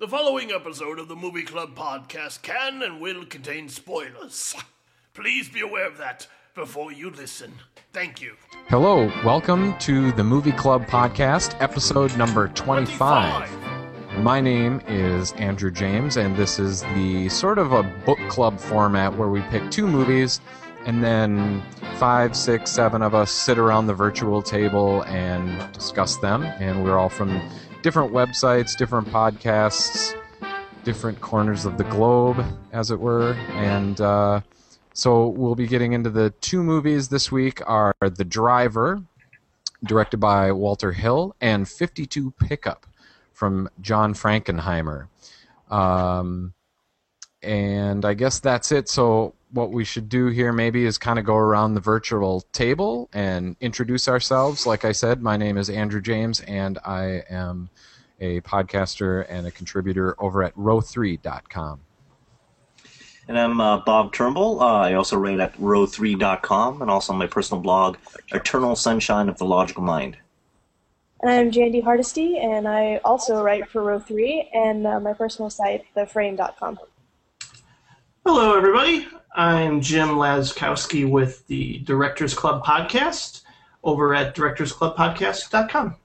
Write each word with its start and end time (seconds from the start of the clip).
The 0.00 0.06
following 0.06 0.52
episode 0.52 1.00
of 1.00 1.08
the 1.08 1.16
Movie 1.16 1.42
Club 1.42 1.74
podcast 1.74 2.42
can 2.42 2.84
and 2.84 3.00
will 3.00 3.24
contain 3.24 3.68
spoilers. 3.68 4.54
Please 5.12 5.48
be 5.48 5.60
aware 5.60 5.88
of 5.88 5.98
that 5.98 6.24
before 6.54 6.92
you 6.92 7.10
listen. 7.10 7.52
Thank 7.92 8.22
you. 8.22 8.36
Hello, 8.68 9.10
welcome 9.24 9.76
to 9.78 10.12
the 10.12 10.22
Movie 10.22 10.52
Club 10.52 10.86
podcast, 10.86 11.60
episode 11.60 12.16
number 12.16 12.46
25. 12.46 13.50
My 14.18 14.40
name 14.40 14.80
is 14.86 15.32
Andrew 15.32 15.72
James, 15.72 16.16
and 16.16 16.36
this 16.36 16.60
is 16.60 16.82
the 16.94 17.28
sort 17.28 17.58
of 17.58 17.72
a 17.72 17.82
book 17.82 18.20
club 18.28 18.60
format 18.60 19.16
where 19.16 19.28
we 19.28 19.42
pick 19.50 19.68
two 19.68 19.88
movies 19.88 20.40
and 20.86 21.02
then 21.02 21.60
five, 21.96 22.36
six, 22.36 22.70
seven 22.70 23.02
of 23.02 23.16
us 23.16 23.32
sit 23.32 23.58
around 23.58 23.88
the 23.88 23.94
virtual 23.94 24.42
table 24.42 25.02
and 25.06 25.72
discuss 25.72 26.18
them. 26.18 26.44
And 26.44 26.84
we're 26.84 26.96
all 26.96 27.08
from 27.08 27.40
different 27.82 28.12
websites, 28.12 28.76
different 28.76 29.08
podcasts, 29.08 30.14
different 30.84 31.20
corners 31.20 31.64
of 31.64 31.78
the 31.78 31.84
globe, 31.84 32.44
as 32.72 32.90
it 32.90 32.98
were. 32.98 33.32
And 33.52 34.00
uh, 34.00 34.40
so 34.92 35.28
we'll 35.28 35.54
be 35.54 35.66
getting 35.66 35.92
into 35.92 36.10
the 36.10 36.30
two 36.40 36.62
movies 36.62 37.08
this 37.08 37.30
week 37.30 37.60
are 37.66 37.94
The 38.00 38.24
Driver, 38.24 39.02
directed 39.84 40.16
by 40.18 40.50
Walter 40.52 40.92
Hill, 40.92 41.36
and 41.40 41.68
52 41.68 42.32
Pickup 42.32 42.86
from 43.32 43.70
John 43.80 44.14
Frankenheimer. 44.14 45.06
Um, 45.70 46.54
and 47.42 48.04
I 48.04 48.14
guess 48.14 48.40
that's 48.40 48.72
it. 48.72 48.88
So 48.88 49.34
what 49.50 49.70
we 49.70 49.84
should 49.84 50.08
do 50.08 50.26
here 50.26 50.52
maybe 50.52 50.84
is 50.84 50.98
kind 50.98 51.18
of 51.18 51.24
go 51.24 51.36
around 51.36 51.74
the 51.74 51.80
virtual 51.80 52.42
table 52.52 53.08
and 53.12 53.56
introduce 53.60 54.08
ourselves. 54.08 54.66
Like 54.66 54.84
I 54.84 54.92
said, 54.92 55.22
my 55.22 55.36
name 55.36 55.56
is 55.56 55.70
Andrew 55.70 56.00
James, 56.00 56.40
and 56.40 56.78
I 56.84 57.22
am 57.30 57.70
a 58.20 58.40
podcaster 58.42 59.24
and 59.28 59.46
a 59.46 59.50
contributor 59.50 60.14
over 60.22 60.42
at 60.42 60.54
row3.com. 60.56 61.80
And 63.28 63.38
I'm 63.38 63.60
uh, 63.60 63.78
Bob 63.80 64.12
Turnbull. 64.12 64.62
Uh, 64.62 64.80
I 64.80 64.94
also 64.94 65.16
write 65.18 65.38
at 65.38 65.54
row3.com 65.58 66.80
and 66.80 66.90
also 66.90 67.12
on 67.12 67.18
my 67.18 67.26
personal 67.26 67.62
blog, 67.62 67.98
Eternal 68.32 68.74
Sunshine 68.74 69.28
of 69.28 69.36
the 69.36 69.44
Logical 69.44 69.82
Mind. 69.82 70.16
And 71.20 71.30
I'm 71.30 71.50
Jandy 71.50 71.82
Hardesty, 71.82 72.38
and 72.38 72.66
I 72.68 72.98
also 73.04 73.42
write 73.42 73.68
for 73.68 73.82
Row3 73.82 74.54
and 74.54 74.86
uh, 74.86 75.00
my 75.00 75.12
personal 75.12 75.50
site, 75.50 75.84
theframe.com. 75.96 76.78
Hello, 78.24 78.56
everybody. 78.56 79.08
I'm 79.34 79.80
Jim 79.80 80.08
Laczkowski 80.10 81.08
with 81.08 81.46
the 81.46 81.78
Directors 81.80 82.34
Club 82.34 82.64
podcast 82.64 83.42
over 83.84 84.14
at 84.14 84.34
directorsclubpodcast.com. 84.34 85.96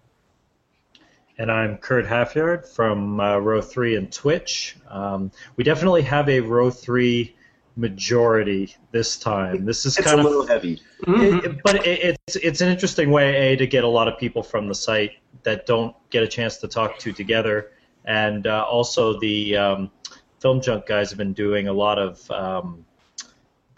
And 1.39 1.51
I'm 1.51 1.77
Kurt 1.77 2.05
Halfyard 2.05 2.67
from 2.67 3.19
uh, 3.19 3.37
Row 3.39 3.61
3 3.61 3.95
and 3.95 4.11
Twitch. 4.11 4.77
Um, 4.87 5.31
we 5.55 5.63
definitely 5.63 6.03
have 6.03 6.29
a 6.29 6.39
Row 6.41 6.69
3 6.69 7.35
majority 7.75 8.75
this 8.91 9.17
time. 9.17 9.65
This 9.65 9.85
is 9.87 9.97
It's 9.97 10.05
kind 10.05 10.19
a 10.19 10.23
of 10.23 10.29
little 10.29 10.45
heavy. 10.45 10.79
it- 11.07 11.45
it- 11.45 11.63
but 11.63 11.87
it, 11.87 12.17
it's 12.27 12.35
it's 12.35 12.61
an 12.61 12.69
interesting 12.69 13.09
way 13.09 13.53
a 13.53 13.55
to 13.55 13.65
get 13.65 13.83
a 13.83 13.87
lot 13.87 14.07
of 14.07 14.19
people 14.19 14.43
from 14.43 14.67
the 14.67 14.75
site 14.75 15.13
that 15.41 15.65
don't 15.65 15.95
get 16.11 16.21
a 16.21 16.27
chance 16.27 16.57
to 16.57 16.67
talk 16.67 16.99
to 16.99 17.11
together, 17.11 17.71
and 18.05 18.45
uh, 18.45 18.63
also 18.69 19.19
the 19.19 19.57
um, 19.57 19.91
film 20.39 20.61
junk 20.61 20.85
guys 20.85 21.09
have 21.09 21.17
been 21.17 21.33
doing 21.33 21.67
a 21.67 21.73
lot 21.73 21.97
of 21.97 22.29
um, 22.29 22.85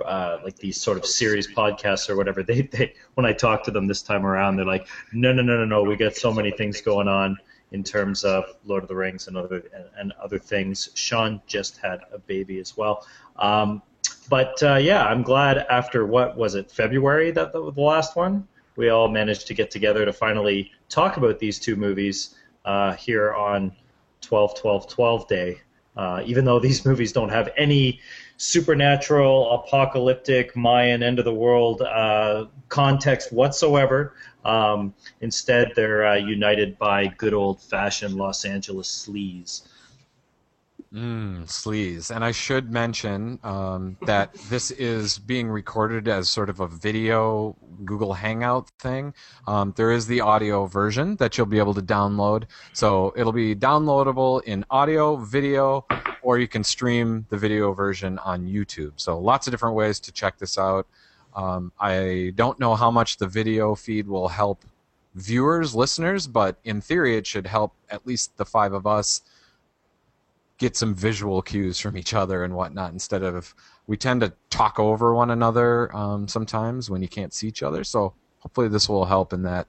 uh, 0.03 0.39
like 0.43 0.57
these 0.57 0.79
sort 0.79 0.97
of 0.97 1.05
series 1.05 1.47
podcasts 1.47 2.09
or 2.09 2.15
whatever. 2.15 2.43
They, 2.45 2.61
they 2.63 2.93
when 3.13 3.25
I 3.25 3.33
talk 3.33 3.63
to 3.65 3.71
them 3.71 3.87
this 3.87 4.01
time 4.01 4.25
around, 4.25 4.57
they're 4.57 4.65
like, 4.65 4.87
no 5.13 5.33
no 5.33 5.41
no 5.41 5.57
no 5.57 5.65
no, 5.65 5.83
we 5.83 5.95
got 5.95 6.15
so 6.15 6.33
many 6.33 6.51
things 6.51 6.81
going 6.81 7.07
on 7.07 7.37
in 7.71 7.83
terms 7.83 8.23
of 8.23 8.45
Lord 8.65 8.83
of 8.83 8.89
the 8.89 8.95
Rings 8.95 9.27
and 9.27 9.37
other 9.37 9.63
and, 9.73 9.85
and 9.97 10.11
other 10.13 10.39
things. 10.39 10.89
Sean 10.95 11.41
just 11.47 11.77
had 11.77 11.99
a 12.13 12.19
baby 12.19 12.59
as 12.59 12.77
well. 12.77 13.05
Um, 13.37 13.81
but 14.29 14.61
uh, 14.63 14.75
yeah, 14.75 15.05
I'm 15.05 15.23
glad 15.23 15.57
after 15.69 16.05
what 16.05 16.37
was 16.37 16.55
it 16.55 16.71
February 16.71 17.31
that 17.31 17.51
the, 17.53 17.71
the 17.71 17.81
last 17.81 18.15
one 18.15 18.47
we 18.75 18.89
all 18.89 19.07
managed 19.07 19.47
to 19.47 19.53
get 19.53 19.71
together 19.71 20.05
to 20.05 20.13
finally 20.13 20.71
talk 20.89 21.17
about 21.17 21.39
these 21.39 21.59
two 21.59 21.75
movies 21.75 22.35
uh, 22.65 22.93
here 22.93 23.33
on 23.33 23.71
12 24.21 24.59
12 24.59 24.89
12 24.89 25.27
day. 25.27 25.61
Uh, 25.95 26.21
even 26.25 26.43
though 26.43 26.59
these 26.59 26.85
movies 26.89 27.11
don't 27.11 27.29
have 27.29 27.49
any 27.57 27.99
supernatural, 28.37 29.51
apocalyptic, 29.51 30.55
Mayan, 30.55 31.03
end 31.03 31.19
of 31.19 31.25
the 31.25 31.33
world 31.33 31.81
uh, 31.81 32.45
context 32.69 33.31
whatsoever, 33.31 34.13
um, 34.43 34.93
instead 35.21 35.71
they're 35.75 36.05
uh, 36.05 36.15
united 36.15 36.77
by 36.77 37.07
good 37.07 37.33
old 37.33 37.61
fashioned 37.61 38.15
Los 38.15 38.45
Angeles 38.45 39.07
sleaze. 39.07 39.63
Mm, 40.95 41.43
sleaze. 41.43 42.15
And 42.15 42.23
I 42.23 42.31
should 42.31 42.71
mention 42.71 43.37
um, 43.43 43.97
that 44.03 44.33
this 44.49 44.71
is 44.71 45.19
being 45.19 45.49
recorded 45.49 46.07
as 46.07 46.29
sort 46.29 46.49
of 46.49 46.61
a 46.61 46.67
video 46.67 47.57
Google 47.83 48.13
Hangout 48.13 48.69
thing. 48.79 49.13
Um, 49.45 49.73
there 49.75 49.91
is 49.91 50.07
the 50.07 50.21
audio 50.21 50.67
version 50.67 51.17
that 51.17 51.37
you'll 51.37 51.47
be 51.47 51.59
able 51.59 51.73
to 51.73 51.81
download. 51.81 52.45
So 52.71 53.13
it'll 53.17 53.33
be 53.33 53.53
downloadable 53.53 54.41
in 54.43 54.63
audio, 54.69 55.17
video, 55.17 55.85
or 56.21 56.39
you 56.39 56.47
can 56.47 56.63
stream 56.63 57.25
the 57.29 57.37
video 57.37 57.73
version 57.73 58.17
on 58.19 58.47
YouTube. 58.47 58.93
So 58.95 59.19
lots 59.19 59.47
of 59.47 59.51
different 59.51 59.75
ways 59.75 59.99
to 59.99 60.13
check 60.13 60.37
this 60.37 60.57
out. 60.57 60.87
Um, 61.35 61.73
I 61.77 62.31
don't 62.35 62.57
know 62.57 62.73
how 62.75 62.89
much 62.89 63.17
the 63.17 63.27
video 63.27 63.75
feed 63.75 64.07
will 64.07 64.29
help 64.29 64.63
viewers, 65.13 65.75
listeners, 65.75 66.25
but 66.25 66.55
in 66.63 66.79
theory, 66.79 67.17
it 67.17 67.27
should 67.27 67.47
help 67.47 67.73
at 67.89 68.07
least 68.07 68.37
the 68.37 68.45
five 68.45 68.71
of 68.71 68.87
us 68.87 69.19
get 70.57 70.75
some 70.75 70.95
visual 70.95 71.41
cues 71.41 71.79
from 71.79 71.97
each 71.97 72.13
other 72.13 72.43
and 72.43 72.53
whatnot 72.55 72.93
instead 72.93 73.23
of 73.23 73.53
we 73.87 73.97
tend 73.97 74.21
to 74.21 74.33
talk 74.49 74.79
over 74.79 75.13
one 75.13 75.31
another 75.31 75.93
um, 75.95 76.27
sometimes 76.27 76.89
when 76.89 77.01
you 77.01 77.07
can't 77.07 77.33
see 77.33 77.47
each 77.47 77.61
other. 77.61 77.83
So 77.83 78.13
hopefully 78.39 78.67
this 78.67 78.87
will 78.87 79.05
help 79.05 79.33
in 79.33 79.43
that 79.43 79.67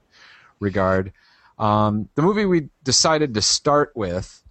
regard. 0.59 1.11
Um, 1.59 2.07
the 2.15 2.21
movie 2.21 2.45
we 2.45 2.69
decided 2.83 3.33
to 3.33 3.41
start 3.41 3.91
with 3.95 4.43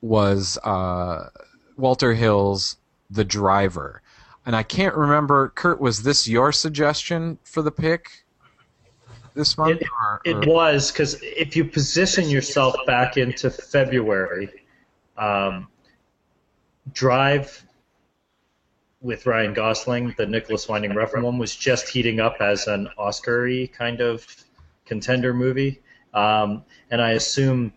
was 0.00 0.58
uh, 0.58 1.28
walter 1.76 2.14
hill's 2.14 2.76
the 3.10 3.24
driver. 3.24 4.02
And 4.46 4.56
i 4.56 4.62
can't 4.62 4.94
remember 4.94 5.50
kurt 5.50 5.80
was 5.80 6.02
this 6.02 6.26
your 6.26 6.52
suggestion 6.52 7.38
for 7.44 7.62
the 7.62 7.70
pick 7.70 8.24
this 9.34 9.56
month 9.58 9.80
It, 9.80 9.88
or- 10.02 10.20
it 10.24 10.48
was 10.48 10.90
because 10.90 11.20
if 11.22 11.54
you 11.54 11.64
position 11.64 12.28
yourself 12.28 12.74
back 12.86 13.16
into 13.16 13.50
February, 13.50 14.48
um, 15.18 15.68
Drive 16.92 17.64
with 19.00 19.26
Ryan 19.26 19.52
Gosling, 19.52 20.14
the 20.16 20.26
Nicolas 20.26 20.68
Winding 20.68 20.92
Refn 20.92 21.22
one, 21.22 21.38
was 21.38 21.54
just 21.54 21.88
heating 21.88 22.20
up 22.20 22.36
as 22.40 22.66
an 22.66 22.88
Oscar-y 22.98 23.68
kind 23.72 24.00
of 24.00 24.26
contender 24.86 25.34
movie, 25.34 25.80
um, 26.14 26.64
and 26.90 27.00
I 27.00 27.12
assume 27.12 27.72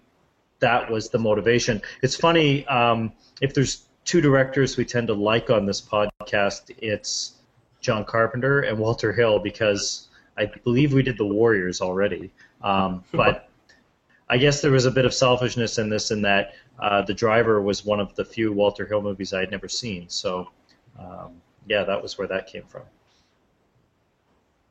that 0.60 0.90
was 0.90 1.10
the 1.10 1.20
motivation. 1.20 1.82
It's 2.02 2.16
funny 2.16 2.66
um, 2.68 3.12
if 3.42 3.54
there's 3.54 3.86
two 4.06 4.22
directors 4.22 4.78
we 4.78 4.86
tend 4.86 5.08
to 5.08 5.14
like 5.14 5.50
on 5.50 5.66
this 5.66 5.82
podcast, 5.82 6.72
it's 6.78 7.34
John 7.82 8.06
Carpenter 8.06 8.62
and 8.62 8.80
Walter 8.80 9.12
Hill 9.12 9.40
because 9.40 10.08
I 10.38 10.46
believe 10.64 10.94
we 10.94 11.04
did 11.04 11.18
The 11.18 11.26
Warriors 11.26 11.82
already, 11.82 12.32
um, 12.62 13.04
but. 13.12 13.48
I 14.32 14.38
guess 14.38 14.62
there 14.62 14.72
was 14.72 14.86
a 14.86 14.92
bit 14.92 15.04
of 15.04 15.14
selfishness 15.14 15.78
in 15.78 15.90
this, 15.90 16.10
in 16.10 16.22
that 16.22 16.54
uh, 16.80 17.02
The 17.02 17.14
Driver 17.14 17.62
was 17.62 17.86
one 17.86 18.00
of 18.00 18.16
the 18.16 18.24
few 18.24 18.54
Walter 18.54 18.86
Hill 18.86 19.02
movies 19.02 19.34
I 19.34 19.42
had 19.42 19.52
never 19.52 19.68
seen. 19.68 20.08
So, 20.08 20.50
um, 20.98 21.42
yeah, 21.68 21.84
that 21.84 22.02
was 22.02 22.18
where 22.18 22.30
that 22.30 22.48
came 22.48 22.64
from. 22.64 22.84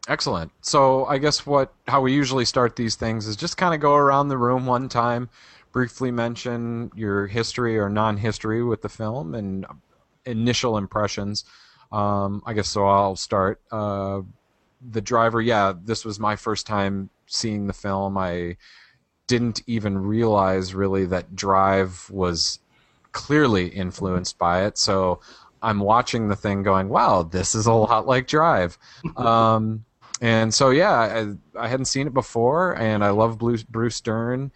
Excellent. 0.09 0.50
So 0.62 1.04
I 1.04 1.19
guess 1.19 1.44
what 1.44 1.75
how 1.87 2.00
we 2.00 2.15
usually 2.15 2.47
start 2.47 2.75
these 2.75 2.97
things 2.97 3.26
is 3.26 3.37
just 3.37 3.59
kind 3.59 3.75
of 3.75 3.81
go 3.81 3.94
around 3.94 4.28
the 4.28 4.38
room 4.38 4.65
one 4.65 4.88
time, 4.88 5.28
briefly 5.72 6.10
mention 6.10 6.91
your 6.97 7.27
history 7.27 7.78
or 7.78 7.91
non-history 7.91 8.65
with 8.65 8.80
the 8.80 8.89
film 8.89 9.34
and 9.34 9.66
initial 10.24 10.78
impressions. 10.78 11.45
Um, 11.92 12.42
I 12.47 12.54
guess 12.54 12.68
so. 12.68 12.86
I'll 12.86 13.15
start. 13.15 13.60
Uh, 13.71 14.22
the 14.91 15.03
driver. 15.03 15.42
Yeah, 15.42 15.74
this 15.84 16.04
was 16.04 16.18
my 16.18 16.34
first 16.34 16.66
time 16.66 17.10
seeing 17.27 17.66
the 17.66 17.74
film. 17.74 18.16
I 18.16 18.57
didn't 19.30 19.62
even 19.68 19.97
realize 19.97 20.74
really 20.74 21.06
that 21.06 21.36
Drive 21.36 22.10
was 22.10 22.59
clearly 23.12 23.68
influenced 23.68 24.36
by 24.38 24.65
it. 24.65 24.77
So 24.77 25.21
I'm 25.62 25.78
watching 25.78 26.27
the 26.27 26.34
thing 26.34 26.65
going, 26.65 26.88
wow, 26.88 27.22
this 27.22 27.54
is 27.54 27.66
a 27.66 27.72
lot 27.72 28.06
like 28.06 28.27
Drive. 28.27 28.77
Um, 29.16 29.84
and 30.21 30.53
so, 30.53 30.68
yeah, 30.68 30.91
I, 30.91 31.34
I 31.59 31.68
hadn't 31.68 31.86
seen 31.86 32.06
it 32.06 32.12
before, 32.12 32.77
and 32.77 33.03
I 33.03 33.09
love 33.09 33.38
Bruce, 33.38 33.62
Bruce 33.62 34.00
Dern. 34.03 34.50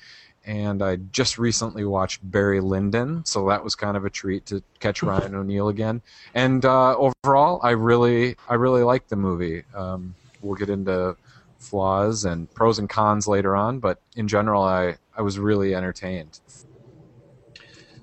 And 0.44 0.82
I 0.82 0.96
just 0.96 1.38
recently 1.38 1.86
watched 1.86 2.20
Barry 2.28 2.60
Lyndon, 2.60 3.24
so 3.24 3.48
that 3.48 3.64
was 3.64 3.74
kind 3.74 3.96
of 3.96 4.04
a 4.04 4.10
treat 4.10 4.44
to 4.46 4.62
catch 4.80 5.02
Ryan 5.08 5.36
O'Neal 5.36 5.68
again. 5.68 6.02
And 6.34 6.64
uh, 6.64 6.96
overall, 6.96 7.60
I 7.62 7.70
really, 7.70 8.36
I 8.48 8.54
really 8.54 8.82
liked 8.82 9.08
the 9.08 9.16
movie. 9.16 9.62
Um, 9.74 10.14
we'll 10.42 10.56
get 10.56 10.68
into 10.68 11.16
flaws 11.64 12.24
and 12.24 12.52
pros 12.54 12.78
and 12.78 12.88
cons 12.88 13.26
later 13.26 13.56
on, 13.56 13.78
but 13.78 14.00
in 14.16 14.28
general, 14.28 14.62
I, 14.62 14.96
I 15.16 15.22
was 15.22 15.38
really 15.38 15.74
entertained. 15.74 16.40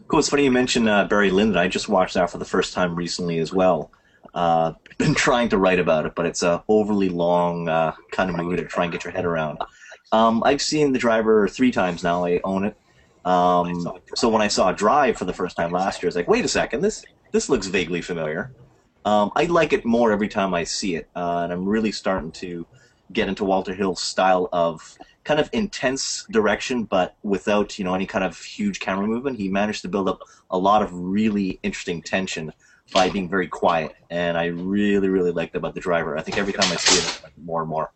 Cool. 0.07 0.19
It's 0.19 0.29
funny 0.29 0.43
you 0.43 0.51
mentioned 0.51 0.89
uh, 0.89 1.05
Barry 1.05 1.31
Lyndon. 1.31 1.57
I 1.57 1.67
just 1.69 1.87
watched 1.87 2.15
that 2.15 2.29
for 2.29 2.37
the 2.37 2.45
first 2.45 2.73
time 2.73 2.95
recently 2.95 3.39
as 3.39 3.53
well. 3.53 3.91
Uh, 4.33 4.73
been 4.97 5.15
trying 5.15 5.49
to 5.49 5.57
write 5.57 5.79
about 5.79 6.05
it, 6.05 6.15
but 6.15 6.25
it's 6.25 6.43
a 6.43 6.63
overly 6.67 7.09
long 7.09 7.69
uh, 7.69 7.93
kind 8.11 8.29
of 8.29 8.35
movie 8.35 8.57
to 8.57 8.65
try 8.65 8.83
and 8.83 8.91
get 8.91 9.03
your 9.03 9.13
head 9.13 9.25
around. 9.25 9.59
Um, 10.11 10.43
I've 10.43 10.61
seen 10.61 10.91
The 10.91 10.99
Driver 10.99 11.47
three 11.47 11.71
times 11.71 12.03
now. 12.03 12.25
I 12.25 12.41
own 12.43 12.65
it. 12.65 12.75
Um, 13.23 13.99
so 14.15 14.29
when 14.29 14.41
I 14.41 14.47
saw 14.47 14.71
Drive 14.71 15.17
for 15.17 15.25
the 15.25 15.33
first 15.33 15.55
time 15.55 15.71
last 15.71 16.01
year, 16.01 16.07
I 16.07 16.09
was 16.09 16.15
like, 16.15 16.27
wait 16.27 16.43
a 16.43 16.49
second, 16.49 16.81
this 16.81 17.05
this 17.31 17.49
looks 17.49 17.67
vaguely 17.67 18.01
familiar. 18.01 18.51
Um, 19.05 19.31
I 19.35 19.45
like 19.45 19.73
it 19.73 19.85
more 19.85 20.11
every 20.11 20.27
time 20.27 20.53
I 20.53 20.63
see 20.63 20.95
it, 20.95 21.07
uh, 21.15 21.41
and 21.43 21.53
I'm 21.53 21.65
really 21.67 21.91
starting 21.91 22.31
to 22.33 22.67
get 23.13 23.27
into 23.27 23.43
Walter 23.43 23.73
Hill's 23.73 24.01
style 24.01 24.49
of 24.51 24.97
kind 25.23 25.39
of 25.39 25.49
intense 25.53 26.25
direction, 26.31 26.83
but 26.83 27.15
without 27.23 27.77
you 27.77 27.85
know 27.85 27.93
any 27.93 28.05
kind 28.05 28.23
of 28.23 28.37
huge 28.39 28.79
camera 28.79 29.07
movement. 29.07 29.37
He 29.37 29.49
managed 29.49 29.81
to 29.83 29.87
build 29.87 30.09
up 30.09 30.21
a 30.49 30.57
lot 30.57 30.81
of 30.81 30.89
really 30.93 31.59
interesting 31.63 32.01
tension 32.01 32.51
by 32.93 33.09
being 33.09 33.29
very 33.29 33.47
quiet, 33.47 33.95
and 34.09 34.37
I 34.37 34.45
really 34.45 35.09
really 35.09 35.31
liked 35.31 35.55
about 35.55 35.75
the 35.75 35.81
driver. 35.81 36.17
I 36.17 36.21
think 36.21 36.37
every 36.37 36.53
time 36.53 36.71
I 36.71 36.75
see 36.75 36.99
it, 36.99 37.21
more 37.43 37.61
and 37.61 37.69
more. 37.69 37.91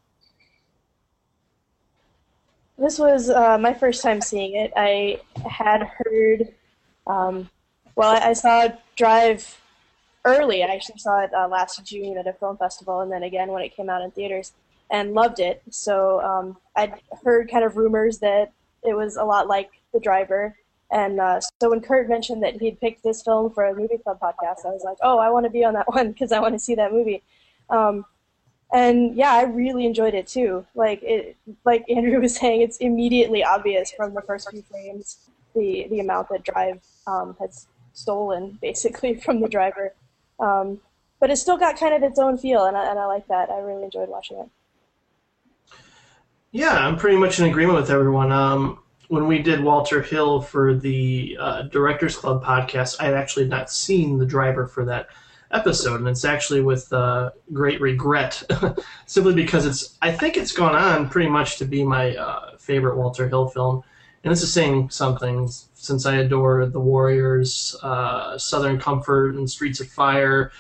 This 2.78 3.00
was 3.00 3.30
uh, 3.30 3.58
my 3.58 3.74
first 3.74 4.04
time 4.04 4.20
seeing 4.20 4.56
it. 4.56 4.74
I 4.76 5.22
had 5.50 5.84
heard, 5.84 6.54
um, 7.08 7.50
well, 7.96 8.12
I, 8.12 8.32
I 8.32 8.34
saw 8.34 8.68
Drive 8.98 9.62
early. 10.26 10.62
I 10.62 10.68
actually 10.68 11.00
saw 11.00 11.24
it 11.24 11.34
uh, 11.34 11.48
last 11.48 11.84
June 11.86 12.18
at 12.18 12.28
a 12.28 12.34
film 12.34 12.58
festival, 12.58 13.00
and 13.00 13.12
then 13.12 13.24
again 13.24 13.50
when 13.50 13.64
it 13.64 13.76
came 13.76 13.90
out 13.90 14.02
in 14.02 14.12
theaters, 14.12 14.52
and 14.92 15.14
loved 15.14 15.40
it. 15.40 15.62
So 15.70 16.22
um, 16.22 16.58
I'd 16.76 16.94
heard 17.24 17.50
kind 17.50 17.64
of 17.64 17.78
rumors 17.78 18.20
that 18.20 18.52
it 18.84 18.96
was 18.96 19.16
a 19.16 19.24
lot 19.24 19.48
like 19.48 19.72
The 19.94 20.00
Driver, 20.00 20.56
and 20.92 21.20
uh, 21.20 21.42
so 21.60 21.70
when 21.72 21.82
Kurt 21.82 22.08
mentioned 22.08 22.44
that 22.44 22.62
he'd 22.62 22.80
picked 22.80 23.04
this 23.04 23.24
film 23.24 23.52
for 23.52 23.66
a 23.66 23.76
movie 23.76 23.98
club 23.98 24.20
podcast, 24.20 24.66
I 24.66 24.70
was 24.70 24.84
like, 24.84 24.98
oh, 25.02 25.18
I 25.18 25.30
want 25.30 25.46
to 25.46 25.50
be 25.50 25.66
on 25.66 25.74
that 25.74 25.88
one 25.94 26.12
because 26.12 26.32
I 26.32 26.40
want 26.40 26.54
to 26.54 26.60
see 26.60 26.76
that 26.76 26.92
movie. 26.92 27.24
Um, 27.70 28.06
and 28.74 29.16
yeah, 29.16 29.34
I 29.34 29.44
really 29.44 29.86
enjoyed 29.86 30.14
it 30.14 30.28
too. 30.28 30.66
Like 30.76 31.02
it, 31.04 31.38
like 31.66 31.90
Andrew 31.90 32.20
was 32.20 32.36
saying, 32.40 32.62
it's 32.62 32.78
immediately 32.78 33.44
obvious 33.44 33.92
from 33.92 34.14
the 34.14 34.22
first 34.22 34.50
few 34.50 34.62
frames 34.64 35.30
the 35.56 35.88
the 35.90 36.00
amount 36.00 36.30
that 36.30 36.44
Drive 36.44 36.81
um, 37.08 37.36
has 37.40 37.68
stolen 37.94 38.60
basically 38.62 39.16
from 39.20 39.40
the 39.40 39.48
driver. 39.48 39.94
Um, 40.40 40.81
but 41.20 41.31
it's 41.31 41.42
still 41.42 41.58
got 41.58 41.80
kind 41.80 41.94
of 41.94 42.04
its 42.04 42.20
own 42.20 42.38
feel, 42.38 42.66
and 42.66 42.76
I, 42.76 42.90
and 42.90 43.00
I 43.00 43.06
like 43.06 43.28
that. 43.28 43.50
I 43.50 43.60
really 43.60 43.84
enjoyed 43.84 44.10
watching 44.10 44.38
it. 44.38 44.50
Yeah, 46.56 46.88
I'm 46.88 46.96
pretty 46.96 47.18
much 47.18 47.38
in 47.38 47.48
agreement 47.48 47.78
with 47.78 47.90
everyone. 47.90 48.31
Um, 48.31 48.80
when 49.10 49.28
we 49.28 49.40
did 49.40 49.62
Walter 49.62 50.02
Hill 50.02 50.40
for 50.40 50.74
the 50.74 51.38
uh, 51.38 51.63
Directors 51.63 52.16
Club 52.16 52.42
podcast, 52.42 52.96
I 53.02 53.04
had 53.04 53.13
actually 53.13 53.50
not 53.50 53.69
seen 53.69 54.18
the 54.18 54.25
driver 54.25 54.66
for 54.66 54.86
that 54.86 55.10
episode, 55.52 56.00
and 56.00 56.07
it's 56.07 56.24
actually 56.24 56.62
with 56.62 56.94
uh, 56.94 57.31
great 57.52 57.81
regret, 57.81 58.42
simply 59.06 59.34
because 59.34 59.66
it's. 59.66 59.98
I 60.02 60.13
think 60.13 60.38
it's 60.38 60.54
gone 60.54 60.75
on 60.75 61.10
pretty 61.10 61.30
much 61.30 61.57
to 61.57 61.66
be 61.66 61.84
my 61.84 62.16
uh, 62.16 62.56
favorite 62.56 62.96
Walter 62.96 63.28
Hill 63.28 63.50
film, 63.50 63.84
and 64.24 64.31
this 64.31 64.42
is 64.42 64.54
saying 64.54 64.92
something 64.92 65.50
since 65.74 66.06
I 66.06 66.16
adore 66.19 66.68
The 66.68 66.80
Warriors, 66.80 67.75
uh, 67.84 68.38
Southern 68.38 68.80
Comfort, 68.80 69.36
and 69.36 69.50
Streets 69.50 69.81
of 69.81 69.90
Fire. 69.90 70.54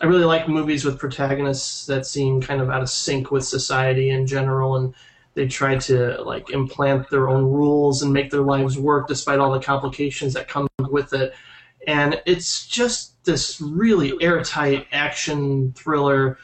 I 0.00 0.06
really 0.06 0.24
like 0.24 0.48
movies 0.48 0.84
with 0.84 1.00
protagonists 1.00 1.84
that 1.86 2.06
seem 2.06 2.40
kind 2.40 2.60
of 2.60 2.70
out 2.70 2.82
of 2.82 2.90
sync 2.90 3.32
with 3.32 3.44
society 3.44 4.10
in 4.10 4.24
general, 4.28 4.76
and 4.76 4.94
they 5.34 5.46
try 5.48 5.76
to 5.76 6.22
like 6.22 6.50
implant 6.50 7.08
their 7.10 7.28
own 7.28 7.44
rules 7.44 8.02
and 8.02 8.12
make 8.12 8.30
their 8.30 8.42
lives 8.42 8.78
work 8.78 9.08
despite 9.08 9.38
all 9.38 9.52
the 9.52 9.60
complications 9.60 10.34
that 10.34 10.48
come 10.48 10.68
with 10.78 11.12
it. 11.12 11.34
And 11.86 12.20
it's 12.26 12.66
just 12.66 13.22
this 13.24 13.60
really 13.60 14.14
airtight 14.20 14.86
action 14.92 15.72
thriller 15.72 16.38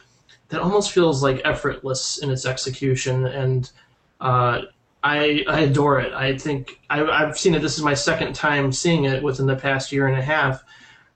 that 0.49 0.61
almost 0.61 0.91
feels 0.91 1.21
like 1.21 1.41
effortless 1.45 2.17
in 2.17 2.29
its 2.29 2.45
execution. 2.45 3.27
And 3.27 3.71
uh, 4.19 4.61
I, 5.03 5.45
I 5.47 5.61
adore 5.61 5.99
it. 5.99 6.13
I 6.13 6.37
think 6.37 6.79
I, 6.89 7.03
I've 7.03 7.37
seen 7.37 7.53
it. 7.53 7.61
This 7.61 7.77
is 7.77 7.83
my 7.83 7.93
second 7.93 8.33
time 8.33 8.71
seeing 8.71 9.05
it 9.05 9.23
within 9.23 9.45
the 9.45 9.55
past 9.55 9.91
year 9.91 10.07
and 10.07 10.17
a 10.17 10.21
half. 10.21 10.63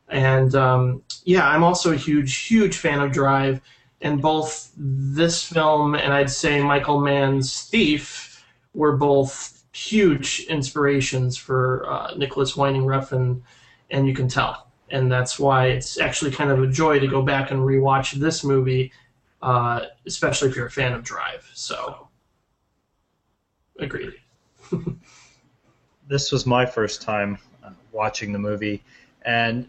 And 0.10 0.54
um, 0.56 1.02
yeah, 1.26 1.48
I'm 1.48 1.64
also 1.64 1.92
a 1.92 1.98
huge, 1.98 2.36
huge 2.36 2.78
fan 2.78 3.00
of 3.00 3.12
Drive 3.12 3.62
and 4.04 4.22
both 4.22 4.72
this 4.78 5.44
film 5.44 5.96
and 5.96 6.14
I'd 6.14 6.30
say 6.30 6.62
Michael 6.62 7.00
Mann's 7.00 7.64
Thief 7.64 8.46
were 8.74 8.98
both 8.98 9.64
huge 9.72 10.46
inspirations 10.50 11.38
for 11.38 11.90
uh, 11.90 12.14
Nicolas 12.16 12.56
Winding 12.56 12.84
Refn, 12.84 13.42
and 13.90 14.06
you 14.06 14.14
can 14.14 14.28
tell. 14.28 14.68
And 14.90 15.12
that's 15.12 15.40
why 15.40 15.68
it's 15.68 16.00
actually 16.00 16.32
kind 16.32 16.52
of 16.52 16.62
a 16.62 16.68
joy 16.68 17.00
to 17.00 17.08
go 17.08 17.22
back 17.22 17.50
and 17.50 17.62
rewatch 17.62 18.12
this 18.14 18.44
movie, 18.44 18.92
uh, 19.42 19.86
especially 20.06 20.50
if 20.50 20.56
you're 20.56 20.68
a 20.68 20.72
fan 20.72 20.92
of 20.92 21.04
Drive. 21.04 21.50
So, 21.54 22.10
agreed. 23.80 24.14
this 26.08 26.32
was 26.32 26.46
my 26.46 26.66
first 26.66 27.02
time 27.02 27.38
uh, 27.64 27.72
watching 27.94 28.34
the 28.34 28.40
movie, 28.40 28.84
and 29.24 29.68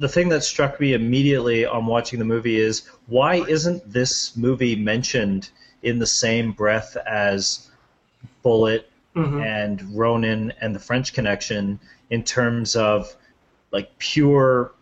the 0.00 0.08
thing 0.08 0.30
that 0.30 0.42
struck 0.42 0.80
me 0.80 0.94
immediately 0.94 1.66
on 1.66 1.84
watching 1.84 2.18
the 2.18 2.24
movie 2.24 2.58
is 2.58 2.88
why 3.06 3.34
isn't 3.46 3.92
this 3.92 4.34
movie 4.34 4.74
mentioned 4.74 5.50
in 5.82 5.98
the 5.98 6.06
same 6.06 6.52
breath 6.52 6.96
as 7.06 7.70
Bullitt 8.42 8.90
mm-hmm. 9.14 9.40
and 9.42 9.82
Ronin 9.94 10.54
and 10.62 10.74
the 10.74 10.78
French 10.78 11.12
Connection 11.12 11.78
in 12.08 12.24
terms 12.24 12.76
of 12.76 13.14
like 13.72 13.96
pure, 13.98 14.72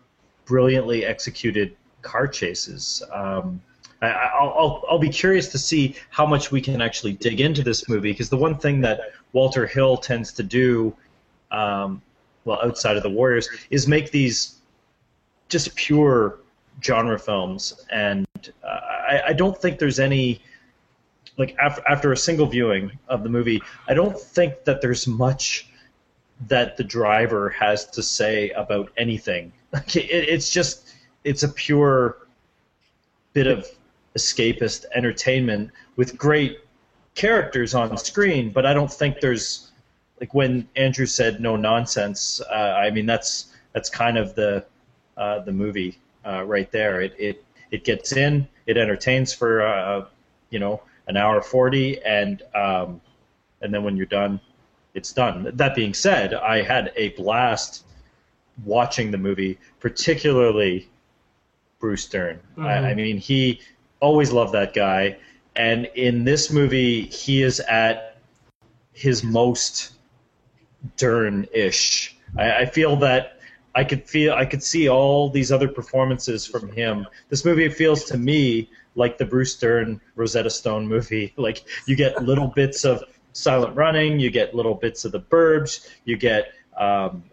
brilliantly 0.45 1.05
executed 1.05 1.75
car 2.01 2.25
chases? 2.25 3.03
Um, 3.11 3.61
I, 4.01 4.31
will 4.41 4.85
I'll 4.89 4.99
be 4.99 5.09
curious 5.09 5.49
to 5.49 5.57
see 5.57 5.97
how 6.11 6.25
much 6.25 6.49
we 6.49 6.61
can 6.61 6.81
actually 6.81 7.11
dig 7.11 7.41
into 7.41 7.61
this 7.61 7.89
movie 7.89 8.13
because 8.13 8.29
the 8.29 8.37
one 8.37 8.57
thing 8.57 8.79
that 8.81 9.01
Walter 9.33 9.67
Hill 9.67 9.97
tends 9.97 10.31
to 10.31 10.43
do, 10.43 10.95
um, 11.51 12.01
well, 12.45 12.59
outside 12.63 12.95
of 12.95 13.03
the 13.03 13.09
Warriors, 13.09 13.49
is 13.69 13.85
make 13.85 14.11
these 14.11 14.58
just 15.49 15.75
pure 15.75 16.39
genre 16.81 17.19
films, 17.19 17.85
and 17.91 18.25
uh, 18.63 18.67
I, 18.67 19.21
I 19.27 19.33
don't 19.33 19.57
think 19.57 19.79
there's 19.79 19.99
any 19.99 20.41
like 21.37 21.55
after 21.59 21.81
after 21.87 22.11
a 22.11 22.17
single 22.17 22.45
viewing 22.45 22.91
of 23.07 23.23
the 23.23 23.29
movie, 23.29 23.61
I 23.87 23.93
don't 23.93 24.17
think 24.19 24.63
that 24.65 24.81
there's 24.81 25.07
much 25.07 25.69
that 26.47 26.77
the 26.77 26.83
driver 26.83 27.49
has 27.49 27.85
to 27.91 28.03
say 28.03 28.51
about 28.51 28.91
anything. 28.97 29.51
Like 29.71 29.95
it, 29.95 30.09
it's 30.09 30.49
just 30.49 30.95
it's 31.23 31.43
a 31.43 31.49
pure 31.49 32.17
bit 33.33 33.45
of 33.45 33.67
escapist 34.17 34.85
entertainment 34.95 35.69
with 35.95 36.17
great 36.17 36.61
characters 37.13 37.75
on 37.75 37.95
screen, 37.97 38.51
but 38.51 38.65
I 38.65 38.73
don't 38.73 38.91
think 38.91 39.19
there's 39.19 39.69
like 40.19 40.33
when 40.33 40.67
Andrew 40.75 41.05
said 41.05 41.39
no 41.39 41.55
nonsense. 41.55 42.41
Uh, 42.49 42.55
I 42.55 42.89
mean 42.89 43.05
that's 43.05 43.53
that's 43.73 43.91
kind 43.91 44.17
of 44.17 44.33
the 44.33 44.65
uh, 45.19 45.39
the 45.39 45.51
movie 45.51 45.99
uh, 46.25 46.43
right 46.45 46.71
there. 46.71 47.01
It, 47.01 47.13
it 47.19 47.43
it 47.71 47.83
gets 47.83 48.13
in, 48.13 48.47
it 48.65 48.77
entertains 48.77 49.33
for 49.33 49.61
uh, 49.61 50.05
you 50.49 50.59
know 50.59 50.81
an 51.07 51.17
hour 51.17 51.41
forty, 51.41 52.01
and 52.03 52.41
um, 52.55 53.01
and 53.61 53.73
then 53.73 53.83
when 53.83 53.95
you're 53.95 54.05
done, 54.05 54.39
it's 54.93 55.13
done. 55.13 55.51
That 55.53 55.75
being 55.75 55.93
said, 55.93 56.33
I 56.33 56.63
had 56.63 56.91
a 56.95 57.09
blast 57.09 57.85
watching 58.65 59.11
the 59.11 59.17
movie, 59.17 59.59
particularly 59.79 60.89
Bruce 61.79 62.07
Dern. 62.07 62.39
Mm-hmm. 62.53 62.65
I, 62.65 62.91
I 62.91 62.93
mean, 62.95 63.17
he 63.17 63.61
always 63.99 64.31
loved 64.31 64.53
that 64.53 64.73
guy, 64.73 65.17
and 65.55 65.85
in 65.95 66.23
this 66.23 66.51
movie, 66.51 67.03
he 67.07 67.43
is 67.43 67.59
at 67.59 68.17
his 68.93 69.23
most 69.23 69.93
Dern-ish. 70.97 72.15
I, 72.37 72.51
I 72.61 72.65
feel 72.65 72.95
that 72.97 73.38
I 73.75 73.83
could 73.83 74.07
feel 74.07 74.33
I 74.33 74.45
could 74.45 74.63
see 74.63 74.89
all 74.89 75.29
these 75.29 75.51
other 75.51 75.67
performances 75.67 76.45
from 76.45 76.71
him. 76.71 77.05
This 77.29 77.45
movie 77.45 77.69
feels 77.69 78.03
to 78.05 78.17
me 78.17 78.69
like 78.95 79.17
the 79.17 79.25
Bruce 79.25 79.55
Dern 79.55 80.01
Rosetta 80.15 80.49
Stone 80.49 80.87
movie. 80.87 81.33
Like 81.37 81.65
you 81.85 81.95
get 81.95 82.23
little 82.23 82.47
bits 82.47 82.83
of 82.85 83.03
Silent 83.33 83.75
Running, 83.75 84.19
you 84.19 84.29
get 84.29 84.55
little 84.55 84.75
bits 84.75 85.05
of 85.05 85.11
The 85.11 85.21
Burbs, 85.21 85.87
you 86.03 86.17
get 86.17 86.51
um, 86.77 87.23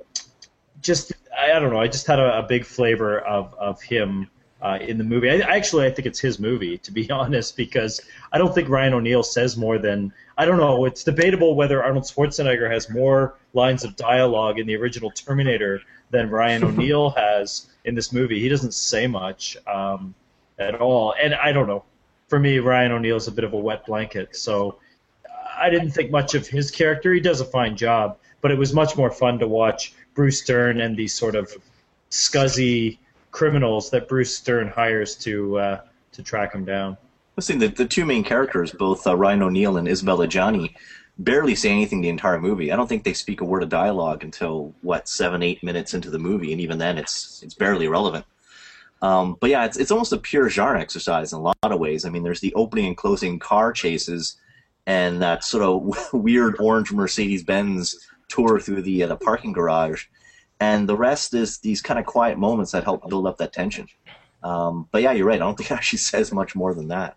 just 0.81 1.13
I 1.39 1.59
don't 1.59 1.71
know. 1.71 1.81
I 1.81 1.89
just 1.89 2.07
had 2.07 2.19
a, 2.19 2.39
a 2.39 2.43
big 2.43 2.65
flavor 2.65 3.21
of 3.21 3.55
of 3.55 3.81
him 3.83 4.29
uh, 4.63 4.79
in 4.81 4.99
the 4.99 5.05
movie. 5.05 5.31
I, 5.31 5.37
actually, 5.57 5.87
I 5.87 5.91
think 5.91 6.07
it's 6.07 6.19
his 6.19 6.39
movie, 6.39 6.79
to 6.79 6.93
be 6.93 7.11
honest, 7.21 7.57
because 7.57 8.01
I 8.33 8.39
don't 8.39 8.55
think 8.55 8.69
Ryan 8.69 8.95
O'Neal 8.95 9.23
says 9.23 9.57
more 9.57 9.79
than 9.79 10.13
I 10.39 10.45
don't 10.45 10.59
know. 10.59 10.85
It's 10.85 11.05
debatable 11.05 11.55
whether 11.55 11.83
Arnold 11.83 12.05
Schwarzenegger 12.05 12.71
has 12.71 12.91
more 12.91 13.37
lines 13.57 13.83
of 13.83 13.97
dialogue 13.97 14.59
in 14.59 14.67
the 14.67 14.77
original 14.77 15.11
Terminator 15.11 15.81
than 16.11 16.31
Ryan 16.31 16.65
O'Neal 16.69 17.11
has 17.11 17.67
in 17.85 17.95
this 17.95 18.13
movie. 18.13 18.41
He 18.41 18.49
doesn't 18.49 18.75
say 18.75 19.07
much 19.07 19.57
um, 19.67 20.15
at 20.59 20.77
all, 20.77 21.15
and 21.21 21.35
I 21.35 21.53
don't 21.53 21.67
know. 21.67 21.85
For 22.29 22.39
me, 22.39 22.59
Ryan 22.59 22.93
O'Neal's 22.93 23.29
a 23.29 23.33
bit 23.33 23.45
of 23.45 23.53
a 23.53 23.57
wet 23.57 23.87
blanket, 23.87 24.37
so 24.37 24.79
I 25.59 25.71
didn't 25.71 25.91
think 25.91 26.11
much 26.11 26.35
of 26.35 26.47
his 26.47 26.71
character. 26.71 27.13
He 27.13 27.21
does 27.21 27.41
a 27.41 27.45
fine 27.45 27.77
job, 27.77 28.19
but 28.41 28.51
it 28.51 28.59
was 28.59 28.73
much 28.73 28.97
more 28.97 29.11
fun 29.11 29.39
to 29.39 29.49
watch 29.49 29.95
Bruce 30.15 30.45
Dern 30.45 30.81
and 30.81 30.97
these 30.97 31.15
sort 31.15 31.35
of 31.35 31.53
scuzzy 32.11 32.99
criminals 33.31 33.91
that 33.91 34.09
Bruce 34.09 34.41
Dern 34.41 34.69
hires 34.69 35.15
to 35.17 35.59
uh, 35.59 35.81
to 36.13 36.23
track 36.23 36.55
him 36.55 36.65
down. 36.65 36.97
Listen, 37.37 37.59
the, 37.59 37.69
the 37.69 37.85
two 37.85 38.07
main 38.07 38.25
characters, 38.25 38.73
both 38.73 39.07
uh, 39.07 39.15
Ryan 39.15 39.43
O'Neal 39.43 39.77
and 39.77 39.87
Isabella 39.87 40.27
Adjani, 40.27 40.75
barely 41.19 41.55
say 41.55 41.71
anything 41.71 42.01
the 42.01 42.09
entire 42.09 42.41
movie. 42.41 42.71
I 42.71 42.77
don't 42.77 42.89
think 42.89 43.05
they 43.05 43.15
speak 43.15 43.41
a 43.41 43.45
word 43.45 43.63
of 43.63 43.69
dialogue 43.69 44.23
until 44.25 44.75
what 44.83 45.09
seven, 45.09 45.43
eight 45.43 45.63
minutes 45.63 45.95
into 45.95 46.11
the 46.11 46.19
movie, 46.19 46.53
and 46.53 46.61
even 46.61 46.79
then, 46.79 46.99
it's 46.99 47.43
it's 47.43 47.55
barely 47.55 47.89
relevant. 47.89 48.25
Um, 49.03 49.37
but 49.41 49.51
yeah, 49.51 49.65
it's 49.65 49.77
it's 49.77 49.91
almost 49.91 50.13
a 50.13 50.19
pure 50.19 50.49
genre 50.49 50.81
exercise 50.81 51.33
in 51.33 51.39
a 51.39 51.43
lot 51.43 51.57
of 51.63 51.79
ways. 51.79 52.05
I 52.05 52.11
mean, 52.11 52.23
there's 52.23 52.41
the 52.41 52.55
opening 52.55 52.87
and 52.87 52.97
closing 52.97 53.39
car 53.39 53.73
chases, 53.73 54.37
and 54.87 55.21
that 55.23 55.45
sort 55.45 55.63
of 55.63 56.13
weird 56.13 56.57
orange 56.61 56.93
Mercedes 56.93 57.43
Benz 57.43 57.97
tour 58.29 58.59
through 58.61 58.83
the 58.83 59.03
uh, 59.03 59.07
the 59.07 59.17
parking 59.17 59.53
garage, 59.53 60.07
and 60.61 60.89
the 60.89 60.97
rest 60.97 61.35
is 61.35 61.59
these 61.59 61.83
kind 61.83 61.99
of 61.99 62.07
quiet 62.07 62.39
moments 62.39 62.73
that 62.73 62.85
help 62.85 63.09
build 63.09 63.27
up 63.27 63.39
that 63.39 63.53
tension. 63.53 63.87
Um, 64.43 64.89
but 64.93 65.03
yeah, 65.03 65.13
you're 65.13 65.27
right. 65.27 65.37
I 65.37 65.45
don't 65.45 65.57
think 65.57 65.71
it 65.71 65.75
actually 65.75 65.99
says 66.11 66.33
much 66.33 66.55
more 66.55 66.75
than 66.75 66.89
that. 66.89 67.17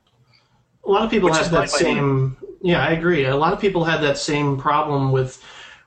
A 0.85 0.89
lot 0.89 1.03
of 1.03 1.11
people 1.11 1.29
Which 1.29 1.37
have 1.37 1.51
that 1.51 1.69
same. 1.69 2.37
Yeah, 2.61 2.85
I 2.85 2.91
agree. 2.91 3.25
A 3.25 3.35
lot 3.35 3.53
of 3.53 3.59
people 3.59 3.83
had 3.83 4.01
that 4.01 4.17
same 4.17 4.57
problem 4.57 5.11
with 5.11 5.43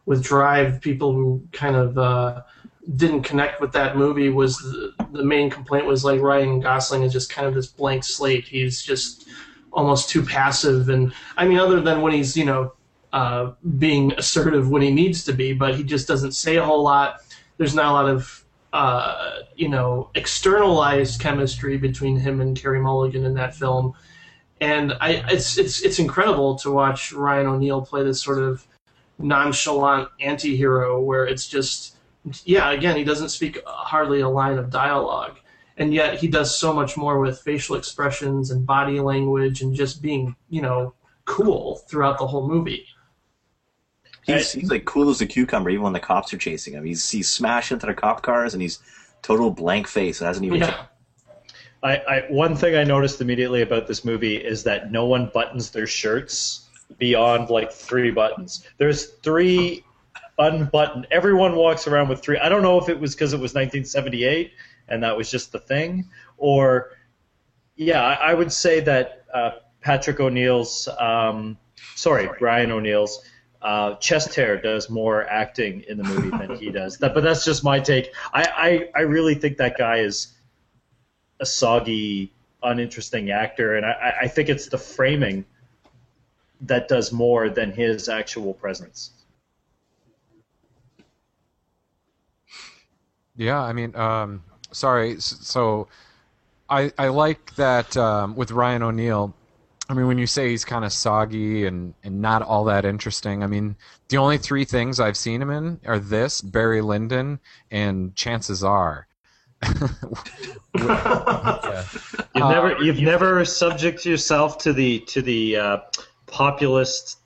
with 0.07 0.23
Drive. 0.23 0.81
People 0.81 1.13
who 1.13 1.47
kind 1.53 1.77
of 1.77 1.99
uh, 1.99 2.43
didn't 2.97 3.23
connect 3.23 3.61
with 3.61 3.73
that 3.73 3.97
movie 3.97 4.31
was 4.31 4.57
the, 4.59 4.95
the 5.13 5.25
main 5.25 5.51
complaint 5.51 5.87
was 5.87 6.05
like 6.05 6.21
Ryan 6.21 6.61
Gosling 6.61 7.03
is 7.03 7.13
just 7.13 7.31
kind 7.31 7.47
of 7.47 7.55
this 7.55 7.67
blank 7.67 8.05
slate. 8.05 8.45
He's 8.45 8.83
just 8.83 9.29
almost 9.73 10.09
too 10.09 10.23
passive, 10.23 10.89
and 10.89 11.13
I 11.37 11.47
mean, 11.47 11.59
other 11.59 11.81
than 11.81 12.01
when 12.01 12.13
he's 12.13 12.37
you 12.37 12.45
know 12.47 12.73
uh, 13.13 13.53
being 13.79 14.13
assertive 14.13 14.71
when 14.71 14.83
he 14.83 14.91
needs 14.91 15.25
to 15.25 15.33
be, 15.33 15.53
but 15.53 15.75
he 15.75 15.85
just 15.85 16.09
doesn't 16.09 16.33
say 16.33 16.57
a 16.57 16.65
whole 16.65 16.83
lot. 16.83 17.21
There's 17.59 17.75
not 17.75 17.87
a 17.87 17.93
lot 17.93 18.09
of 18.09 18.45
uh, 18.73 19.41
you 19.57 19.69
know 19.69 20.09
externalized 20.15 21.21
chemistry 21.21 21.77
between 21.77 22.17
him 22.17 22.41
and 22.41 22.59
Carey 22.59 22.81
Mulligan 22.81 23.27
in 23.27 23.35
that 23.35 23.55
film 23.55 23.95
and 24.63 24.93
I 25.01 25.25
it's 25.29 25.59
it's 25.59 25.83
it's 25.83 25.99
incredible 25.99 26.55
to 26.61 26.71
watch 26.71 27.13
Ryan 27.13 27.47
O'Neal 27.47 27.83
play 27.83 28.05
this 28.05 28.23
sort 28.23 28.39
of 28.39 28.65
nonchalant 29.19 30.09
anti-hero 30.21 31.01
where 31.03 31.27
it's 31.27 31.49
just 31.49 31.97
yeah 32.45 32.71
again 32.71 32.97
he 32.97 33.03
doesn't 33.03 33.31
speak 33.31 33.61
hardly 33.67 34.21
a 34.21 34.29
line 34.29 34.59
of 34.59 34.71
dialogue 34.71 35.37
and 35.77 35.93
yet 35.93 36.19
he 36.19 36.29
does 36.29 36.57
so 36.57 36.73
much 36.73 36.97
more 36.97 37.19
with 37.19 37.41
facial 37.41 37.75
expressions 37.75 38.53
and 38.53 38.65
body 38.65 39.01
language 39.01 39.63
and 39.63 39.75
just 39.75 40.01
being 40.01 40.37
you 40.49 40.63
know 40.63 40.95
cool 41.25 41.77
throughout 41.89 42.19
the 42.19 42.27
whole 42.27 42.49
movie 42.49 42.87
He's, 44.25 44.53
he's 44.53 44.71
like 44.71 44.85
cool 44.85 45.11
as 45.11 45.21
a 45.21 45.27
cucumber, 45.27 45.69
even 45.69 45.83
when 45.83 45.95
the 45.95 45.99
cops 45.99 46.33
are 46.33 46.39
chasing 46.39 46.75
him. 46.75 46.85
He's 46.85 47.11
he's 47.11 47.29
smashed 47.29 47.73
into 47.73 47.87
the 47.87 47.95
cop 47.95 48.23
cars, 48.23 48.55
and 48.55 48.63
he's 48.63 48.79
total 49.21 49.51
blank 49.51 49.89
face. 49.89 50.21
And 50.21 50.29
hasn't 50.29 50.47
even. 50.47 50.61
yeah 50.61 50.85
I, 51.83 51.97
I 51.97 52.25
one 52.29 52.55
thing 52.57 52.77
I 52.77 52.85
noticed 52.85 53.21
immediately 53.21 53.63
about 53.63 53.87
this 53.87 54.05
movie 54.05 54.37
is 54.37 54.63
that 54.65 54.93
no 54.93 55.07
one 55.07 55.31
buttons 55.33 55.71
their 55.71 55.87
shirts 55.87 56.69
beyond 56.99 57.51
like 57.51 57.73
three 57.73 58.11
buttons. 58.11 58.67
There's 58.79 59.07
three 59.07 59.85
unbuttoned. 60.39 61.07
Everyone 61.11 61.57
walks 61.57 61.87
around 61.87 62.09
with 62.09 62.23
three. 62.23 62.39
I 62.39 62.49
don't 62.49 62.63
know 62.63 62.79
if 62.79 62.89
it 62.89 62.99
was 62.99 63.15
because 63.15 63.33
it 63.33 63.41
was 63.41 63.55
1978 63.55 64.53
and 64.89 65.03
that 65.03 65.17
was 65.17 65.31
just 65.31 65.53
the 65.53 65.59
thing, 65.59 66.09
or 66.37 66.91
yeah, 67.77 68.03
I, 68.03 68.31
I 68.31 68.35
would 68.35 68.53
say 68.53 68.81
that 68.81 69.25
uh, 69.33 69.51
Patrick 69.81 70.21
O'Neill's, 70.21 70.89
um, 70.99 71.57
sorry, 71.95 72.29
Ryan 72.41 72.73
O'Neal's. 72.73 73.25
Uh, 73.61 73.95
chest 73.99 74.35
hair 74.35 74.61
does 74.61 74.91
more 74.91 75.25
acting 75.29 75.85
in 75.87 75.97
the 75.97 76.03
movie 76.03 76.31
than 76.31 76.57
he 76.57 76.69
does. 76.69 76.99
That, 76.99 77.15
but 77.15 77.23
that's 77.23 77.45
just 77.45 77.63
my 77.63 77.79
take. 77.79 78.13
I, 78.33 78.89
I, 78.95 79.01
I 79.01 79.03
really 79.03 79.37
think 79.37 79.59
that 79.59 79.79
guy 79.79 79.99
is 79.99 80.35
a 81.43 81.47
soggy, 81.47 82.33
uninteresting 82.63 83.31
actor, 83.33 83.77
and 83.77 83.85
I, 83.85 84.15
I 84.23 84.29
think 84.29 84.49
it's 84.49 84.69
the 84.69 84.79
framing 84.79 85.45
that 86.63 86.87
does 86.87 87.13
more 87.13 87.51
than 87.51 87.73
his 87.73 88.09
actual 88.09 88.55
presence. 88.55 89.11
Yeah, 93.37 93.61
I 93.61 93.73
mean, 93.73 93.97
um, 93.97 94.45
sorry. 94.71 95.21
So, 95.21 95.89
I 96.71 96.93
I 96.97 97.09
like 97.09 97.57
that 97.57 97.97
um, 97.97 98.37
with 98.37 98.53
Ryan 98.53 98.85
O'Neal. 98.85 99.35
I 99.89 99.95
mean, 99.95 100.07
when 100.07 100.19
you 100.19 100.29
say 100.29 100.51
he's 100.51 100.65
kind 100.65 100.85
of 100.85 100.93
soggy 100.93 101.67
and, 101.67 101.93
and 102.05 102.23
not 102.23 102.41
all 102.41 102.65
that 102.65 102.85
interesting, 102.85 103.43
I 103.43 103.47
mean, 103.49 103.77
the 104.09 104.17
only 104.17 104.39
three 104.39 104.65
things 104.65 105.01
I've 105.01 105.17
seen 105.17 105.43
him 105.43 105.51
in 105.51 105.81
are 105.85 105.99
this, 105.99 106.41
Barry 106.41 106.81
Lyndon, 106.81 107.41
and 107.71 108.15
Chances 108.15 108.63
Are. 108.63 109.09
Yeah. 110.75 111.85
You've 112.35 112.45
Uh, 112.45 112.51
never 112.53 112.83
you've 112.83 113.01
never 113.01 113.45
subject 113.45 114.05
yourself 114.07 114.59
to 114.59 114.73
the 114.73 115.01
to 115.01 115.23
the 115.23 115.57
uh, 115.57 115.79
populist, 116.27 117.19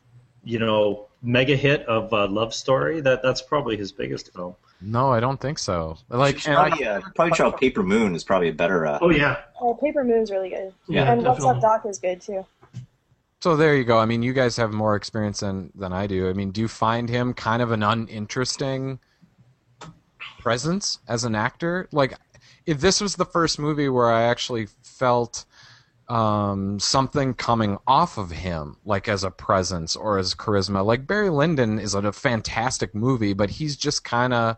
you 0.44 0.58
know, 0.58 1.06
mega 1.22 1.56
hit 1.56 1.82
of 1.86 2.12
uh, 2.12 2.26
Love 2.28 2.54
Story. 2.54 3.00
That 3.00 3.22
that's 3.22 3.40
probably 3.42 3.76
his 3.76 3.92
biggest 3.92 4.32
film. 4.34 4.54
No, 4.82 5.10
I 5.12 5.20
don't 5.20 5.40
think 5.40 5.58
so. 5.58 5.96
Like, 6.10 6.38
Should 6.38 6.50
and 6.50 6.58
I, 6.58 6.68
probably, 6.68 6.86
uh, 6.86 7.00
probably 7.14 7.32
check 7.36 7.60
Paper 7.60 7.82
Moon 7.82 8.14
is 8.14 8.24
probably 8.24 8.50
a 8.50 8.52
better. 8.52 8.86
Uh, 8.86 8.98
oh 9.00 9.10
yeah 9.10 9.38
Uh, 9.60 9.72
Paper 9.74 10.04
Moon's 10.04 10.30
really 10.30 10.50
good. 10.50 10.72
yeah 10.88 11.10
and 11.12 11.22
What's 11.24 11.38
definitely. 11.38 11.56
Up 11.66 11.82
Doc 11.82 11.86
is 11.90 11.98
good 11.98 12.20
too. 12.20 12.44
So 13.40 13.54
there 13.56 13.76
you 13.76 13.84
go. 13.84 13.98
I 13.98 14.06
mean, 14.06 14.22
you 14.22 14.32
guys 14.32 14.56
have 14.56 14.72
more 14.72 14.96
experience 14.96 15.40
than 15.40 15.70
than 15.74 15.92
I 15.92 16.06
do. 16.06 16.28
I 16.28 16.32
mean, 16.32 16.50
do 16.50 16.60
you 16.60 16.68
find 16.68 17.08
him 17.08 17.32
kind 17.32 17.62
of 17.62 17.70
an 17.70 17.82
uninteresting 17.82 18.98
presence 20.40 20.98
as 21.08 21.24
an 21.24 21.34
actor? 21.34 21.88
Like, 21.92 22.14
if 22.66 22.80
this 22.80 23.00
was 23.00 23.14
the 23.14 23.24
first 23.24 23.58
movie 23.58 23.88
where 23.88 24.10
I 24.10 24.24
actually 24.24 24.66
felt 24.82 25.44
um, 26.08 26.78
something 26.78 27.34
coming 27.34 27.78
off 27.86 28.18
of 28.18 28.30
him, 28.30 28.76
like 28.84 29.08
as 29.08 29.24
a 29.24 29.30
presence 29.30 29.96
or 29.96 30.18
as 30.18 30.34
charisma, 30.34 30.84
like 30.84 31.06
Barry 31.06 31.30
Lyndon 31.30 31.78
is 31.78 31.94
a 31.94 32.12
fantastic 32.12 32.94
movie, 32.94 33.32
but 33.32 33.50
he's 33.50 33.76
just 33.76 34.04
kind 34.04 34.34
of 34.34 34.56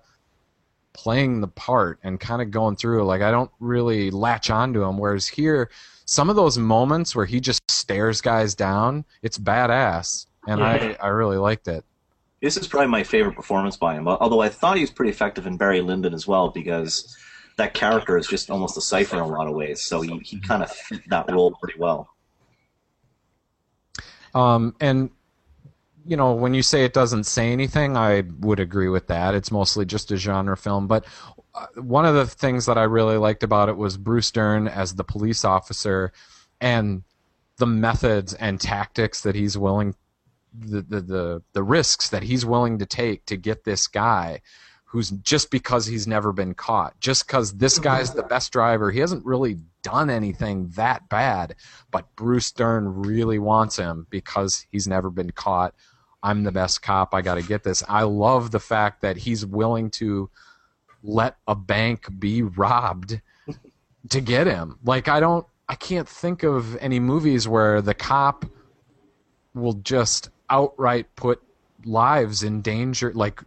playing 0.95 1.41
the 1.41 1.49
part 1.49 1.99
and 2.03 2.19
kind 2.19 2.43
of 2.43 2.51
going 2.51 2.77
through. 2.77 3.05
Like, 3.05 3.23
I 3.23 3.31
don't 3.31 3.51
really 3.61 4.11
latch 4.11 4.51
onto 4.51 4.83
him. 4.83 4.99
Whereas 4.99 5.29
here, 5.29 5.71
some 6.07 6.31
of 6.31 6.37
those 6.37 6.59
moments 6.59 7.15
where 7.15 7.27
he 7.27 7.41
just 7.41 7.61
stares 7.71 8.21
guys 8.21 8.55
down, 8.55 9.05
it's 9.23 9.39
badass, 9.39 10.27
and 10.47 10.61
Yeah. 10.61 10.97
I 11.01 11.07
I 11.07 11.09
really 11.09 11.37
liked 11.37 11.69
it. 11.69 11.85
This 12.41 12.57
is 12.57 12.69
probably 12.69 12.89
my 12.89 13.03
favorite 13.03 13.35
performance 13.35 13.77
by 13.77 13.95
him. 13.95 14.07
Although 14.09 14.41
I 14.41 14.49
thought 14.49 14.77
he 14.77 14.83
was 14.83 14.91
pretty 14.91 15.11
effective 15.11 15.47
in 15.47 15.57
Barry 15.57 15.81
Lyndon 15.81 16.15
as 16.15 16.27
well 16.27 16.51
because 16.51 17.17
that 17.59 17.75
character 17.75 18.17
is 18.17 18.27
just 18.27 18.51
almost 18.51 18.79
a 18.79 18.81
cipher 18.81 19.17
in 19.17 19.23
a 19.23 19.27
lot 19.27 19.49
of 19.49 19.55
ways. 19.55 19.83
So 19.83 20.01
he, 20.01 20.19
he 20.21 20.41
kind 20.41 20.63
of 20.63 20.71
fit 20.71 21.03
that 21.11 21.31
role 21.31 21.51
pretty 21.61 21.79
well. 21.79 22.09
Um, 24.35 24.75
and 24.81 25.11
you 26.07 26.17
know, 26.17 26.33
when 26.33 26.55
you 26.55 26.63
say 26.63 26.85
it 26.85 26.95
doesn't 26.95 27.25
say 27.25 27.53
anything, 27.53 27.97
I 27.97 28.23
would 28.41 28.61
agree 28.61 28.89
with 28.89 29.09
that. 29.09 29.35
It's 29.35 29.51
mostly 29.51 29.85
just 29.85 30.11
a 30.11 30.17
genre 30.17 30.57
film. 30.57 30.87
But 30.87 31.05
uh, 31.55 31.67
one 31.83 32.07
of 32.07 32.15
the 32.15 32.27
things 32.27 32.65
that 32.67 32.79
I 32.79 32.85
really 32.85 33.19
liked 33.19 33.43
about 33.43 33.69
it 33.69 33.77
was 33.77 33.99
Bruce 33.99 34.31
Dern 34.31 34.69
as 34.69 34.95
the 34.95 35.05
police 35.05 35.45
officer, 35.45 36.13
and 36.61 37.03
the 37.59 37.67
methods 37.67 38.33
and 38.35 38.61
tactics 38.61 39.21
that 39.23 39.35
he's 39.35 39.59
willing, 39.59 39.97
the 40.59 40.81
the 40.81 41.01
the, 41.01 41.43
the 41.53 41.63
risks 41.63 42.09
that 42.11 42.23
he's 42.23 42.47
willing 42.47 42.79
to 42.79 42.87
take 42.87 43.27
to 43.27 43.37
get 43.37 43.65
this 43.65 43.87
guy. 43.87 44.41
Who's 44.91 45.11
just 45.11 45.51
because 45.51 45.85
he's 45.85 46.07
never 46.07 46.33
been 46.33 46.55
caught, 46.55 46.99
just 46.99 47.27
because 47.27 47.53
this 47.53 47.75
mm-hmm. 47.75 47.85
guy's 47.85 48.15
the 48.15 48.23
best 48.23 48.53
driver, 48.53 48.91
he 48.91 49.01
hasn't 49.01 49.25
really 49.25 49.59
done 49.83 50.11
anything 50.11 50.69
that 50.77 51.09
bad, 51.09 51.57
but 51.91 52.07
Bruce 52.17 52.51
Dern 52.53 53.03
really 53.03 53.39
wants 53.39 53.77
him 53.77 54.07
because 54.11 54.67
he's 54.71 54.89
never 54.89 55.11
been 55.11 55.31
caught. 55.31 55.75
I'm 56.23 56.43
the 56.43 56.53
best 56.53 56.83
cop. 56.83 57.15
I 57.15 57.23
got 57.23 57.35
to 57.35 57.43
get 57.43 57.63
this. 57.63 57.83
I 57.89 58.03
love 58.03 58.51
the 58.51 58.61
fact 58.61 59.03
that 59.03 59.17
he's 59.17 59.47
willing 59.47 59.91
to 59.93 60.31
let 61.03 61.37
a 61.47 61.55
bank 61.55 62.07
be 62.19 62.43
robbed 62.43 63.21
to 64.11 64.21
get 64.21 64.47
him. 64.47 64.79
Like 64.85 65.09
I 65.09 65.21
don't 65.21 65.47
I 65.69 65.75
can't 65.75 66.09
think 66.09 66.43
of 66.43 66.77
any 66.77 66.99
movies 66.99 67.47
where 67.47 67.83
the 67.83 67.95
cop 67.95 68.47
will 69.55 69.75
just 69.75 70.31
outright 70.51 71.15
put 71.15 71.43
lives 71.85 72.43
in 72.43 72.63
danger 72.63 73.13
like 73.15 73.43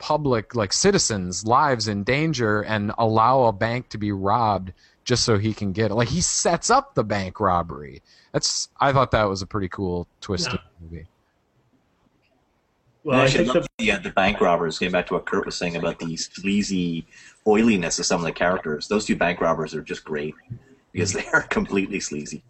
public 0.00 0.54
like 0.56 0.72
citizens 0.72 1.46
lives 1.46 1.86
in 1.86 2.02
danger 2.02 2.62
and 2.62 2.90
allow 2.98 3.44
a 3.44 3.52
bank 3.52 3.88
to 3.90 3.98
be 3.98 4.10
robbed 4.10 4.72
just 5.04 5.24
so 5.24 5.38
he 5.38 5.54
can 5.54 5.72
get 5.72 5.90
it 5.90 5.94
like 5.94 6.08
he 6.08 6.20
sets 6.20 6.70
up 6.70 6.94
the 6.94 7.04
bank 7.04 7.38
robbery 7.38 8.02
that's 8.32 8.68
i 8.80 8.92
thought 8.92 9.10
that 9.12 9.24
was 9.24 9.42
a 9.42 9.46
pretty 9.46 9.68
cool 9.68 10.08
twist 10.20 10.48
in 10.48 10.54
the 10.54 10.60
movie 10.82 11.06
Well, 13.04 13.18
I 13.18 13.22
I 13.22 13.24
actually 13.26 13.44
love 13.46 13.66
the, 13.78 13.84
the, 13.84 13.92
uh, 13.92 13.98
the 13.98 14.10
bank 14.10 14.40
robbers. 14.40 14.78
Getting 14.78 14.92
back 14.92 15.06
to 15.08 15.14
what 15.14 15.24
Kurt 15.26 15.46
was 15.46 15.56
saying 15.56 15.76
about 15.76 15.98
the 15.98 16.16
sleazy 16.16 17.06
oiliness 17.46 17.98
of 17.98 18.04
some 18.06 18.20
of 18.20 18.26
the 18.26 18.32
characters. 18.32 18.88
Those 18.88 19.06
two 19.06 19.16
bank 19.16 19.40
robbers 19.40 19.74
are 19.74 19.80
just 19.82 20.04
great 20.04 20.34
because 20.92 21.12
they 21.12 21.26
are 21.32 21.42
completely 21.42 21.98
sleazy. 22.00 22.42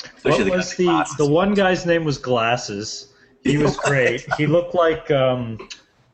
what 0.00 0.14
Especially 0.16 0.50
was 0.50 0.74
guy 0.74 1.04
the 1.16 1.24
the 1.24 1.30
one 1.30 1.52
guy's 1.54 1.84
name 1.84 2.04
was 2.04 2.16
Glasses. 2.18 3.12
He 3.44 3.58
was 3.58 3.76
great. 3.88 4.26
he 4.38 4.46
looked 4.46 4.74
like 4.74 5.10
um, 5.10 5.58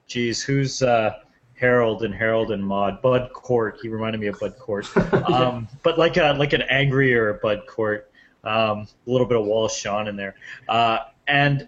geez, 0.07 0.43
who's 0.43 0.83
uh, 0.83 1.15
Harold 1.55 2.03
and 2.03 2.15
Harold 2.15 2.51
and 2.51 2.65
Maude. 2.65 3.01
Bud 3.01 3.31
Cort. 3.33 3.79
He 3.81 3.89
reminded 3.89 4.21
me 4.21 4.27
of 4.27 4.39
Bud 4.39 4.57
Cort, 4.59 4.87
um, 5.31 5.69
but 5.83 5.99
like 5.99 6.17
a 6.17 6.33
like 6.33 6.53
an 6.53 6.63
angrier 6.63 7.39
Bud 7.43 7.67
Cort. 7.67 8.11
Um, 8.43 8.87
a 9.07 9.11
little 9.11 9.27
bit 9.27 9.39
of 9.39 9.47
Wallace 9.47 9.75
Shawn 9.75 10.07
in 10.07 10.17
there, 10.17 10.35
uh, 10.69 10.99
and 11.27 11.67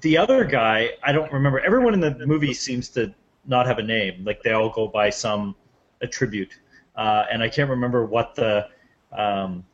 the 0.00 0.16
other 0.16 0.44
guy 0.44 0.90
I 1.02 1.12
don't 1.12 1.32
remember. 1.32 1.60
Everyone 1.60 1.94
in 1.94 2.00
the 2.00 2.26
movie 2.26 2.54
seems 2.54 2.88
to 2.90 3.12
not 3.46 3.66
have 3.66 3.78
a 3.78 3.82
name. 3.82 4.24
Like 4.24 4.42
they 4.42 4.52
all 4.52 4.70
go 4.70 4.86
by 4.86 5.10
some 5.10 5.56
attribute, 6.00 6.56
uh, 6.94 7.24
and 7.32 7.42
I 7.42 7.48
can't 7.48 7.70
remember 7.70 8.06
what 8.06 8.34
the 8.36 8.68
um, 9.10 9.64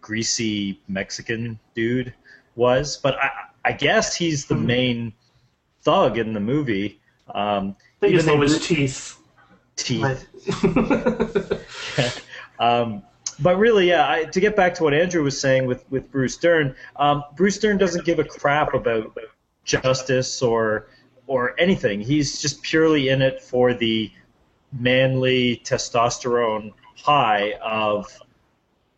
greasy 0.00 0.80
Mexican 0.88 1.58
dude 1.74 2.12
was, 2.56 2.96
but 2.96 3.16
I, 3.16 3.30
I 3.64 3.72
guess 3.72 4.14
he's 4.14 4.46
the 4.46 4.54
main 4.54 5.12
thug 5.82 6.18
in 6.18 6.32
the 6.32 6.40
movie. 6.40 7.00
Um, 7.34 7.76
I 7.78 8.00
think 8.00 8.14
his 8.14 8.24
even 8.24 8.26
name 8.26 8.40
though 8.40 8.54
was 8.54 8.66
Teeth. 8.66 9.18
Teeth. 9.76 10.26
Um, 12.62 13.02
but 13.40 13.58
really, 13.58 13.88
yeah. 13.88 14.08
I, 14.08 14.24
to 14.24 14.40
get 14.40 14.54
back 14.54 14.74
to 14.74 14.84
what 14.84 14.94
Andrew 14.94 15.22
was 15.24 15.38
saying 15.38 15.66
with 15.66 15.84
with 15.90 16.10
Bruce 16.12 16.36
Dern, 16.36 16.76
um, 16.96 17.24
Bruce 17.34 17.58
Dern 17.58 17.76
doesn't 17.76 18.04
give 18.04 18.20
a 18.20 18.24
crap 18.24 18.72
about 18.72 19.18
justice 19.64 20.42
or 20.42 20.88
or 21.26 21.58
anything. 21.58 22.00
He's 22.00 22.40
just 22.40 22.62
purely 22.62 23.08
in 23.08 23.20
it 23.20 23.42
for 23.42 23.74
the 23.74 24.12
manly 24.78 25.60
testosterone 25.64 26.72
high 26.96 27.54
of 27.62 28.06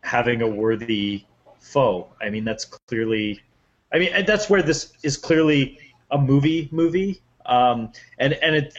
having 0.02 0.42
a 0.42 0.48
worthy 0.48 1.24
foe. 1.58 2.08
I 2.20 2.28
mean, 2.28 2.44
that's 2.44 2.66
clearly. 2.66 3.40
I 3.92 3.98
mean, 3.98 4.26
that's 4.26 4.50
where 4.50 4.62
this 4.62 4.92
is 5.02 5.16
clearly 5.16 5.78
a 6.14 6.18
movie 6.18 6.68
movie. 6.72 7.20
Um, 7.44 7.92
and 8.18 8.32
and 8.34 8.56
it 8.56 8.74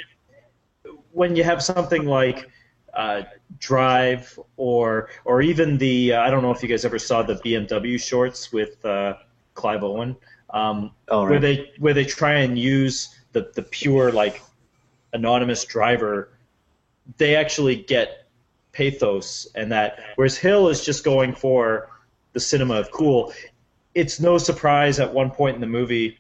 when 1.12 1.36
you 1.36 1.44
have 1.44 1.62
something 1.64 2.06
like 2.06 2.50
uh, 2.94 3.24
Drive 3.60 4.40
or 4.58 5.10
or 5.26 5.42
even 5.42 5.78
the 5.78 6.14
uh, 6.14 6.22
I 6.22 6.30
don't 6.32 6.42
know 6.42 6.52
if 6.52 6.64
you 6.64 6.70
guys 6.70 6.86
ever 6.86 6.98
saw 6.98 7.22
the 7.22 7.36
BMW 7.36 8.02
shorts 8.02 8.52
with 8.52 8.84
uh, 8.86 9.16
Clive 9.54 9.84
Owen, 9.84 10.16
um, 10.50 10.92
Oh, 11.10 11.30
where 11.30 11.40
they 11.40 11.72
where 11.78 11.94
they 11.94 12.06
try 12.06 12.36
and 12.40 12.58
use 12.58 13.16
the 13.34 13.52
the 13.54 13.62
pure 13.62 14.12
like 14.12 14.42
anonymous 15.14 15.64
driver. 15.66 16.30
They 17.18 17.36
actually 17.36 17.76
get 17.76 18.28
pathos 18.72 19.48
and 19.56 19.72
that 19.72 20.00
whereas 20.16 20.38
Hill 20.38 20.70
is 20.70 20.84
just 20.84 21.04
going 21.04 21.34
for 21.34 21.90
the 22.34 22.40
cinema 22.40 22.76
of 22.76 22.92
cool. 22.92 23.32
It's 23.94 24.20
no 24.20 24.38
surprise 24.38 25.00
at 25.00 25.14
one 25.14 25.32
point 25.32 25.56
in 25.56 25.62
the 25.62 25.68
movie 25.68 26.18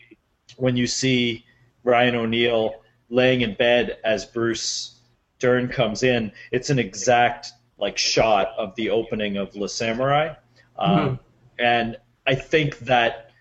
when 0.58 0.76
you 0.76 0.88
see 0.88 1.46
Ryan 1.84 2.16
O'Neal 2.16 2.76
laying 3.10 3.42
in 3.42 3.54
bed 3.54 3.98
as 4.04 4.26
Bruce 4.26 5.00
Dern 5.40 5.68
comes 5.68 6.04
in, 6.04 6.32
it's 6.52 6.70
an 6.70 6.80
exact 6.80 7.52
like 7.78 7.98
shot 7.98 8.54
of 8.58 8.76
the 8.76 8.90
opening 8.90 9.38
of 9.38 9.56
Le 9.56 9.68
Samouraï, 9.68 10.38
um, 10.78 11.20
and 11.60 11.98
I 12.26 12.36
think 12.36 12.80
that 12.80 13.32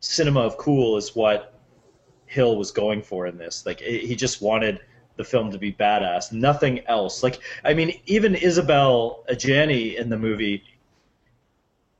cinema 0.00 0.40
of 0.40 0.56
cool 0.56 0.96
is 0.96 1.14
what 1.14 1.54
Hill 2.26 2.56
was 2.56 2.70
going 2.72 3.02
for 3.02 3.26
in 3.26 3.38
this. 3.38 3.64
Like 3.64 3.80
it, 3.80 4.02
he 4.04 4.16
just 4.16 4.42
wanted 4.42 4.80
the 5.16 5.24
film 5.24 5.50
to 5.52 5.58
be 5.58 5.72
badass, 5.72 6.32
nothing 6.32 6.80
else. 6.86 7.22
Like 7.22 7.40
I 7.64 7.74
mean, 7.74 8.00
even 8.06 8.34
Isabelle 8.34 9.24
Adjani 9.30 9.96
in 9.96 10.08
the 10.08 10.18
movie, 10.18 10.64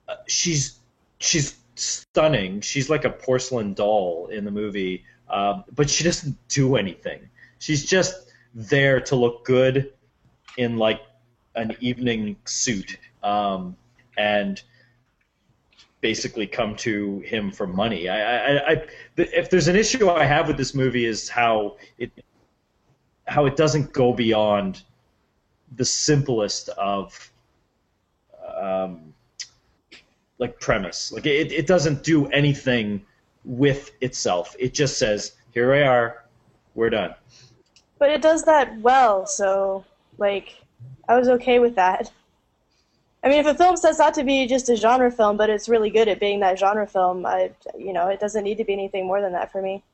uh, 0.09 0.17
she's 0.27 0.79
she's 1.19 1.57
stunning. 1.81 2.61
She's 2.61 2.91
like 2.91 3.05
a 3.05 3.11
porcelain 3.11 3.75
doll 3.75 4.29
in 4.33 4.45
the 4.45 4.51
movie, 4.51 5.05
um, 5.29 5.65
but 5.75 5.89
she 5.89 6.05
doesn't 6.05 6.37
do 6.49 6.77
anything. 6.77 7.29
She's 7.59 7.85
just 7.85 8.33
there 8.55 9.01
to 9.01 9.17
look 9.17 9.45
good 9.45 9.93
in 10.57 10.77
like 10.77 11.01
an 11.55 11.77
evening 11.81 12.37
suit 12.45 12.99
um, 13.23 13.77
and 14.17 14.63
basically 16.01 16.47
come 16.47 16.75
to 16.77 17.21
him 17.21 17.51
for 17.51 17.67
money. 17.67 18.09
I, 18.09 18.57
I, 18.57 18.73
I, 18.73 18.87
if 19.17 19.51
there's 19.51 19.69
an 19.69 19.77
issue 19.77 20.09
I 20.09 20.25
have 20.25 20.49
with 20.49 20.57
this 20.57 20.75
movie 20.75 21.05
is 21.05 21.29
how 21.29 21.77
it 21.99 22.11
how 23.27 23.47
it 23.47 23.55
doesn't 23.55 23.93
go 23.93 24.13
beyond 24.13 24.83
the 25.77 25.85
simplest 25.85 26.69
of 26.71 27.31
um, 28.57 29.10
like 30.41 30.59
premise. 30.59 31.13
Like 31.13 31.27
it, 31.27 31.53
it 31.53 31.69
doesn't 31.69 32.03
do 32.03 32.27
anything 32.29 33.05
with 33.45 33.93
itself. 34.01 34.57
It 34.59 34.75
just 34.75 34.99
says, 34.99 35.37
"Here 35.53 35.71
we 35.71 35.83
are, 35.83 36.25
we're 36.75 36.91
done." 36.91 37.15
But 37.99 38.11
it 38.11 38.23
does 38.23 38.43
that 38.45 38.81
well, 38.81 39.27
so 39.27 39.85
like 40.19 40.57
I 41.09 41.17
was 41.17 41.29
okay 41.29 41.61
with 41.61 41.77
that. 41.77 42.11
I 43.23 43.29
mean, 43.29 43.39
if 43.39 43.47
a 43.47 43.55
film 43.55 43.77
sets 43.77 44.01
out 44.01 44.15
to 44.15 44.25
be 44.25 44.47
just 44.47 44.71
a 44.71 44.77
genre 44.77 45.11
film, 45.11 45.37
but 45.37 45.51
it's 45.51 45.69
really 45.69 45.91
good 45.91 46.09
at 46.09 46.19
being 46.19 46.41
that 46.41 46.59
genre 46.59 46.87
film, 46.87 47.27
I 47.27 47.53
you 47.79 47.93
know, 47.93 48.09
it 48.09 48.19
doesn't 48.19 48.43
need 48.43 48.57
to 48.57 48.65
be 48.65 48.73
anything 48.73 49.07
more 49.07 49.21
than 49.21 49.33
that 49.33 49.53
for 49.53 49.63
me. 49.63 49.85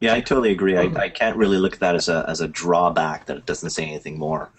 Yeah, 0.00 0.14
I 0.14 0.20
totally 0.20 0.50
agree. 0.50 0.76
I, 0.78 0.90
I 0.96 1.08
can't 1.10 1.36
really 1.36 1.58
look 1.58 1.74
at 1.74 1.80
that 1.80 1.94
as 1.94 2.08
a 2.08 2.24
as 2.28 2.40
a 2.40 2.48
drawback 2.48 3.26
that 3.26 3.36
it 3.36 3.46
doesn't 3.46 3.70
say 3.70 3.84
anything 3.84 4.18
more. 4.18 4.50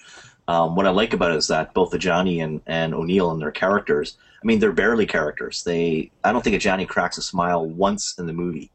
Um, 0.48 0.76
what 0.76 0.86
I 0.86 0.90
like 0.90 1.14
about 1.14 1.32
it 1.32 1.38
is 1.38 1.48
that 1.48 1.74
both 1.74 1.92
Adjani 1.92 2.44
and, 2.44 2.62
and 2.66 2.94
O'Neal 2.94 3.32
and 3.32 3.42
their 3.42 3.52
characters, 3.52 4.18
I 4.42 4.46
mean, 4.46 4.60
they're 4.60 4.72
barely 4.72 5.06
characters. 5.06 5.64
They, 5.64 6.12
I 6.24 6.32
don't 6.32 6.44
think 6.44 6.56
Adjani 6.56 6.88
cracks 6.88 7.18
a 7.18 7.22
smile 7.22 7.66
once 7.66 8.16
in 8.18 8.26
the 8.26 8.34
movie. 8.34 8.72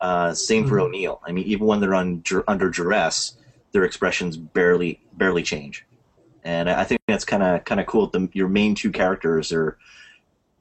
Uh, 0.00 0.32
same 0.32 0.68
for 0.68 0.78
O'Neal. 0.78 1.20
I 1.26 1.32
mean, 1.32 1.44
even 1.46 1.66
when 1.66 1.80
they're 1.80 1.94
on, 1.94 2.22
under 2.46 2.70
duress, 2.70 3.36
their 3.72 3.84
expressions 3.84 4.36
barely 4.36 5.00
barely 5.14 5.42
change. 5.42 5.84
And 6.44 6.70
I 6.70 6.80
I 6.80 6.84
think 6.84 7.00
that's 7.06 7.24
kind 7.24 7.42
of 7.42 7.64
kind 7.64 7.80
of 7.80 7.86
cool. 7.86 8.06
The, 8.06 8.28
your 8.32 8.48
main 8.48 8.74
two 8.74 8.90
characters 8.90 9.52
are 9.52 9.76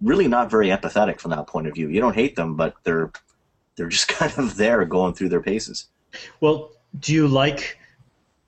really 0.01 0.27
not 0.27 0.51
very 0.51 0.67
empathetic 0.67 1.19
from 1.19 1.31
that 1.31 1.47
point 1.47 1.67
of 1.67 1.73
view. 1.73 1.87
You 1.89 2.01
don't 2.01 2.15
hate 2.15 2.35
them, 2.35 2.55
but 2.55 2.75
they're 2.83 3.11
they're 3.75 3.87
just 3.87 4.07
kind 4.19 4.33
of 4.37 4.57
there 4.57 4.83
going 4.85 5.13
through 5.13 5.29
their 5.29 5.41
paces. 5.41 5.87
Well, 6.41 6.71
do 6.99 7.13
you 7.13 7.27
like 7.27 7.77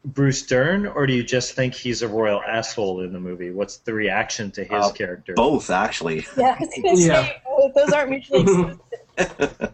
Bruce 0.05 0.43
Dern, 0.43 0.85
or 0.87 1.05
do 1.05 1.13
you 1.13 1.23
just 1.23 1.53
think 1.53 1.73
he's 1.73 2.01
a 2.01 2.07
royal 2.07 2.41
asshole 2.41 3.01
in 3.01 3.11
the 3.11 3.19
movie? 3.19 3.51
What's 3.51 3.77
the 3.77 3.93
reaction 3.93 4.49
to 4.51 4.63
his 4.63 4.71
Uh, 4.71 4.91
character? 4.93 5.33
Both, 5.35 5.69
actually. 5.69 6.25
Yeah, 6.37 6.55
I 6.57 6.59
was 6.59 6.69
gonna 6.83 6.99
Yeah. 6.99 7.25
say 7.25 7.71
those 7.75 7.91
aren't 7.93 8.09
mutually 8.11 8.41
exclusive. 9.17 9.71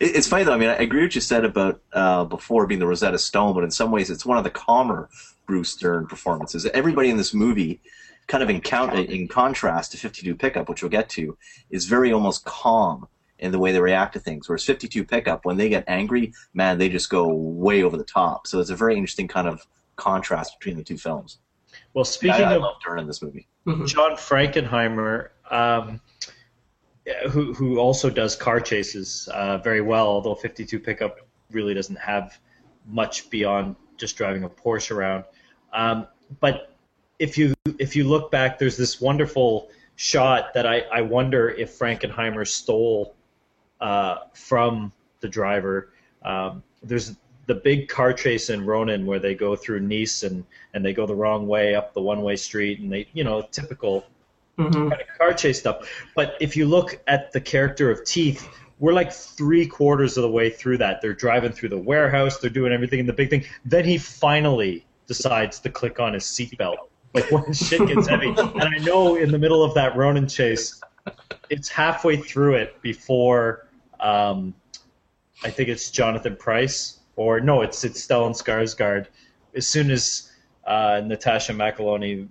It's 0.00 0.26
funny 0.28 0.44
though. 0.44 0.52
I 0.52 0.56
mean, 0.56 0.68
I 0.68 0.74
agree 0.74 1.00
with 1.00 1.08
what 1.10 1.14
you 1.16 1.20
said 1.20 1.44
about 1.44 1.80
uh, 1.92 2.24
before 2.24 2.66
being 2.66 2.80
the 2.80 2.86
Rosetta 2.86 3.18
Stone, 3.18 3.54
but 3.54 3.64
in 3.64 3.70
some 3.70 3.90
ways, 3.90 4.10
it's 4.10 4.24
one 4.26 4.38
of 4.38 4.44
the 4.44 4.50
calmer 4.50 5.08
Bruce 5.46 5.74
Dern 5.76 6.06
performances. 6.06 6.66
Everybody 6.66 7.10
in 7.10 7.16
this 7.16 7.32
movie, 7.34 7.80
kind 8.26 8.42
of 8.42 8.50
in 8.50 8.60
count 8.60 8.94
in 8.94 9.28
contrast 9.28 9.92
to 9.92 9.98
52 9.98 10.34
Pickup, 10.36 10.68
which 10.68 10.82
we'll 10.82 10.90
get 10.90 11.08
to, 11.10 11.36
is 11.70 11.86
very 11.86 12.12
almost 12.12 12.44
calm 12.44 13.06
in 13.38 13.52
the 13.52 13.58
way 13.58 13.72
they 13.72 13.80
react 13.80 14.12
to 14.14 14.20
things. 14.20 14.48
Whereas 14.48 14.64
52 14.64 15.04
Pickup, 15.04 15.44
when 15.44 15.56
they 15.56 15.68
get 15.68 15.84
angry, 15.86 16.32
man, 16.52 16.78
they 16.78 16.88
just 16.88 17.10
go 17.10 17.28
way 17.28 17.82
over 17.82 17.96
the 17.96 18.04
top. 18.04 18.46
So 18.46 18.60
it's 18.60 18.70
a 18.70 18.76
very 18.76 18.94
interesting 18.94 19.28
kind 19.28 19.48
of 19.48 19.66
contrast 19.96 20.58
between 20.58 20.76
the 20.76 20.84
two 20.84 20.98
films. 20.98 21.38
well, 21.92 22.04
I, 22.04 22.08
speaking 22.08 22.44
I 22.44 22.54
of 22.54 22.62
love 22.62 22.76
Dern 22.84 23.00
in 23.00 23.06
this 23.06 23.22
movie. 23.22 23.46
John 23.86 24.12
Frankenheimer, 24.12 25.30
um, 25.50 26.00
who 27.30 27.52
who 27.52 27.78
also 27.78 28.10
does 28.10 28.36
car 28.36 28.60
chases 28.60 29.28
uh, 29.32 29.58
very 29.58 29.80
well, 29.80 30.06
although 30.06 30.34
52 30.34 30.78
pickup 30.78 31.18
really 31.50 31.74
doesn't 31.74 31.98
have 31.98 32.38
much 32.86 33.30
beyond 33.30 33.76
just 33.96 34.16
driving 34.16 34.44
a 34.44 34.48
Porsche 34.48 34.90
around. 34.90 35.24
Um, 35.72 36.06
but 36.40 36.76
if 37.18 37.38
you 37.38 37.54
if 37.78 37.96
you 37.96 38.04
look 38.04 38.30
back, 38.30 38.58
there's 38.58 38.76
this 38.76 39.00
wonderful 39.00 39.70
shot 39.96 40.54
that 40.54 40.66
I, 40.66 40.80
I 40.92 41.02
wonder 41.02 41.50
if 41.50 41.78
Frankenheimer 41.78 42.46
stole 42.46 43.14
uh, 43.80 44.16
from 44.34 44.92
the 45.20 45.28
driver. 45.28 45.90
Um, 46.22 46.62
there's 46.82 47.16
the 47.46 47.54
big 47.54 47.88
car 47.88 48.12
chase 48.12 48.50
in 48.50 48.64
Ronin 48.64 49.06
where 49.06 49.18
they 49.18 49.34
go 49.34 49.54
through 49.56 49.80
Nice 49.80 50.22
and, 50.22 50.44
and 50.72 50.84
they 50.84 50.92
go 50.92 51.06
the 51.06 51.14
wrong 51.14 51.46
way 51.46 51.74
up 51.74 51.92
the 51.92 52.00
one 52.00 52.22
way 52.22 52.36
street 52.36 52.80
and 52.80 52.90
they 52.90 53.06
you 53.12 53.24
know 53.24 53.42
typical 53.50 54.04
hmm 54.56 54.88
kind 54.88 54.92
of 54.92 55.18
car 55.18 55.34
chase 55.34 55.58
stuff. 55.58 55.88
But 56.14 56.36
if 56.40 56.56
you 56.56 56.66
look 56.66 57.00
at 57.06 57.32
the 57.32 57.40
character 57.40 57.90
of 57.90 58.04
Teeth, 58.04 58.48
we're 58.78 58.92
like 58.92 59.12
three 59.12 59.66
quarters 59.66 60.16
of 60.16 60.22
the 60.22 60.30
way 60.30 60.50
through 60.50 60.78
that. 60.78 61.00
They're 61.02 61.14
driving 61.14 61.52
through 61.52 61.70
the 61.70 61.78
warehouse, 61.78 62.38
they're 62.38 62.50
doing 62.50 62.72
everything 62.72 63.00
in 63.00 63.06
the 63.06 63.12
big 63.12 63.30
thing. 63.30 63.44
Then 63.64 63.84
he 63.84 63.98
finally 63.98 64.86
decides 65.06 65.58
to 65.60 65.70
click 65.70 66.00
on 66.00 66.14
his 66.14 66.24
seatbelt. 66.24 66.76
Like 67.14 67.30
when 67.30 67.52
shit 67.52 67.86
gets 67.86 68.08
heavy. 68.08 68.26
And 68.36 68.62
I 68.64 68.76
know 68.78 69.14
in 69.14 69.30
the 69.30 69.38
middle 69.38 69.62
of 69.62 69.72
that 69.74 69.94
Ronin 69.94 70.26
chase, 70.26 70.82
it's 71.50 71.68
halfway 71.68 72.16
through 72.16 72.54
it 72.54 72.80
before 72.82 73.66
um, 74.00 74.54
I 75.42 75.50
think 75.50 75.68
it's 75.68 75.90
Jonathan 75.90 76.36
Pryce 76.36 77.00
or 77.16 77.40
no, 77.40 77.62
it's 77.62 77.84
it's 77.84 78.04
Stellan 78.04 78.32
Skarsgård. 78.32 79.06
As 79.54 79.68
soon 79.68 79.90
as 79.90 80.30
uh, 80.66 81.00
Natascha 81.02 81.54
McElhone 81.54 82.28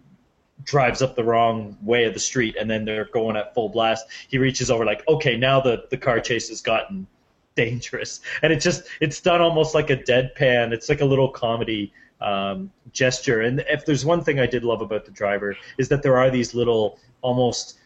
drives 0.64 1.02
up 1.02 1.16
the 1.16 1.24
wrong 1.24 1.78
way 1.82 2.06
of 2.06 2.14
the 2.14 2.20
street 2.20 2.56
and 2.60 2.70
then 2.70 2.86
they're 2.86 3.06
going 3.06 3.36
at 3.36 3.54
full 3.54 3.70
blast, 3.70 4.06
he 4.28 4.38
reaches 4.38 4.70
over 4.70 4.86
like, 4.86 5.08
okay, 5.08 5.38
now 5.38 5.60
the 5.60 5.86
the 5.90 5.98
car 5.98 6.20
chase 6.20 6.50
has 6.50 6.62
gotten 6.62 7.08
dangerous, 7.56 8.22
and 8.42 8.52
it 8.52 8.60
just 8.60 8.84
it's 9.00 9.22
done 9.22 9.42
almost 9.42 9.74
like 9.74 9.90
a 9.90 9.98
deadpan. 9.98 10.72
It's 10.72 10.90
like 10.90 11.02
a 11.02 11.06
little 11.06 11.30
comedy 11.30 11.94
um, 12.22 12.72
gesture. 12.92 13.42
And 13.42 13.64
if 13.70 13.86
there's 13.86 14.06
one 14.06 14.24
thing 14.24 14.40
I 14.40 14.46
did 14.46 14.64
love 14.64 14.82
about 14.82 15.06
the 15.06 15.12
driver 15.12 15.56
is 15.78 15.88
that 15.90 16.02
there 16.04 16.18
are 16.18 16.30
these 16.30 16.54
little 16.54 17.00
almost 17.22 17.80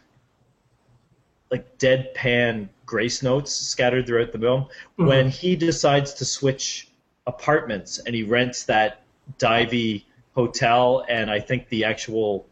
like 1.51 1.77
deadpan 1.77 2.69
grace 2.85 3.21
notes 3.23 3.53
scattered 3.53 4.07
throughout 4.07 4.31
the 4.31 4.39
film 4.39 4.63
Mm-hmm. 4.63 5.05
when 5.05 5.29
he 5.29 5.55
decides 5.55 6.13
to 6.15 6.25
switch 6.25 6.89
apartments 7.25 7.99
and 7.99 8.15
he 8.15 8.23
rents 8.23 8.63
that 8.63 9.03
divey 9.37 10.03
hotel 10.35 11.05
and 11.09 11.29
I 11.29 11.39
think 11.39 11.67
the 11.69 11.83
actual 11.83 12.45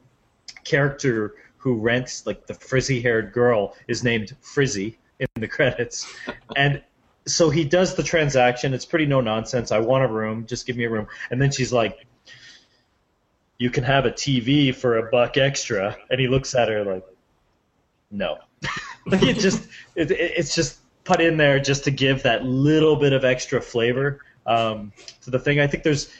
character 0.63 1.35
who 1.57 1.75
rents 1.75 2.25
like 2.25 2.45
the 2.45 2.53
frizzy 2.53 3.01
haired 3.01 3.31
girl 3.31 3.75
is 3.87 4.03
named 4.03 4.35
Frizzy 4.41 4.97
in 5.19 5.27
the 5.35 5.47
credits. 5.47 6.13
And 6.55 6.81
so 7.27 7.49
he 7.49 7.63
does 7.65 7.95
the 7.95 8.03
transaction. 8.03 8.73
It's 8.73 8.85
pretty 8.85 9.05
no 9.07 9.19
nonsense 9.19 9.71
I 9.71 9.79
want 9.79 10.03
a 10.03 10.07
room. 10.07 10.45
Just 10.45 10.67
give 10.67 10.77
me 10.77 10.83
a 10.83 10.89
room. 10.89 11.07
And 11.31 11.41
then 11.41 11.51
she's 11.51 11.73
like 11.73 12.05
you 13.57 13.69
can 13.69 13.83
have 13.83 14.05
a 14.05 14.11
TV 14.11 14.75
for 14.75 14.97
a 14.97 15.09
buck 15.09 15.37
extra. 15.37 15.97
And 16.09 16.19
he 16.19 16.27
looks 16.27 16.53
at 16.55 16.67
her 16.69 16.83
like 16.83 17.05
no 18.11 18.37
like 19.05 19.23
it 19.23 19.37
just 19.37 19.67
it, 19.95 20.11
it- 20.11 20.33
it's 20.37 20.55
just 20.55 20.79
put 21.03 21.21
in 21.21 21.37
there 21.37 21.59
just 21.59 21.83
to 21.83 21.91
give 21.91 22.23
that 22.23 22.43
little 22.45 22.95
bit 22.95 23.13
of 23.13 23.23
extra 23.23 23.61
flavor 23.61 24.21
um, 24.47 24.91
to 25.21 25.29
the 25.29 25.39
thing. 25.39 25.59
I 25.59 25.67
think 25.67 25.83
there's 25.83 26.11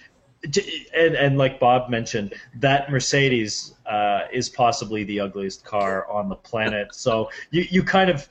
and 0.96 1.16
and 1.16 1.38
like 1.38 1.60
Bob 1.60 1.90
mentioned, 1.90 2.34
that 2.56 2.92
Mercedes 2.92 3.74
uh, 3.86 4.22
is 4.32 4.50
possibly 4.50 5.04
the 5.04 5.20
ugliest 5.20 5.66
car 5.66 6.08
on 6.10 6.30
the 6.30 6.36
planet. 6.36 6.94
So 6.94 7.30
you 7.52 7.66
you 7.70 7.84
kind 7.84 8.10
of 8.10 8.28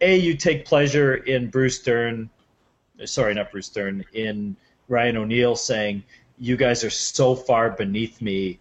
a 0.00 0.16
you 0.16 0.36
take 0.36 0.64
pleasure 0.66 1.14
in 1.16 1.48
Bruce 1.48 1.82
Dern, 1.82 2.28
sorry 3.04 3.34
not 3.34 3.50
Bruce 3.50 3.68
Dern, 3.70 4.04
in 4.12 4.56
Ryan 4.88 5.16
O'Neal 5.16 5.56
saying 5.56 6.02
you 6.38 6.56
guys 6.56 6.84
are 6.84 6.90
so 6.90 7.34
far 7.34 7.70
beneath 7.70 8.20
me. 8.20 8.58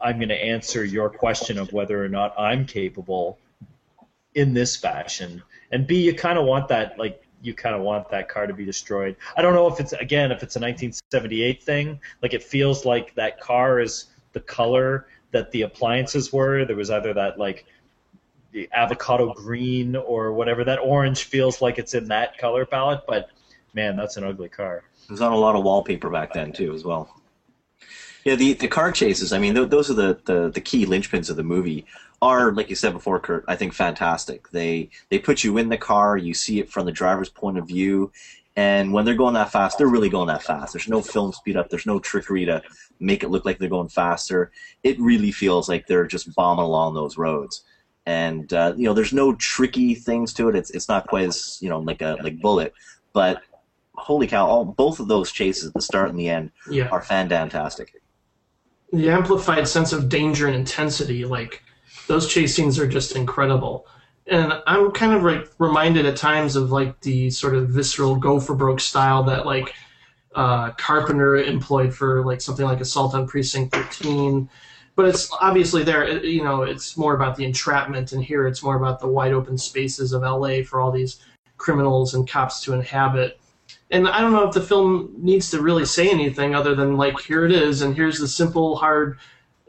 I'm 0.00 0.18
going 0.18 0.28
to 0.28 0.44
answer 0.44 0.84
your 0.84 1.08
question 1.08 1.58
of 1.58 1.72
whether 1.72 2.04
or 2.04 2.08
not 2.08 2.34
I'm 2.38 2.66
capable 2.66 3.38
in 4.34 4.54
this 4.54 4.76
fashion. 4.76 5.42
And 5.70 5.86
B, 5.86 6.02
you 6.02 6.14
kind 6.14 6.38
of 6.38 6.44
want 6.44 6.68
that, 6.68 6.98
like, 6.98 7.22
you 7.42 7.54
kind 7.54 7.74
of 7.74 7.82
want 7.82 8.08
that 8.10 8.28
car 8.28 8.46
to 8.46 8.54
be 8.54 8.64
destroyed. 8.64 9.16
I 9.36 9.42
don't 9.42 9.54
know 9.54 9.66
if 9.66 9.80
it's, 9.80 9.92
again, 9.92 10.32
if 10.32 10.42
it's 10.42 10.56
a 10.56 10.60
1978 10.60 11.62
thing. 11.62 12.00
Like, 12.22 12.32
it 12.32 12.42
feels 12.42 12.84
like 12.84 13.14
that 13.14 13.40
car 13.40 13.80
is 13.80 14.06
the 14.32 14.40
color 14.40 15.06
that 15.32 15.50
the 15.50 15.62
appliances 15.62 16.32
were. 16.32 16.64
There 16.64 16.76
was 16.76 16.90
either 16.90 17.12
that, 17.14 17.38
like, 17.38 17.66
the 18.54 18.68
avocado 18.72 19.34
green 19.34 19.96
or 19.96 20.32
whatever. 20.32 20.64
That 20.64 20.78
orange 20.78 21.24
feels 21.24 21.60
like 21.60 21.78
it's 21.78 21.92
in 21.92 22.08
that 22.08 22.38
color 22.38 22.64
palette, 22.64 23.02
but 23.06 23.28
man, 23.74 23.96
that's 23.96 24.16
an 24.16 24.24
ugly 24.24 24.48
car. 24.48 24.84
There's 25.08 25.20
on 25.20 25.32
a 25.32 25.36
lot 25.36 25.56
of 25.56 25.64
wallpaper 25.64 26.08
back 26.08 26.32
then 26.32 26.52
too, 26.52 26.72
as 26.72 26.84
well. 26.84 27.20
Yeah, 28.24 28.36
the 28.36 28.54
the 28.54 28.68
car 28.68 28.90
chases. 28.92 29.32
I 29.32 29.38
mean, 29.38 29.54
th- 29.54 29.68
those 29.68 29.90
are 29.90 29.94
the, 29.94 30.18
the 30.24 30.50
the 30.50 30.60
key 30.60 30.86
linchpins 30.86 31.28
of 31.28 31.36
the 31.36 31.42
movie. 31.42 31.84
Are 32.22 32.52
like 32.52 32.70
you 32.70 32.76
said 32.76 32.92
before, 32.94 33.18
Kurt. 33.20 33.44
I 33.48 33.56
think 33.56 33.72
fantastic. 33.74 34.50
They 34.50 34.90
they 35.10 35.18
put 35.18 35.44
you 35.44 35.58
in 35.58 35.68
the 35.68 35.76
car. 35.76 36.16
You 36.16 36.32
see 36.34 36.58
it 36.58 36.70
from 36.70 36.86
the 36.86 36.92
driver's 36.92 37.28
point 37.28 37.58
of 37.58 37.66
view, 37.66 38.12
and 38.56 38.92
when 38.92 39.04
they're 39.04 39.14
going 39.14 39.34
that 39.34 39.50
fast, 39.52 39.76
they're 39.76 39.88
really 39.88 40.08
going 40.08 40.28
that 40.28 40.42
fast. 40.42 40.72
There's 40.72 40.88
no 40.88 41.02
film 41.02 41.32
speed 41.32 41.56
up. 41.56 41.68
There's 41.68 41.86
no 41.86 41.98
trickery 41.98 42.46
to 42.46 42.62
make 42.98 43.22
it 43.22 43.28
look 43.28 43.44
like 43.44 43.58
they're 43.58 43.68
going 43.68 43.88
faster. 43.88 44.50
It 44.82 44.98
really 44.98 45.32
feels 45.32 45.68
like 45.68 45.86
they're 45.86 46.06
just 46.06 46.34
bombing 46.34 46.64
along 46.64 46.94
those 46.94 47.18
roads. 47.18 47.62
And 48.06 48.50
uh, 48.52 48.72
you 48.76 48.84
know, 48.84 48.94
there's 48.94 49.12
no 49.12 49.34
tricky 49.34 49.94
things 49.94 50.32
to 50.34 50.48
it. 50.48 50.56
It's 50.56 50.70
it's 50.70 50.88
not 50.88 51.06
quite 51.06 51.26
as 51.26 51.58
you 51.60 51.68
know 51.68 51.80
like 51.80 52.00
a 52.00 52.16
like 52.22 52.40
Bullitt, 52.40 52.72
but 53.12 53.42
holy 53.96 54.26
cow! 54.26 54.46
All 54.46 54.64
both 54.64 54.98
of 54.98 55.08
those 55.08 55.30
chases, 55.30 55.66
at 55.68 55.74
the 55.74 55.82
start 55.82 56.08
and 56.10 56.18
the 56.18 56.28
end, 56.30 56.52
Yeah. 56.70 56.88
are 56.88 57.02
fantastic. 57.02 58.00
the 58.92 59.10
amplified 59.10 59.66
sense 59.66 59.92
of 59.92 60.08
danger 60.08 60.46
and 60.46 60.54
intensity 60.54 61.24
like 61.24 61.62
those 62.06 62.28
chase 62.28 62.54
scenes 62.54 62.78
are 62.78 62.86
just 62.86 63.16
incredible. 63.16 63.86
And 64.26 64.54
i'm 64.66 64.90
kind 64.92 65.12
of 65.12 65.22
like 65.22 65.50
reminded 65.58 66.06
at 66.06 66.16
times 66.16 66.56
of 66.56 66.72
like 66.72 66.98
the 67.02 67.28
sort 67.28 67.54
of 67.54 67.68
visceral 67.68 68.16
go 68.16 68.40
for 68.40 68.54
broke 68.54 68.80
style 68.80 69.22
that 69.24 69.44
like 69.44 69.74
uh, 70.34 70.70
carpenter 70.72 71.36
employed 71.36 71.94
for 71.94 72.24
like 72.24 72.40
something 72.40 72.64
like 72.64 72.80
assault 72.80 73.14
on 73.14 73.28
precinct 73.28 73.74
13 73.74 74.48
but 74.96 75.04
it's 75.04 75.30
obviously 75.40 75.84
there 75.84 76.24
you 76.24 76.42
know 76.42 76.62
it's 76.62 76.96
more 76.96 77.14
about 77.14 77.36
the 77.36 77.44
entrapment 77.44 78.12
and 78.12 78.24
here 78.24 78.46
it's 78.46 78.62
more 78.62 78.76
about 78.76 78.98
the 78.98 79.06
wide 79.06 79.32
open 79.32 79.58
spaces 79.58 80.12
of 80.12 80.22
la 80.22 80.62
for 80.62 80.80
all 80.80 80.90
these 80.90 81.20
criminals 81.56 82.14
and 82.14 82.28
cops 82.28 82.60
to 82.62 82.74
inhabit. 82.74 83.40
And 83.90 84.08
I 84.08 84.20
don't 84.20 84.32
know 84.32 84.46
if 84.46 84.54
the 84.54 84.60
film 84.60 85.14
needs 85.16 85.50
to 85.50 85.62
really 85.62 85.84
say 85.84 86.10
anything 86.10 86.54
other 86.54 86.74
than 86.74 86.96
like 86.96 87.18
here 87.20 87.44
it 87.44 87.52
is, 87.52 87.82
and 87.82 87.94
here's 87.94 88.18
the 88.18 88.28
simple, 88.28 88.76
hard 88.76 89.18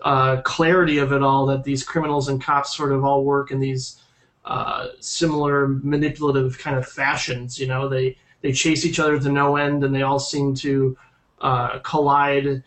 uh, 0.01 0.41
clarity 0.41 0.97
of 0.97 1.11
it 1.11 1.23
all 1.23 1.45
that 1.45 1.63
these 1.63 1.83
criminals 1.83 2.27
and 2.27 2.41
cops 2.41 2.75
sort 2.75 2.91
of 2.91 3.03
all 3.03 3.23
work 3.23 3.51
in 3.51 3.59
these 3.59 4.01
uh, 4.45 4.87
similar 4.99 5.67
manipulative 5.67 6.57
kind 6.59 6.77
of 6.77 6.87
fashions. 6.87 7.59
You 7.59 7.67
know, 7.67 7.87
they 7.87 8.17
they 8.41 8.51
chase 8.51 8.85
each 8.85 8.99
other 8.99 9.19
to 9.19 9.31
no 9.31 9.55
end, 9.55 9.83
and 9.83 9.93
they 9.93 10.03
all 10.03 10.19
seem 10.19 10.53
to 10.55 10.97
uh, 11.41 11.79
collide 11.79 12.63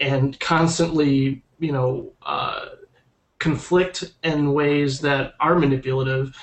and 0.00 0.38
constantly, 0.40 1.42
you 1.58 1.72
know, 1.72 2.12
uh, 2.26 2.66
conflict 3.38 4.12
in 4.22 4.52
ways 4.52 5.00
that 5.00 5.34
are 5.40 5.58
manipulative 5.58 6.36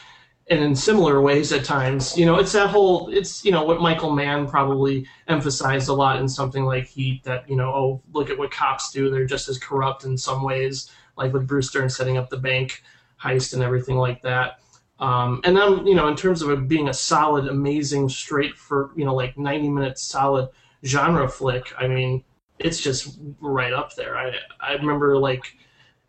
and 0.50 0.64
in 0.64 0.76
similar 0.76 1.22
ways 1.22 1.52
at 1.54 1.64
times. 1.64 2.18
You 2.18 2.26
know, 2.26 2.38
it's 2.38 2.52
that 2.54 2.70
whole 2.70 3.10
it's 3.10 3.46
you 3.46 3.52
know 3.52 3.64
what 3.64 3.82
Michael 3.82 4.12
Mann 4.12 4.48
probably 4.48 5.08
emphasized 5.28 5.90
a 5.90 5.94
lot 5.94 6.20
in 6.20 6.28
something 6.28 6.66
like 6.66 6.86
Heat 6.86 7.24
that 7.24 7.50
you 7.50 7.56
know 7.56 7.70
oh 7.70 8.02
look 8.14 8.30
at 8.30 8.38
what 8.38 8.52
cops 8.52 8.92
do 8.92 9.10
they're 9.10 9.26
just 9.26 9.48
as 9.50 9.58
corrupt 9.58 10.06
in 10.06 10.18
some 10.18 10.44
ways 10.44 10.92
like 11.20 11.34
with 11.34 11.46
Bruce 11.48 11.72
Dern 11.72 11.90
setting 11.90 12.18
up 12.18 12.30
the 12.30 12.38
bank 12.38 12.82
heist 13.22 13.54
and 13.54 13.62
everything 13.62 13.98
like 13.98 14.22
that. 14.24 14.60
Um, 15.00 15.42
and 15.44 15.56
then 15.56 15.86
you 15.86 15.96
know 15.96 16.08
in 16.08 16.16
terms 16.16 16.42
of 16.42 16.50
it 16.50 16.68
being 16.68 16.90
a 16.90 16.94
solid, 16.94 17.48
amazing, 17.48 18.10
straight 18.10 18.58
for 18.58 18.92
you 18.96 19.06
know 19.06 19.14
like 19.14 19.38
ninety 19.38 19.70
minutes 19.70 20.02
solid 20.02 20.50
genre 20.84 21.30
flick. 21.30 21.72
I 21.78 21.88
mean, 21.88 22.24
it's 22.58 22.82
just 22.82 23.20
right 23.40 23.74
up 23.74 23.96
there. 23.96 24.18
I 24.18 24.34
I 24.60 24.74
remember 24.74 25.18
like. 25.18 25.56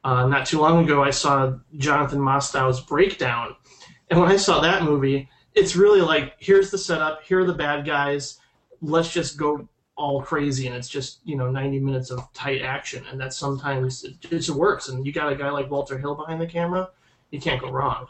Uh, 0.02 0.26
not 0.26 0.46
too 0.46 0.58
long 0.58 0.82
ago, 0.82 1.04
I 1.04 1.10
saw 1.10 1.58
Jonathan 1.76 2.20
Mostow's 2.20 2.80
Breakdown, 2.80 3.54
and 4.10 4.20
when 4.20 4.30
I 4.30 4.36
saw 4.36 4.60
that 4.60 4.82
movie, 4.82 5.28
it's 5.54 5.76
really 5.76 6.00
like 6.00 6.34
here's 6.38 6.70
the 6.70 6.78
setup, 6.78 7.22
here 7.22 7.40
are 7.40 7.44
the 7.44 7.54
bad 7.54 7.84
guys, 7.84 8.38
let's 8.80 9.12
just 9.12 9.36
go 9.36 9.68
all 9.96 10.22
crazy, 10.22 10.66
and 10.66 10.74
it's 10.74 10.88
just 10.88 11.20
you 11.24 11.36
know 11.36 11.50
90 11.50 11.80
minutes 11.80 12.10
of 12.10 12.32
tight 12.32 12.62
action, 12.62 13.04
and 13.10 13.20
that 13.20 13.32
sometimes 13.32 14.04
it 14.04 14.20
just 14.20 14.50
works. 14.50 14.88
And 14.88 15.06
you 15.06 15.12
got 15.12 15.32
a 15.32 15.36
guy 15.36 15.50
like 15.50 15.70
Walter 15.70 15.98
Hill 15.98 16.14
behind 16.14 16.40
the 16.40 16.46
camera, 16.46 16.90
you 17.30 17.40
can't 17.40 17.60
go 17.60 17.70
wrong. 17.70 18.08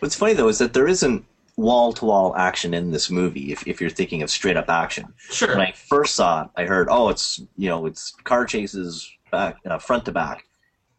What's 0.00 0.14
funny 0.14 0.34
though 0.34 0.48
is 0.48 0.58
that 0.58 0.72
there 0.72 0.88
isn't 0.88 1.24
wall 1.56 1.92
to 1.92 2.04
wall 2.06 2.34
action 2.36 2.74
in 2.74 2.90
this 2.90 3.10
movie. 3.10 3.52
If 3.52 3.66
if 3.66 3.80
you're 3.80 3.90
thinking 3.90 4.22
of 4.22 4.30
straight 4.30 4.56
up 4.56 4.68
action, 4.68 5.12
Sure, 5.30 5.48
when 5.48 5.60
I 5.60 5.72
first 5.72 6.14
saw 6.14 6.44
it, 6.44 6.50
I 6.56 6.64
heard, 6.64 6.88
oh, 6.90 7.08
it's 7.08 7.40
you 7.56 7.68
know, 7.68 7.86
it's 7.86 8.12
car 8.24 8.44
chases 8.44 9.10
back 9.30 9.56
uh, 9.66 9.78
front 9.78 10.04
to 10.06 10.12
back, 10.12 10.44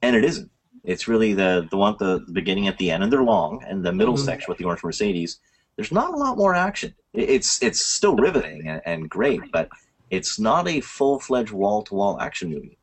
and 0.01 0.15
it 0.15 0.23
isn't. 0.23 0.49
It's 0.83 1.07
really 1.07 1.33
the 1.33 1.67
the 1.69 1.77
one 1.77 1.93
at 1.93 1.99
the, 1.99 2.23
the 2.25 2.31
beginning 2.33 2.67
at 2.67 2.77
the 2.77 2.89
end, 2.91 3.03
and 3.03 3.11
they're 3.13 3.23
long, 3.23 3.63
and 3.67 3.83
the 3.85 3.91
middle 3.93 4.15
Mhm. 4.15 4.25
section 4.25 4.45
with 4.51 4.57
the 4.57 4.65
orange 4.65 4.83
Mercedes. 4.83 5.39
There's 5.75 5.91
not 5.91 6.13
a 6.13 6.17
lot 6.17 6.37
more 6.37 6.53
action. 6.55 6.95
It's 7.13 7.61
it's 7.61 7.81
still 7.81 8.15
riveting 8.15 8.67
and, 8.67 8.81
and 8.85 9.09
great, 9.09 9.41
but 9.51 9.69
it's 10.09 10.39
not 10.39 10.67
a 10.67 10.81
full 10.81 11.19
fledged 11.19 11.51
wall 11.51 11.83
to 11.83 11.93
wall 11.93 12.19
action 12.19 12.49
movie. 12.49 12.77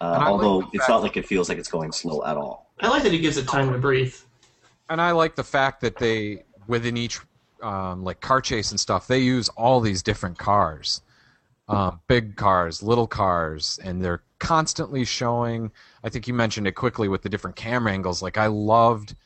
Uh, 0.00 0.04
And 0.04 0.14
I 0.14 0.18
like 0.18 0.28
although 0.32 0.68
it's 0.72 0.88
not 0.88 1.02
like 1.02 1.16
it 1.16 1.26
feels 1.26 1.48
like 1.48 1.58
it's 1.58 1.68
going 1.70 1.92
slow 1.92 2.24
at 2.24 2.36
all. 2.36 2.72
I 2.80 2.88
like 2.88 3.02
that 3.04 3.12
it 3.14 3.18
gives 3.18 3.36
it 3.36 3.46
time 3.48 3.72
to 3.72 3.78
breathe. 3.78 4.14
and 4.88 5.00
I 5.00 5.10
like 5.12 5.34
the 5.36 5.44
fact 5.44 5.80
that 5.82 5.98
they 5.98 6.44
within 6.66 6.96
each 6.96 7.20
um, 7.62 8.04
like 8.04 8.20
car 8.20 8.40
chase 8.40 8.70
and 8.70 8.78
stuff 8.78 9.06
they 9.06 9.18
use 9.20 9.48
all 9.50 9.80
these 9.80 10.02
different 10.02 10.36
cars, 10.38 11.00
um, 11.68 12.00
big 12.06 12.36
cars, 12.36 12.82
little 12.82 13.06
cars, 13.06 13.78
and 13.82 14.04
they're 14.04 14.22
constantly 14.38 15.04
showing. 15.04 15.70
I 16.06 16.08
think 16.08 16.28
you 16.28 16.34
mentioned 16.34 16.68
it 16.68 16.76
quickly 16.76 17.08
with 17.08 17.22
the 17.22 17.28
different 17.28 17.56
camera 17.56 17.92
angles. 17.92 18.22
Like 18.22 18.38
I 18.38 18.46
loved 18.46 19.16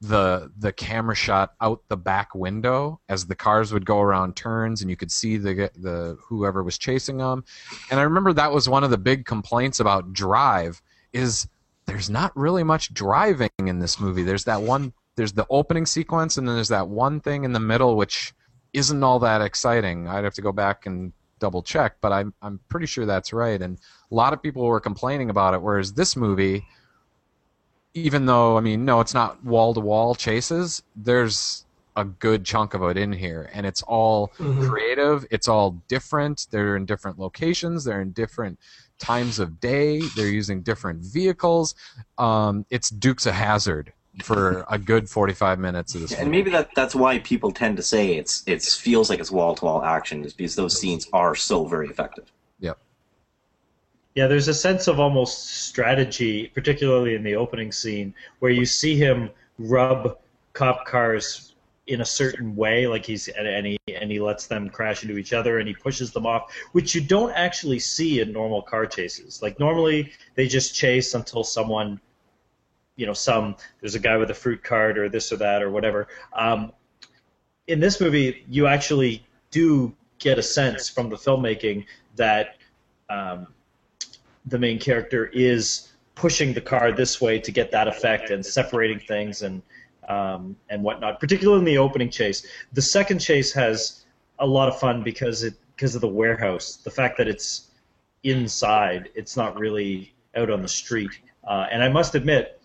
the 0.00 0.50
the 0.58 0.72
camera 0.72 1.14
shot 1.14 1.52
out 1.60 1.82
the 1.88 1.96
back 1.96 2.34
window 2.34 2.98
as 3.08 3.26
the 3.26 3.34
cars 3.34 3.70
would 3.70 3.84
go 3.84 4.00
around 4.00 4.34
turns 4.34 4.80
and 4.80 4.90
you 4.90 4.96
could 4.96 5.12
see 5.12 5.36
the 5.36 5.70
the 5.76 6.16
whoever 6.26 6.62
was 6.62 6.78
chasing 6.78 7.18
them. 7.18 7.44
And 7.90 8.00
I 8.00 8.04
remember 8.04 8.32
that 8.32 8.50
was 8.50 8.66
one 8.66 8.82
of 8.82 8.90
the 8.90 8.96
big 8.96 9.26
complaints 9.26 9.78
about 9.78 10.14
Drive 10.14 10.80
is 11.12 11.46
there's 11.84 12.08
not 12.08 12.34
really 12.34 12.64
much 12.64 12.94
driving 12.94 13.50
in 13.58 13.78
this 13.78 14.00
movie. 14.00 14.22
There's 14.22 14.44
that 14.44 14.62
one 14.62 14.94
there's 15.16 15.34
the 15.34 15.46
opening 15.50 15.84
sequence 15.84 16.38
and 16.38 16.48
then 16.48 16.54
there's 16.54 16.68
that 16.68 16.88
one 16.88 17.20
thing 17.20 17.44
in 17.44 17.52
the 17.52 17.60
middle 17.60 17.94
which 17.94 18.32
isn't 18.72 19.02
all 19.02 19.18
that 19.18 19.42
exciting. 19.42 20.08
I'd 20.08 20.24
have 20.24 20.34
to 20.34 20.42
go 20.42 20.52
back 20.52 20.86
and 20.86 21.12
double 21.42 21.62
check, 21.62 21.96
but 22.00 22.10
I'm 22.10 22.32
I'm 22.40 22.58
pretty 22.68 22.86
sure 22.86 23.04
that's 23.04 23.34
right. 23.34 23.60
And 23.60 23.78
a 24.12 24.14
lot 24.14 24.32
of 24.34 24.42
people 24.42 24.62
were 24.64 24.80
complaining 24.80 25.30
about 25.30 25.54
it. 25.54 25.62
Whereas 25.62 25.94
this 25.94 26.14
movie, 26.16 26.64
even 27.94 28.26
though 28.26 28.58
I 28.58 28.60
mean, 28.60 28.84
no, 28.84 29.00
it's 29.00 29.14
not 29.14 29.42
wall 29.42 29.72
to 29.74 29.80
wall 29.80 30.14
chases. 30.14 30.82
There's 30.94 31.64
a 31.96 32.04
good 32.04 32.44
chunk 32.44 32.74
of 32.74 32.82
it 32.82 32.96
in 32.96 33.12
here, 33.12 33.50
and 33.52 33.66
it's 33.66 33.82
all 33.82 34.32
Mhm. 34.38 34.68
creative. 34.68 35.26
It's 35.30 35.48
all 35.48 35.82
different. 35.88 36.46
They're 36.50 36.76
in 36.76 36.86
different 36.86 37.18
locations. 37.18 37.84
They're 37.84 38.00
in 38.00 38.12
different 38.12 38.58
times 38.98 39.38
of 39.38 39.60
day. 39.60 40.00
They're 40.16 40.28
using 40.28 40.62
different 40.62 41.00
vehicles. 41.00 41.74
Um, 42.18 42.64
it's 42.70 42.88
Dukes 42.90 43.26
of 43.26 43.34
Hazzard 43.34 43.92
for 44.22 44.64
a 44.68 44.78
good 44.78 45.08
forty-five 45.08 45.58
minutes 45.58 45.94
of 45.94 46.02
this. 46.02 46.12
And 46.12 46.30
maybe 46.30 46.50
that 46.50 46.70
that's 46.74 46.94
why 46.94 47.18
people 47.18 47.50
tend 47.50 47.76
to 47.78 47.82
say 47.82 48.16
it's 48.16 48.42
it 48.46 48.62
feels 48.62 49.08
like 49.08 49.20
it's 49.20 49.30
wall 49.30 49.54
to 49.54 49.64
wall 49.64 49.82
action 49.82 50.24
is 50.24 50.34
because 50.34 50.54
those 50.54 50.78
scenes 50.78 51.08
are 51.14 51.34
so 51.34 51.64
very 51.64 51.88
effective. 51.88 52.30
Yeah, 54.14 54.26
there's 54.26 54.48
a 54.48 54.54
sense 54.54 54.88
of 54.88 55.00
almost 55.00 55.46
strategy, 55.68 56.48
particularly 56.48 57.14
in 57.14 57.22
the 57.22 57.34
opening 57.34 57.72
scene, 57.72 58.14
where 58.40 58.50
you 58.50 58.66
see 58.66 58.94
him 58.96 59.30
rub 59.58 60.18
cop 60.52 60.84
cars 60.84 61.54
in 61.86 62.02
a 62.02 62.04
certain 62.04 62.54
way, 62.54 62.86
like 62.86 63.04
he's 63.06 63.28
and, 63.28 63.66
he 63.66 63.78
and 63.94 64.10
he 64.10 64.20
lets 64.20 64.46
them 64.46 64.68
crash 64.68 65.02
into 65.02 65.16
each 65.16 65.32
other 65.32 65.58
and 65.58 65.66
he 65.66 65.74
pushes 65.74 66.12
them 66.12 66.26
off, 66.26 66.52
which 66.72 66.94
you 66.94 67.00
don't 67.00 67.32
actually 67.32 67.78
see 67.78 68.20
in 68.20 68.32
normal 68.32 68.62
car 68.62 68.86
chases. 68.86 69.40
Like 69.42 69.58
normally 69.58 70.12
they 70.34 70.46
just 70.46 70.74
chase 70.74 71.14
until 71.14 71.42
someone, 71.42 71.98
you 72.96 73.06
know, 73.06 73.14
some 73.14 73.56
there's 73.80 73.94
a 73.94 73.98
guy 73.98 74.16
with 74.18 74.30
a 74.30 74.34
fruit 74.34 74.62
cart 74.62 74.98
or 74.98 75.08
this 75.08 75.32
or 75.32 75.36
that 75.38 75.62
or 75.62 75.70
whatever. 75.70 76.08
Um, 76.34 76.72
in 77.66 77.80
this 77.80 78.00
movie, 78.00 78.44
you 78.48 78.66
actually 78.66 79.26
do 79.50 79.94
get 80.18 80.38
a 80.38 80.42
sense 80.42 80.88
from 80.88 81.08
the 81.08 81.16
filmmaking 81.16 81.86
that. 82.16 82.56
Um, 83.08 83.48
the 84.46 84.58
main 84.58 84.78
character 84.78 85.26
is 85.26 85.92
pushing 86.14 86.52
the 86.52 86.60
car 86.60 86.92
this 86.92 87.20
way 87.20 87.38
to 87.38 87.50
get 87.50 87.70
that 87.70 87.88
effect 87.88 88.30
and 88.30 88.44
separating 88.44 88.98
things 88.98 89.42
and 89.42 89.62
um, 90.08 90.56
and 90.68 90.82
whatnot. 90.82 91.20
Particularly 91.20 91.60
in 91.60 91.64
the 91.64 91.78
opening 91.78 92.10
chase, 92.10 92.44
the 92.72 92.82
second 92.82 93.20
chase 93.20 93.52
has 93.52 94.04
a 94.40 94.46
lot 94.46 94.68
of 94.68 94.78
fun 94.78 95.02
because 95.02 95.44
it 95.44 95.54
because 95.76 95.94
of 95.94 96.00
the 96.00 96.08
warehouse. 96.08 96.76
The 96.76 96.90
fact 96.90 97.16
that 97.18 97.28
it's 97.28 97.70
inside, 98.24 99.10
it's 99.14 99.36
not 99.36 99.58
really 99.58 100.14
out 100.36 100.50
on 100.50 100.62
the 100.62 100.68
street. 100.68 101.10
Uh, 101.44 101.66
and 101.70 101.82
I 101.82 101.88
must 101.88 102.14
admit, 102.14 102.60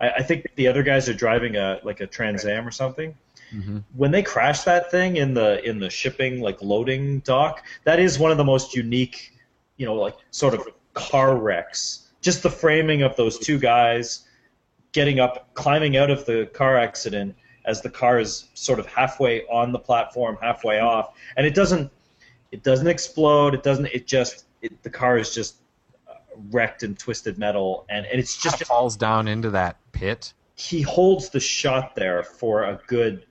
I, 0.00 0.10
I 0.10 0.22
think 0.22 0.46
the 0.56 0.68
other 0.68 0.82
guys 0.82 1.08
are 1.08 1.14
driving 1.14 1.56
a 1.56 1.80
like 1.82 2.00
a 2.00 2.06
Trans 2.06 2.44
Am 2.44 2.66
or 2.66 2.70
something 2.70 3.14
Mhm. 3.54 3.84
when 3.94 4.10
they 4.10 4.22
crash 4.22 4.62
that 4.62 4.90
thing 4.90 5.16
in 5.16 5.34
the 5.34 5.62
in 5.68 5.78
the 5.78 5.90
shipping 5.90 6.40
like 6.40 6.62
loading 6.62 7.20
dock, 7.20 7.62
that 7.84 8.00
is 8.00 8.18
one 8.18 8.30
of 8.30 8.38
the 8.38 8.44
most 8.44 8.74
unique, 8.74 9.32
you 9.76 9.84
know, 9.84 9.94
like 9.94 10.16
sort 10.30 10.54
of 10.54 10.66
car 10.94 11.36
wrecks. 11.36 12.08
Just 12.20 12.42
the 12.42 12.50
framing 12.50 13.02
of 13.02 13.16
those 13.16 13.38
two 13.38 13.58
guys 13.58 14.26
getting 14.92 15.18
up, 15.20 15.52
climbing 15.54 15.96
out 15.96 16.10
of 16.10 16.24
the 16.26 16.48
car 16.52 16.76
accident 16.76 17.34
as 17.64 17.80
the 17.80 17.90
car 17.90 18.18
is 18.18 18.48
sort 18.54 18.78
of 18.78 18.86
halfway 18.86 19.42
on 19.46 19.72
the 19.72 19.78
platform, 19.78 20.36
halfway 20.40 20.80
off, 20.80 21.14
and 21.36 21.46
it 21.46 21.54
doesn't 21.54 21.90
it 22.50 22.62
doesn't 22.62 22.86
explode. 22.86 23.54
It 23.54 23.62
doesn't. 23.62 23.86
It 23.86 24.06
just 24.06 24.44
it, 24.60 24.82
the 24.82 24.90
car 24.90 25.18
is 25.18 25.34
just 25.34 25.56
wrecked 26.50 26.82
and 26.82 26.98
twisted 26.98 27.38
metal, 27.38 27.86
and, 27.88 28.06
and 28.06 28.20
it's 28.20 28.36
just 28.40 28.58
just 28.58 28.68
falls 28.68 28.96
down 28.96 29.28
into 29.28 29.50
that 29.50 29.76
pit. 29.92 30.32
he 30.54 30.82
holds 30.82 31.30
the 31.30 31.40
shot 31.40 31.94
there 31.94 32.22
for 32.22 32.64
a 32.64 32.80
good 32.86 33.26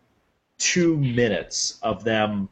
two 0.58 0.98
minutes 0.98 1.80
of 1.82 2.04
them 2.04 2.50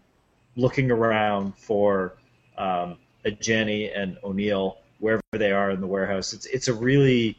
looking 0.55 0.91
around 0.91 1.55
for 1.57 2.17
um, 2.57 2.97
Adjani 3.25 3.91
and 3.95 4.17
O'Neal 4.23 4.77
wherever 4.99 5.21
they 5.33 5.51
are 5.51 5.71
in 5.71 5.81
the 5.81 5.87
warehouse. 5.87 6.33
It's 6.33 6.45
it's 6.47 6.67
a 6.67 6.73
really 6.73 7.37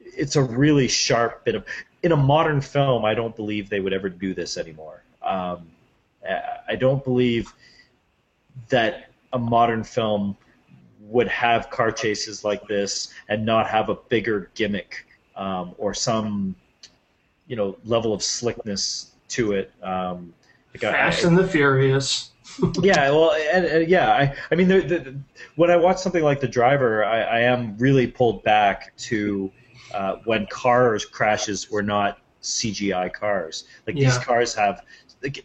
it's 0.00 0.36
a 0.36 0.42
really 0.42 0.88
sharp 0.88 1.44
bit 1.44 1.54
of 1.54 1.64
in 2.02 2.12
a 2.12 2.16
modern 2.16 2.60
film. 2.60 3.04
I 3.04 3.14
don't 3.14 3.34
believe 3.34 3.68
they 3.70 3.80
would 3.80 3.92
ever 3.92 4.08
do 4.08 4.34
this 4.34 4.56
anymore. 4.56 5.02
Um, 5.22 5.68
I- 6.28 6.42
I 6.68 6.76
don't 6.76 7.02
believe 7.04 7.52
that 8.68 9.10
a 9.32 9.38
modern 9.38 9.84
film 9.84 10.36
would 11.00 11.28
have 11.28 11.68
car 11.70 11.92
chases 11.92 12.44
like 12.44 12.66
this 12.66 13.12
and 13.28 13.44
not 13.44 13.66
have 13.68 13.90
a 13.90 13.94
bigger 13.94 14.50
gimmick 14.54 15.06
um, 15.36 15.74
or 15.76 15.92
some 15.92 16.54
you 17.46 17.56
know 17.56 17.76
level 17.84 18.12
of 18.14 18.22
slickness 18.22 19.10
to 19.28 19.52
it. 19.52 19.72
Um, 19.82 20.32
like 20.72 20.84
I- 20.84 20.92
Fast 20.92 21.24
and 21.24 21.36
the 21.36 21.46
Furious. 21.46 22.30
Yeah, 22.82 23.10
well, 23.10 23.32
and, 23.32 23.64
and 23.64 23.88
yeah, 23.88 24.12
I, 24.12 24.34
I 24.50 24.54
mean, 24.54 24.68
the, 24.68 24.80
the, 24.80 25.18
when 25.56 25.70
I 25.70 25.76
watch 25.76 25.98
something 25.98 26.22
like 26.22 26.40
The 26.40 26.48
Driver, 26.48 27.04
I, 27.04 27.20
I 27.22 27.40
am 27.40 27.76
really 27.78 28.06
pulled 28.06 28.42
back 28.44 28.96
to 28.98 29.50
uh, 29.92 30.16
when 30.24 30.46
cars 30.46 31.04
crashes 31.04 31.70
were 31.70 31.82
not 31.82 32.18
CGI 32.42 33.12
cars. 33.12 33.64
Like 33.86 33.96
these 33.96 34.18
cars 34.18 34.54
have, 34.54 34.84
like, 35.22 35.44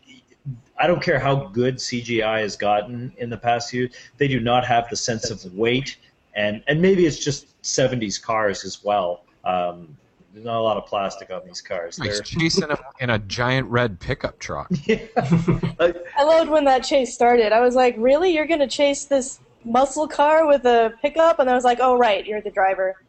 I 0.78 0.88
don't 0.88 1.02
care 1.02 1.20
how 1.20 1.48
good 1.48 1.78
CGI 1.78 2.42
has 2.42 2.56
gotten 2.56 3.14
in 3.18 3.30
the 3.30 3.38
past 3.38 3.72
few, 3.72 3.90
they 4.18 4.28
do 4.28 4.40
not 4.40 4.66
have 4.66 4.90
the 4.90 4.96
sense 4.96 5.30
of 5.30 5.44
weight, 5.54 5.98
and 6.36 6.64
and 6.68 6.82
maybe 6.82 7.06
it's 7.06 7.20
just 7.20 7.62
'70s 7.62 8.22
cars 8.22 8.64
as 8.64 8.84
well. 8.84 9.24
Um, 9.44 9.98
there's 10.34 10.46
not 10.46 10.58
a 10.58 10.62
lot 10.62 10.78
of 10.78 10.86
plastic 10.86 11.32
on 11.32 11.42
these 11.46 11.62
cars. 11.62 11.98
He's 11.98 12.06
They're, 12.16 12.22
chasing 12.22 12.70
him 12.70 12.78
in 13.00 13.10
a 13.10 13.20
giant 13.20 13.68
red 13.68 14.00
pickup 14.00 14.40
truck. 14.40 14.70
Yeah. 14.86 15.00
I 15.18 16.24
loved 16.24 16.50
when 16.50 16.66
that 16.66 16.84
chase 16.84 17.14
started. 17.14 17.52
I 17.52 17.62
was 17.62 17.76
like, 17.76 17.96
really? 17.98 18.34
You're 18.34 18.48
going 18.48 18.60
to 18.60 18.68
chase 18.68 19.06
this 19.06 19.40
muscle 19.64 20.08
car 20.08 20.48
with 20.48 20.66
a 20.66 20.94
pickup? 21.02 21.40
And 21.40 21.50
I 21.50 21.56
was 21.56 21.64
like, 21.64 21.80
oh, 21.82 21.98
right, 21.98 22.26
you're 22.26 22.42
the 22.42 22.52
driver. 22.52 22.96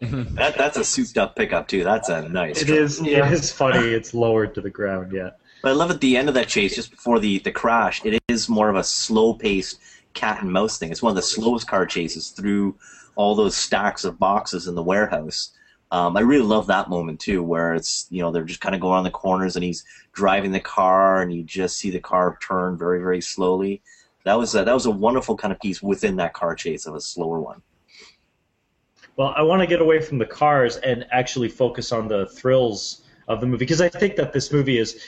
That 0.00 0.56
that's 0.56 0.78
a 0.78 0.84
souped 0.84 1.18
up 1.18 1.36
pickup 1.36 1.68
too. 1.68 1.84
That's 1.84 2.08
a 2.08 2.26
nice. 2.26 2.62
it 2.62 2.68
truck. 2.68 2.78
is 2.78 3.00
Yeah. 3.02 3.26
it 3.26 3.32
is 3.34 3.52
funny. 3.52 3.88
It's 3.88 4.14
lowered 4.14 4.54
to 4.54 4.62
the 4.62 4.70
ground. 4.70 5.12
Yeah. 5.12 5.30
But 5.62 5.70
I 5.70 5.72
love 5.72 5.90
at 5.90 6.00
the 6.00 6.16
end 6.16 6.28
of 6.28 6.34
that 6.36 6.48
chase, 6.48 6.74
just 6.74 6.90
before 6.90 7.18
the, 7.18 7.38
the 7.40 7.52
crash, 7.52 8.02
it 8.04 8.18
is 8.28 8.48
more 8.48 8.70
of 8.70 8.76
a 8.76 8.84
slow 8.84 9.34
paced 9.34 9.78
cat 10.14 10.40
and 10.42 10.50
mouse 10.50 10.78
thing. 10.78 10.90
It's 10.90 11.02
one 11.02 11.10
of 11.10 11.16
the 11.16 11.22
slowest 11.22 11.68
car 11.68 11.84
chases 11.84 12.30
through 12.30 12.76
all 13.14 13.34
those 13.34 13.54
stacks 13.54 14.04
of 14.04 14.18
boxes 14.18 14.66
in 14.66 14.74
the 14.74 14.82
warehouse. 14.82 15.50
Um, 15.92 16.16
I 16.16 16.20
really 16.20 16.44
love 16.44 16.68
that 16.68 16.88
moment 16.88 17.18
too, 17.18 17.42
where 17.42 17.74
it's 17.74 18.06
you 18.10 18.22
know 18.22 18.30
they're 18.30 18.44
just 18.44 18.60
kind 18.60 18.74
of 18.74 18.80
going 18.80 18.94
around 18.94 19.04
the 19.04 19.10
corners 19.10 19.56
and 19.56 19.64
he's 19.64 19.84
driving 20.12 20.52
the 20.52 20.60
car 20.60 21.20
and 21.20 21.32
you 21.32 21.42
just 21.42 21.78
see 21.78 21.90
the 21.90 22.00
car 22.00 22.38
turn 22.40 22.78
very 22.78 23.00
very 23.00 23.20
slowly. 23.20 23.82
That 24.24 24.38
was 24.38 24.54
a, 24.54 24.64
that 24.64 24.72
was 24.74 24.86
a 24.86 24.90
wonderful 24.90 25.36
kind 25.36 25.52
of 25.52 25.60
piece 25.60 25.82
within 25.82 26.16
that 26.16 26.32
car 26.32 26.54
chase 26.54 26.86
of 26.86 26.94
a 26.94 27.00
slower 27.00 27.40
one. 27.40 27.62
Well, 29.16 29.34
I 29.36 29.42
want 29.42 29.60
to 29.60 29.66
get 29.66 29.80
away 29.80 30.00
from 30.00 30.18
the 30.18 30.26
cars 30.26 30.76
and 30.76 31.06
actually 31.10 31.48
focus 31.48 31.92
on 31.92 32.08
the 32.08 32.26
thrills 32.26 33.02
of 33.28 33.40
the 33.40 33.46
movie 33.46 33.58
because 33.58 33.80
I 33.80 33.88
think 33.88 34.16
that 34.16 34.32
this 34.32 34.52
movie 34.52 34.78
is 34.78 35.00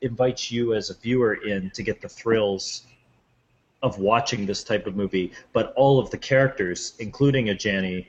invites 0.00 0.50
you 0.50 0.74
as 0.74 0.90
a 0.90 0.94
viewer 0.94 1.34
in 1.34 1.70
to 1.70 1.82
get 1.82 2.00
the 2.00 2.08
thrills 2.08 2.82
of 3.82 3.98
watching 3.98 4.46
this 4.46 4.64
type 4.64 4.86
of 4.86 4.96
movie, 4.96 5.32
but 5.52 5.72
all 5.74 5.98
of 5.98 6.10
the 6.10 6.18
characters, 6.18 6.94
including 6.98 7.46
Adjani, 7.46 8.06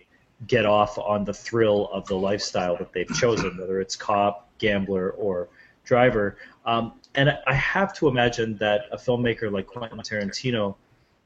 get 0.47 0.65
off 0.65 0.97
on 0.97 1.25
the 1.25 1.34
thrill 1.34 1.89
of 1.91 2.08
the 2.08 2.15
lifestyle 2.15 2.78
that 2.78 2.93
they've 2.93 3.13
chosen, 3.15 3.58
whether 3.58 3.80
it's 3.80 3.95
cop, 3.95 4.49
gambler, 4.58 5.12
or 5.12 5.49
driver. 5.84 6.38
Um, 6.65 6.93
and 7.15 7.38
I 7.47 7.54
have 7.54 7.93
to 7.95 8.08
imagine 8.08 8.58
that 8.58 8.84
a 8.91 8.97
filmmaker 8.97 9.52
like 9.52 9.67
Quentin 9.67 9.99
Tarantino 9.99 10.75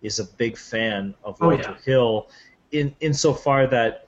is 0.01 0.19
a 0.19 0.25
big 0.25 0.57
fan 0.57 1.13
of 1.23 1.37
Oh, 1.41 1.49
Walter 1.49 1.63
yeah. 1.77 1.83
Hill, 1.85 2.29
in 2.71 2.95
insofar 3.01 3.67
that 3.67 4.07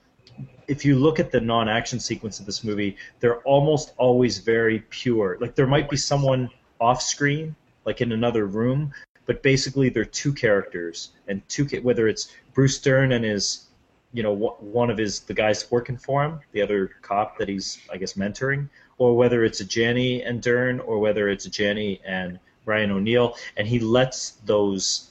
if 0.68 0.84
you 0.84 0.96
look 0.96 1.20
at 1.20 1.30
the 1.30 1.40
non-action 1.40 2.00
sequence 2.00 2.40
of 2.40 2.46
this 2.46 2.64
movie, 2.64 2.96
they're 3.20 3.38
almost 3.42 3.94
always 3.96 4.38
very 4.38 4.80
pure. 4.90 5.38
Like 5.40 5.54
there 5.54 5.66
might 5.66 5.88
be 5.88 5.96
someone 5.96 6.50
off 6.80 7.00
screen, 7.00 7.54
like 7.84 8.00
in 8.00 8.12
another 8.12 8.46
room, 8.46 8.92
but 9.26 9.42
basically 9.42 9.88
they're 9.88 10.04
two 10.04 10.32
characters 10.32 11.10
and 11.28 11.46
two 11.48 11.66
whether 11.82 12.08
it's 12.08 12.32
Bruce 12.54 12.78
Dern 12.78 13.12
and 13.12 13.24
his, 13.24 13.65
you 14.16 14.22
know, 14.22 14.34
one 14.34 14.88
of 14.88 14.96
his 14.96 15.20
the 15.20 15.34
guys 15.34 15.70
working 15.70 15.98
for 15.98 16.24
him, 16.24 16.40
the 16.52 16.62
other 16.62 16.92
cop 17.02 17.36
that 17.36 17.50
he's 17.50 17.78
I 17.92 17.98
guess 17.98 18.14
mentoring, 18.14 18.70
or 18.96 19.14
whether 19.14 19.44
it's 19.44 19.62
Adjani 19.62 20.26
and 20.26 20.40
Dern, 20.40 20.80
or 20.80 20.98
whether 20.98 21.28
it's 21.28 21.46
Adjani 21.46 22.00
and 22.02 22.38
Ryan 22.64 22.92
O'Neal, 22.92 23.36
and 23.58 23.68
he 23.68 23.78
lets 23.78 24.30
those 24.46 25.10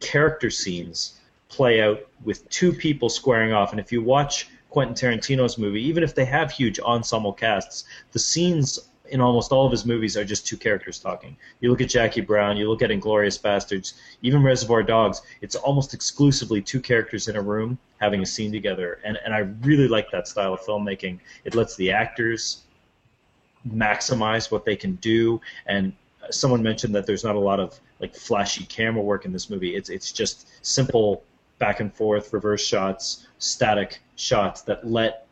character 0.00 0.50
scenes 0.50 1.20
play 1.48 1.80
out 1.80 2.06
with 2.22 2.46
two 2.50 2.70
people 2.70 3.08
squaring 3.08 3.54
off. 3.54 3.70
And 3.70 3.80
if 3.80 3.90
you 3.90 4.02
watch 4.02 4.50
Quentin 4.68 4.94
Tarantino's 4.94 5.56
movie, 5.56 5.82
even 5.82 6.02
if 6.02 6.14
they 6.14 6.26
have 6.26 6.50
huge 6.50 6.78
ensemble 6.80 7.32
casts, 7.32 7.84
the 8.12 8.18
scenes 8.18 8.90
in 9.10 9.20
almost 9.20 9.52
all 9.52 9.66
of 9.66 9.72
his 9.72 9.84
movies 9.84 10.16
are 10.16 10.24
just 10.24 10.46
two 10.46 10.56
characters 10.56 10.98
talking. 10.98 11.36
You 11.60 11.70
look 11.70 11.80
at 11.80 11.88
Jackie 11.88 12.20
Brown, 12.20 12.56
you 12.56 12.68
look 12.68 12.82
at 12.82 12.90
Inglourious 12.90 13.40
Basterds, 13.40 13.94
even 14.22 14.42
Reservoir 14.42 14.82
Dogs, 14.82 15.22
it's 15.40 15.56
almost 15.56 15.92
exclusively 15.92 16.62
two 16.62 16.80
characters 16.80 17.28
in 17.28 17.36
a 17.36 17.42
room 17.42 17.78
having 18.00 18.22
a 18.22 18.26
scene 18.26 18.52
together. 18.52 19.00
And, 19.04 19.18
and 19.24 19.34
I 19.34 19.40
really 19.66 19.88
like 19.88 20.10
that 20.12 20.28
style 20.28 20.54
of 20.54 20.60
filmmaking. 20.60 21.18
It 21.44 21.54
lets 21.54 21.76
the 21.76 21.90
actors 21.90 22.62
maximize 23.68 24.50
what 24.50 24.64
they 24.64 24.76
can 24.76 24.96
do 24.96 25.40
and 25.66 25.92
someone 26.30 26.62
mentioned 26.62 26.94
that 26.94 27.06
there's 27.06 27.24
not 27.24 27.36
a 27.36 27.38
lot 27.38 27.60
of 27.60 27.78
like 28.00 28.14
flashy 28.14 28.64
camera 28.64 29.02
work 29.02 29.24
in 29.24 29.32
this 29.32 29.48
movie 29.50 29.76
it's 29.76 29.88
it's 29.88 30.10
just 30.12 30.48
simple 30.64 31.22
back 31.58 31.80
and 31.80 31.94
forth 31.94 32.32
reverse 32.32 32.64
shots 32.66 33.26
static 33.38 34.00
shots 34.16 34.62
that 34.62 34.84
let 34.86 35.26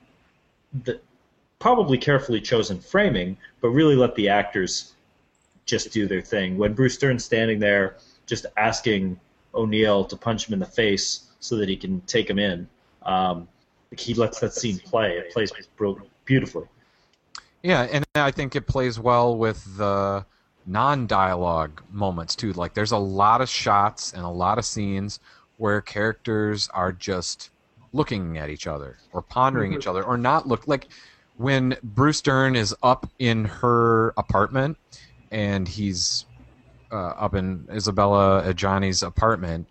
the 0.85 1.01
probably 1.61 1.99
carefully 1.99 2.41
chosen 2.41 2.81
framing, 2.81 3.37
but 3.61 3.69
really 3.69 3.95
let 3.95 4.17
the 4.17 4.29
actors 4.29 4.95
just 5.67 5.93
do 5.93 6.09
their 6.09 6.23
thing. 6.23 6.59
When 6.59 6.73
Bruce 6.73 6.97
Dern's 6.97 7.25
standing 7.25 7.61
there, 7.61 7.99
just 8.27 8.47
asking 8.57 9.21
O'Neal 9.55 10.05
to 10.07 10.17
punch 10.17 10.49
him 10.49 10.55
in 10.55 10.59
the 10.59 10.67
face 10.67 11.27
so 11.39 11.57
that 11.57 11.69
he 11.69 11.77
can 11.77 12.01
take 12.03 12.29
him 12.29 12.39
in, 12.39 12.69
um, 13.03 13.47
he 13.97 14.15
lets 14.15 14.41
that 14.41 14.53
scene 14.53 14.79
play. 14.79 15.19
It 15.19 15.33
plays 15.33 15.53
beautifully. 16.25 16.67
Yeah, 17.63 17.83
and 17.93 18.05
I 18.15 18.31
think 18.31 18.57
it 18.57 18.67
plays 18.67 18.99
well 18.99 19.37
with 19.37 19.77
the 19.77 20.25
non-dialogue 20.67 21.83
moments 21.91 22.35
too. 22.35 22.53
Like 22.53 22.75
there's 22.75 22.93
a 22.93 22.99
lot 22.99 23.41
of 23.41 23.49
shots 23.49 24.13
and 24.13 24.25
a 24.25 24.29
lot 24.29 24.59
of 24.59 24.65
scenes 24.65 25.21
where 25.59 25.81
characters 25.81 26.69
are 26.73 26.93
just 26.93 27.51
looking 27.93 28.39
at 28.39 28.49
each 28.49 28.67
other 28.67 28.97
or 29.13 29.21
pondering 29.21 29.75
each 29.75 29.87
other 29.87 30.03
or 30.05 30.17
not 30.17 30.47
look 30.47 30.69
like 30.69 30.89
when 31.41 31.75
Bruce 31.83 32.21
Dern 32.21 32.55
is 32.55 32.75
up 32.83 33.09
in 33.19 33.47
her 33.47 34.11
apartment 34.19 34.77
and 35.31 35.67
he's 35.67 36.27
uh, 36.93 37.15
up 37.17 37.35
in 37.35 37.67
Isabelle 37.73 38.43
Adjani's 38.43 39.03
apartment, 39.03 39.67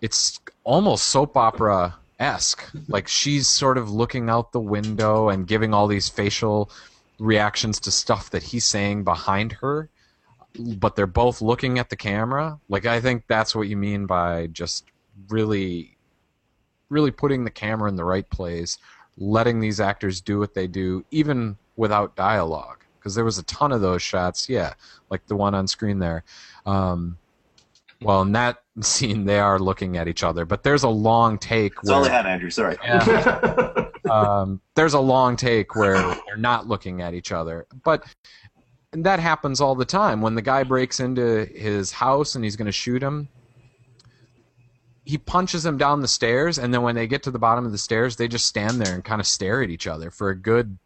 it's 0.00 0.38
almost 0.62 1.08
soap 1.08 1.36
opera 1.36 1.96
esque. 2.20 2.62
Like 2.86 3.08
she's 3.08 3.48
sort 3.48 3.78
of 3.78 3.90
looking 3.90 4.30
out 4.30 4.52
the 4.52 4.60
window 4.60 5.28
and 5.28 5.44
giving 5.44 5.74
all 5.74 5.88
these 5.88 6.08
facial 6.08 6.70
reactions 7.18 7.80
to 7.80 7.90
stuff 7.90 8.30
that 8.30 8.44
he's 8.44 8.64
saying 8.64 9.02
behind 9.02 9.54
her, 9.54 9.88
but 10.76 10.94
they're 10.94 11.08
both 11.08 11.42
looking 11.42 11.80
at 11.80 11.90
the 11.90 11.96
camera. 11.96 12.60
Like 12.68 12.86
I 12.86 13.00
think 13.00 13.24
that's 13.26 13.56
what 13.56 13.66
you 13.66 13.76
mean 13.76 14.06
by 14.06 14.46
just 14.48 14.84
really 15.28 15.96
really 16.90 17.10
putting 17.10 17.44
the 17.44 17.50
camera 17.50 17.88
in 17.88 17.96
the 17.96 18.04
right 18.04 18.28
place, 18.30 18.78
letting 19.18 19.60
these 19.60 19.80
actors 19.80 20.20
do 20.20 20.38
what 20.38 20.54
they 20.54 20.66
do 20.66 21.04
even 21.10 21.56
without 21.76 22.16
dialogue 22.16 22.84
because 22.98 23.14
there 23.14 23.24
was 23.24 23.38
a 23.38 23.42
ton 23.44 23.72
of 23.72 23.80
those 23.80 24.02
shots, 24.02 24.48
yeah, 24.48 24.74
like 25.10 25.26
the 25.26 25.36
one 25.36 25.54
on 25.54 25.66
screen 25.66 25.98
there. 25.98 26.24
Um, 26.66 27.18
well, 28.02 28.22
in 28.22 28.32
that 28.32 28.62
scene, 28.80 29.24
they 29.24 29.38
are 29.38 29.58
looking 29.58 29.96
at 29.96 30.08
each 30.08 30.22
other, 30.22 30.44
but 30.44 30.62
there's 30.62 30.82
a 30.82 30.88
long 30.88 31.38
take. 31.38 31.74
That's 31.76 31.88
where, 31.88 31.96
all 31.96 32.04
I 32.04 32.10
had, 32.10 32.26
Andrew. 32.26 32.50
Sorry. 32.50 32.76
Yeah, 32.84 33.86
um, 34.10 34.60
there's 34.74 34.94
a 34.94 35.00
long 35.00 35.36
take 35.36 35.74
where 35.74 35.98
they're 36.26 36.36
not 36.36 36.68
looking 36.68 37.02
at 37.02 37.14
each 37.14 37.32
other, 37.32 37.66
but 37.82 38.04
that 38.92 39.20
happens 39.20 39.60
all 39.60 39.74
the 39.74 39.84
time. 39.84 40.20
When 40.20 40.34
the 40.34 40.42
guy 40.42 40.62
breaks 40.64 41.00
into 41.00 41.44
his 41.46 41.92
house 41.92 42.34
and 42.34 42.44
he's 42.44 42.56
going 42.56 42.66
to 42.66 42.72
shoot 42.72 43.02
him, 43.02 43.28
he 45.08 45.16
punches 45.16 45.64
him 45.64 45.78
down 45.78 46.02
the 46.02 46.06
stairs, 46.06 46.58
and 46.58 46.72
then 46.72 46.82
when 46.82 46.94
they 46.94 47.06
get 47.06 47.22
to 47.22 47.30
the 47.30 47.38
bottom 47.38 47.64
of 47.64 47.72
the 47.72 47.78
stairs, 47.78 48.16
they 48.16 48.28
just 48.28 48.44
stand 48.44 48.78
there 48.78 48.94
and 48.94 49.02
kind 49.02 49.22
of 49.22 49.26
stare 49.26 49.62
at 49.62 49.70
each 49.70 49.86
other 49.86 50.10
for 50.10 50.28
a 50.28 50.36
good, 50.36 50.76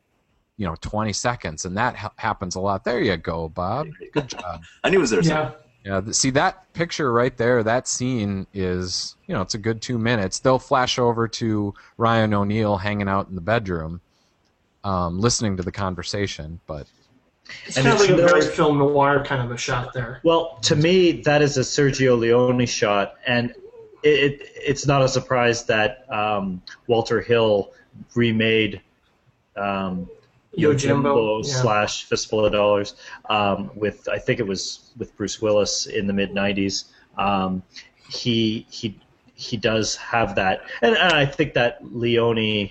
you 0.57 0.65
know, 0.65 0.77
20 0.81 1.13
seconds, 1.13 1.65
and 1.65 1.77
that 1.77 1.97
ha- 1.97 2.13
happens 2.15 2.55
a 2.55 2.61
lot. 2.61 2.85
There 2.85 3.01
you 3.01 3.17
go, 3.17 3.49
Bob. 3.49 3.89
Good 4.13 4.29
job. 4.29 4.63
I 4.85 4.91
knew 4.91 4.99
it 4.99 5.01
was 5.01 5.11
there. 5.11 5.23
Yeah. 5.23 5.51
Yeah, 5.85 6.03
see 6.13 6.31
that 6.31 6.73
picture 6.73 7.13
right 7.13 7.37
there, 7.37 7.65
that 7.65 7.89
scene 7.89 8.47
is, 8.55 9.17
you 9.27 9.35
know, 9.35 9.41
it's 9.41 9.55
a 9.55 9.59
good 9.59 9.83
two 9.83 9.99
minutes. 9.99 10.39
They'll 10.39 10.61
flash 10.61 11.01
over 11.01 11.27
to 11.27 11.75
Ryan 11.97 12.33
O'Neal 12.33 12.77
hanging 12.77 13.09
out 13.09 13.29
in 13.29 13.35
the 13.35 13.41
bedroom, 13.41 14.01
um, 14.85 15.19
listening 15.19 15.57
to 15.57 15.65
the 15.65 15.73
conversation, 15.73 16.61
but. 16.69 16.87
It's 17.67 17.77
and 17.77 17.87
kind 17.87 18.01
of 18.01 18.09
like 18.09 18.11
a 18.11 18.23
very 18.23 18.43
film 18.43 18.79
noir 18.79 19.25
kind 19.25 19.43
of 19.43 19.51
a 19.51 19.57
shot 19.57 19.93
there. 19.93 20.21
Well, 20.23 20.59
to 20.63 20.77
me, 20.77 21.23
that 21.23 21.43
is 21.43 21.59
a 21.59 21.63
Sergio 21.63 22.17
Leone 22.17 22.65
shot, 22.67 23.17
and 23.27 23.53
it, 24.03 24.09
it 24.09 24.53
it's 24.57 24.87
not 24.87 25.03
a 25.03 25.09
surprise 25.09 25.65
that 25.67 26.11
um, 26.13 26.63
Walter 26.87 27.21
Hill 27.21 27.73
remade 28.15 28.81
um, 29.57 30.09
Yojimbo 30.57 31.45
yeah. 31.45 31.53
slash 31.63 32.05
Fistful 32.05 32.45
of 32.45 32.53
Dollars 32.53 32.95
um, 33.31 33.71
with 33.75 34.09
I 34.09 34.19
think 34.19 34.41
it 34.41 34.47
was 34.47 34.91
with 34.99 35.17
Bruce 35.17 35.41
Willis 35.41 35.87
in 35.87 36.07
the 36.07 36.13
mid 36.13 36.33
'90s. 36.33 36.85
Um, 37.17 37.63
he 38.11 38.67
he 38.71 38.99
he 39.35 39.57
does 39.57 39.97
have 39.97 40.35
that, 40.37 40.63
and, 40.83 40.97
and 40.97 41.13
I 41.13 41.27
think 41.27 41.55
that 41.55 41.79
Leone 41.95 42.71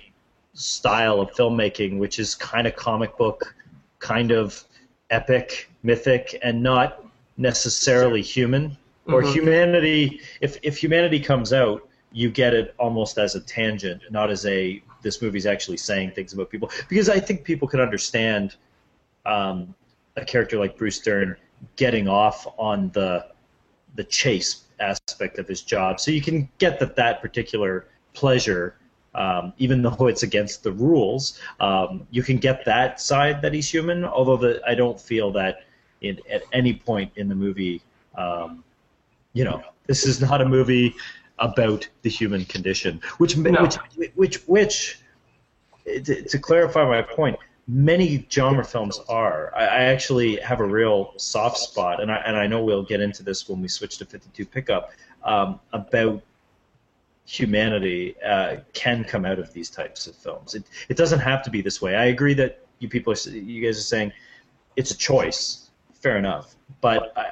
style 0.54 1.20
of 1.20 1.30
filmmaking, 1.32 1.98
which 1.98 2.18
is 2.18 2.34
kind 2.34 2.66
of 2.66 2.76
comic 2.76 3.16
book, 3.16 3.54
kind 3.98 4.30
of 4.30 4.64
epic, 5.10 5.70
mythic, 5.82 6.38
and 6.42 6.62
not 6.62 7.04
necessarily 7.36 8.22
human 8.22 8.76
or 9.06 9.22
mm-hmm. 9.22 9.32
humanity. 9.32 10.20
If 10.40 10.58
if 10.62 10.76
humanity 10.78 11.20
comes 11.20 11.52
out, 11.52 11.88
you 12.12 12.30
get 12.30 12.54
it 12.54 12.74
almost 12.78 13.18
as 13.18 13.34
a 13.34 13.40
tangent, 13.40 14.02
not 14.10 14.30
as 14.30 14.46
a 14.46 14.82
this 15.02 15.20
movie's 15.20 15.46
actually 15.46 15.76
saying 15.76 16.12
things 16.12 16.32
about 16.32 16.50
people. 16.50 16.70
Because 16.88 17.08
I 17.08 17.18
think 17.18 17.44
people 17.44 17.66
can 17.66 17.80
understand 17.80 18.56
um, 19.26 19.74
a 20.16 20.24
character 20.24 20.58
like 20.58 20.76
Bruce 20.76 21.00
Dern 21.00 21.36
getting 21.76 22.08
off 22.08 22.46
on 22.58 22.90
the 22.90 23.26
the 23.94 24.04
chase 24.04 24.64
aspect 24.80 25.38
of 25.38 25.46
his 25.46 25.62
job. 25.62 26.00
So 26.00 26.10
you 26.10 26.22
can 26.22 26.48
get 26.58 26.80
that 26.80 26.96
that 26.96 27.20
particular 27.20 27.86
pleasure, 28.14 28.76
um, 29.14 29.52
even 29.58 29.82
though 29.82 30.06
it's 30.06 30.22
against 30.22 30.62
the 30.62 30.72
rules, 30.72 31.40
um, 31.60 32.06
you 32.10 32.22
can 32.22 32.36
get 32.36 32.64
that 32.64 33.00
side 33.00 33.42
that 33.42 33.52
he's 33.52 33.68
human. 33.68 34.04
Although 34.04 34.36
the, 34.36 34.62
I 34.66 34.74
don't 34.74 35.00
feel 35.00 35.30
that 35.32 35.64
in, 36.00 36.18
at 36.30 36.42
any 36.52 36.74
point 36.74 37.12
in 37.16 37.28
the 37.28 37.34
movie, 37.34 37.82
um, 38.16 38.64
you 39.32 39.44
know, 39.44 39.62
this 39.86 40.06
is 40.06 40.20
not 40.20 40.40
a 40.40 40.44
movie 40.44 40.94
about 41.38 41.88
the 42.02 42.10
human 42.10 42.44
condition, 42.44 43.00
which 43.18 43.36
no. 43.36 43.62
which 43.62 43.76
which 44.14 44.36
which 44.46 45.00
to, 45.84 46.22
to, 46.22 46.38
clarify 46.38 46.84
my 46.84 47.02
point, 47.02 47.36
many 47.66 48.26
genre 48.30 48.64
films 48.64 49.00
are. 49.08 49.52
I, 49.56 49.62
I, 49.62 49.82
actually 49.84 50.36
have 50.36 50.60
a 50.60 50.66
real 50.66 51.14
soft 51.16 51.58
spot, 51.58 52.00
and 52.00 52.10
I 52.12 52.16
and 52.16 52.36
I 52.36 52.46
know 52.46 52.62
we'll 52.62 52.84
get 52.84 53.00
into 53.00 53.22
this 53.22 53.48
when 53.48 53.60
we 53.60 53.68
switch 53.68 53.98
to 53.98 54.04
52 54.04 54.46
pickup 54.46 54.92
um, 55.24 55.58
about 55.72 56.22
humanity 57.24 58.16
uh, 58.22 58.56
can 58.72 59.04
come 59.04 59.24
out 59.24 59.38
of 59.38 59.52
these 59.52 59.70
types 59.70 60.06
of 60.06 60.14
films. 60.14 60.54
It 60.54 60.64
it 60.88 60.96
doesn't 60.96 61.20
have 61.20 61.42
to 61.44 61.50
be 61.50 61.60
this 61.60 61.82
way. 61.82 61.96
I 61.96 62.06
agree 62.06 62.34
that 62.34 62.64
you 62.78 62.88
people 62.88 63.12
are, 63.12 63.30
you 63.30 63.64
guys 63.64 63.78
are 63.78 63.82
saying 63.82 64.12
it's 64.76 64.90
a 64.90 64.96
choice. 64.96 65.70
Fair 65.92 66.18
enough, 66.18 66.56
but 66.80 67.12
I, 67.16 67.26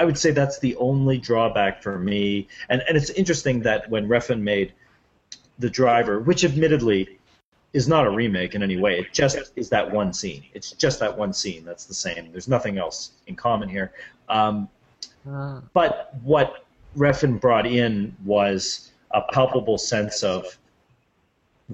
I 0.00 0.04
would 0.04 0.16
say 0.16 0.30
that's 0.30 0.58
the 0.58 0.74
only 0.76 1.18
drawback 1.18 1.82
for 1.82 1.98
me. 1.98 2.48
And 2.70 2.82
and 2.88 2.96
it's 2.96 3.10
interesting 3.10 3.60
that 3.60 3.90
when 3.90 4.08
Refn 4.08 4.40
made 4.40 4.72
the 5.58 5.68
driver, 5.68 6.20
which 6.20 6.42
admittedly 6.42 7.18
is 7.74 7.86
not 7.86 8.06
a 8.06 8.10
remake 8.10 8.54
in 8.54 8.62
any 8.62 8.78
way. 8.78 8.98
It 8.98 9.12
just 9.12 9.52
is 9.56 9.68
that 9.68 9.92
one 9.92 10.12
scene. 10.14 10.42
It's 10.54 10.72
just 10.72 10.98
that 11.00 11.16
one 11.16 11.34
scene 11.34 11.66
that's 11.66 11.84
the 11.84 11.94
same. 11.94 12.32
There's 12.32 12.48
nothing 12.48 12.78
else 12.78 13.12
in 13.26 13.36
common 13.36 13.68
here. 13.68 13.92
Um, 14.28 14.68
uh. 15.30 15.60
But 15.74 16.14
what 16.22 16.64
Refn 16.96 17.38
brought 17.38 17.66
in 17.66 18.16
was 18.24 18.90
a 19.10 19.20
palpable 19.20 19.76
sense 19.76 20.24
of 20.24 20.58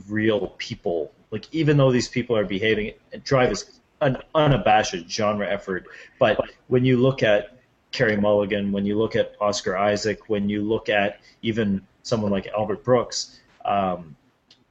real 0.09 0.49
people. 0.59 1.13
Like 1.31 1.47
even 1.53 1.77
though 1.77 1.93
these 1.93 2.09
people 2.09 2.37
are 2.37 2.45
behaving, 2.45 2.93
Drive 3.23 3.53
is 3.53 3.81
an 4.01 4.19
unabashed 4.35 5.09
genre 5.09 5.49
effort. 5.49 5.87
But 6.19 6.41
when 6.67 6.85
you 6.85 6.99
look 6.99 7.23
at 7.23 7.56
Carey 7.97 8.17
Mulligan, 8.19 8.73
when 8.73 8.85
you 8.85 8.99
look 8.99 9.17
at 9.17 9.35
Oscar 9.41 9.75
Isaac, 9.75 10.29
when 10.29 10.51
you 10.51 10.61
look 10.61 10.91
at 10.91 11.21
even 11.41 11.81
someone 12.03 12.31
like 12.31 12.47
Albert 12.49 12.85
Brooks, 12.85 13.41
um, 13.65 14.15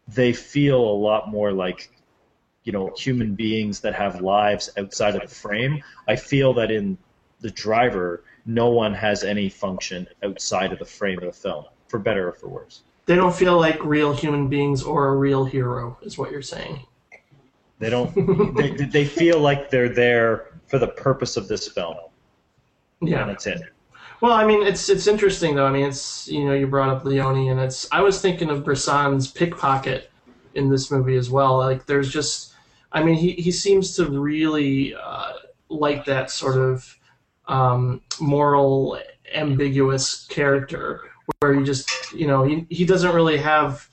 they 0.07 0.31
feel 0.31 0.79
a 0.79 0.97
lot 1.09 1.27
more 1.29 1.51
like 1.51 1.89
you 2.65 2.71
know 2.71 2.93
human 2.95 3.33
beings 3.33 3.79
that 3.79 3.95
have 3.95 4.21
lives 4.21 4.69
outside 4.77 5.15
of 5.15 5.21
the 5.21 5.35
frame. 5.35 5.81
I 6.07 6.15
feel 6.15 6.53
that 6.53 6.69
in 6.69 6.99
the 7.41 7.49
driver, 7.49 8.23
no 8.45 8.69
one 8.69 8.93
has 8.93 9.23
any 9.23 9.49
function 9.49 10.07
outside 10.23 10.71
of 10.71 10.77
the 10.77 10.85
frame 10.85 11.17
of 11.17 11.25
the 11.25 11.31
film, 11.31 11.65
for 11.87 11.97
better 11.97 12.29
or 12.29 12.33
for 12.33 12.47
worse. 12.47 12.83
They 13.07 13.15
don't 13.15 13.35
feel 13.35 13.59
like 13.59 13.83
real 13.83 14.13
human 14.13 14.49
beings 14.49 14.83
or 14.83 15.07
a 15.07 15.15
real 15.15 15.45
hero, 15.45 15.97
is 16.03 16.19
what 16.19 16.29
you're 16.29 16.43
saying. 16.43 16.85
They 17.79 17.89
don't. 17.89 18.55
they, 18.55 18.69
they 18.69 19.05
feel 19.05 19.39
like 19.39 19.71
they're 19.71 19.89
there 19.89 20.59
for 20.67 20.77
the 20.77 20.89
purpose 20.89 21.37
of 21.37 21.47
this 21.47 21.67
film. 21.67 21.97
Yeah, 23.01 23.25
that's 23.25 23.47
it. 23.47 23.61
Well, 24.21 24.33
I 24.33 24.45
mean, 24.45 24.65
it's 24.65 24.89
it's 24.89 25.07
interesting 25.07 25.55
though. 25.55 25.65
I 25.65 25.71
mean, 25.71 25.85
it's 25.85 26.27
you 26.27 26.45
know 26.45 26.53
you 26.53 26.67
brought 26.67 26.89
up 26.89 27.05
Leone, 27.05 27.49
and 27.49 27.59
it's 27.59 27.87
I 27.91 28.01
was 28.01 28.21
thinking 28.21 28.49
of 28.49 28.63
Bresson's 28.63 29.29
pickpocket 29.29 30.09
in 30.53 30.69
this 30.69 30.89
movie 30.89 31.17
as 31.17 31.29
well. 31.29 31.57
Like, 31.57 31.85
there's 31.85 32.11
just, 32.11 32.53
I 32.91 33.03
mean, 33.03 33.15
he 33.15 33.33
he 33.33 33.51
seems 33.51 33.95
to 33.97 34.05
really 34.05 34.95
uh, 34.95 35.33
like 35.69 36.05
that 36.05 36.31
sort 36.31 36.57
of 36.57 36.97
um, 37.47 38.01
moral 38.19 38.99
ambiguous 39.33 40.25
character 40.27 41.01
where 41.39 41.53
he 41.53 41.63
just 41.63 42.13
you 42.13 42.27
know 42.27 42.43
he 42.43 42.65
he 42.69 42.85
doesn't 42.85 43.13
really 43.13 43.37
have 43.37 43.87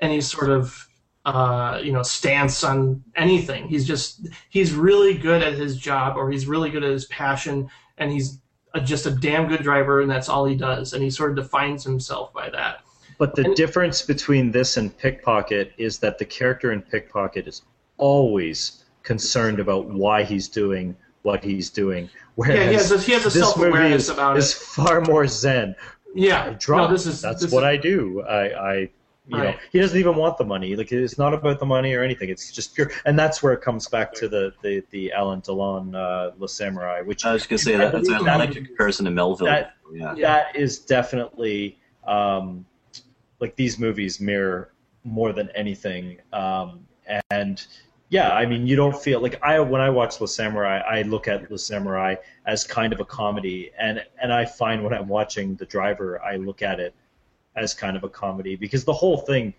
any 0.00 0.20
sort 0.20 0.50
of 0.50 0.88
uh, 1.26 1.80
you 1.82 1.92
know 1.92 2.02
stance 2.02 2.64
on 2.64 3.02
anything. 3.14 3.68
He's 3.68 3.86
just 3.86 4.28
he's 4.48 4.72
really 4.72 5.18
good 5.18 5.42
at 5.42 5.54
his 5.54 5.76
job 5.76 6.16
or 6.16 6.30
he's 6.30 6.46
really 6.46 6.70
good 6.70 6.84
at 6.84 6.90
his 6.90 7.06
passion 7.06 7.68
and 7.98 8.10
he's 8.10 8.40
a, 8.76 8.80
just 8.80 9.06
a 9.06 9.10
damn 9.10 9.48
good 9.48 9.62
driver, 9.62 10.00
and 10.00 10.10
that's 10.10 10.28
all 10.28 10.44
he 10.44 10.54
does. 10.54 10.92
And 10.92 11.02
he 11.02 11.10
sort 11.10 11.30
of 11.30 11.36
defines 11.36 11.84
himself 11.84 12.32
by 12.32 12.50
that. 12.50 12.80
But 13.18 13.34
the 13.34 13.44
and, 13.46 13.56
difference 13.56 14.02
between 14.02 14.50
this 14.50 14.76
and 14.76 14.96
Pickpocket 14.96 15.72
is 15.78 15.98
that 16.00 16.18
the 16.18 16.24
character 16.24 16.72
in 16.72 16.82
Pickpocket 16.82 17.48
is 17.48 17.62
always 17.96 18.84
concerned 19.02 19.58
about 19.60 19.86
why 19.86 20.22
he's 20.22 20.48
doing 20.48 20.94
what 21.22 21.42
he's 21.42 21.70
doing. 21.70 22.08
Whereas 22.34 22.56
Yeah, 22.58 22.68
he 22.68 22.74
has 22.74 22.92
a- 22.92 22.98
he 23.00 23.12
has 23.12 23.22
a 23.22 23.24
this 23.24 23.34
movie 23.36 23.44
self-awareness 23.46 24.02
is, 24.04 24.08
about 24.10 24.36
is 24.36 24.52
it. 24.52 24.56
far 24.58 25.00
more 25.00 25.26
zen. 25.26 25.74
Yeah, 26.14 26.44
I 26.44 26.50
draw. 26.50 26.86
No, 26.86 26.92
this 26.92 27.06
is 27.06 27.20
That's 27.20 27.42
this 27.42 27.52
what 27.52 27.62
is, 27.62 27.66
I 27.66 27.76
do. 27.76 28.22
I, 28.22 28.72
I 28.72 28.90
you 29.28 29.36
know, 29.38 29.54
he 29.72 29.80
doesn't 29.80 29.98
even 29.98 30.14
want 30.14 30.38
the 30.38 30.44
money. 30.44 30.76
Like 30.76 30.92
it's 30.92 31.18
not 31.18 31.34
about 31.34 31.58
the 31.58 31.66
money 31.66 31.94
or 31.94 32.02
anything. 32.02 32.28
It's 32.30 32.52
just 32.52 32.74
pure, 32.74 32.90
and 33.06 33.18
that's 33.18 33.42
where 33.42 33.52
it 33.52 33.60
comes 33.60 33.88
back 33.88 34.12
to 34.14 34.28
the 34.28 34.52
the, 34.62 34.84
the 34.90 35.10
Alain 35.16 35.40
Delon 35.40 35.94
uh, 35.94 36.32
Le 36.38 36.46
Samouraï, 36.46 37.04
which 37.04 37.24
I 37.24 37.32
was 37.32 37.46
gonna 37.46 37.58
say 37.58 37.76
that. 37.76 37.92
That's, 37.92 38.08
I 38.08 38.36
like 38.36 38.54
your 38.54 38.64
comparison 38.64 39.04
to 39.06 39.10
Melville. 39.10 39.46
That- 39.46 39.74
yeah. 39.92 40.14
that 40.14 40.56
is 40.56 40.80
definitely 40.80 41.78
um, 42.06 42.64
like 43.40 43.56
these 43.56 43.78
movies 43.78 44.20
mirror 44.20 44.72
more 45.04 45.32
than 45.32 45.48
anything. 45.50 46.18
Um, 46.32 46.86
and 47.30 47.64
yeah, 48.08 48.32
I 48.32 48.46
mean, 48.46 48.66
you 48.66 48.76
don't 48.76 48.96
feel 48.96 49.20
like 49.20 49.42
I 49.42 49.58
when 49.60 49.80
I 49.80 49.90
watch 49.90 50.20
Le 50.20 50.26
Samouraï, 50.26 50.84
I 50.86 51.02
look 51.02 51.28
at 51.28 51.50
Le 51.50 51.56
Samouraï 51.56 52.16
as 52.46 52.64
kind 52.64 52.92
of 52.92 53.00
a 53.00 53.04
comedy, 53.04 53.70
and 53.78 54.04
and 54.22 54.32
I 54.32 54.44
find 54.44 54.84
when 54.84 54.94
I'm 54.94 55.08
watching 55.08 55.56
The 55.56 55.66
Driver, 55.66 56.22
I 56.22 56.36
look 56.36 56.62
at 56.62 56.78
it 56.80 56.94
as 57.56 57.74
kind 57.74 57.96
of 57.96 58.04
a 58.04 58.08
comedy 58.08 58.56
because 58.56 58.84
the 58.84 58.92
whole 58.92 59.18
thing, 59.18 59.54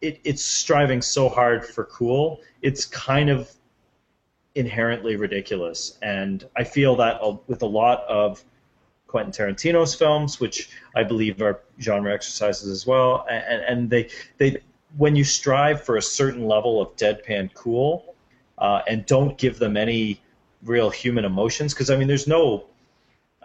it, 0.00 0.20
it's 0.24 0.44
striving 0.44 1.00
so 1.00 1.28
hard 1.28 1.64
for 1.64 1.84
cool. 1.84 2.40
It's 2.62 2.84
kind 2.84 3.30
of 3.30 3.50
inherently 4.54 5.16
ridiculous, 5.16 5.98
and 6.02 6.48
I 6.56 6.64
feel 6.64 6.96
that 6.96 7.20
uh, 7.22 7.36
with 7.46 7.62
a 7.62 7.66
lot 7.66 8.04
of 8.08 8.44
Quentin 9.06 9.32
Tarantino's 9.32 9.94
films, 9.94 10.40
which 10.40 10.70
I 10.94 11.04
believe 11.04 11.40
are 11.40 11.60
genre 11.80 12.12
exercises 12.12 12.68
as 12.68 12.86
well, 12.86 13.26
and, 13.30 13.62
and 13.62 13.90
they 13.90 14.10
they 14.38 14.58
when 14.96 15.14
you 15.14 15.24
strive 15.24 15.84
for 15.84 15.96
a 15.96 16.02
certain 16.02 16.46
level 16.46 16.80
of 16.80 16.96
deadpan 16.96 17.52
cool, 17.54 18.14
uh, 18.58 18.80
and 18.88 19.06
don't 19.06 19.36
give 19.38 19.58
them 19.58 19.76
any 19.76 20.20
real 20.62 20.90
human 20.90 21.24
emotions, 21.24 21.74
because 21.74 21.90
I 21.90 21.96
mean, 21.96 22.08
there's 22.08 22.26
no 22.26 22.66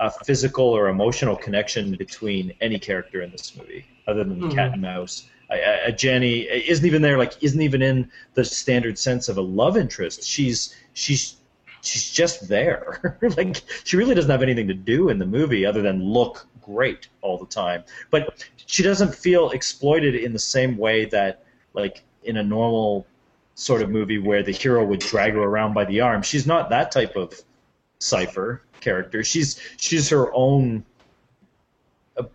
uh, 0.01 0.09
physical 0.09 0.65
or 0.65 0.89
emotional 0.89 1.35
connection 1.35 1.95
between 1.95 2.51
any 2.59 2.79
character 2.79 3.21
in 3.21 3.29
this 3.31 3.55
movie 3.55 3.85
other 4.07 4.23
than 4.23 4.39
the 4.41 4.47
Mhm. 4.47 4.55
cat 4.55 4.73
and 4.73 4.81
mouse. 4.81 5.29
I, 5.49 5.55
I- 5.61 5.91
Adjani 5.91 6.47
isn't 6.67 6.85
even 6.85 7.01
there, 7.03 7.17
like 7.19 7.33
isn't 7.41 7.61
even 7.61 7.81
in 7.83 8.09
the 8.33 8.43
standard 8.43 8.97
sense 8.97 9.29
of 9.29 9.37
a 9.37 9.41
love 9.41 9.77
interest. 9.77 10.23
She's 10.23 10.75
she's 10.93 11.35
she's 11.81 12.09
just 12.11 12.47
there. 12.49 13.19
like 13.37 13.61
she 13.83 13.95
really 13.95 14.15
doesn't 14.15 14.31
have 14.31 14.41
anything 14.41 14.67
to 14.69 14.73
do 14.73 15.09
in 15.09 15.19
the 15.19 15.25
movie 15.25 15.65
other 15.65 15.81
than 15.83 16.03
look 16.03 16.47
great 16.63 17.07
all 17.21 17.37
the 17.37 17.45
time. 17.45 17.83
But 18.09 18.43
she 18.65 18.81
doesn't 18.83 19.13
feel 19.13 19.51
exploited 19.51 20.15
in 20.15 20.33
the 20.33 20.39
same 20.39 20.77
way 20.77 21.05
that 21.05 21.43
like 21.75 22.01
in 22.23 22.37
a 22.37 22.43
normal 22.43 23.05
sort 23.53 23.81
of 23.83 23.89
movie 23.91 24.17
where 24.17 24.41
the 24.41 24.51
hero 24.51 24.83
would 24.83 24.99
drag 24.99 25.33
her 25.33 25.43
around 25.43 25.73
by 25.73 25.85
the 25.85 26.01
arm. 26.01 26.23
She's 26.23 26.47
not 26.47 26.69
that 26.71 26.91
type 26.91 27.15
of 27.15 27.39
cipher 27.99 28.63
character. 28.81 29.23
She's 29.23 29.59
she's 29.77 30.09
her 30.09 30.33
own 30.33 30.83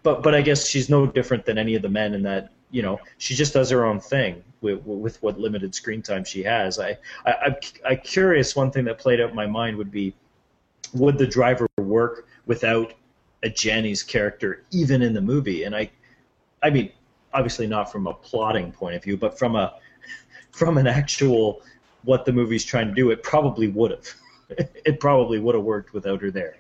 but 0.02 0.22
but 0.22 0.34
I 0.34 0.42
guess 0.42 0.66
she's 0.66 0.88
no 0.88 1.06
different 1.06 1.44
than 1.44 1.58
any 1.58 1.74
of 1.74 1.82
the 1.82 1.88
men 1.88 2.14
in 2.14 2.22
that 2.22 2.52
you 2.70 2.82
know 2.82 2.98
she 3.18 3.34
just 3.34 3.52
does 3.52 3.70
her 3.70 3.84
own 3.84 4.00
thing 4.00 4.42
with, 4.60 4.80
with 4.84 5.22
what 5.22 5.38
limited 5.38 5.74
screen 5.74 6.02
time 6.02 6.24
she 6.24 6.42
has. 6.42 6.78
I, 6.78 6.98
I 7.24 7.34
I'm, 7.46 7.56
I'm 7.88 7.98
curious. 7.98 8.56
One 8.56 8.70
thing 8.70 8.84
that 8.84 8.98
played 8.98 9.20
out 9.20 9.30
in 9.30 9.36
my 9.36 9.46
mind 9.46 9.76
would 9.76 9.90
be 9.90 10.14
would 10.94 11.18
the 11.18 11.26
driver 11.26 11.66
work 11.78 12.26
without 12.46 12.94
Adjani's 13.44 14.02
character 14.02 14.64
even 14.70 15.02
in 15.02 15.12
the 15.12 15.20
movie? 15.20 15.64
And 15.64 15.74
I 15.74 15.90
I 16.62 16.70
mean 16.70 16.90
obviously 17.34 17.66
not 17.66 17.92
from 17.92 18.06
a 18.06 18.14
plotting 18.14 18.72
point 18.72 18.96
of 18.96 19.04
view, 19.04 19.16
but 19.16 19.38
from 19.38 19.56
a 19.56 19.74
from 20.52 20.78
an 20.78 20.86
actual 20.86 21.62
what 22.04 22.24
the 22.24 22.32
movie's 22.32 22.64
trying 22.64 22.88
to 22.88 22.94
do, 22.94 23.10
it 23.10 23.22
probably 23.22 23.68
would 23.68 23.90
have. 23.90 24.06
It 24.84 25.00
probably 25.00 25.40
would 25.40 25.56
have 25.56 25.64
worked 25.64 25.92
without 25.92 26.22
her 26.22 26.30
there. 26.30 26.56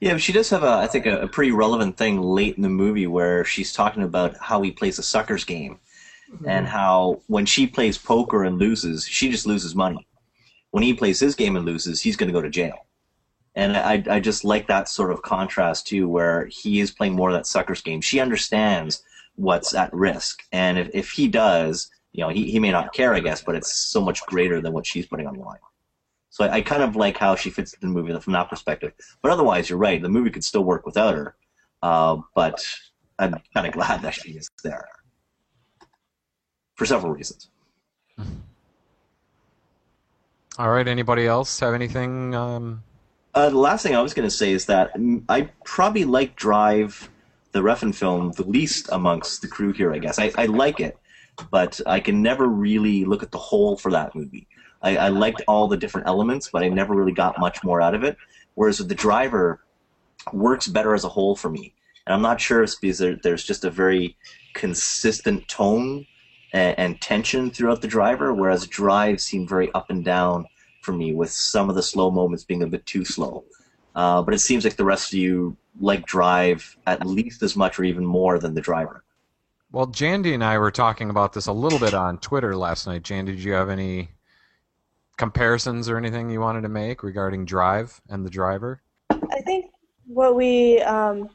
Yeah, 0.00 0.12
but 0.12 0.22
she 0.22 0.32
does 0.32 0.50
have 0.50 0.62
a, 0.62 0.70
I 0.70 0.86
think, 0.86 1.06
a, 1.06 1.22
a 1.22 1.28
pretty 1.28 1.52
relevant 1.52 1.96
thing 1.96 2.20
late 2.20 2.56
in 2.56 2.62
the 2.62 2.68
movie 2.68 3.06
where 3.06 3.44
she's 3.44 3.72
talking 3.72 4.02
about 4.02 4.36
how 4.36 4.62
he 4.62 4.70
plays 4.70 4.98
a 4.98 5.02
suckers 5.02 5.44
game, 5.44 5.80
and 6.46 6.66
mm-hmm. 6.66 6.76
how 6.76 7.20
when 7.26 7.46
she 7.46 7.66
plays 7.66 7.98
poker 7.98 8.44
and 8.44 8.58
loses, 8.58 9.06
she 9.06 9.30
just 9.30 9.46
loses 9.46 9.74
money. 9.74 10.06
When 10.70 10.82
he 10.82 10.94
plays 10.94 11.18
his 11.18 11.34
game 11.34 11.56
and 11.56 11.64
loses, 11.64 12.00
he's 12.00 12.16
going 12.16 12.28
to 12.28 12.32
go 12.32 12.42
to 12.42 12.50
jail. 12.50 12.86
And 13.54 13.76
I, 13.76 14.04
I 14.08 14.20
just 14.20 14.44
like 14.44 14.68
that 14.68 14.88
sort 14.88 15.10
of 15.10 15.22
contrast 15.22 15.86
too, 15.86 16.08
where 16.08 16.46
he 16.46 16.80
is 16.80 16.92
playing 16.92 17.16
more 17.16 17.30
of 17.30 17.34
that 17.34 17.46
suckers 17.46 17.80
game. 17.80 18.00
She 18.00 18.20
understands 18.20 19.02
what's 19.34 19.74
at 19.74 19.92
risk, 19.92 20.42
and 20.52 20.78
if, 20.78 20.90
if 20.92 21.10
he 21.10 21.28
does, 21.28 21.90
you 22.12 22.22
know, 22.22 22.28
he, 22.28 22.50
he 22.50 22.58
may 22.60 22.70
not 22.70 22.92
care, 22.92 23.14
I 23.14 23.20
guess, 23.20 23.42
but 23.42 23.54
it's 23.54 23.72
so 23.72 24.00
much 24.00 24.24
greater 24.26 24.60
than 24.60 24.72
what 24.72 24.86
she's 24.86 25.06
putting 25.06 25.26
on 25.26 25.36
the 25.36 25.44
line. 25.44 25.58
So 26.30 26.44
I, 26.44 26.54
I 26.56 26.60
kind 26.62 26.82
of 26.82 26.96
like 26.96 27.16
how 27.16 27.34
she 27.34 27.50
fits 27.50 27.72
in 27.74 27.88
the 27.88 27.94
movie 27.94 28.18
from 28.20 28.32
that 28.34 28.48
perspective. 28.48 28.92
But 29.22 29.32
otherwise, 29.32 29.68
you're 29.70 29.78
right. 29.78 30.00
The 30.00 30.08
movie 30.08 30.30
could 30.30 30.44
still 30.44 30.64
work 30.64 30.84
without 30.86 31.14
her. 31.14 31.36
Uh, 31.82 32.18
but 32.34 32.64
I'm 33.18 33.34
kind 33.54 33.66
of 33.66 33.72
glad 33.78 34.02
that 34.02 34.14
she 34.14 34.32
is 34.32 34.48
there 34.62 34.88
for 36.74 36.86
several 36.86 37.12
reasons. 37.12 37.50
All 40.58 40.70
right. 40.70 40.86
Anybody 40.88 41.26
else 41.26 41.60
have 41.60 41.74
anything? 41.74 42.34
Um, 42.34 42.82
Uh, 43.34 43.50
the 43.50 43.58
last 43.58 43.82
thing 43.84 43.94
I 43.94 44.02
was 44.02 44.14
going 44.14 44.28
to 44.28 44.34
say 44.34 44.52
is 44.52 44.66
that 44.66 44.90
I 45.28 45.50
probably 45.64 46.04
like 46.04 46.34
Drive, 46.34 47.08
the 47.52 47.60
Refn 47.60 47.94
film, 47.94 48.32
the 48.32 48.42
least 48.44 48.88
amongst 48.90 49.40
the 49.42 49.48
crew 49.48 49.72
here. 49.72 49.92
I 49.92 49.98
guess 49.98 50.18
I, 50.18 50.32
I 50.36 50.46
like 50.46 50.80
it, 50.80 50.98
but 51.50 51.80
I 51.86 52.00
can 52.00 52.22
never 52.22 52.48
really 52.48 53.04
look 53.04 53.22
at 53.22 53.30
the 53.30 53.38
whole 53.38 53.76
for 53.76 53.92
that 53.92 54.14
movie. 54.16 54.48
I, 54.82 54.96
I 54.96 55.08
liked 55.08 55.42
all 55.48 55.68
the 55.68 55.76
different 55.76 56.06
elements, 56.06 56.50
but 56.52 56.62
I 56.62 56.68
never 56.68 56.94
really 56.94 57.12
got 57.12 57.38
much 57.38 57.64
more 57.64 57.80
out 57.80 57.94
of 57.94 58.04
it. 58.04 58.16
Whereas 58.54 58.78
the 58.78 58.94
Driver, 58.94 59.60
works 60.32 60.66
better 60.66 60.94
as 60.94 61.04
a 61.04 61.08
whole 61.08 61.36
for 61.36 61.48
me, 61.48 61.74
and 62.06 62.14
I'm 62.14 62.22
not 62.22 62.40
sure 62.40 62.62
if 62.62 62.70
it's 62.70 62.78
because 62.78 62.98
there, 62.98 63.16
there's 63.22 63.44
just 63.44 63.64
a 63.64 63.70
very 63.70 64.16
consistent 64.54 65.46
tone 65.48 66.06
and, 66.52 66.78
and 66.78 67.00
tension 67.00 67.50
throughout 67.50 67.82
the 67.82 67.88
Driver, 67.88 68.34
whereas 68.34 68.66
Drive 68.66 69.20
seemed 69.20 69.48
very 69.48 69.72
up 69.72 69.90
and 69.90 70.04
down 70.04 70.46
for 70.82 70.92
me, 70.92 71.14
with 71.14 71.30
some 71.30 71.68
of 71.68 71.76
the 71.76 71.82
slow 71.82 72.10
moments 72.10 72.44
being 72.44 72.62
a 72.62 72.66
bit 72.66 72.84
too 72.86 73.04
slow. 73.04 73.44
Uh, 73.94 74.22
but 74.22 74.32
it 74.32 74.38
seems 74.38 74.64
like 74.64 74.76
the 74.76 74.84
rest 74.84 75.12
of 75.12 75.18
you 75.18 75.56
like 75.80 76.06
Drive 76.06 76.76
at 76.86 77.06
least 77.06 77.42
as 77.42 77.56
much 77.56 77.78
or 77.78 77.84
even 77.84 78.04
more 78.04 78.38
than 78.38 78.54
the 78.54 78.60
Driver. 78.60 79.04
well, 79.70 79.86
Jandy 79.86 80.34
and 80.34 80.42
I 80.42 80.58
were 80.58 80.70
talking 80.70 81.10
about 81.10 81.32
this 81.32 81.46
a 81.46 81.52
little 81.52 81.78
bit 81.78 81.94
on 81.94 82.18
Twitter 82.18 82.56
last 82.56 82.86
night. 82.86 83.02
Jandy, 83.02 83.26
did 83.26 83.44
you 83.44 83.52
have 83.52 83.68
any 83.68 84.10
comparisons 85.18 85.88
or 85.90 85.98
anything 85.98 86.30
you 86.30 86.40
wanted 86.40 86.62
to 86.62 86.68
make 86.68 87.02
regarding 87.02 87.44
Drive 87.44 88.00
and 88.08 88.24
the 88.24 88.30
driver? 88.30 88.80
I 89.10 89.40
think 89.44 89.66
what 90.06 90.34
we 90.34 90.80
um, 90.80 91.28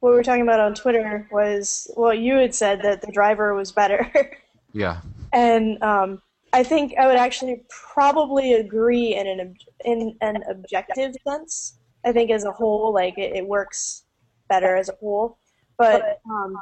what 0.00 0.10
we 0.10 0.16
were 0.16 0.22
talking 0.22 0.42
about 0.42 0.60
on 0.60 0.74
Twitter 0.74 1.26
was 1.32 1.90
well, 1.96 2.14
you 2.14 2.36
had 2.36 2.54
said 2.54 2.82
that 2.82 3.00
the 3.00 3.10
driver 3.10 3.54
was 3.54 3.72
better, 3.72 4.08
Yeah. 4.72 5.00
and 5.32 5.82
um, 5.82 6.22
I 6.52 6.62
think 6.62 6.94
I 6.98 7.06
would 7.08 7.16
actually 7.16 7.62
probably 7.68 8.52
agree 8.52 9.16
in 9.16 9.26
an 9.26 9.40
ob- 9.40 9.74
in 9.84 10.16
an 10.20 10.42
objective 10.48 11.14
sense. 11.26 11.78
I 12.04 12.12
think 12.12 12.30
as 12.30 12.44
a 12.44 12.52
whole, 12.52 12.94
like 12.94 13.18
it, 13.18 13.34
it 13.34 13.46
works 13.46 14.04
better 14.48 14.76
as 14.76 14.88
a 14.88 14.94
whole, 15.00 15.38
but 15.76 16.20
um, 16.30 16.56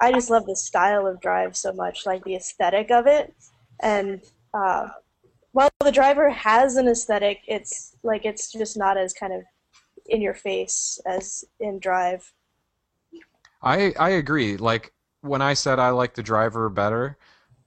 I 0.00 0.12
just 0.12 0.28
love 0.28 0.44
the 0.46 0.56
style 0.56 1.06
of 1.06 1.20
Drive 1.20 1.56
so 1.56 1.72
much, 1.72 2.04
like 2.04 2.24
the 2.24 2.34
aesthetic 2.34 2.90
of 2.90 3.06
it, 3.06 3.34
and 3.80 4.20
uh, 4.52 4.88
while 5.52 5.70
the 5.80 5.92
driver 5.92 6.30
has 6.30 6.76
an 6.76 6.88
aesthetic, 6.88 7.40
it's 7.46 7.96
like 8.02 8.24
it's 8.24 8.52
just 8.52 8.76
not 8.76 8.96
as 8.96 9.12
kind 9.12 9.32
of 9.32 9.42
in 10.06 10.20
your 10.20 10.34
face 10.34 10.98
as 11.06 11.44
in 11.60 11.78
Drive. 11.78 12.32
I 13.62 13.92
I 13.98 14.10
agree. 14.10 14.56
Like 14.56 14.92
when 15.20 15.42
I 15.42 15.54
said 15.54 15.78
I 15.78 15.90
like 15.90 16.14
the 16.14 16.22
driver 16.22 16.68
better, 16.68 17.16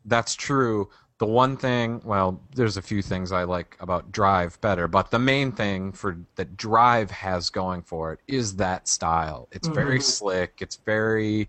that's 0.06 0.36
true. 0.36 0.90
The 1.18 1.26
one 1.26 1.56
thing, 1.56 2.02
well, 2.04 2.42
there's 2.54 2.76
a 2.76 2.82
few 2.82 3.02
things 3.02 3.32
I 3.32 3.44
like 3.44 3.78
about 3.80 4.12
Drive 4.12 4.60
better, 4.60 4.88
but 4.90 5.12
the 5.12 5.20
main 5.20 5.52
thing 5.54 5.94
for 5.94 6.18
that 6.36 6.58
Drive 6.58 7.10
has 7.12 7.50
going 7.50 7.84
for 7.84 8.12
it 8.12 8.20
is 8.28 8.58
that 8.58 8.90
style. 8.90 9.48
It's 9.52 9.70
very 9.70 10.00
Mhm. 10.00 10.04
slick. 10.04 10.56
It's 10.60 10.76
very 10.86 11.48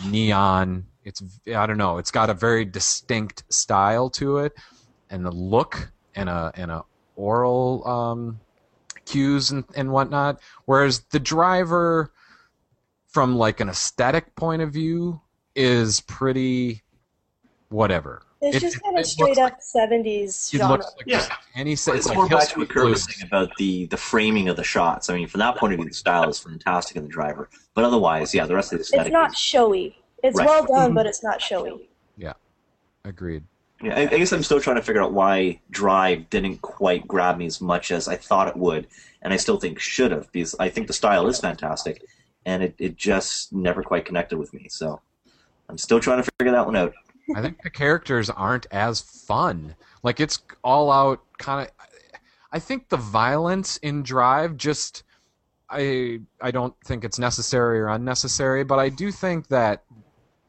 neon. 0.00 0.86
It's 1.04 1.22
I 1.54 1.66
don't 1.66 1.78
know. 1.78 1.98
It's 1.98 2.10
got 2.10 2.30
a 2.30 2.34
very 2.34 2.64
distinct 2.64 3.44
style 3.52 4.10
to 4.10 4.38
it, 4.38 4.52
and 5.10 5.24
the 5.24 5.30
look 5.30 5.90
and 6.14 6.28
a 6.28 6.52
and 6.54 6.70
a 6.70 6.84
aural 7.16 7.86
um, 7.86 8.40
cues 9.04 9.50
and, 9.50 9.64
and 9.74 9.90
whatnot. 9.90 10.40
Whereas 10.64 11.00
the 11.10 11.18
driver, 11.20 12.12
from 13.06 13.36
like 13.36 13.60
an 13.60 13.68
aesthetic 13.68 14.34
point 14.36 14.62
of 14.62 14.72
view, 14.72 15.20
is 15.54 16.00
pretty 16.02 16.82
whatever. 17.68 18.22
It's 18.42 18.58
It- 18.58 18.60
just 18.60 18.82
kind 18.82 18.98
of 18.98 19.06
straight 19.06 19.38
looks 19.38 19.74
up 19.74 19.90
'70s 19.90 20.52
It 20.54 20.58
genre. 20.58 20.76
looks 20.76 20.86
like 20.98 21.06
Yeah. 21.06 21.18
just 21.18 21.30
any 21.54 21.72
It's, 21.72 21.88
it's, 21.88 22.06
like 22.06 22.16
more 22.16 22.28
back 22.28 22.30
to 22.30 22.36
what 22.36 22.48
Street 22.50 22.68
Kurt 22.68 22.84
was 22.90 23.04
saying 23.04 23.26
about 23.26 23.48
the, 23.56 23.86
the 23.86 23.96
framing 23.96 24.48
of 24.50 24.56
the 24.56 24.62
shots. 24.62 25.08
I 25.08 25.14
mean, 25.16 25.26
from 25.26 25.38
that 25.40 25.56
point 25.56 25.72
of 25.72 25.78
view, 25.80 25.88
the 25.88 25.94
style 25.94 26.28
is 26.28 26.38
fantastic 26.38 26.96
in 26.98 27.04
the 27.04 27.08
driver. 27.08 27.48
But 27.74 27.84
otherwise, 27.84 28.34
yeah, 28.34 28.44
the 28.44 28.54
rest 28.54 28.72
of 28.74 28.78
the 28.78 28.82
It's 29.00 29.10
not 29.10 29.32
is 29.32 29.38
showy. 29.38 30.02
It's 30.22 30.36
Right. 30.36 30.46
well 30.46 30.66
done, 30.66 30.92
Mhm. 30.92 30.94
but 30.94 31.06
it's 31.06 31.22
not 31.22 31.40
showy. 31.40 31.88
Yeah, 32.18 32.34
agreed. 33.04 33.42
Yeah, 33.82 33.94
I, 33.94 34.02
I 34.02 34.18
guess 34.18 34.32
I'm 34.32 34.42
still 34.42 34.60
trying 34.60 34.76
to 34.76 34.82
figure 34.82 35.02
out 35.02 35.12
why 35.12 35.60
Drive 35.70 36.30
didn't 36.30 36.62
quite 36.62 37.06
grab 37.06 37.36
me 37.36 37.46
as 37.46 37.60
much 37.60 37.90
as 37.90 38.08
I 38.08 38.16
thought 38.16 38.48
it 38.48 38.56
would, 38.56 38.86
and 39.22 39.32
I 39.32 39.36
still 39.36 39.58
think 39.58 39.78
should 39.78 40.12
have 40.12 40.30
because 40.32 40.54
I 40.58 40.70
think 40.70 40.86
the 40.86 40.92
style 40.92 41.26
is 41.26 41.40
fantastic, 41.40 42.02
and 42.46 42.62
it, 42.62 42.74
it 42.78 42.96
just 42.96 43.52
never 43.52 43.82
quite 43.82 44.06
connected 44.06 44.38
with 44.38 44.54
me. 44.54 44.68
So 44.70 45.00
I'm 45.68 45.76
still 45.76 46.00
trying 46.00 46.22
to 46.22 46.30
figure 46.38 46.52
that 46.52 46.64
one 46.64 46.76
out. 46.76 46.94
I 47.34 47.42
think 47.42 47.60
the 47.62 47.70
characters 47.70 48.30
aren't 48.30 48.66
as 48.70 49.00
fun. 49.00 49.74
Like 50.02 50.20
it's 50.20 50.40
all 50.64 50.90
out 50.90 51.22
kind 51.38 51.66
of. 51.66 51.72
I 52.52 52.58
think 52.58 52.88
the 52.88 52.96
violence 52.96 53.76
in 53.78 54.02
Drive 54.02 54.56
just. 54.56 55.02
I 55.68 56.20
I 56.40 56.52
don't 56.52 56.74
think 56.84 57.04
it's 57.04 57.18
necessary 57.18 57.80
or 57.80 57.88
unnecessary, 57.88 58.62
but 58.62 58.78
I 58.78 58.88
do 58.88 59.10
think 59.10 59.48
that 59.48 59.82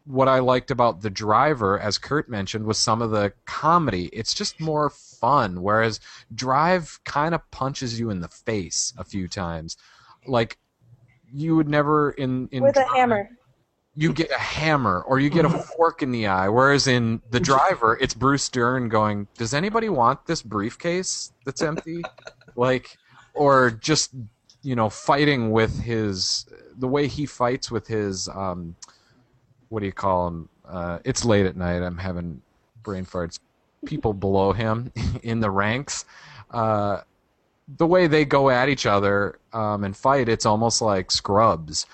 what 0.08 0.28
I 0.28 0.40
liked 0.40 0.72
about 0.72 1.02
the 1.02 1.10
driver, 1.10 1.80
as 1.80 1.98
Kurt 1.98 2.30
mentioned, 2.30 2.66
was 2.66 2.78
some 2.78 3.02
of 3.02 3.12
the 3.12 3.34
comedy. 3.46 4.06
It's 4.14 4.34
just 4.34 4.60
more 4.60 4.90
fun, 4.90 5.62
whereas 5.62 6.00
Drive 6.34 7.00
kind 7.04 7.36
of 7.36 7.50
punches 7.52 8.00
you 8.00 8.10
in 8.10 8.22
the 8.22 8.28
face 8.28 8.94
a 8.98 9.04
few 9.04 9.28
times. 9.28 9.78
Like 10.26 10.58
you 11.32 11.56
would 11.56 11.68
never 11.68 12.12
in 12.12 12.48
in 12.52 12.64
With 12.64 12.78
a 12.78 12.88
hammer. 12.88 13.30
you 13.96 14.14
get 14.14 14.32
a 14.32 14.40
hammer 14.40 15.02
or 15.02 15.20
you 15.20 15.30
get 15.30 15.46
a 15.46 15.50
fork 15.78 16.02
in 16.02 16.12
the 16.12 16.28
eye. 16.28 16.48
Whereas 16.48 16.88
in 16.88 17.22
the 17.30 17.40
driver, 17.40 17.98
it's 18.00 18.14
Bruce 18.14 18.48
Dern 18.48 18.90
going, 18.90 19.28
"Does 19.38 19.54
anybody 19.54 19.90
want 19.90 20.26
this 20.26 20.42
briefcase 20.42 21.34
that's 21.46 21.62
empty?" 21.62 22.02
like, 22.56 22.98
or 23.34 23.72
just 23.72 24.12
you 24.62 24.76
know 24.76 24.90
fighting 24.90 25.52
with 25.52 25.82
his 25.82 26.46
the 26.78 26.88
way 26.88 27.08
he 27.08 27.26
fights 27.26 27.70
with 27.70 27.88
his 27.88 28.30
um, 28.30 28.76
what 29.70 29.80
do 29.82 29.86
you 29.86 29.92
call 29.94 30.28
him? 30.28 30.50
Uh, 30.68 31.00
it's 31.04 31.24
late 31.26 31.46
at 31.46 31.56
night. 31.56 31.82
I'm 31.82 31.98
having 31.98 32.42
brain 32.84 33.06
farts. 33.06 33.40
People 33.86 34.14
below 34.26 34.52
him 34.54 34.92
in 35.24 35.40
the 35.40 35.50
ranks. 35.52 36.06
Uh, 36.52 37.02
the 37.78 37.86
way 37.88 38.08
they 38.08 38.24
go 38.26 38.50
at 38.50 38.70
each 38.70 38.86
other 38.86 39.40
um, 39.54 39.84
and 39.84 39.96
fight, 39.96 40.30
it's 40.30 40.46
almost 40.46 40.82
like 40.82 41.12
Scrubs. 41.12 41.86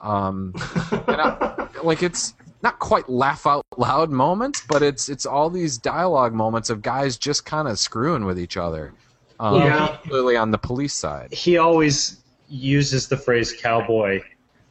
Um, 0.00 0.54
and 1.08 1.20
I, 1.20 1.68
like 1.82 2.02
it's 2.04 2.34
not 2.62 2.78
quite 2.78 3.08
laugh 3.08 3.46
out 3.46 3.64
loud 3.76 4.10
moments, 4.10 4.62
but 4.68 4.82
it's 4.82 5.08
it's 5.08 5.26
all 5.26 5.50
these 5.50 5.76
dialogue 5.78 6.32
moments 6.34 6.70
of 6.70 6.82
guys 6.82 7.16
just 7.16 7.44
kind 7.44 7.66
of 7.66 7.78
screwing 7.80 8.24
with 8.24 8.38
each 8.38 8.56
other. 8.56 8.92
Um, 9.40 9.56
Yeah. 9.62 9.86
particularly 9.88 10.36
on 10.36 10.50
the 10.52 10.58
police 10.58 10.94
side. 10.94 11.32
he 11.32 11.58
always 11.58 12.20
uses 12.48 13.08
the 13.08 13.16
phrase 13.16 13.52
cowboy 13.52 14.20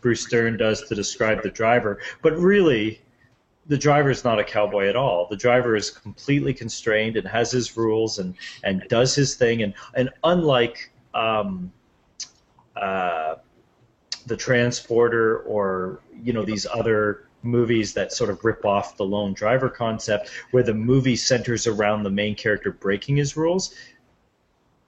bruce 0.07 0.23
Dern 0.23 0.55
does 0.55 0.83
to 0.83 0.95
describe 0.95 1.43
the 1.43 1.49
driver. 1.49 1.99
But 2.21 2.37
really 2.37 3.01
the 3.65 3.77
driver 3.77 4.09
is 4.09 4.23
not 4.23 4.39
a 4.39 4.43
cowboy 4.45 4.87
at 4.87 4.95
all. 4.95 5.27
The 5.29 5.35
driver 5.35 5.75
is 5.75 5.89
completely 5.89 6.53
constrained 6.53 7.17
and 7.17 7.27
has 7.27 7.51
his 7.51 7.75
rules 7.75 8.17
and 8.17 8.33
and 8.63 8.85
does 8.87 9.13
his 9.13 9.35
thing. 9.35 9.63
And 9.63 9.73
and 9.95 10.09
unlike 10.23 10.93
um, 11.13 11.73
uh, 12.77 13.35
the 14.27 14.37
transporter 14.37 15.39
or 15.39 15.99
you 16.23 16.31
know 16.31 16.45
these 16.45 16.65
other 16.65 17.27
movies 17.43 17.93
that 17.95 18.13
sort 18.13 18.29
of 18.29 18.45
rip 18.45 18.65
off 18.65 18.95
the 18.95 19.03
lone 19.03 19.33
driver 19.33 19.69
concept 19.69 20.29
where 20.51 20.63
the 20.63 20.73
movie 20.73 21.17
centers 21.17 21.67
around 21.67 22.03
the 22.03 22.09
main 22.09 22.33
character 22.33 22.71
breaking 22.71 23.17
his 23.17 23.35
rules 23.35 23.75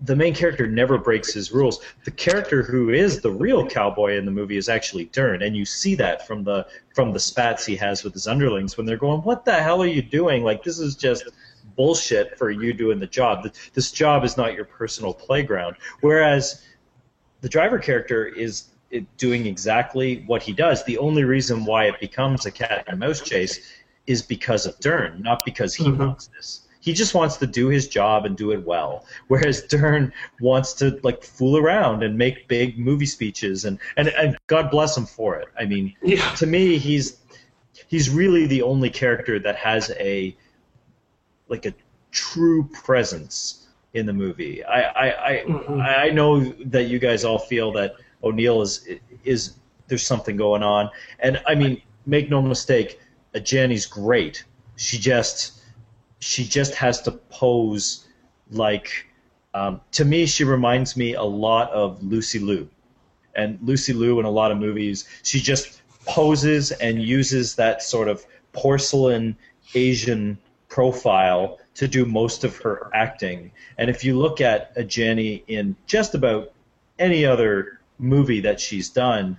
the 0.02 0.16
main 0.16 0.34
character 0.34 0.66
never 0.66 0.98
breaks 0.98 1.34
his 1.34 1.52
rules. 1.52 1.84
The 2.06 2.12
character 2.12 2.64
who 2.64 2.90
is 2.90 3.22
the 3.22 3.32
real 3.32 3.68
cowboy 3.68 4.18
in 4.18 4.26
the 4.26 4.32
movie 4.32 4.58
is 4.58 4.70
actually 4.70 5.06
Dern, 5.06 5.42
and 5.42 5.56
you 5.56 5.66
see 5.66 5.96
that 5.96 6.26
from 6.26 6.44
the 6.44 6.66
from 6.94 7.12
the 7.12 7.20
spats 7.20 7.66
he 7.66 7.76
has 7.76 8.04
with 8.04 8.14
his 8.14 8.28
underlings 8.28 8.78
when 8.78 8.86
they're 8.86 8.98
going, 8.98 9.22
"What 9.22 9.44
the 9.44 9.54
hell 9.54 9.82
are 9.82 9.88
you 9.88 10.02
doing? 10.02 10.44
Like 10.44 10.64
this 10.64 10.80
is 10.80 10.96
just 10.96 11.26
bullshit 11.76 12.38
for 12.38 12.50
you 12.50 12.74
doing 12.74 13.00
the 13.00 13.08
job. 13.08 13.52
This 13.74 13.92
job 13.92 14.24
is 14.24 14.38
not 14.38 14.54
your 14.54 14.66
personal 14.66 15.14
playground." 15.14 15.76
Whereas 16.00 16.64
the 17.42 17.50
driver 17.50 17.80
character 17.80 18.26
is 18.26 18.66
doing 19.18 19.46
exactly 19.46 20.24
what 20.28 20.42
he 20.42 20.54
does. 20.54 20.84
The 20.84 20.98
only 20.98 21.24
reason 21.24 21.66
why 21.66 21.86
it 21.86 22.00
becomes 22.00 22.46
a 22.46 22.52
cat 22.52 22.86
and 22.88 23.00
mouse 23.00 23.22
chase 23.22 23.60
is 24.08 24.22
because 24.22 24.66
of 24.66 24.80
Dern, 24.80 25.22
not 25.22 25.46
because 25.46 25.76
he 25.76 25.84
Mhm. 25.84 25.98
wants 25.98 26.28
this. 26.28 26.62
He 26.82 26.94
just 26.94 27.14
wants 27.14 27.38
to 27.38 27.48
do 27.48 27.68
his 27.68 27.88
job 27.88 28.26
and 28.26 28.38
do 28.38 28.52
it 28.52 28.66
well. 28.66 29.06
Whereas 29.28 29.64
Dern 29.70 30.14
wants 30.40 30.74
to 30.76 31.00
like 31.04 31.24
fool 31.24 31.58
around 31.58 32.04
and 32.04 32.18
make 32.18 32.48
big 32.48 32.80
movie 32.80 33.06
speeches 33.06 33.66
and, 33.66 33.80
and, 33.98 34.08
and 34.10 34.38
God 34.48 34.72
bless 34.72 34.96
him 34.96 35.06
for 35.06 35.36
it. 35.38 35.48
I 35.60 35.66
mean, 35.66 35.94
Yeah. 36.02 36.30
to 36.36 36.46
me 36.48 36.78
he's 36.78 37.18
he's 37.88 38.10
really 38.10 38.46
the 38.48 38.62
only 38.62 38.90
character 38.90 39.40
that 39.40 39.56
has 39.58 39.92
a 40.00 40.36
like 41.48 41.66
a 41.66 41.74
true 42.12 42.70
presence 42.74 43.68
in 43.94 44.06
the 44.06 44.14
movie. 44.14 44.64
I 44.64 44.82
I, 44.82 45.30
I, 45.32 45.44
Mhm. 45.46 45.82
I 45.82 46.10
know 46.10 46.42
that 46.66 46.84
you 46.86 47.00
guys 47.00 47.26
all 47.26 47.40
feel 47.40 47.72
that 47.74 47.96
O'Neal 48.24 48.62
is 48.62 48.88
is 49.24 49.56
there's 49.88 50.06
something 50.06 50.38
going 50.38 50.62
on, 50.64 50.90
and 51.20 51.42
I 51.48 51.56
mean, 51.56 51.82
make 52.06 52.30
no 52.30 52.42
mistake, 52.42 53.00
Adjani's 53.34 53.86
great. 53.88 54.44
She 54.76 54.98
just 55.00 55.59
she 56.20 56.44
just 56.44 56.76
has 56.76 57.02
to 57.04 57.12
pose 57.12 58.08
like 58.52 59.08
um, 59.54 59.82
to 59.92 60.06
me. 60.06 60.26
She 60.26 60.44
reminds 60.44 60.96
me 60.96 61.14
a 61.14 61.24
lot 61.24 61.72
of 61.72 62.04
Lucy 62.04 62.40
Liu, 62.40 62.70
and 63.36 63.58
Lucy 63.62 63.94
Liu 63.94 64.20
in 64.20 64.26
a 64.26 64.32
lot 64.32 64.52
of 64.52 64.58
movies, 64.58 65.08
she 65.24 65.40
just 65.40 65.82
poses 66.06 66.72
and 66.72 67.02
uses 67.02 67.56
that 67.56 67.82
sort 67.82 68.08
of 68.08 68.26
porcelain 68.54 69.36
Asian 69.76 70.38
profile 70.68 71.60
to 71.76 71.88
do 71.88 72.06
most 72.06 72.44
of 72.44 72.58
her 72.58 72.90
acting. 72.94 73.52
And 73.78 73.90
if 73.90 74.04
you 74.04 74.18
look 74.18 74.42
at 74.42 74.76
Adjani 74.76 75.44
in 75.48 75.76
just 75.88 76.16
about 76.16 76.52
any 76.98 77.26
other 77.26 77.80
movie 77.98 78.42
that 78.42 78.60
she's 78.60 78.90
done, 78.90 79.38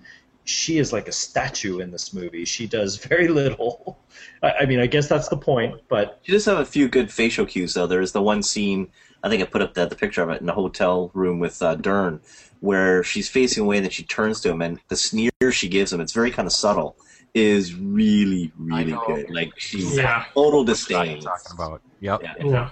she 0.51 0.79
is 0.79 0.93
like 0.93 1.09
a 1.09 1.13
statue 1.13 1.79
in 1.79 1.91
this 1.91 2.13
movie. 2.13 2.45
She 2.45 2.67
does 2.67 2.97
very 2.97 3.29
little. 3.29 3.99
I, 4.43 4.53
I 4.61 4.67
mean, 4.67 4.81
I 4.81 4.87
guess 4.87 5.09
that's 5.09 5.29
the 5.29 5.37
point, 5.37 5.81
but 5.89 6.19
She 6.23 6.33
does 6.33 6.45
have 6.47 6.59
a 6.59 6.65
few 6.65 6.89
good 6.89 7.13
facial 7.13 7.47
cues, 7.47 7.75
though. 7.75 7.87
There's 7.87 8.13
the 8.13 8.23
one 8.23 8.43
scene, 8.43 8.89
I 9.23 9.29
think 9.29 9.43
I 9.43 9.47
put 9.47 9.63
up 9.63 9.75
the, 9.75 9.87
the 9.87 9.95
picture 9.97 10.23
of 10.23 10.31
it 10.31 10.41
in 10.41 10.47
the 10.47 10.53
hotel 10.53 11.11
room 11.15 11.39
with 11.39 11.63
uh, 11.63 11.77
Dern, 11.77 12.21
where 12.61 13.03
she's 13.05 13.29
facing 13.29 13.63
away 13.65 13.77
and 13.77 13.85
then 13.87 13.91
she 13.91 14.03
turns 14.03 14.41
to 14.43 14.51
him, 14.51 14.61
and 14.61 14.81
the 14.89 14.97
sneer 14.97 15.31
she 15.53 15.69
gives 15.69 15.93
him, 15.93 16.01
it's 16.01 16.13
very 16.13 16.31
kind 16.31 16.47
of 16.47 16.53
subtle, 16.53 16.97
is 17.33 17.75
really, 17.75 18.53
really 18.59 18.97
good. 19.07 19.31
Like, 19.31 19.53
she's 19.57 19.97
Yeah. 19.97 20.25
total 20.35 20.53
What 20.53 20.59
I'm 20.61 20.65
disdain. 20.67 21.21
talking 21.21 21.53
about. 21.55 21.83
Yep. 22.01 22.23
Yeah. 22.23 22.35
Yeah. 22.45 22.71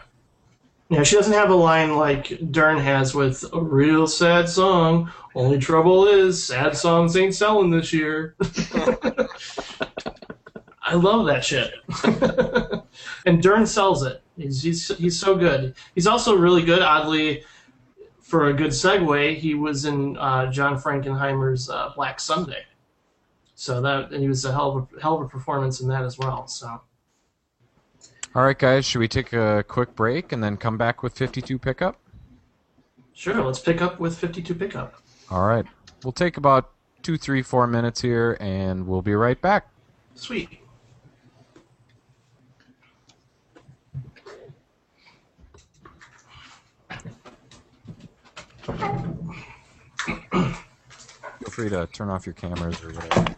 Yeah, 0.90 1.02
she 1.02 1.16
doesn't 1.16 1.34
have 1.34 1.50
a 1.50 1.54
line 1.54 1.96
like 1.96 2.50
Dern 2.50 2.78
has 2.78 3.14
with 3.14 3.44
a 3.52 3.60
real 3.60 4.06
sad 4.06 4.48
song. 4.48 5.12
Only 5.34 5.58
trouble 5.58 6.06
is, 6.06 6.42
sad 6.42 6.76
songs 6.76 7.14
ain't 7.14 7.34
selling 7.34 7.70
this 7.70 7.92
year. 7.92 8.34
I 10.80 10.94
love 10.94 11.26
that 11.26 11.44
shit. 11.44 11.74
and 13.26 13.42
Dern 13.42 13.66
sells 13.66 14.02
it. 14.02 14.22
He's, 14.38 14.62
he's, 14.62 14.88
he's 14.96 15.20
so 15.20 15.36
good. 15.36 15.74
He's 15.94 16.06
also 16.06 16.34
really 16.34 16.62
good, 16.62 16.80
oddly, 16.80 17.44
for 18.22 18.48
a 18.48 18.54
good 18.54 18.70
segue, 18.70 19.36
he 19.36 19.54
was 19.54 19.84
in 19.84 20.16
uh, 20.16 20.50
John 20.50 20.80
Frankenheimer's 20.80 21.68
uh, 21.68 21.92
Black 21.96 22.18
Sunday. 22.18 22.64
So 23.54 23.82
that, 23.82 24.12
and 24.12 24.22
he 24.22 24.28
was 24.28 24.44
a 24.46 24.52
hell 24.52 24.76
of 24.76 24.88
a, 24.96 25.00
hell 25.00 25.16
of 25.16 25.22
a 25.22 25.28
performance 25.28 25.80
in 25.80 25.88
that 25.88 26.04
as 26.04 26.18
well. 26.18 26.46
So. 26.46 26.80
All 28.34 28.44
right, 28.44 28.58
guys, 28.58 28.84
should 28.84 28.98
we 28.98 29.08
take 29.08 29.32
a 29.32 29.64
quick 29.66 29.96
break 29.96 30.32
and 30.32 30.44
then 30.44 30.56
come 30.56 30.76
back 30.76 31.02
with 31.02 31.16
52 31.16 31.58
pickup? 31.58 31.98
Sure, 33.14 33.42
let's 33.42 33.58
pick 33.58 33.80
up 33.80 33.98
with 33.98 34.16
52 34.16 34.54
pickup. 34.54 34.94
All 35.30 35.46
right. 35.46 35.64
We'll 36.04 36.12
take 36.12 36.36
about 36.36 36.70
two, 37.02 37.16
three, 37.16 37.42
four 37.42 37.66
minutes 37.66 38.00
here, 38.00 38.36
and 38.38 38.86
we'll 38.86 39.02
be 39.02 39.14
right 39.14 39.40
back. 39.40 39.68
Sweet. 40.14 40.60
Feel 51.38 51.50
free 51.50 51.70
to 51.70 51.88
turn 51.92 52.10
off 52.10 52.26
your 52.26 52.34
cameras 52.34 52.82
or 52.84 52.92
whatever. 52.92 53.34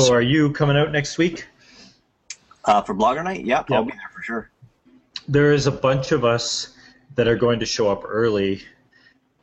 So, 0.00 0.10
are 0.14 0.22
you 0.22 0.50
coming 0.52 0.78
out 0.78 0.90
next 0.90 1.18
week? 1.18 1.46
Uh, 2.64 2.80
for 2.80 2.94
Blogger 2.94 3.22
Night, 3.22 3.44
yeah, 3.44 3.62
Yeah. 3.68 3.76
I'll 3.76 3.84
be 3.84 3.90
there 3.90 4.10
for 4.14 4.22
sure. 4.22 4.50
There 5.28 5.52
is 5.52 5.66
a 5.66 5.70
bunch 5.70 6.12
of 6.12 6.24
us 6.24 6.74
that 7.14 7.28
are 7.28 7.36
going 7.36 7.60
to 7.60 7.66
show 7.66 7.90
up 7.90 8.02
early, 8.06 8.62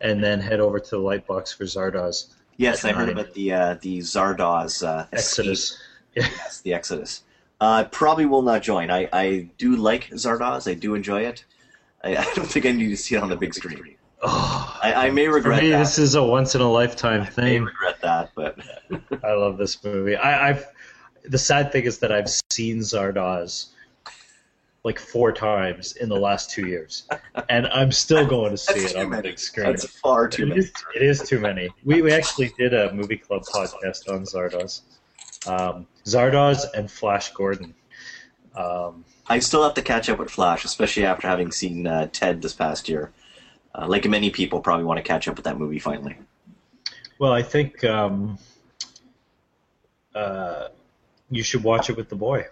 and 0.02 0.24
then 0.24 0.40
head 0.40 0.60
over 0.60 0.80
to 0.80 0.90
the 0.90 0.98
Lightbox 0.98 1.56
for 1.56 1.66
Zardoz 1.66 2.34
Yes, 2.58 2.84
I 2.84 2.94
heard 2.94 3.10
about 3.10 3.34
the 3.36 3.54
uh, 3.54 3.76
the 3.80 4.00
Zardoz 4.00 4.84
uh. 4.84 5.06
Exodus. 5.14 5.78
Yes, 6.16 6.62
the 6.62 6.74
Exodus. 6.74 7.22
Uh, 7.62 7.66
I 7.66 7.84
probably 7.84 8.26
will 8.26 8.42
not 8.42 8.64
join. 8.64 8.90
I, 8.90 9.08
I 9.14 9.50
do 9.60 9.76
like 9.76 10.10
Zardoz. 10.10 10.70
I 10.70 10.74
do 10.74 10.96
enjoy 10.96 11.22
it. 11.22 11.46
I, 12.04 12.18
I 12.26 12.34
don't 12.34 12.48
think 12.48 12.66
I 12.66 12.72
need 12.72 12.90
to 12.90 12.98
see 12.98 13.16
it 13.16 13.22
on 13.22 13.30
the 13.30 13.36
big 13.36 13.54
screen. 13.54 13.96
Oh, 14.22 14.80
I, 14.84 15.08
I 15.08 15.10
may 15.12 15.26
for 15.28 15.34
regret 15.36 15.64
me, 15.64 15.70
that. 15.72 15.78
this 15.80 15.98
is 15.98 16.16
a 16.16 16.24
once 16.24 16.54
in 16.56 16.62
a 16.62 16.70
lifetime 16.70 17.22
I 17.22 17.26
may 17.26 17.30
thing. 17.32 17.64
regret 17.66 18.02
that, 18.02 18.32
but 18.36 18.60
I 19.24 19.32
love 19.34 19.58
this 19.58 19.82
movie. 19.84 20.16
I, 20.16 20.50
I've 20.50 20.66
the 21.26 21.38
sad 21.38 21.72
thing 21.72 21.84
is 21.86 22.00
that 22.00 22.12
I've 22.12 22.30
seen 22.52 22.80
Zardoz 22.80 23.68
like 24.84 24.98
four 25.00 25.32
times 25.32 25.94
in 25.98 26.10
the 26.10 26.16
last 26.20 26.50
two 26.52 26.68
years, 26.68 27.04
and 27.50 27.68
I'm 27.68 27.92
still 27.92 28.26
going 28.26 28.52
to 28.52 28.58
see 28.58 28.80
it 28.86 28.96
on 28.96 29.10
the 29.10 29.22
big 29.22 29.40
screen. 29.40 29.68
That's 29.68 29.86
far 30.00 30.28
too 30.28 30.44
It 30.44 30.48
many. 30.50 30.60
is, 30.62 30.72
it 30.96 31.02
is 31.02 31.22
too 31.28 31.40
many. 31.40 31.70
We, 31.84 32.02
we 32.02 32.12
actually 32.14 32.52
did 32.58 32.74
a 32.74 32.92
movie 32.94 33.18
club 33.18 33.44
podcast 33.44 34.10
on 34.10 34.24
Zardoz. 34.24 34.82
Um, 35.48 35.86
Zardoz 36.06 36.66
and 36.74 36.90
Flash 36.90 37.32
Gordon. 37.34 37.74
Um, 38.58 39.06
I 39.28 39.40
still 39.40 39.64
have 39.64 39.76
to 39.76 39.82
catch 39.82 40.10
up 40.10 40.18
with 40.20 40.30
Flash, 40.30 40.66
especially 40.66 41.06
after 41.06 41.28
having 41.28 41.52
seen 41.52 41.86
uh, 41.88 42.08
Ted 42.12 42.42
this 42.42 42.54
past 42.54 42.90
year. 42.90 43.12
Uh, 43.76 43.88
like 43.88 44.08
many 44.10 44.30
people, 44.30 44.60
probably 44.60 44.86
want 44.86 44.98
to 44.98 45.04
catch 45.04 45.28
up 45.28 45.36
with 45.36 45.46
that 45.46 45.58
movie 45.58 45.80
finally. 45.80 46.18
well, 47.20 47.32
I 47.32 47.44
think 47.44 47.84
um, 47.84 48.38
uh, 50.16 50.70
you 51.30 51.44
should 51.44 51.64
watch 51.64 51.90
it 51.90 51.98
with 51.98 52.10
the 52.10 52.16
boy. 52.16 52.46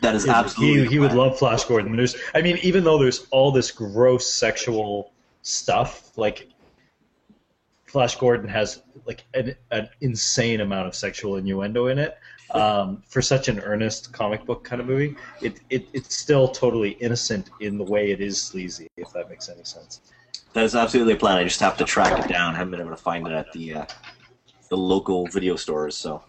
That 0.00 0.14
is 0.14 0.28
absolutely. 0.28 0.84
He, 0.84 0.90
he 0.90 0.98
would 0.98 1.12
love 1.12 1.38
Flash 1.38 1.64
Gordon. 1.64 1.96
There's, 1.96 2.16
I 2.34 2.42
mean, 2.42 2.58
even 2.62 2.84
though 2.84 2.98
there's 2.98 3.26
all 3.30 3.50
this 3.50 3.70
gross 3.70 4.30
sexual 4.30 5.12
stuff, 5.42 6.16
like 6.16 6.48
Flash 7.86 8.16
Gordon 8.16 8.48
has 8.48 8.82
like 9.06 9.24
an, 9.34 9.56
an 9.70 9.88
insane 10.00 10.60
amount 10.60 10.86
of 10.86 10.94
sexual 10.94 11.36
innuendo 11.36 11.88
in 11.88 11.98
it. 11.98 12.18
Um, 12.52 13.02
for 13.06 13.20
such 13.20 13.48
an 13.48 13.60
earnest 13.60 14.12
comic 14.12 14.46
book 14.46 14.64
kind 14.64 14.80
of 14.80 14.86
movie, 14.86 15.14
it, 15.42 15.60
it 15.68 15.86
it's 15.92 16.16
still 16.16 16.48
totally 16.48 16.92
innocent 16.92 17.50
in 17.60 17.76
the 17.76 17.84
way 17.84 18.10
it 18.10 18.20
is 18.22 18.40
sleazy, 18.40 18.88
if 18.96 19.12
that 19.12 19.28
makes 19.28 19.48
any 19.50 19.64
sense. 19.64 20.00
That 20.54 20.64
is 20.64 20.74
absolutely 20.74 21.12
a 21.12 21.16
plan. 21.16 21.36
I 21.36 21.44
just 21.44 21.60
have 21.60 21.76
to 21.76 21.84
track 21.84 22.18
it 22.18 22.28
down. 22.28 22.54
I 22.54 22.58
haven't 22.58 22.70
been 22.70 22.80
able 22.80 22.90
to 22.90 22.96
find 22.96 23.26
it 23.26 23.32
at 23.32 23.52
the 23.52 23.74
uh, 23.74 23.86
the 24.70 24.76
local 24.78 25.26
video 25.26 25.56
stores. 25.56 25.96
So 25.96 26.22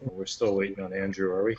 We're 0.00 0.23
still 0.34 0.56
waiting 0.56 0.82
on 0.84 0.92
Andrew, 0.92 1.30
are 1.30 1.44
we? 1.44 1.56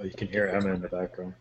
Oh, 0.00 0.04
you 0.04 0.10
can 0.10 0.26
hear 0.26 0.48
Emma 0.48 0.74
in 0.74 0.80
the 0.80 0.88
background. 0.88 1.34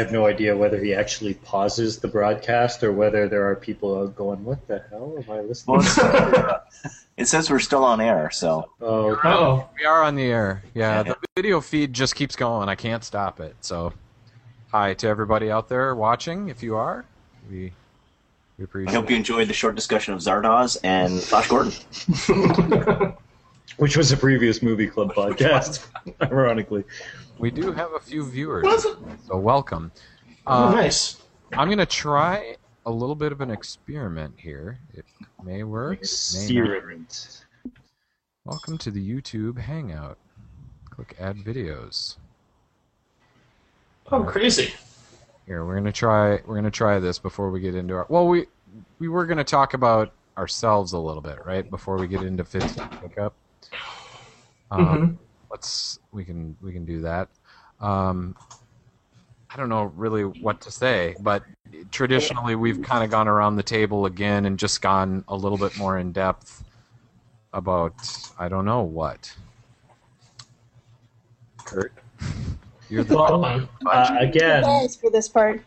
Have 0.00 0.12
no 0.12 0.26
idea 0.26 0.56
whether 0.56 0.82
he 0.82 0.94
actually 0.94 1.34
pauses 1.34 1.98
the 1.98 2.08
broadcast 2.08 2.82
or 2.82 2.92
whether 2.92 3.28
there 3.28 3.48
are 3.48 3.54
people 3.56 4.08
going, 4.08 4.44
"What 4.44 4.66
the 4.66 4.82
hell 4.90 5.14
am 5.16 5.30
I 5.30 5.40
listening?" 5.40 5.80
To? 5.82 6.62
it 7.16 7.26
says 7.28 7.48
we're 7.50 7.58
still 7.60 7.84
on 7.84 8.00
air. 8.00 8.30
So 8.30 8.70
Oh, 8.80 9.18
Oh, 9.22 9.68
We 9.78 9.84
are 9.84 10.02
on 10.02 10.16
the 10.16 10.24
air. 10.24 10.62
Yeah, 10.74 11.02
the 11.04 11.16
video 11.36 11.60
feed 11.60 11.92
just 11.92 12.14
keeps 12.16 12.34
going. 12.36 12.68
I 12.68 12.74
can't 12.74 13.04
stop 13.04 13.40
it. 13.40 13.54
So, 13.60 13.92
hi 14.72 14.94
to 14.94 15.06
everybody 15.06 15.50
out 15.50 15.68
there 15.68 15.94
watching. 15.94 16.48
If 16.48 16.62
you 16.62 16.76
are, 16.76 17.04
we 17.50 17.72
we 18.58 18.62
I 18.62 18.64
appreciate. 18.64 18.94
hope 18.94 19.10
you 19.10 19.16
enjoyed 19.16 19.48
the 19.48 19.54
short 19.54 19.74
discussion 19.74 20.14
of 20.14 20.20
Zardoz 20.20 20.76
and 20.82 21.20
Flash 21.22 21.48
Gordon. 21.48 21.72
which 23.76 23.96
was 23.96 24.12
a 24.12 24.16
previous 24.16 24.62
movie 24.62 24.86
club 24.86 25.12
podcast, 25.14 25.86
ironically. 26.22 26.84
We 27.38 27.50
do 27.50 27.72
have 27.72 27.92
a 27.94 28.00
few 28.00 28.24
viewers, 28.28 28.64
Was 28.64 28.84
it? 28.84 28.96
so 29.26 29.38
welcome. 29.38 29.92
oh, 30.46 30.68
Uh, 30.68 30.72
nice. 30.72 31.22
I'm 31.52 31.68
gonna 31.68 31.86
try 31.86 32.56
a 32.86 32.90
little 32.90 33.14
bit 33.14 33.32
of 33.32 33.40
an 33.40 33.50
experiment 33.50 34.34
here. 34.36 34.78
It 34.94 35.04
may 35.42 35.62
work. 35.64 35.98
May. 35.98 36.00
Experiment. 36.00 37.44
Welcome 38.44 38.78
to 38.78 38.90
the 38.90 39.00
YouTube 39.06 39.58
Hangout. 39.58 40.18
Click 40.90 41.16
Add 41.18 41.38
Videos. 41.38 42.16
Oh, 44.12 44.22
crazy. 44.24 44.74
Here, 45.46 45.64
we're 45.64 45.74
gonna 45.76 45.92
try. 45.92 46.40
We're 46.46 46.54
gonna 46.56 46.70
try 46.70 46.98
this 46.98 47.18
before 47.18 47.50
we 47.50 47.60
get 47.60 47.74
into 47.74 47.94
our. 47.94 48.06
Well, 48.08 48.26
we 48.28 48.46
we 48.98 49.08
were 49.08 49.26
gonna 49.26 49.44
talk 49.44 49.74
about 49.74 50.12
ourselves 50.38 50.92
a 50.92 50.98
little 50.98 51.22
bit, 51.22 51.44
right? 51.44 51.68
Before 51.68 51.96
we 51.96 52.06
get 52.06 52.22
into 52.22 52.44
15 52.44 52.88
pickup. 53.02 53.34
Um, 54.70 54.86
Mhm. 54.86 55.16
Let's. 55.50 55.98
We 56.12 56.24
can. 56.24 56.56
We 56.60 56.72
can 56.72 56.84
do 56.84 57.00
that. 57.02 57.28
Um, 57.80 58.36
I 59.52 59.56
don't 59.56 59.68
know 59.68 59.84
really 59.84 60.22
what 60.22 60.60
to 60.62 60.70
say, 60.70 61.16
but 61.18 61.42
traditionally 61.90 62.54
we've 62.54 62.80
kind 62.82 63.02
of 63.02 63.10
gone 63.10 63.26
around 63.26 63.56
the 63.56 63.64
table 63.64 64.06
again 64.06 64.46
and 64.46 64.56
just 64.56 64.80
gone 64.80 65.24
a 65.26 65.34
little 65.34 65.58
bit 65.58 65.76
more 65.76 65.98
in 65.98 66.12
depth 66.12 66.62
about 67.52 67.94
I 68.38 68.48
don't 68.48 68.64
know 68.64 68.82
what. 68.82 69.34
Kurt, 71.64 71.92
you're 72.88 73.02
the 73.02 73.16
Well, 73.16 73.68
Uh, 73.90 74.16
again, 74.20 74.88
for 75.00 75.10
this 75.10 75.28
part. 75.28 75.62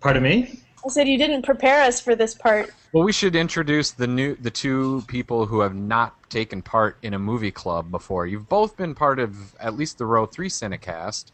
pardon 0.00 0.24
me. 0.24 0.60
I 0.84 0.88
said 0.88 1.06
you 1.06 1.18
didn't 1.18 1.42
prepare 1.42 1.82
us 1.82 2.00
for 2.00 2.16
this 2.16 2.34
part. 2.34 2.74
Well, 2.92 3.04
we 3.04 3.12
should 3.12 3.36
introduce 3.36 3.90
the 3.90 4.06
new 4.06 4.34
the 4.36 4.50
two 4.50 5.04
people 5.08 5.46
who 5.46 5.60
have 5.60 5.74
not 5.74 6.30
taken 6.30 6.62
part 6.62 6.96
in 7.02 7.12
a 7.14 7.18
movie 7.18 7.50
club 7.50 7.90
before. 7.90 8.26
You've 8.26 8.48
both 8.48 8.76
been 8.76 8.94
part 8.94 9.18
of 9.18 9.54
at 9.56 9.76
least 9.76 9.98
the 9.98 10.06
Row 10.06 10.24
Three 10.26 10.48
Cinecast. 10.48 11.26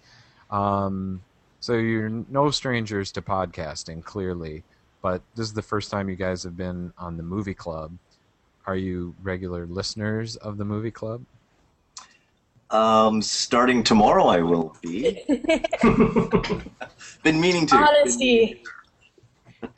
Um, 0.50 1.22
So 1.60 1.74
you're 1.74 2.10
no 2.10 2.50
strangers 2.50 3.12
to 3.12 3.22
podcasting, 3.22 4.04
clearly. 4.04 4.64
But 5.00 5.22
this 5.34 5.46
is 5.46 5.54
the 5.54 5.62
first 5.62 5.90
time 5.90 6.08
you 6.08 6.16
guys 6.16 6.42
have 6.42 6.56
been 6.56 6.92
on 6.98 7.16
the 7.16 7.22
movie 7.22 7.54
club. 7.54 7.92
Are 8.66 8.76
you 8.76 9.14
regular 9.22 9.66
listeners 9.66 10.36
of 10.36 10.56
the 10.58 10.64
movie 10.64 10.90
club? 10.90 11.24
Um, 12.70 13.22
starting 13.22 13.82
tomorrow, 13.84 14.26
I 14.26 14.40
will 14.40 14.76
be. 14.82 15.22
Been 17.22 17.40
meaning 17.40 17.66
to. 17.68 17.76
Honesty. 17.76 18.62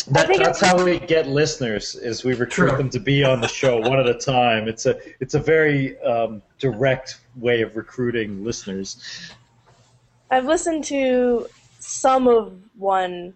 That, 0.09 0.29
that's 0.39 0.61
how 0.61 0.85
we 0.85 1.01
get 1.01 1.27
listeners 1.27 1.97
is 1.97 2.23
we 2.23 2.35
recruit 2.35 2.69
True. 2.69 2.79
them 2.79 2.91
to 2.91 3.01
be 3.01 3.25
on 3.25 3.41
the 3.41 3.49
show 3.49 3.81
one 3.81 3.99
at 3.99 4.07
a 4.07 4.15
time. 4.15 4.69
It's 4.69 4.87
a 4.87 4.99
it's 5.21 5.35
a 5.35 5.41
very 5.41 5.99
um, 6.01 6.43
direct 6.59 7.19
way 7.35 7.63
of 7.63 7.77
recruiting 7.77 8.45
listeners. 8.45 9.33
I've 10.31 10.45
listened 10.45 10.85
to 10.85 11.49
some 11.81 12.29
of 12.29 12.57
one 12.77 13.35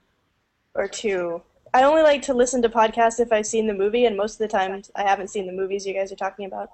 or 0.75 0.87
two. 0.87 1.43
I 1.75 1.83
only 1.83 2.03
like 2.03 2.23
to 2.23 2.35
listen 2.35 2.63
to 2.63 2.69
podcasts 2.69 3.19
if 3.19 3.33
I've 3.33 3.47
seen 3.47 3.67
the 3.67 3.75
movie, 3.75 4.05
and 4.07 4.17
most 4.17 4.35
of 4.35 4.39
the 4.39 4.49
time 4.49 4.83
I 4.95 5.03
haven't 5.03 5.29
seen 5.29 5.47
the 5.47 5.53
movies 5.53 5.87
you 5.87 5.95
guys 5.95 6.13
are 6.13 6.17
talking 6.17 6.47
about. 6.47 6.71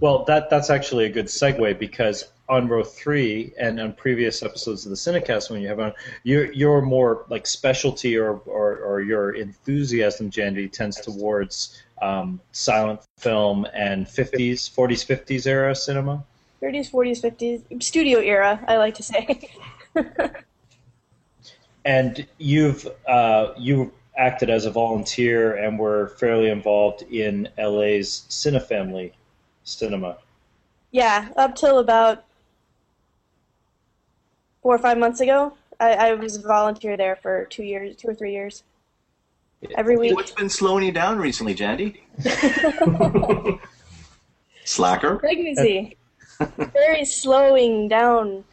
Well, 0.00 0.24
that 0.24 0.50
that's 0.50 0.70
actually 0.70 1.06
a 1.06 1.08
good 1.08 1.26
segue 1.26 1.78
because 1.78 2.24
on 2.48 2.68
row 2.68 2.84
three 2.84 3.52
and 3.58 3.80
on 3.80 3.92
previous 3.94 4.42
episodes 4.42 4.84
of 4.84 4.90
the 4.90 4.96
Cinecast, 4.96 5.50
when 5.50 5.62
you 5.62 5.68
have 5.68 5.80
on, 5.80 5.92
your 6.24 6.52
your 6.52 6.82
more 6.82 7.24
like 7.28 7.46
specialty 7.46 8.16
or 8.16 8.40
or, 8.46 8.78
or 8.78 9.00
your 9.00 9.32
enthusiasm, 9.32 10.30
Jandy, 10.30 10.70
tends 10.70 11.00
towards 11.00 11.82
um, 12.02 12.40
silent 12.52 13.00
film 13.18 13.66
and 13.72 14.06
50s, 14.06 14.70
40s, 14.70 15.06
50s 15.06 15.46
era 15.46 15.74
cinema. 15.74 16.24
30s, 16.60 16.90
40s, 16.90 17.22
50s, 17.22 17.82
studio 17.82 18.18
era, 18.20 18.62
I 18.66 18.76
like 18.76 18.94
to 18.94 19.02
say. 19.02 19.48
And 21.84 22.26
you've 22.38 22.88
uh, 23.06 23.52
you 23.58 23.92
acted 24.16 24.48
as 24.48 24.64
a 24.64 24.70
volunteer 24.70 25.56
and 25.56 25.78
were 25.78 26.08
fairly 26.18 26.48
involved 26.48 27.02
in 27.02 27.48
LA's 27.58 28.24
Cinefamily 28.30 29.12
cinema. 29.64 30.18
yeah, 30.92 31.28
up 31.36 31.54
till 31.56 31.78
about 31.80 32.24
four 34.62 34.74
or 34.74 34.78
five 34.78 34.96
months 34.98 35.20
ago, 35.20 35.52
I, 35.80 35.92
I 35.92 36.14
was 36.14 36.36
a 36.36 36.42
volunteer 36.42 36.96
there 36.96 37.16
for 37.16 37.46
two 37.46 37.64
years, 37.64 37.96
two 37.96 38.08
or 38.08 38.14
three 38.14 38.32
years. 38.32 38.62
Every 39.76 39.96
week. 39.96 40.14
What's 40.14 40.30
been 40.32 40.50
slowing 40.50 40.84
you 40.84 40.92
down 40.92 41.18
recently, 41.18 41.54
Jandy? 41.54 41.96
Slacker. 44.64 45.16
Pregnancy. 45.16 45.96
Very 46.58 47.04
slowing 47.04 47.88
down. 47.88 48.44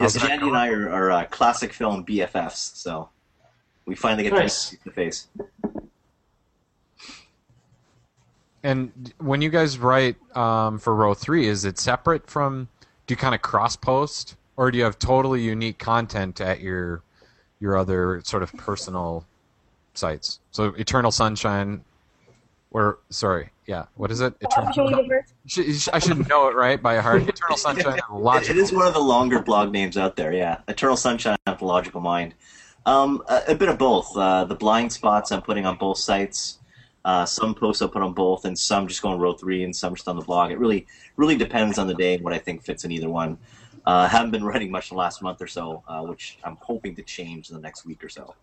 Yes, 0.00 0.16
Jandy 0.16 0.46
and 0.46 0.56
I 0.56 0.68
are, 0.68 0.88
are 0.90 1.10
uh, 1.10 1.24
classic 1.24 1.72
film 1.72 2.04
BFFs, 2.04 2.76
so 2.76 3.08
we 3.84 3.96
finally 3.96 4.22
get 4.22 4.32
Nice. 4.32 4.70
to 4.70 4.76
face 4.76 4.84
to 4.84 4.90
face. 4.92 5.26
And 8.68 9.14
when 9.16 9.40
you 9.40 9.48
guys 9.48 9.78
write 9.78 10.16
um, 10.36 10.78
for 10.78 10.94
row 10.94 11.14
three, 11.14 11.46
is 11.46 11.64
it 11.64 11.78
separate 11.78 12.28
from? 12.28 12.68
Do 13.06 13.12
you 13.12 13.16
kind 13.16 13.34
of 13.34 13.40
cross 13.40 13.76
post, 13.76 14.36
or 14.58 14.70
do 14.70 14.76
you 14.76 14.84
have 14.84 14.98
totally 14.98 15.40
unique 15.40 15.78
content 15.78 16.38
at 16.42 16.60
your 16.60 17.02
your 17.60 17.78
other 17.78 18.20
sort 18.24 18.42
of 18.42 18.52
personal 18.58 19.24
sites? 19.94 20.40
So 20.50 20.74
Eternal 20.76 21.10
Sunshine, 21.10 21.82
or 22.70 22.98
sorry, 23.08 23.48
yeah, 23.66 23.86
what 23.94 24.10
is 24.10 24.20
it? 24.20 24.34
Eternal. 24.42 24.90
Universe. 24.90 25.88
I 25.90 25.98
should 25.98 26.28
know 26.28 26.48
it 26.48 26.54
right 26.54 26.82
by 26.82 26.98
heart. 26.98 27.22
Eternal 27.26 27.56
Sunshine 27.56 27.98
of 28.00 28.06
the 28.06 28.16
It, 28.16 28.20
Logical. 28.20 28.54
it 28.58 28.60
is 28.60 28.70
one 28.70 28.86
of 28.86 28.92
the 28.92 29.00
longer 29.00 29.40
blog 29.40 29.72
names 29.72 29.96
out 29.96 30.14
there, 30.16 30.34
yeah. 30.34 30.60
Eternal 30.68 30.98
Sunshine 30.98 31.38
of 31.46 31.58
the 31.58 31.64
Logical 31.64 32.02
Mind. 32.02 32.34
Um, 32.84 33.22
a, 33.30 33.44
a 33.48 33.54
bit 33.54 33.70
of 33.70 33.78
both. 33.78 34.14
Uh, 34.14 34.44
the 34.44 34.54
blind 34.54 34.92
spots 34.92 35.32
I'm 35.32 35.40
putting 35.40 35.64
on 35.64 35.78
both 35.78 35.96
sites. 35.96 36.58
Uh, 37.04 37.24
some 37.24 37.54
posts 37.54 37.80
I'll 37.80 37.88
put 37.88 38.02
on 38.02 38.12
both, 38.12 38.44
and 38.44 38.58
some 38.58 38.86
just 38.86 39.02
go 39.02 39.10
on 39.10 39.18
row 39.18 39.32
three, 39.32 39.64
and 39.64 39.74
some 39.74 39.94
just 39.94 40.08
on 40.08 40.16
the 40.16 40.22
blog. 40.22 40.50
It 40.50 40.58
really, 40.58 40.86
really 41.16 41.36
depends 41.36 41.78
on 41.78 41.86
the 41.86 41.94
day 41.94 42.14
and 42.14 42.24
what 42.24 42.32
I 42.32 42.38
think 42.38 42.62
fits 42.62 42.84
in 42.84 42.90
either 42.90 43.08
one. 43.08 43.38
Uh, 43.86 44.08
haven't 44.08 44.30
been 44.30 44.44
writing 44.50 44.70
much 44.70 44.90
the 44.90 44.96
last 44.96 45.22
month 45.22 45.40
or 45.40 45.46
so, 45.46 45.82
uh, 45.88 46.02
which 46.02 46.38
I'm 46.44 46.56
hoping 46.60 46.94
to 46.96 47.02
change 47.02 47.50
in 47.50 47.56
the 47.56 47.62
next 47.62 47.86
week 47.86 48.04
or 48.04 48.08
so. 48.08 48.34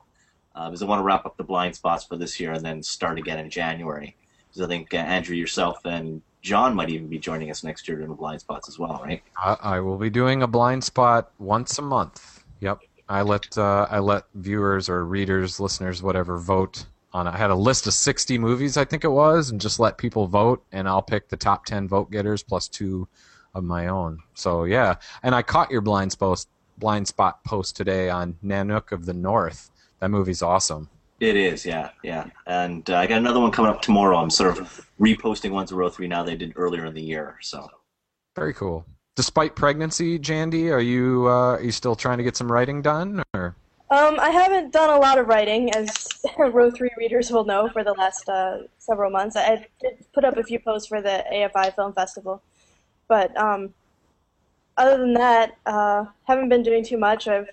Uh, 0.56 0.70
because 0.70 0.82
I 0.82 0.86
want 0.86 1.00
to 1.00 1.04
wrap 1.04 1.26
up 1.26 1.36
the 1.36 1.44
blind 1.44 1.76
spots 1.76 2.06
for 2.06 2.16
this 2.16 2.40
year 2.40 2.54
and 2.54 2.64
then 2.64 2.82
start 2.82 3.20
again 3.20 3.40
in 3.40 3.50
January. 3.50 4.16
Because 4.48 4.62
I 4.62 4.68
think 4.68 4.94
uh, 4.94 4.98
Andrew, 4.98 5.36
yourself, 5.36 5.84
and 5.84 6.22
John 6.42 6.74
might 6.76 6.90
even 6.90 7.08
be 7.08 7.20
joining 7.20 7.52
us 7.52 7.64
next 7.64 7.88
year 7.88 8.02
in 8.02 8.08
the 8.08 8.16
blind 8.16 8.40
spots 8.40 8.70
as 8.70 8.80
well, 8.80 9.02
right? 9.04 9.22
I, 9.38 9.58
I 9.62 9.80
will 9.82 9.98
be 9.98 10.10
doing 10.10 10.44
a 10.44 10.48
blind 10.48 10.84
spot 10.84 11.32
once 11.40 11.78
a 11.78 11.82
month. 11.82 12.44
Yep. 12.62 12.80
I 13.08 13.22
let 13.22 13.58
uh, 13.58 13.88
I 13.92 14.00
let 14.00 14.24
viewers 14.34 14.90
or 14.90 15.06
readers, 15.06 15.60
listeners, 15.60 16.02
whatever, 16.02 16.38
vote 16.38 16.86
on. 17.16 17.28
I 17.28 17.38
had 17.38 17.50
a 17.50 17.56
list 17.56 17.88
of 17.88 17.94
sixty 17.94 18.38
movies, 18.38 18.78
I 18.78 18.86
think 18.86 19.04
it 19.04 19.10
was, 19.10 19.50
and 19.50 19.62
just 19.62 19.80
let 19.80 19.98
people 19.98 20.28
vote, 20.28 20.64
and 20.72 20.88
I'll 20.88 21.02
pick 21.02 21.30
the 21.30 21.38
top 21.38 21.66
ten 21.66 21.88
vote 21.88 22.12
getters 22.12 22.44
plus 22.44 22.68
two 22.68 23.08
of 23.54 23.64
my 23.64 23.88
own. 23.88 24.20
So 24.34 24.66
yeah, 24.66 24.96
and 25.24 25.34
I 25.34 25.42
caught 25.42 25.72
your 25.72 25.82
blind 25.82 26.12
spot 26.12 26.46
blind 26.78 27.08
spot 27.08 27.44
post 27.46 27.78
today 27.78 28.10
on 28.10 28.38
Nanook 28.44 28.92
of 28.92 29.06
the 29.06 29.14
North. 29.14 29.72
That 30.00 30.12
movie's 30.12 30.42
awesome. 30.42 30.90
It 31.22 31.38
is, 31.38 31.66
yeah, 31.66 31.92
yeah. 32.04 32.26
And 32.46 32.90
uh, 32.90 32.98
I 32.98 33.08
got 33.08 33.20
another 33.20 33.40
one 33.40 33.52
coming 33.52 33.72
up 33.72 33.82
tomorrow. 33.82 34.18
I'm 34.18 34.30
sort 34.30 34.60
of 34.60 34.86
reposting 35.00 35.52
ones 35.52 35.72
of 35.72 35.78
row 35.78 35.90
three 35.90 36.08
now 36.08 36.24
they 36.24 36.36
did 36.36 36.52
earlier 36.58 36.86
in 36.86 36.94
the 36.94 37.02
year. 37.02 37.38
So 37.42 37.66
Very 38.36 38.54
cool. 38.54 38.86
Despite 39.16 39.56
pregnancy, 39.56 40.20
Jandy, 40.20 40.70
are 40.74 40.82
you 40.82 41.28
uh, 41.30 41.56
are 41.56 41.64
you 41.64 41.72
still 41.72 41.96
trying 41.96 42.18
to 42.18 42.26
get 42.26 42.36
some 42.36 42.52
writing 42.52 42.82
done, 42.82 43.24
or 43.34 43.56
Um, 43.92 44.20
I 44.20 44.32
haven't 44.32 44.74
done 44.74 44.90
a 44.90 45.00
lot 45.00 45.20
of 45.20 45.28
writing, 45.28 45.72
as 45.76 46.08
row 46.40 46.72
three 46.72 46.90
readers 46.98 47.30
will 47.30 47.46
know, 47.46 47.70
for 47.70 47.84
the 47.84 47.94
last 47.94 48.28
uh, 48.28 48.60
several 48.80 49.12
months. 49.12 49.36
I 49.36 49.68
did 49.80 50.04
put 50.14 50.26
up 50.26 50.38
a 50.38 50.44
few 50.44 50.60
posts 50.60 50.88
for 50.88 51.02
the 51.02 51.24
AFI 51.32 51.76
Film 51.76 51.94
Festival, 51.94 52.42
but 53.08 53.36
um, 53.38 53.74
other 54.78 54.98
than 54.98 55.14
that, 55.14 55.58
uh, 55.68 56.06
haven't 56.24 56.50
been 56.50 56.64
doing 56.64 56.84
too 56.84 56.98
much. 56.98 57.28
I've 57.28 57.48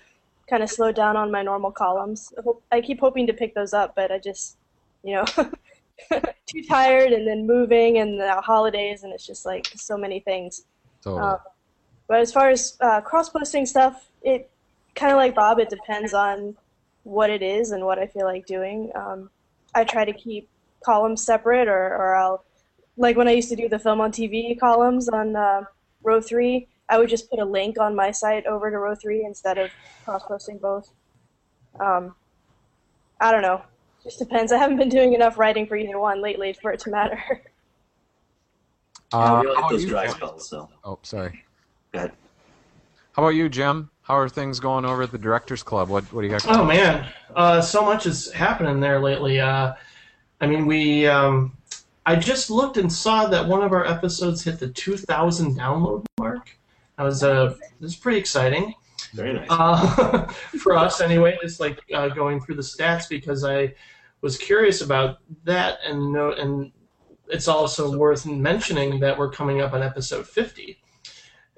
kind 0.49 0.63
of 0.63 0.69
slowed 0.71 0.95
down 0.95 1.15
on 1.15 1.31
my 1.31 1.43
normal 1.43 1.71
columns. 1.71 2.33
I 2.37 2.41
hope- 2.41 2.63
I 2.71 2.81
keep 2.81 2.99
hoping 2.99 3.27
to 3.27 3.33
pick 3.33 3.53
those 3.53 3.73
up, 3.73 3.93
but 3.95 4.11
I 4.11 4.17
just, 4.17 4.57
you 5.03 5.13
know, 5.15 5.25
too 6.47 6.63
tired, 6.67 7.11
and 7.13 7.27
then 7.27 7.45
moving, 7.45 7.99
and 7.99 8.19
the 8.19 8.41
holidays, 8.41 9.03
and 9.03 9.13
it's 9.13 9.25
just 9.25 9.45
like 9.45 9.67
so 9.75 9.97
many 9.97 10.19
things. 10.19 10.65
so? 11.01 11.19
Um, 11.19 11.37
but 12.07 12.19
as 12.19 12.33
far 12.33 12.49
as 12.49 12.75
uh, 12.81 13.01
cross 13.01 13.29
posting 13.29 13.65
stuff, 13.67 14.09
it 14.23 14.49
kind 14.95 15.11
of 15.11 15.17
like 15.17 15.35
Bob, 15.35 15.59
it 15.59 15.69
depends 15.69 16.13
on 16.13 16.55
what 17.03 17.29
it 17.29 17.41
is 17.41 17.71
and 17.71 17.85
what 17.85 17.99
I 17.99 18.07
feel 18.07 18.25
like 18.25 18.45
doing. 18.45 18.91
Um, 18.95 19.29
I 19.75 19.83
try 19.83 20.05
to 20.05 20.13
keep 20.13 20.49
columns 20.85 21.25
separate, 21.25 21.67
or, 21.67 21.95
or 21.95 22.15
I'll, 22.15 22.45
like 22.97 23.17
when 23.17 23.27
I 23.27 23.31
used 23.31 23.49
to 23.49 23.55
do 23.55 23.67
the 23.67 23.79
film 23.79 24.01
on 24.01 24.11
TV 24.11 24.57
columns 24.59 25.09
on 25.09 25.35
uh, 25.35 25.61
row 26.03 26.21
three, 26.21 26.67
I 26.89 26.99
would 26.99 27.09
just 27.09 27.29
put 27.29 27.39
a 27.39 27.45
link 27.45 27.79
on 27.79 27.95
my 27.95 28.11
site 28.11 28.45
over 28.45 28.69
to 28.69 28.77
row 28.77 28.95
three 28.95 29.25
instead 29.25 29.57
of 29.57 29.71
cross 30.03 30.23
posting 30.27 30.59
both. 30.59 30.91
Um, 31.79 32.15
I 33.19 33.31
don't 33.31 33.41
know. 33.41 33.63
Just 34.03 34.19
depends. 34.19 34.51
I 34.51 34.57
haven't 34.57 34.77
been 34.77 34.89
doing 34.89 35.13
enough 35.13 35.37
writing 35.37 35.65
for 35.65 35.77
either 35.77 35.97
one 35.97 36.21
lately 36.21 36.53
for 36.61 36.71
it 36.71 36.79
to 36.81 36.89
matter. 36.91 37.19
Uh, 39.13 39.43
we 39.43 39.49
like 39.53 39.69
those 39.69 39.85
dry 39.85 40.07
spells. 40.07 40.49
So 40.49 40.67
Oh, 40.83 40.97
sorry. 41.03 41.43
go 41.91 41.99
ahead. 41.99 42.13
How 43.11 43.21
about 43.21 43.35
you, 43.35 43.47
Jim? 43.47 43.91
How 44.03 44.17
are 44.17 44.27
things 44.27 44.59
going 44.59 44.83
over 44.83 45.03
at 45.03 45.11
the 45.11 45.17
Directors 45.17 45.63
Club? 45.63 45.89
What 45.89 46.03
What 46.13 46.21
do 46.21 46.27
you 46.27 46.33
got? 46.33 46.45
Oh 46.47 46.65
man, 46.65 47.07
uh, 47.35 47.61
so 47.61 47.83
much 47.85 48.05
is 48.05 48.31
happening 48.31 48.79
there 48.79 48.99
lately. 48.99 49.39
Uh, 49.39 49.73
I 50.41 50.47
mean, 50.47 50.65
we. 50.65 51.07
Um, 51.07 51.57
I 52.05 52.17
just 52.17 52.49
looked 52.49 52.75
and 52.75 52.91
saw 52.91 53.27
that 53.27 53.47
one 53.47 53.63
of 53.63 53.71
our 53.71 53.85
episodes 53.85 54.43
hit 54.43 54.59
the 54.59 54.67
2,000 54.67 55.57
download 55.57 56.05
mark. 56.19 56.57
That 56.97 57.03
was 57.03 57.23
uh, 57.23 57.55
this 57.79 57.93
is 57.93 57.95
pretty 57.95 58.17
exciting 58.17 58.75
Very 59.13 59.33
nice. 59.35 59.47
uh, 59.49 60.25
for 60.61 60.75
us, 60.75 60.99
anyway. 60.99 61.37
Just 61.41 61.61
like 61.61 61.79
uh, 61.93 62.09
going 62.09 62.41
through 62.41 62.55
the 62.55 62.61
stats 62.61 63.07
because 63.07 63.45
I 63.45 63.73
was 64.19 64.37
curious 64.37 64.81
about 64.81 65.19
that, 65.45 65.79
and 65.87 66.11
no, 66.11 66.33
and 66.33 66.73
it's 67.29 67.47
also 67.47 67.97
worth 67.97 68.25
mentioning 68.25 68.99
that 68.99 69.17
we're 69.17 69.31
coming 69.31 69.61
up 69.61 69.71
on 69.71 69.81
episode 69.81 70.27
50, 70.27 70.77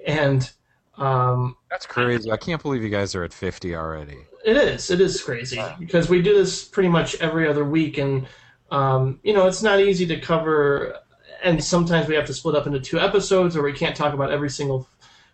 and. 0.05 0.51
Um, 0.97 1.57
That's 1.69 1.85
crazy. 1.85 2.31
I 2.31 2.37
can't 2.37 2.61
believe 2.61 2.83
you 2.83 2.89
guys 2.89 3.15
are 3.15 3.23
at 3.23 3.33
50 3.33 3.75
already. 3.75 4.17
It 4.45 4.57
is. 4.57 4.91
It 4.91 5.01
is 5.01 5.21
crazy 5.21 5.61
because 5.79 6.09
we 6.09 6.21
do 6.21 6.35
this 6.35 6.63
pretty 6.63 6.89
much 6.89 7.15
every 7.15 7.47
other 7.47 7.65
week, 7.65 7.97
and 7.97 8.27
um, 8.71 9.19
you 9.23 9.33
know 9.33 9.47
it's 9.47 9.63
not 9.63 9.79
easy 9.79 10.05
to 10.07 10.19
cover. 10.19 10.99
And 11.43 11.63
sometimes 11.63 12.07
we 12.07 12.15
have 12.15 12.25
to 12.25 12.33
split 12.33 12.55
up 12.55 12.67
into 12.67 12.79
two 12.79 12.99
episodes, 12.99 13.55
or 13.55 13.63
we 13.63 13.73
can't 13.73 13.95
talk 13.95 14.13
about 14.13 14.31
every 14.31 14.49
single 14.49 14.87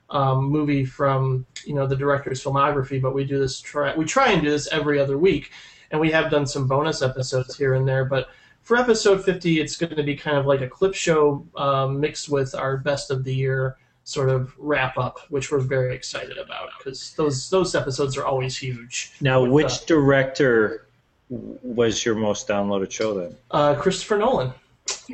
um, 0.09 0.45
movie 0.45 0.85
from 0.85 1.45
you 1.65 1.73
know 1.73 1.85
the 1.85 1.95
director's 1.95 2.41
filmography. 2.41 3.01
But 3.01 3.13
we 3.13 3.25
do 3.25 3.37
this. 3.37 3.59
Try 3.59 3.93
we 3.95 4.05
try 4.05 4.31
and 4.31 4.41
do 4.41 4.49
this 4.49 4.69
every 4.71 4.97
other 4.97 5.17
week, 5.17 5.51
and 5.91 5.99
we 5.99 6.09
have 6.11 6.31
done 6.31 6.47
some 6.47 6.65
bonus 6.65 7.01
episodes 7.01 7.57
here 7.57 7.73
and 7.73 7.85
there. 7.85 8.05
But 8.05 8.29
for 8.61 8.77
episode 8.77 9.25
fifty, 9.25 9.59
it's 9.59 9.75
going 9.75 9.97
to 9.97 10.03
be 10.03 10.15
kind 10.15 10.37
of 10.37 10.45
like 10.45 10.61
a 10.61 10.69
clip 10.69 10.93
show 10.93 11.45
um, 11.57 11.99
mixed 11.99 12.29
with 12.29 12.55
our 12.55 12.77
best 12.77 13.11
of 13.11 13.25
the 13.25 13.35
year 13.35 13.75
sort 14.11 14.29
of 14.29 14.53
wrap 14.57 14.97
up, 14.97 15.19
which 15.29 15.51
we're 15.51 15.59
very 15.59 15.95
excited 15.95 16.37
about 16.37 16.69
because 16.77 17.13
those 17.13 17.49
those 17.49 17.73
episodes 17.75 18.17
are 18.17 18.25
always 18.25 18.57
huge. 18.57 19.13
Now, 19.21 19.41
With, 19.41 19.51
which 19.51 19.73
uh, 19.73 19.85
director 19.87 20.87
was 21.29 22.03
your 22.05 22.15
most 22.15 22.47
downloaded 22.47 22.91
show 22.91 23.13
then? 23.19 23.35
Uh, 23.51 23.75
Christopher 23.75 24.17
Nolan 24.17 24.51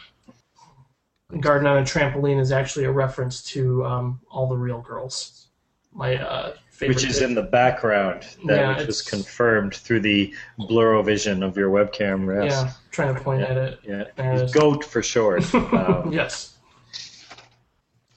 Garden 1.39 1.67
on 1.67 1.79
a 1.79 1.81
Trampoline 1.81 2.39
is 2.39 2.51
actually 2.51 2.85
a 2.85 2.91
reference 2.91 3.41
to 3.43 3.83
um, 3.85 4.19
All 4.29 4.47
the 4.47 4.55
Real 4.55 4.81
Girls, 4.81 5.42
my 5.93 6.15
uh, 6.15 6.55
favorite. 6.69 6.95
Which 6.95 7.05
is 7.05 7.21
in 7.21 7.35
the 7.35 7.43
background, 7.43 8.25
that 8.45 8.55
Yeah, 8.55 8.77
which 8.77 8.87
was 8.87 9.01
confirmed 9.01 9.75
through 9.75 10.01
the 10.01 10.33
blurrovision 10.59 11.45
of 11.45 11.55
your 11.57 11.69
webcam. 11.69 12.43
Yes. 12.43 12.51
yeah, 12.51 12.71
trying 12.91 13.15
to 13.15 13.21
point 13.21 13.41
at 13.41 13.57
it. 13.57 13.79
Yeah. 13.83 14.03
Uh, 14.17 14.47
Goat 14.47 14.83
for 14.83 15.01
short. 15.01 15.43
Um, 15.53 16.11
Yes. 16.11 16.57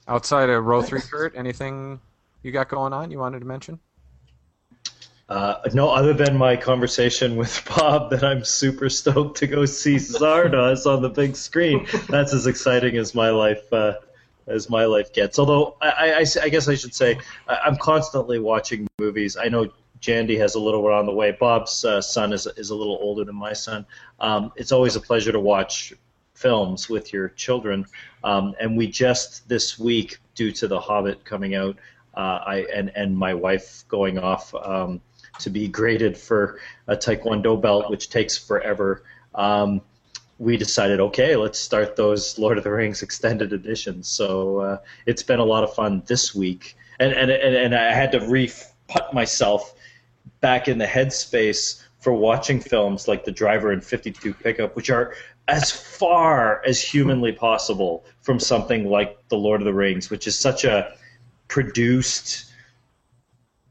Outside 0.07 0.49
of 0.49 0.65
row 0.65 0.81
three, 0.81 1.01
Kurt, 1.01 1.35
anything 1.35 1.99
you 2.41 2.51
got 2.51 2.69
going 2.69 2.93
on 2.93 3.11
you 3.11 3.19
wanted 3.19 3.39
to 3.39 3.45
mention? 3.45 3.79
Uh, 5.27 5.55
no, 5.73 5.89
other 5.89 6.13
than 6.13 6.37
my 6.37 6.55
conversation 6.55 7.35
with 7.35 7.61
Bob, 7.75 8.09
that 8.11 8.23
I'm 8.23 8.45
super 8.45 8.89
stoked 8.89 9.37
to 9.39 9.47
go 9.47 9.65
see 9.65 9.95
Zardoz 9.95 10.85
on 10.85 11.01
the 11.01 11.09
big 11.09 11.35
screen. 11.35 11.85
That's 12.07 12.33
as 12.33 12.47
exciting 12.47 12.95
as 12.95 13.13
my 13.13 13.29
life 13.29 13.71
uh, 13.73 13.95
as 14.47 14.69
my 14.69 14.85
life 14.85 15.13
gets. 15.13 15.39
Although 15.39 15.77
I, 15.81 16.25
I, 16.25 16.25
I 16.43 16.49
guess 16.49 16.67
I 16.67 16.75
should 16.75 16.95
say 16.95 17.19
I, 17.47 17.57
I'm 17.65 17.77
constantly 17.77 18.39
watching 18.39 18.87
movies. 18.99 19.37
I 19.37 19.49
know 19.49 19.71
Jandy 20.01 20.37
has 20.39 20.55
a 20.55 20.59
little 20.59 20.81
one 20.83 20.93
on 20.93 21.05
the 21.05 21.13
way. 21.13 21.31
Bob's 21.31 21.83
uh, 21.83 22.01
son 22.01 22.33
is 22.33 22.47
is 22.57 22.69
a 22.69 22.75
little 22.75 22.97
older 23.01 23.23
than 23.23 23.35
my 23.35 23.53
son. 23.53 23.85
Um, 24.19 24.51
it's 24.55 24.71
always 24.71 24.95
a 24.95 25.01
pleasure 25.01 25.31
to 25.31 25.39
watch 25.39 25.93
films 26.33 26.87
with 26.87 27.11
your 27.11 27.29
children. 27.29 27.85
Um, 28.23 28.53
and 28.59 28.77
we 28.77 28.87
just 28.87 29.47
this 29.49 29.79
week, 29.79 30.19
due 30.35 30.51
to 30.53 30.67
The 30.67 30.79
Hobbit 30.79 31.25
coming 31.25 31.55
out, 31.55 31.77
uh, 32.15 32.39
I 32.45 32.67
and 32.73 32.91
and 32.95 33.17
my 33.17 33.33
wife 33.33 33.83
going 33.87 34.19
off 34.19 34.53
um, 34.55 35.01
to 35.39 35.49
be 35.49 35.67
graded 35.67 36.17
for 36.17 36.59
a 36.87 36.95
Taekwondo 36.95 37.59
belt, 37.59 37.89
which 37.89 38.09
takes 38.09 38.37
forever. 38.37 39.03
Um, 39.33 39.81
we 40.39 40.57
decided, 40.57 40.99
okay, 40.99 41.35
let's 41.35 41.57
start 41.57 41.95
those 41.95 42.37
Lord 42.37 42.57
of 42.57 42.63
the 42.63 42.71
Rings 42.71 43.01
extended 43.01 43.53
editions. 43.53 44.07
So 44.07 44.59
uh, 44.59 44.77
it's 45.05 45.23
been 45.23 45.39
a 45.39 45.45
lot 45.45 45.63
of 45.63 45.73
fun 45.73 46.03
this 46.05 46.35
week, 46.35 46.77
and 46.99 47.13
and 47.13 47.31
and, 47.31 47.55
and 47.55 47.75
I 47.75 47.93
had 47.93 48.11
to 48.11 48.19
re-put 48.19 49.13
myself 49.13 49.73
back 50.41 50.67
in 50.67 50.77
the 50.77 50.85
headspace 50.85 51.83
for 51.99 52.13
watching 52.13 52.59
films 52.59 53.07
like 53.07 53.25
The 53.25 53.31
Driver 53.31 53.71
and 53.71 53.83
52 53.83 54.33
Pickup, 54.33 54.75
which 54.75 54.89
are 54.89 55.15
as 55.47 55.71
far 55.71 56.61
as 56.65 56.81
humanly 56.81 57.31
possible 57.31 58.05
from 58.21 58.39
something 58.39 58.89
like 58.89 59.17
The 59.29 59.37
Lord 59.37 59.61
of 59.61 59.65
the 59.65 59.73
Rings, 59.73 60.09
which 60.09 60.27
is 60.27 60.37
such 60.37 60.63
a 60.63 60.93
produced, 61.47 62.51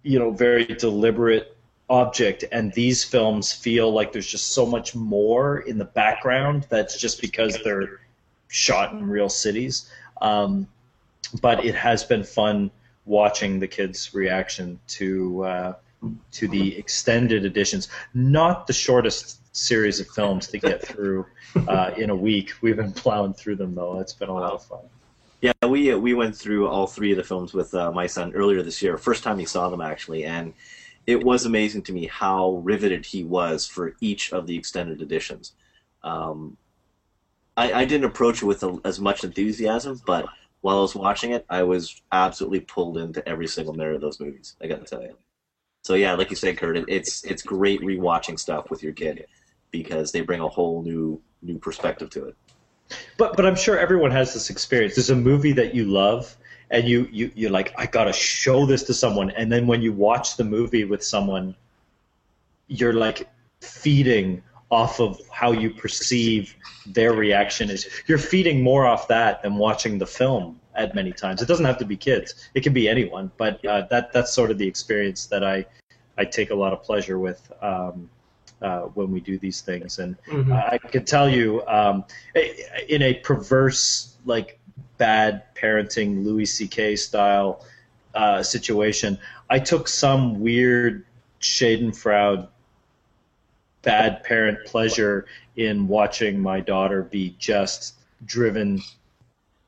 you 0.02 0.18
know, 0.18 0.30
very 0.30 0.64
deliberate 0.64 1.55
object. 1.88 2.44
And 2.52 2.72
these 2.72 3.04
films 3.04 3.52
feel 3.52 3.92
like 3.92 4.12
there's 4.12 4.26
just 4.26 4.52
so 4.52 4.66
much 4.66 4.94
more 4.94 5.60
in 5.60 5.78
the 5.78 5.84
background 5.84 6.66
that's 6.68 6.98
just 6.98 7.20
because 7.20 7.58
they're 7.62 8.00
shot 8.48 8.92
in 8.92 9.06
real 9.06 9.28
cities. 9.28 9.90
Um, 10.20 10.66
but 11.40 11.64
it 11.64 11.74
has 11.74 12.04
been 12.04 12.24
fun 12.24 12.70
watching 13.04 13.60
the 13.60 13.68
kids' 13.68 14.14
reaction 14.14 14.78
to 14.88 15.44
uh, 15.44 15.74
to 16.32 16.48
the 16.48 16.76
extended 16.76 17.44
editions, 17.44 17.88
not 18.14 18.66
the 18.66 18.72
shortest 18.72 19.40
series 19.56 19.98
of 20.00 20.06
films 20.08 20.46
to 20.48 20.58
get 20.58 20.82
through 20.82 21.26
uh, 21.68 21.90
in 21.96 22.10
a 22.10 22.16
week. 22.16 22.52
We've 22.60 22.76
been 22.76 22.92
plowing 22.92 23.34
through 23.34 23.56
them 23.56 23.74
though. 23.74 23.98
It's 24.00 24.12
been 24.12 24.28
a 24.28 24.34
lot 24.34 24.52
of 24.52 24.64
fun. 24.64 24.80
Yeah, 25.40 25.52
we 25.68 25.92
uh, 25.92 25.98
we 25.98 26.14
went 26.14 26.36
through 26.36 26.68
all 26.68 26.86
three 26.86 27.12
of 27.12 27.16
the 27.16 27.24
films 27.24 27.52
with 27.52 27.74
uh, 27.74 27.92
my 27.92 28.06
son 28.06 28.32
earlier 28.34 28.62
this 28.62 28.82
year. 28.82 28.96
First 28.96 29.22
time 29.22 29.38
he 29.38 29.44
saw 29.44 29.68
them 29.68 29.80
actually, 29.80 30.24
and 30.24 30.52
it 31.06 31.22
was 31.22 31.46
amazing 31.46 31.82
to 31.82 31.92
me 31.92 32.06
how 32.06 32.56
riveted 32.64 33.06
he 33.06 33.24
was 33.24 33.66
for 33.66 33.94
each 34.00 34.32
of 34.32 34.46
the 34.46 34.56
extended 34.56 35.00
editions. 35.00 35.52
Um, 36.02 36.56
I, 37.56 37.72
I 37.72 37.84
didn't 37.84 38.06
approach 38.06 38.42
it 38.42 38.46
with 38.46 38.62
a, 38.62 38.78
as 38.84 39.00
much 39.00 39.24
enthusiasm, 39.24 40.00
but 40.06 40.26
while 40.60 40.78
I 40.78 40.82
was 40.82 40.94
watching 40.94 41.32
it, 41.32 41.46
I 41.48 41.62
was 41.62 42.02
absolutely 42.12 42.60
pulled 42.60 42.98
into 42.98 43.26
every 43.28 43.46
single 43.46 43.74
minute 43.74 43.94
of 43.94 44.00
those 44.00 44.20
movies. 44.20 44.56
I 44.60 44.66
got 44.66 44.84
to 44.84 44.86
tell 44.86 45.02
you. 45.02 45.16
So 45.84 45.94
yeah, 45.94 46.14
like 46.14 46.30
you 46.30 46.36
said, 46.36 46.58
Kurt, 46.58 46.76
it's 46.88 47.22
it's 47.24 47.42
great 47.42 47.80
rewatching 47.80 48.38
stuff 48.38 48.70
with 48.70 48.82
your 48.82 48.92
kid 48.92 49.26
because 49.70 50.10
they 50.10 50.20
bring 50.20 50.40
a 50.40 50.48
whole 50.48 50.82
new 50.82 51.22
new 51.42 51.58
perspective 51.60 52.10
to 52.10 52.24
it. 52.26 52.36
But 53.16 53.36
but 53.36 53.46
I'm 53.46 53.54
sure 53.54 53.78
everyone 53.78 54.10
has 54.10 54.34
this 54.34 54.50
experience. 54.50 54.96
There's 54.96 55.10
a 55.10 55.16
movie 55.16 55.52
that 55.52 55.74
you 55.74 55.84
love, 55.84 56.36
and 56.70 56.88
you 56.88 57.08
you 57.12 57.30
you're 57.34 57.50
like, 57.50 57.74
I 57.78 57.86
gotta 57.86 58.12
show 58.12 58.66
this 58.66 58.82
to 58.84 58.94
someone, 58.94 59.30
and 59.30 59.50
then 59.50 59.66
when 59.66 59.82
you 59.82 59.92
watch 59.92 60.36
the 60.36 60.44
movie 60.44 60.84
with 60.84 61.04
someone, 61.04 61.54
you're 62.68 62.92
like 62.92 63.28
feeding 63.60 64.42
off 64.70 65.00
of 65.00 65.20
how 65.30 65.52
you 65.52 65.70
perceive 65.70 66.54
their 66.86 67.12
reaction 67.12 67.70
is. 67.70 67.88
You're 68.06 68.18
feeding 68.18 68.62
more 68.62 68.84
off 68.84 69.06
that 69.08 69.42
than 69.42 69.56
watching 69.56 69.98
the 69.98 70.06
film 70.06 70.60
at 70.74 70.94
many 70.94 71.12
times. 71.12 71.40
It 71.40 71.46
doesn't 71.46 71.64
have 71.64 71.78
to 71.78 71.84
be 71.84 71.96
kids. 71.96 72.48
It 72.54 72.62
can 72.62 72.72
be 72.72 72.88
anyone. 72.88 73.30
But 73.36 73.64
uh, 73.64 73.86
that 73.90 74.12
that's 74.12 74.32
sort 74.32 74.50
of 74.50 74.58
the 74.58 74.66
experience 74.66 75.26
that 75.26 75.44
I 75.44 75.64
I 76.18 76.24
take 76.24 76.50
a 76.50 76.54
lot 76.54 76.72
of 76.72 76.82
pleasure 76.82 77.18
with. 77.18 77.52
Um, 77.62 78.10
uh, 78.62 78.80
when 78.94 79.10
we 79.12 79.20
do 79.20 79.38
these 79.38 79.60
things, 79.60 79.98
and 79.98 80.16
Mhm. 80.28 80.50
I 80.50 80.78
can 80.78 81.04
tell 81.04 81.28
you, 81.28 81.62
um, 81.66 82.04
in 82.88 83.02
a 83.02 83.12
perverse, 83.12 84.16
like 84.24 84.58
bad 84.98 85.54
parenting, 85.54 86.24
Louis 86.24 86.46
C.K. 86.46 86.96
style 86.96 87.64
uh, 88.14 88.42
situation, 88.42 89.18
I 89.48 89.58
took 89.58 89.88
some 89.88 90.40
weird 90.40 91.04
Schadenfreude 91.40 92.48
bad 93.82 94.24
parent 94.24 94.58
pleasure 94.66 95.26
in 95.54 95.86
watching 95.86 96.40
my 96.40 96.60
daughter 96.60 97.02
be 97.04 97.36
just 97.38 97.94
driven 98.24 98.80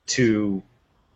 to 0.07 0.61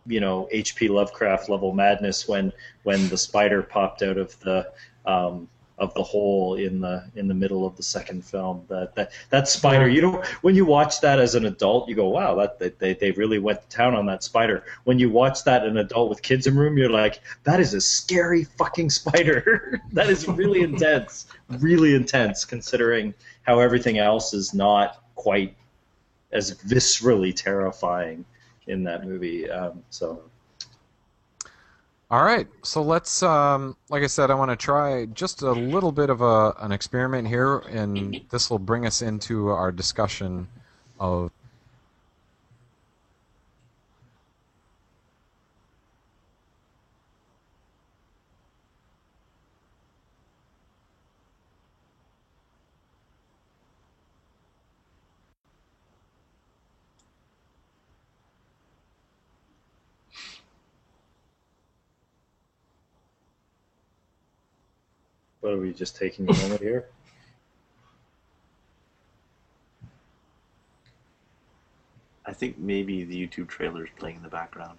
you 0.05 0.19
know 0.19 0.47
H.P. 0.51 0.87
Lovecraft 0.87 1.49
level 1.49 1.73
madness 1.73 2.27
when 2.27 2.53
when 2.83 3.09
the 3.09 3.17
spider 3.17 3.61
popped 3.61 4.01
out 4.03 4.17
of 4.17 4.39
the 4.39 4.71
um, 5.05 5.49
of 5.79 5.93
the 5.95 6.03
hole 6.03 6.55
in 6.55 6.79
the 6.79 7.03
in 7.15 7.27
the 7.27 7.33
middle 7.33 7.65
of 7.65 7.75
the 7.75 7.83
second 7.83 8.23
film. 8.23 8.63
That 8.69 8.95
that 8.95 9.11
that 9.29 9.47
spider, 9.47 9.87
you 9.87 10.01
know, 10.01 10.23
when 10.41 10.55
you 10.55 10.65
watch 10.65 11.01
that 11.01 11.19
as 11.19 11.35
an 11.35 11.45
adult, 11.45 11.89
you 11.89 11.95
go, 11.95 12.09
"Wow, 12.09 12.35
that 12.35 12.79
they 12.79 12.93
they 12.93 13.11
really 13.11 13.39
went 13.39 13.61
to 13.61 13.67
town 13.69 13.95
on 13.95 14.05
that 14.05 14.23
spider." 14.23 14.63
When 14.83 14.99
you 14.99 15.09
watch 15.09 15.43
that 15.45 15.65
an 15.65 15.77
adult 15.77 16.09
with 16.09 16.21
kids 16.21 16.45
in 16.45 16.55
room, 16.55 16.77
you're 16.77 16.89
like, 16.89 17.21
"That 17.43 17.59
is 17.59 17.73
a 17.73 17.81
scary 17.81 18.43
fucking 18.43 18.91
spider. 18.91 19.81
that 19.93 20.09
is 20.09 20.27
really 20.27 20.61
intense, 20.61 21.25
really 21.49 21.95
intense, 21.95 22.45
considering 22.45 23.13
how 23.41 23.59
everything 23.59 23.97
else 23.97 24.33
is 24.33 24.53
not 24.53 25.03
quite 25.15 25.55
as 26.31 26.53
viscerally 26.63 27.35
terrifying 27.35 28.25
in 28.67 28.83
that 28.83 29.05
movie." 29.05 29.49
Um, 29.49 29.83
so 29.89 30.21
All 32.13 32.23
right, 32.23 32.47
so 32.61 32.83
let's, 32.83 33.23
um, 33.23 33.75
like 33.89 34.03
I 34.03 34.05
said, 34.05 34.29
I 34.29 34.35
want 34.35 34.51
to 34.51 34.55
try 34.55 35.05
just 35.05 35.41
a 35.41 35.51
little 35.51 35.91
bit 35.91 36.11
of 36.11 36.21
a, 36.21 36.53
an 36.59 36.71
experiment 36.71 37.27
here, 37.27 37.57
and 37.57 38.15
this 38.29 38.51
will 38.51 38.59
bring 38.59 38.85
us 38.85 39.01
into 39.01 39.47
our 39.47 39.71
discussion 39.71 40.47
of. 40.99 41.31
What 65.43 65.53
are 65.53 65.57
we 65.57 65.73
just 65.73 65.97
taking 65.97 66.27
a 66.29 66.33
moment 66.33 66.61
here? 66.61 66.85
I 72.25 72.31
think 72.31 72.57
maybe 72.57 73.03
the 73.03 73.27
YouTube 73.27 73.49
trailer 73.49 73.83
is 73.83 73.89
playing 73.97 74.15
in 74.15 74.23
the 74.23 74.29
background. 74.29 74.77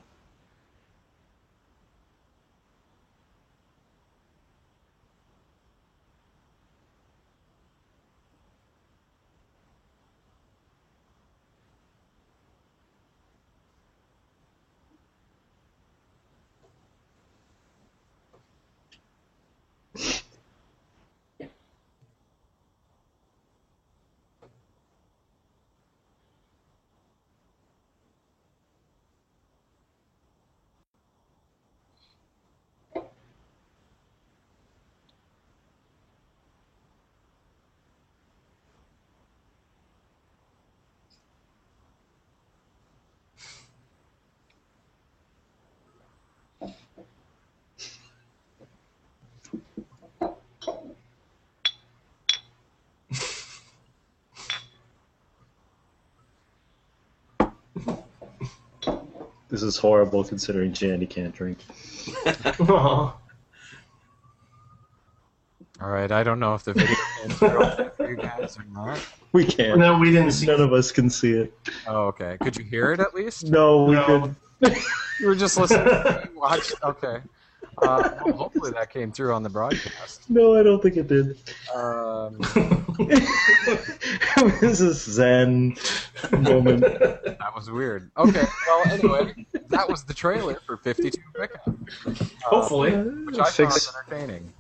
This 59.55 59.63
is 59.63 59.77
horrible 59.77 60.25
considering 60.25 60.73
Jandy 60.73 61.09
can't 61.09 61.33
drink. 61.33 61.59
All 62.69 63.21
right, 65.81 66.11
I 66.11 66.25
don't 66.25 66.41
know 66.41 66.55
if 66.55 66.65
the 66.65 66.73
video 66.73 66.97
came 67.23 67.31
through 67.31 67.63
okay 67.63 67.89
for 67.97 68.11
you 68.11 68.17
guys 68.17 68.59
or 68.59 68.65
not. 68.73 68.99
We 69.31 69.45
can't. 69.45 69.79
No, 69.79 69.97
we 69.97 70.11
didn't 70.11 70.33
see. 70.33 70.47
None 70.47 70.61
of 70.61 70.73
us 70.73 70.91
can 70.91 71.09
see 71.09 71.35
it. 71.35 71.57
Oh, 71.87 72.07
okay. 72.07 72.37
Could 72.41 72.57
you 72.57 72.65
hear 72.65 72.91
it 72.91 72.99
at 72.99 73.15
least? 73.15 73.45
No, 73.49 73.85
we 73.85 73.95
No. 73.95 74.35
could. 74.61 74.77
You 75.21 75.29
were 75.29 75.37
just 75.37 75.57
listening. 75.57 75.85
to 75.85 76.29
me 76.33 76.37
watch. 76.37 76.73
Okay. 76.83 77.19
Uh, 77.79 78.11
well, 78.25 78.37
hopefully 78.37 78.71
that 78.73 78.91
came 78.91 79.13
through 79.13 79.33
on 79.35 79.43
the 79.43 79.49
broadcast. 79.49 80.29
No, 80.31 80.57
I 80.57 80.63
don't 80.63 80.83
think 80.83 80.97
it 80.97 81.09
did. 81.09 81.37
Um, 81.75 82.39
this 84.61 84.81
is 84.81 85.03
Zen 85.03 85.77
moment. 86.33 86.81
that 86.83 87.53
was 87.55 87.71
weird. 87.71 88.11
Okay. 88.17 88.45
Well, 88.67 88.83
anyway, 88.91 89.47
that 89.69 89.89
was 89.89 90.05
the 90.05 90.15
trailer 90.15 90.57
for 90.67 90.77
52 90.77 91.19
Pickup. 91.39 91.61
Uh, 91.67 92.15
Hopefully. 92.45 92.93
which 92.93 93.39
I 93.39 93.51
Fix, 93.51 93.87
found 93.87 93.97
entertaining. 94.11 94.53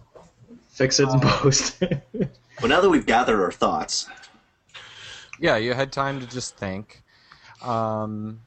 fix 0.70 1.00
it 1.00 1.08
in 1.08 1.20
post. 1.20 1.82
Well, 2.60 2.68
now 2.68 2.80
that 2.80 2.88
we've 2.88 3.04
gathered 3.04 3.42
our 3.42 3.50
thoughts, 3.50 4.08
Yeah, 5.40 5.56
you 5.56 5.74
had 5.74 5.90
time 5.90 6.20
to 6.20 6.26
just 6.26 6.56
think. 6.56 7.02
Um, 7.62 8.38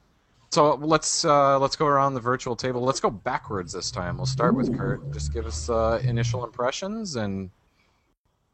so 0.49 0.75
let's 0.75 1.25
uh, 1.25 1.59
let's 1.59 1.75
go 1.75 1.85
around 1.85 2.13
the 2.13 2.19
virtual 2.19 2.55
table. 2.55 2.81
Let's 2.81 2.99
go 2.99 3.09
backwards 3.09 3.73
this 3.73 3.91
time. 3.91 4.17
We'll 4.17 4.25
start 4.25 4.55
with 4.55 4.75
Kurt. 4.77 5.11
Just 5.13 5.33
give 5.33 5.45
us 5.45 5.69
uh, 5.69 6.01
initial 6.03 6.43
impressions 6.45 7.15
and 7.15 7.49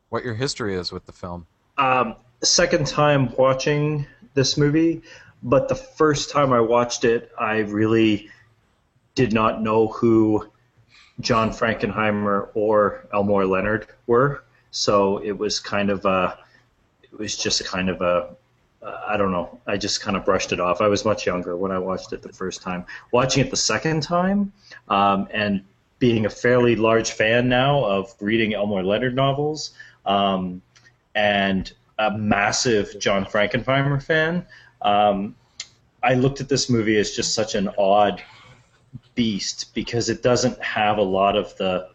what 0.09 0.23
your 0.23 0.33
history 0.35 0.75
is 0.75 0.91
with 0.91 1.05
the 1.05 1.11
film. 1.11 1.47
um, 1.77 2.15
second 2.43 2.87
time 2.87 3.33
watching 3.37 4.05
this 4.33 4.57
movie, 4.57 5.01
but 5.41 5.69
the 5.69 5.75
first 5.75 6.29
time 6.29 6.51
I 6.51 6.59
watched 6.59 7.03
it, 7.05 7.31
I 7.39 7.59
really 7.59 8.29
did 9.15 9.33
not 9.33 9.61
know 9.61 9.87
who 9.87 10.49
John 11.19 11.51
Frankenheimer 11.51 12.49
or 12.53 13.07
Elmore 13.13 13.45
Leonard 13.45 13.87
were. 14.07 14.43
So 14.71 15.19
it 15.19 15.37
was 15.37 15.59
kind 15.59 15.89
of 15.89 16.05
a, 16.05 16.37
it 17.03 17.17
was 17.17 17.37
just 17.37 17.63
kind 17.65 17.89
of 17.89 18.01
a, 18.01 18.35
I 18.85 19.17
don't 19.17 19.31
know. 19.31 19.59
I 19.67 19.77
just 19.77 20.01
kind 20.01 20.17
of 20.17 20.25
brushed 20.25 20.51
it 20.51 20.59
off. 20.59 20.81
I 20.81 20.87
was 20.87 21.05
much 21.05 21.25
younger 21.25 21.55
when 21.55 21.71
I 21.71 21.79
watched 21.79 22.13
it 22.13 22.21
the 22.21 22.33
first 22.33 22.61
time. 22.61 22.85
Watching 23.11 23.45
it 23.45 23.49
the 23.49 23.57
second 23.57 24.03
time, 24.03 24.51
um, 24.89 25.27
and 25.31 25.63
being 25.99 26.25
a 26.25 26.29
fairly 26.29 26.75
large 26.75 27.11
fan 27.11 27.47
now 27.47 27.83
of 27.83 28.13
reading 28.19 28.53
Elmore 28.53 28.83
Leonard 28.83 29.15
novels, 29.15 29.71
um, 30.05 30.61
and 31.15 31.71
a 31.99 32.17
massive 32.17 32.99
John 32.99 33.25
Frankenheimer 33.25 34.01
fan, 34.01 34.45
um, 34.81 35.35
I 36.01 36.15
looked 36.15 36.41
at 36.41 36.49
this 36.49 36.69
movie 36.69 36.97
as 36.97 37.11
just 37.11 37.33
such 37.33 37.55
an 37.55 37.69
odd 37.77 38.21
beast 39.15 39.73
because 39.73 40.09
it 40.09 40.21
doesn't 40.21 40.61
have 40.61 40.97
a 40.97 41.03
lot 41.03 41.37
of 41.37 41.55
the 41.57 41.89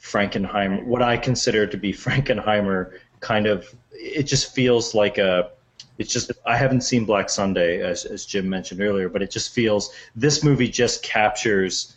Frankenheimer, 0.00 0.84
what 0.84 1.02
I 1.02 1.16
consider 1.16 1.66
to 1.66 1.76
be 1.76 1.92
Frankenheimer 1.92 2.98
kind 3.20 3.46
of. 3.46 3.66
It 3.92 4.24
just 4.24 4.54
feels 4.54 4.94
like 4.94 5.18
a. 5.18 5.50
It's 5.98 6.12
just 6.12 6.32
I 6.46 6.56
haven't 6.56 6.82
seen 6.82 7.04
Black 7.04 7.28
Sunday 7.28 7.82
as 7.82 8.04
as 8.04 8.24
Jim 8.24 8.48
mentioned 8.48 8.80
earlier, 8.80 9.08
but 9.08 9.22
it 9.22 9.30
just 9.30 9.54
feels 9.54 9.94
this 10.16 10.42
movie 10.42 10.68
just 10.68 11.02
captures 11.02 11.96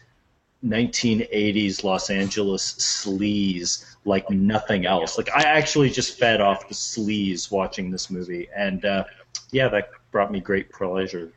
1980s 0.66 1.84
Los 1.84 2.10
Angeles 2.10 2.74
sleaze 2.74 3.86
like 4.06 4.30
nothing 4.30 4.86
else. 4.86 5.18
Like 5.18 5.30
I 5.32 5.44
actually 5.44 5.90
just 5.90 6.18
fed 6.18 6.42
off 6.42 6.68
the 6.68 6.74
sleaze 6.74 7.52
watching 7.52 7.92
this 7.92 8.10
movie, 8.10 8.48
and 8.56 8.84
uh, 8.86 9.06
yeah, 9.52 9.68
that 9.70 9.90
brought 10.12 10.32
me 10.32 10.40
great 10.40 10.72
pleasure. 10.72 11.32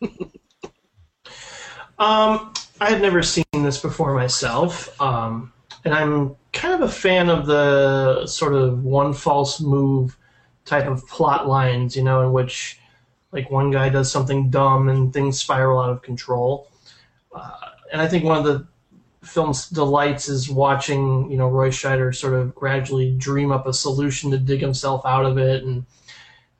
Um, 2.00 2.54
I 2.80 2.88
had 2.88 3.02
never 3.02 3.22
seen 3.22 3.44
this 3.52 3.78
before 3.78 4.14
myself, 4.14 4.98
um, 5.02 5.52
and 5.84 5.92
I'm 5.92 6.34
kind 6.54 6.72
of 6.72 6.80
a 6.80 6.92
fan 6.92 7.28
of 7.28 7.44
the 7.44 8.26
sort 8.26 8.54
of 8.54 8.82
one 8.82 9.12
false 9.12 9.60
move 9.60 10.16
type 10.70 10.86
of 10.86 11.06
plot 11.08 11.48
lines, 11.48 11.96
you 11.96 12.02
know, 12.02 12.22
in 12.22 12.32
which 12.32 12.78
like 13.32 13.50
one 13.50 13.72
guy 13.72 13.88
does 13.88 14.10
something 14.10 14.50
dumb 14.50 14.88
and 14.88 15.12
things 15.12 15.38
spiral 15.38 15.80
out 15.80 15.90
of 15.90 16.00
control. 16.00 16.70
Uh, 17.34 17.50
and 17.92 18.00
I 18.00 18.06
think 18.06 18.24
one 18.24 18.38
of 18.38 18.44
the 18.44 18.66
film's 19.22 19.68
delights 19.68 20.28
is 20.28 20.48
watching, 20.48 21.28
you 21.28 21.36
know, 21.36 21.48
Roy 21.48 21.70
Scheider 21.70 22.14
sort 22.14 22.34
of 22.34 22.54
gradually 22.54 23.12
dream 23.16 23.50
up 23.50 23.66
a 23.66 23.74
solution 23.74 24.30
to 24.30 24.38
dig 24.38 24.60
himself 24.60 25.04
out 25.04 25.26
of 25.26 25.38
it. 25.38 25.64
And 25.64 25.84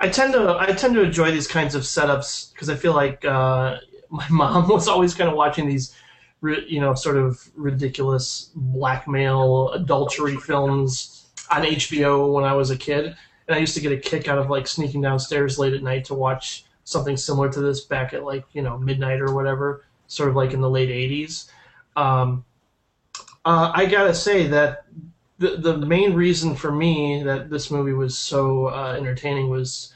I 0.01 0.09
tend 0.09 0.33
to 0.33 0.57
I 0.59 0.67
tend 0.73 0.95
to 0.95 1.03
enjoy 1.03 1.31
these 1.31 1.47
kinds 1.47 1.77
of 1.77 1.83
setups 1.83 2.53
because 2.53 2.69
I 2.69 2.75
feel 2.75 2.95
like 2.95 3.25
uh, 3.25 3.79
my 4.11 4.29
mom 4.29 4.69
was 4.69 4.89
always 4.89 5.15
kind 5.15 5.31
of 5.31 5.37
watching 5.37 5.69
these, 5.69 5.95
you 6.43 6.81
know, 6.81 6.95
sort 6.95 7.17
of 7.17 7.49
ridiculous 7.55 8.51
blackmail 8.57 9.71
adultery 9.71 10.37
films 10.37 11.29
on 11.49 11.63
HBO 11.63 12.33
when 12.33 12.45
I 12.45 12.55
was 12.55 12.71
a 12.71 12.77
kid, 12.77 13.15
and 13.51 13.57
I 13.57 13.59
used 13.59 13.74
to 13.74 13.80
get 13.80 13.90
a 13.90 13.96
kick 13.96 14.28
out 14.28 14.38
of 14.38 14.48
like 14.48 14.68
sneaking 14.68 15.01
downstairs 15.01 15.59
late 15.59 15.74
at 15.74 15.82
night 15.82 16.05
to 16.05 16.14
watch 16.14 16.66
something 16.84 17.16
similar 17.16 17.53
to 17.53 17.61
this 17.61 17.80
back 17.80 18.14
at 18.14 18.22
like 18.22 18.44
you 18.53 18.62
know 18.62 18.78
midnight 18.78 19.20
or 19.20 19.34
whatever, 19.34 19.84
sort 20.07 20.28
of 20.28 20.36
like 20.36 20.53
in 20.53 20.61
the 20.61 20.70
late 20.70 20.88
'80s. 20.88 21.51
Um, 21.96 22.44
uh, 23.44 23.72
I 23.74 23.86
gotta 23.86 24.14
say 24.14 24.46
that 24.46 24.84
the 25.38 25.57
the 25.57 25.78
main 25.78 26.14
reason 26.14 26.55
for 26.55 26.70
me 26.70 27.24
that 27.24 27.51
this 27.51 27.72
movie 27.72 27.92
was 27.92 28.16
so 28.16 28.68
uh, 28.68 28.94
entertaining 28.96 29.51
was 29.51 29.92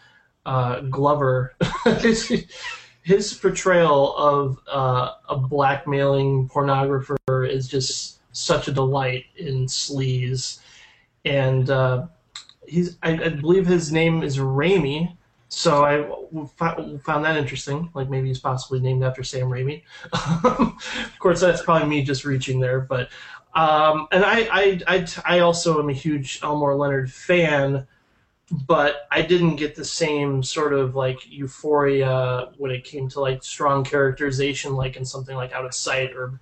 uh, 0.46 0.80
Glover. 0.80 1.55
his, 2.00 2.44
his 3.02 3.34
portrayal 3.34 4.16
of 4.16 4.59
uh, 4.66 5.12
a 5.28 5.36
blackmailing 5.36 6.48
pornographer 6.48 7.48
is 7.48 7.68
just 7.68 8.18
such 8.32 8.66
a 8.66 8.72
delight 8.72 9.26
in 9.36 9.66
Sleaze, 9.66 10.59
and 11.24 11.70
uh, 11.70 12.07
he's 12.67 12.97
I, 13.03 13.12
I 13.12 13.29
believe 13.31 13.67
his 13.67 13.93
name 13.93 14.23
is 14.23 14.39
Raimi. 14.39 15.17
So 15.49 15.85
I 15.85 16.05
found 16.99 17.25
that 17.25 17.37
interesting. 17.37 17.91
Like 17.95 18.11
maybe 18.11 18.29
he's 18.29 18.41
possibly 18.41 18.81
named 18.81 19.05
after 19.05 19.23
Sam 19.23 19.47
Raimi. 19.47 19.83
of 20.45 21.19
course, 21.19 21.41
that's 21.41 21.62
probably 21.62 21.89
me 21.89 22.03
just 22.03 22.25
reaching 22.25 22.59
there, 22.59 22.81
but 22.81 23.09
um, 23.55 24.09
and 24.11 24.25
I, 24.25 24.49
I, 24.51 24.81
I, 24.87 25.07
I 25.25 25.39
also 25.41 25.81
am 25.81 25.89
a 25.89 25.93
huge 25.93 26.41
Elmore 26.43 26.75
Leonard 26.75 27.12
fan, 27.12 27.87
but 28.67 29.07
I 29.12 29.23
didn't 29.23 29.57
get 29.57 29.77
the 29.77 29.85
same 29.85 30.43
sort 30.43 30.73
of 30.73 30.97
like 30.97 31.19
euphoria 31.31 32.51
when 32.59 32.73
it 32.73 32.85
came 32.85 33.09
to 33.11 33.21
like 33.21 33.45
strong 33.45 33.85
characterization, 33.85 34.75
like 34.75 34.97
in 34.97 35.05
something 35.05 35.37
like 35.37 35.53
Out 35.53 35.65
of 35.65 35.75
Sight 35.75 36.15
or 36.15 36.41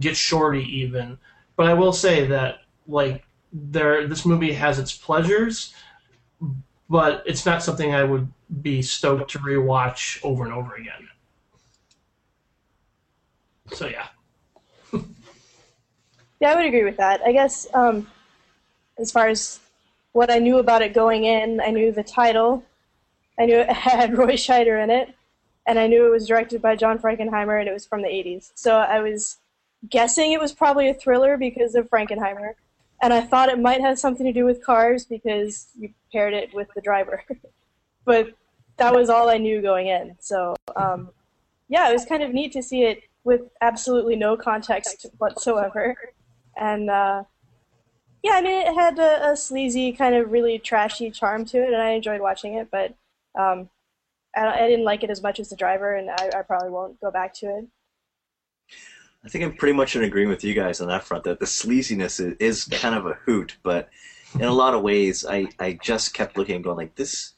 Get 0.00 0.16
Shorty, 0.16 0.64
even. 0.64 1.16
But 1.54 1.66
I 1.66 1.74
will 1.74 1.92
say 1.92 2.26
that 2.26 2.62
like 2.88 3.24
there, 3.52 4.06
this 4.06 4.24
movie 4.24 4.52
has 4.52 4.78
its 4.78 4.96
pleasures, 4.96 5.74
but 6.88 7.22
it's 7.26 7.44
not 7.46 7.62
something 7.62 7.94
I 7.94 8.04
would 8.04 8.28
be 8.62 8.82
stoked 8.82 9.30
to 9.32 9.38
rewatch 9.38 10.24
over 10.24 10.44
and 10.44 10.52
over 10.52 10.74
again. 10.74 11.08
So 13.72 13.86
yeah. 13.86 14.06
yeah, 16.40 16.52
I 16.52 16.56
would 16.56 16.64
agree 16.64 16.84
with 16.84 16.96
that. 16.96 17.20
I 17.22 17.32
guess 17.32 17.66
um, 17.74 18.06
as 18.98 19.12
far 19.12 19.28
as 19.28 19.60
what 20.12 20.30
I 20.30 20.38
knew 20.38 20.58
about 20.58 20.82
it 20.82 20.94
going 20.94 21.24
in, 21.24 21.60
I 21.60 21.70
knew 21.70 21.92
the 21.92 22.02
title, 22.02 22.64
I 23.38 23.46
knew 23.46 23.58
it 23.58 23.68
had 23.70 24.16
Roy 24.16 24.34
Scheider 24.34 24.82
in 24.82 24.90
it, 24.90 25.14
and 25.66 25.78
I 25.78 25.86
knew 25.86 26.06
it 26.06 26.10
was 26.10 26.26
directed 26.26 26.62
by 26.62 26.76
John 26.76 26.98
Frankenheimer 26.98 27.60
and 27.60 27.68
it 27.68 27.72
was 27.72 27.86
from 27.86 28.02
the 28.02 28.08
80s. 28.08 28.52
So 28.54 28.76
I 28.76 29.00
was 29.00 29.36
guessing 29.88 30.32
it 30.32 30.40
was 30.40 30.52
probably 30.52 30.88
a 30.88 30.94
thriller 30.94 31.36
because 31.36 31.74
of 31.74 31.90
Frankenheimer 31.90 32.54
and 33.02 33.12
I 33.12 33.20
thought 33.20 33.48
it 33.48 33.58
might 33.58 33.80
have 33.80 33.98
something 33.98 34.26
to 34.26 34.32
do 34.32 34.44
with 34.44 34.64
cars 34.64 35.04
because 35.04 35.68
you 35.78 35.92
paired 36.12 36.34
it 36.34 36.52
with 36.52 36.68
the 36.74 36.80
driver. 36.80 37.22
but 38.04 38.30
that 38.76 38.94
was 38.94 39.10
all 39.10 39.28
I 39.28 39.38
knew 39.38 39.60
going 39.60 39.88
in. 39.88 40.16
So 40.20 40.56
um, 40.76 41.10
yeah, 41.68 41.90
it 41.90 41.92
was 41.92 42.04
kind 42.04 42.22
of 42.22 42.32
neat 42.32 42.52
to 42.52 42.62
see 42.62 42.82
it 42.82 43.02
with 43.24 43.42
absolutely 43.60 44.16
no 44.16 44.36
context 44.36 45.06
whatsoever, 45.18 45.96
and 46.56 46.88
uh, 46.88 47.24
yeah, 48.22 48.32
I 48.32 48.40
mean 48.40 48.66
it 48.66 48.74
had 48.74 48.98
a, 48.98 49.32
a, 49.32 49.36
sleazy 49.36 49.92
kind 49.92 50.14
of 50.14 50.32
really 50.32 50.58
trashy 50.58 51.10
charm 51.10 51.44
to 51.46 51.58
it, 51.58 51.72
and 51.72 51.82
I 51.82 51.90
enjoyed 51.90 52.20
watching 52.20 52.54
it. 52.54 52.68
But 52.70 52.94
um, 53.38 53.68
I, 54.34 54.46
I, 54.46 54.68
didn't 54.68 54.84
like 54.84 55.04
it 55.04 55.10
as 55.10 55.22
much 55.22 55.38
as 55.40 55.50
the 55.50 55.56
driver, 55.56 55.94
and 55.94 56.10
I, 56.10 56.30
I 56.38 56.42
probably 56.42 56.70
won't 56.70 57.00
go 57.00 57.10
back 57.10 57.34
to 57.34 57.46
it. 57.58 57.66
I 59.24 59.28
think 59.28 59.44
I'm 59.44 59.56
pretty 59.56 59.74
much 59.74 59.96
in 59.96 60.04
agreement 60.04 60.36
with 60.36 60.44
you 60.44 60.54
guys 60.54 60.80
on 60.80 60.88
that 60.88 61.04
front. 61.04 61.24
That 61.24 61.40
the 61.40 61.46
sleaziness 61.46 62.20
is, 62.20 62.36
is 62.38 62.64
kind 62.64 62.94
of 62.94 63.06
a 63.06 63.14
hoot, 63.14 63.56
but 63.62 63.88
in 64.34 64.42
a 64.42 64.52
lot 64.52 64.74
of 64.74 64.82
ways, 64.82 65.24
I, 65.28 65.48
I 65.58 65.78
just 65.82 66.14
kept 66.14 66.36
looking 66.36 66.56
and 66.56 66.64
going 66.64 66.76
like 66.76 66.94
this. 66.94 67.34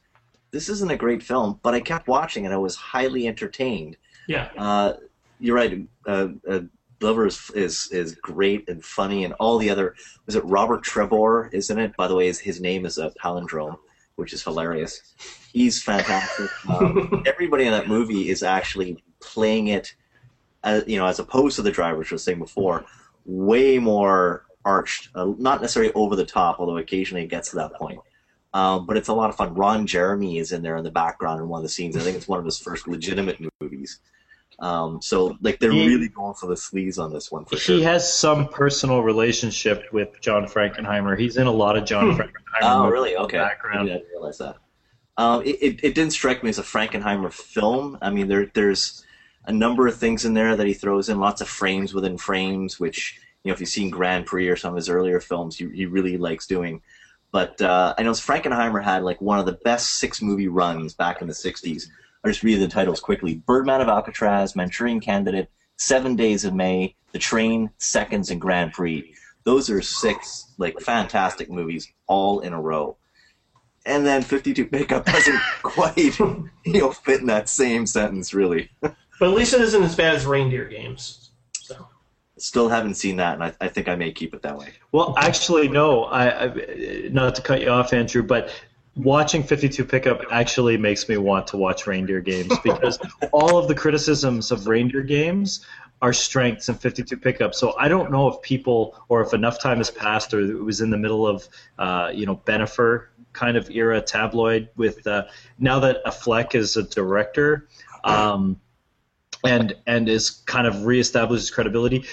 This 0.51 0.69
isn't 0.69 0.91
a 0.91 0.97
great 0.97 1.23
film, 1.23 1.61
but 1.63 1.75
I 1.75 1.81
kept 1.81 2.09
watching 2.09 2.45
and 2.45 2.53
I 2.53 2.59
was 2.59 2.75
highly 2.77 3.29
entertained. 3.29 3.97
Yeah. 4.27 4.51
Uh, 4.59 4.95
you're 5.39 5.57
right. 5.57 5.87
Uh, 6.07 6.29
uh, 6.49 6.61
Glover 6.99 7.27
is, 7.27 7.51
is 7.55 7.89
is 7.93 8.15
great 8.17 8.69
and 8.69 8.85
funny, 8.85 9.25
and 9.25 9.33
all 9.41 9.57
the 9.57 9.71
other 9.71 9.95
was 10.27 10.37
it 10.37 10.45
Robert 10.45 10.85
Trebor, 10.85 11.53
isn't 11.53 11.79
it? 11.79 11.97
By 11.97 12.07
the 12.07 12.15
way, 12.15 12.27
his, 12.27 12.39
his 12.39 12.61
name 12.61 12.85
is 12.85 12.99
a 12.99 13.11
palindrome, 13.23 13.79
which 14.17 14.35
is 14.35 14.45
hilarious. 14.45 15.15
He's 15.51 15.83
fantastic. 15.83 16.51
Um, 16.69 17.23
everybody 17.27 17.65
in 17.65 17.73
that 17.73 17.89
movie 17.89 18.29
is 18.29 18.43
actually 18.43 19.03
playing 19.19 19.69
it 19.69 19.95
as, 20.65 20.85
you 20.87 20.99
know, 20.99 21.07
as 21.07 21.19
opposed 21.19 21.57
to 21.57 21.63
the 21.63 21.71
driver, 21.71 21.99
which 21.99 22.13
I 22.13 22.15
was 22.15 22.25
saying 22.25 22.39
before, 22.39 22.85
way 23.25 23.79
more 23.79 24.45
arched, 24.65 25.09
uh, 25.15 25.33
not 25.39 25.61
necessarily 25.61 25.93
over 25.95 26.17
the 26.17 26.25
top, 26.25 26.61
although 26.61 26.79
occasionally 26.79 27.25
it 27.25 27.29
gets 27.29 27.51
to 27.51 27.57
that 27.57 27.75
point. 27.75 28.01
Um, 28.53 28.85
but 28.87 28.97
it's 28.97 29.09
a 29.09 29.15
lot 29.15 29.31
of 29.31 29.37
fun. 29.37 29.55
Ron 29.55 29.87
Jeremy 29.87 30.39
is 30.39 30.53
in 30.53 30.63
there 30.63 30.77
in 30.77 30.85
the 30.85 30.91
background 30.91 31.41
in 31.41 31.49
one 31.49 31.59
of 31.59 31.63
the 31.63 31.69
scenes. 31.69 31.97
I 31.97 32.01
think 32.01 32.17
it's 32.17 32.27
one 32.27 32.39
of 32.39 32.45
his 32.45 32.59
first 32.59 32.89
legitimate 32.89 33.39
movies. 33.61 34.01
Um, 34.59 35.01
so 35.01 35.39
like 35.41 35.59
they're 35.59 35.73
he, 35.73 35.87
really 35.87 36.09
going 36.09 36.35
for 36.35 36.47
the 36.47 36.55
sleaze 36.55 36.99
on 36.99 37.13
this 37.13 37.31
one. 37.31 37.45
For 37.45 37.57
he 37.57 37.61
sure. 37.61 37.83
has 37.83 38.13
some 38.13 38.49
personal 38.49 39.03
relationship 39.03 39.85
with 39.93 40.21
John 40.21 40.47
Frankenheimer. 40.47 41.19
He's 41.19 41.37
in 41.37 41.47
a 41.47 41.53
lot 41.53 41.77
of 41.77 41.85
John 41.85 42.11
hmm. 42.11 42.21
Frankenheimer. 42.21 42.63
oh, 42.63 42.89
really? 42.89 43.17
Okay. 43.17 43.39
Background. 43.39 43.89
I 43.89 43.93
didn't 43.95 44.09
realize 44.11 44.39
that. 44.39 44.57
Um, 45.17 45.43
it, 45.43 45.57
it, 45.63 45.81
it, 45.85 45.95
didn't 45.95 46.13
strike 46.13 46.43
me 46.43 46.51
as 46.51 46.59
a 46.59 46.63
Frankenheimer 46.63 47.33
film. 47.33 47.99
I 48.01 48.11
mean, 48.11 48.29
there 48.29 48.51
there's 48.55 49.05
a 49.47 49.53
number 49.53 49.87
of 49.87 49.97
things 49.97 50.25
in 50.25 50.35
there 50.35 50.57
that 50.57 50.67
he 50.67 50.75
throws 50.75 51.09
in, 51.09 51.19
lots 51.19 51.41
of 51.41 51.49
frames 51.49 51.95
within 51.95 52.19
frames, 52.19 52.79
which 52.79 53.19
you 53.43 53.51
know 53.51 53.55
if 53.55 53.61
you've 53.61 53.69
seen 53.69 53.91
Grand 53.91 54.27
Prix 54.27 54.49
or 54.49 54.57
some 54.57 54.73
of 54.73 54.77
his 54.77 54.89
earlier 54.89 55.21
films, 55.21 55.57
he, 55.57 55.69
he 55.71 55.87
really 55.87 56.19
likes 56.19 56.47
doing. 56.47 56.83
But 57.33 57.61
uh, 57.63 57.95
I 57.97 58.03
know 58.03 58.13
Frankenheimer 58.13 58.83
had 58.83 59.03
like 59.03 59.21
one 59.21 59.39
of 59.39 59.47
the 59.47 59.53
best 59.65 59.99
six 59.99 60.21
movie 60.21 60.49
runs 60.49 60.95
back 60.95 61.23
in 61.23 61.29
the 61.29 61.35
'60s. 61.35 61.85
I'll 62.23 62.31
just 62.31 62.43
read 62.43 62.61
the 62.61 62.69
titles 62.69 63.01
quickly: 63.01 63.37
Birdman 63.37 63.81
of 63.81 63.89
Alcatraz, 63.89 64.57
Manchurian 64.57 65.01
Candidate, 65.01 65.49
Seven 65.77 66.17
Days 66.17 66.45
of 66.45 66.55
May, 66.55 66.95
The 67.13 67.19
Train, 67.19 67.71
Seconds, 67.79 68.31
and 68.31 68.41
Grand 68.41 68.73
Prix. 68.73 69.15
Those 69.45 69.71
are 69.71 69.81
six 69.81 70.53
like 70.59 70.79
fantastic 70.81 71.51
movies 71.51 71.91
all 72.07 72.41
in 72.41 72.53
a 72.53 72.61
row. 72.61 72.97
And 73.87 74.05
then 74.05 74.21
52 74.21 74.67
Pickup 74.67 75.07
doesn't 75.07 75.41
quite 75.63 76.19
you 76.19 76.51
know 76.67 76.91
fit 76.91 77.21
in 77.21 77.27
that 77.27 77.49
same 77.49 77.87
sentence 77.87 78.35
really. 78.35 78.71
But 79.21 79.29
at 79.29 79.35
least 79.35 79.53
it 79.53 79.61
isn't 79.61 79.83
as 79.83 79.95
bad 79.95 80.15
as 80.17 80.25
reindeer 80.25 80.65
games. 80.65 81.31
So. 81.53 81.87
Still 82.39 82.71
haven't 82.71 82.95
seen 82.95 83.17
that, 83.17 83.35
and 83.35 83.45
I, 83.45 83.53
I 83.61 83.69
think 83.69 83.87
I 83.87 83.95
may 83.95 84.13
keep 84.13 84.35
it 84.35 84.41
that 84.41 84.57
way. 84.57 84.71
Well, 84.93 85.15
actually, 85.19 85.69
no. 85.69 86.05
I, 86.05 86.47
I 86.47 87.09
not 87.11 87.35
to 87.35 87.43
cut 87.43 87.61
you 87.61 87.69
off, 87.69 87.93
Andrew, 87.93 88.23
but 88.23 88.51
watching 88.97 89.43
52 89.43 89.85
pickup 89.85 90.23
actually 90.31 90.79
makes 90.79 91.07
me 91.07 91.19
want 91.19 91.47
to 91.49 91.59
watch 91.59 91.87
reindeer 91.87 92.23
games 92.23 92.59
because 92.65 92.99
all 93.31 93.59
of 93.59 93.69
the 93.69 93.75
criticisms 93.75 94.51
of 94.51 94.67
reindeer 94.67 95.03
games 95.03 95.67
are 96.01 96.15
strengths 96.15 96.71
in 96.71 96.77
52 96.77 97.15
pickup. 97.19 97.55
So 97.55 97.77
I 97.79 97.89
don't 97.89 98.11
know 98.11 98.27
if 98.29 98.41
people 98.41 98.99
or 99.11 99.21
if 99.21 99.35
enough 99.35 99.61
time 99.61 99.77
has 99.77 99.91
passed 99.91 100.33
or 100.33 100.41
it 100.41 100.65
was 100.65 100.81
in 100.81 100.89
the 100.89 100.97
middle 100.97 101.27
of 101.27 101.47
uh, 101.79 102.11
you 102.15 102.25
know 102.25 102.37
Bennifer 102.37 103.09
kind 103.35 103.59
of 103.59 103.69
era 103.71 104.01
tabloid 104.01 104.71
with 104.77 105.07
uh, 105.07 105.25
now 105.59 105.79
that 105.81 106.03
Affleck 106.07 106.55
is 106.55 106.79
a 106.79 106.85
director. 106.85 107.69
Um, 108.03 108.59
and 109.45 109.75
and 109.87 110.09
is 110.09 110.31
kind 110.31 110.67
of 110.67 110.75
reestablishes 110.75 111.53
credibility. 111.53 112.05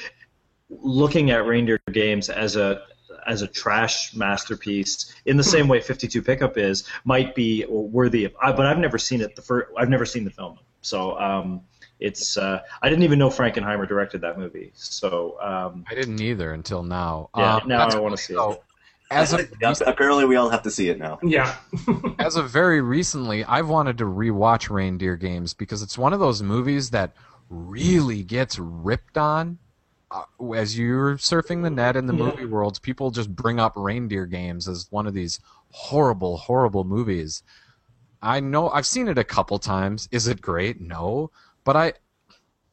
Looking 0.70 1.32
at 1.32 1.46
reindeer 1.46 1.80
games 1.92 2.30
as 2.30 2.56
a 2.56 2.82
as 3.26 3.42
a 3.42 3.48
trash 3.48 4.16
masterpiece 4.16 5.14
in 5.26 5.38
the 5.38 5.44
same 5.44 5.68
way 5.68 5.82
52 5.82 6.22
pickup 6.22 6.58
is 6.58 6.86
might 7.04 7.36
be 7.36 7.66
worthy 7.68 8.26
of 8.26 8.34
but 8.42 8.66
i've 8.66 8.80
never 8.80 8.98
seen 8.98 9.22
it 9.22 9.36
the 9.36 9.42
first 9.42 9.70
i've 9.78 9.90
never 9.90 10.06
seen 10.06 10.24
the 10.24 10.32
film. 10.32 10.58
So 10.82 11.20
um, 11.20 11.62
it's 12.00 12.38
uh, 12.38 12.62
i 12.82 12.90
didn't 12.90 13.04
even 13.04 13.20
know 13.20 13.30
frankenheimer 13.30 13.88
directed 13.88 14.22
that 14.22 14.38
movie. 14.38 14.72
So 14.76 15.38
um, 15.42 15.86
i 15.90 15.96
didn't 15.96 16.22
either 16.22 16.54
until 16.54 16.84
now. 16.84 17.30
Yeah 17.36 17.56
um, 17.58 17.68
now 17.68 17.88
i 17.88 18.00
want 18.00 18.16
to 18.16 18.22
see 18.22 18.34
it 18.34 18.62
as 19.10 19.34
a, 19.34 19.48
apparently 19.86 20.26
we 20.26 20.36
all 20.36 20.50
have 20.50 20.64
to 20.64 20.72
see 20.72 20.90
it 20.90 21.00
now. 21.00 21.20
Yeah. 21.24 21.56
as 22.20 22.36
of 22.36 22.50
very 22.50 22.82
recently, 22.82 23.44
I've 23.46 23.70
wanted 23.70 23.98
to 24.00 24.06
rewatch 24.06 24.70
Reindeer 24.70 25.16
Games 25.16 25.54
because 25.54 25.82
it's 25.82 25.98
one 25.98 26.14
of 26.14 26.20
those 26.20 26.42
movies 26.42 26.90
that 26.92 27.14
really 27.50 28.24
gets 28.24 28.60
ripped 28.60 29.18
on. 29.18 29.60
Uh, 30.10 30.24
as 30.56 30.78
you're 30.78 31.18
surfing 31.18 31.64
the 31.64 31.70
net 31.70 31.96
in 31.96 32.06
the 32.06 32.16
yeah. 32.16 32.26
movie 32.26 32.46
worlds, 32.46 32.80
people 32.80 33.12
just 33.12 33.34
bring 33.36 33.60
up 33.60 33.74
Reindeer 33.76 34.26
Games 34.26 34.68
as 34.68 34.88
one 34.90 35.06
of 35.06 35.14
these 35.14 35.40
horrible, 35.72 36.38
horrible 36.38 36.84
movies. 36.84 37.44
I 38.22 38.40
know 38.40 38.70
I've 38.70 38.86
seen 38.86 39.08
it 39.08 39.18
a 39.18 39.24
couple 39.24 39.60
times. 39.60 40.08
Is 40.12 40.28
it 40.28 40.42
great? 40.42 40.82
No, 40.82 41.32
but 41.64 41.76
I, 41.76 41.94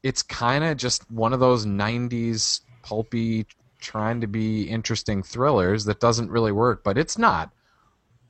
it's 0.03 0.23
kind 0.23 0.65
of 0.65 0.77
just 0.77 1.11
one 1.11 1.33
of 1.33 1.41
those 1.41 1.67
'90s 1.67 2.61
pulpy 2.83 3.47
trying 3.85 4.21
to 4.23 4.27
be 4.27 4.65
interesting 4.65 5.23
thrillers 5.23 5.85
that 5.85 6.01
doesn't 6.01 6.31
really 6.31 6.53
work, 6.53 6.83
but 6.83 6.99
it's 6.99 7.17
not 7.19 7.51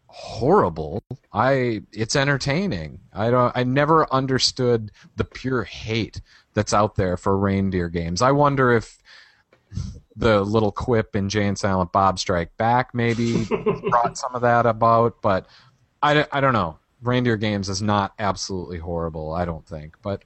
horrible. 0.07 1.03
I 1.33 1.83
it's 1.93 2.17
entertaining. 2.17 3.01
I 3.13 3.31
don't 3.31 3.57
I 3.57 3.65
never 3.65 4.13
understood 4.13 4.91
the 5.17 5.25
pure 5.25 5.65
hate 5.65 6.21
that's 6.53 6.75
out 6.75 6.97
there 6.97 7.17
for 7.17 7.37
reindeer 7.37 7.89
games. 7.89 8.23
I 8.23 8.33
wonder 8.33 8.73
if 8.73 8.99
the 10.17 10.43
little 10.43 10.71
quip 10.71 11.17
in 11.17 11.29
Jay 11.29 11.47
and 11.47 11.59
Silent 11.59 11.93
Bob 11.93 12.19
Strike 12.19 12.57
Back 12.57 12.95
maybe 12.95 13.45
brought 13.91 14.17
some 14.17 14.35
of 14.35 14.43
that 14.43 14.67
about, 14.67 15.21
but 15.23 15.47
I, 16.03 16.27
I 16.31 16.41
don't 16.41 16.53
know. 16.53 16.79
Reindeer 17.03 17.37
Games 17.37 17.69
is 17.69 17.83
not 17.83 18.15
absolutely 18.19 18.79
horrible, 18.79 19.33
I 19.33 19.45
don't 19.45 19.67
think, 19.67 19.97
but 20.03 20.23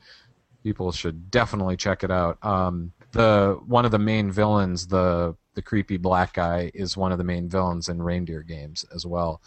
people 0.63 0.93
should 0.93 1.31
definitely 1.31 1.77
check 1.77 2.05
it 2.05 2.11
out. 2.11 2.45
Um, 2.45 2.93
the 3.19 3.59
one 3.67 3.85
of 3.85 3.91
the 3.91 3.99
main 3.99 4.31
villains, 4.31 4.87
the 4.87 5.35
the 5.55 5.63
creepy 5.63 5.97
black 5.97 6.35
guy, 6.35 6.71
is 6.73 6.97
one 6.97 7.11
of 7.11 7.19
the 7.19 7.25
main 7.25 7.49
villains 7.49 7.89
in 7.89 8.01
reindeer 8.01 8.43
games 8.43 8.85
as 8.95 9.05
well. 9.05 9.43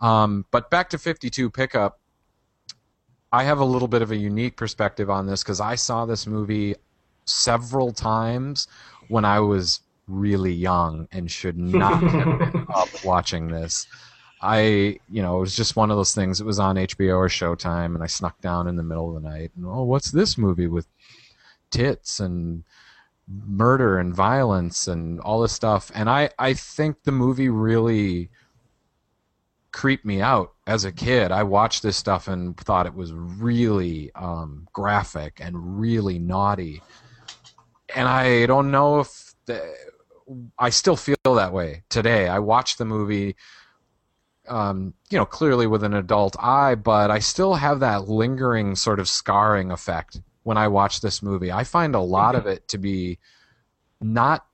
Um, 0.00 0.44
but 0.50 0.70
back 0.70 0.90
to 0.90 0.98
52 0.98 1.50
pickup. 1.50 2.00
I 3.32 3.42
have 3.44 3.58
a 3.58 3.64
little 3.64 3.88
bit 3.88 4.02
of 4.02 4.12
a 4.12 4.16
unique 4.16 4.56
perspective 4.56 5.10
on 5.10 5.26
this 5.26 5.42
because 5.42 5.60
I 5.60 5.74
saw 5.74 6.06
this 6.06 6.26
movie 6.26 6.76
several 7.24 7.92
times 7.92 8.68
when 9.08 9.24
I 9.24 9.40
was 9.40 9.80
really 10.06 10.52
young 10.52 11.08
and 11.10 11.28
should 11.28 11.58
not 11.58 12.00
have 12.02 12.52
been 12.52 12.66
up 12.74 12.88
watching 13.04 13.48
this. 13.48 13.86
I, 14.40 15.00
you 15.10 15.22
know, 15.22 15.38
it 15.38 15.40
was 15.40 15.56
just 15.56 15.74
one 15.74 15.90
of 15.90 15.96
those 15.96 16.14
things. 16.14 16.40
It 16.40 16.44
was 16.44 16.60
on 16.60 16.76
HBO 16.76 17.16
or 17.16 17.28
Showtime, 17.28 17.94
and 17.94 18.04
I 18.04 18.06
snuck 18.06 18.40
down 18.40 18.68
in 18.68 18.76
the 18.76 18.82
middle 18.82 19.16
of 19.16 19.22
the 19.22 19.28
night. 19.28 19.50
And 19.56 19.64
oh, 19.66 19.82
what's 19.82 20.10
this 20.10 20.36
movie 20.36 20.68
with 20.68 20.86
tits 21.70 22.20
and 22.20 22.62
murder 23.28 23.98
and 23.98 24.14
violence 24.14 24.86
and 24.88 25.20
all 25.20 25.40
this 25.40 25.52
stuff? 25.52 25.90
And 25.94 26.08
I, 26.08 26.30
I 26.38 26.54
think 26.54 27.02
the 27.04 27.12
movie 27.12 27.48
really 27.48 28.30
creeped 29.74 30.04
me 30.04 30.20
out 30.20 30.52
as 30.66 30.84
a 30.84 30.92
kid. 30.92 31.32
I 31.32 31.42
watched 31.42 31.82
this 31.82 31.96
stuff 31.96 32.28
and 32.28 32.56
thought 32.56 32.86
it 32.86 32.94
was 32.94 33.12
really 33.12 34.12
um, 34.14 34.68
graphic 34.72 35.40
and 35.40 35.80
really 35.80 36.18
naughty. 36.18 36.80
And 37.94 38.06
I 38.06 38.46
don't 38.46 38.70
know 38.70 39.00
if 39.00 39.34
the, 39.46 39.74
I 40.58 40.70
still 40.70 40.96
feel 40.96 41.16
that 41.24 41.52
way 41.52 41.82
today. 41.88 42.28
I 42.28 42.38
watched 42.38 42.78
the 42.78 42.84
movie, 42.84 43.34
um, 44.48 44.94
you 45.10 45.18
know, 45.18 45.26
clearly 45.26 45.66
with 45.66 45.82
an 45.82 45.94
adult 45.94 46.36
eye, 46.38 46.76
but 46.76 47.10
I 47.10 47.18
still 47.18 47.54
have 47.54 47.80
that 47.80 48.08
lingering 48.08 48.76
sort 48.76 49.00
of 49.00 49.08
scarring 49.08 49.72
effect 49.72 50.20
when 50.44 50.56
I 50.56 50.68
watch 50.68 51.00
this 51.00 51.22
movie. 51.22 51.50
I 51.50 51.64
find 51.64 51.94
a 51.94 52.00
lot 52.00 52.34
of 52.36 52.46
it 52.46 52.68
to 52.68 52.78
be 52.78 53.18
not 54.00 54.46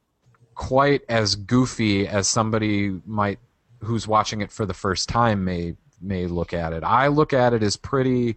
quite 0.54 1.02
as 1.08 1.34
goofy 1.34 2.08
as 2.08 2.26
somebody 2.26 3.00
might 3.06 3.38
who's 3.82 4.06
watching 4.06 4.40
it 4.40 4.52
for 4.52 4.66
the 4.66 4.74
first 4.74 5.08
time 5.08 5.44
may 5.44 5.74
may 6.00 6.26
look 6.26 6.54
at 6.54 6.72
it. 6.72 6.82
I 6.82 7.08
look 7.08 7.32
at 7.32 7.52
it 7.52 7.62
as 7.62 7.76
pretty 7.76 8.36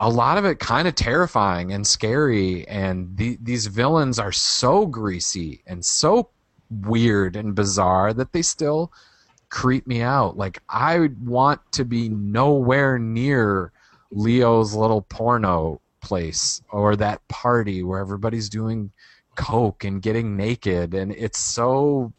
a 0.00 0.08
lot 0.08 0.38
of 0.38 0.46
it 0.46 0.58
kind 0.58 0.88
of 0.88 0.94
terrifying 0.94 1.72
and 1.72 1.86
scary 1.86 2.66
and 2.66 3.16
the, 3.16 3.38
these 3.42 3.66
villains 3.66 4.18
are 4.18 4.32
so 4.32 4.86
greasy 4.86 5.62
and 5.66 5.84
so 5.84 6.30
weird 6.70 7.36
and 7.36 7.54
bizarre 7.54 8.14
that 8.14 8.32
they 8.32 8.40
still 8.40 8.90
creep 9.50 9.86
me 9.86 10.00
out 10.00 10.36
like 10.36 10.62
i 10.68 11.10
want 11.22 11.60
to 11.72 11.84
be 11.84 12.08
nowhere 12.08 12.98
near 12.98 13.72
leo's 14.10 14.74
little 14.74 15.02
porno 15.02 15.80
place 16.00 16.62
or 16.70 16.96
that 16.96 17.26
party 17.28 17.82
where 17.82 18.00
everybody's 18.00 18.48
doing 18.48 18.90
coke 19.36 19.84
and 19.84 20.02
getting 20.02 20.36
naked 20.36 20.92
and 20.94 21.12
it's 21.12 21.38
so 21.38 22.12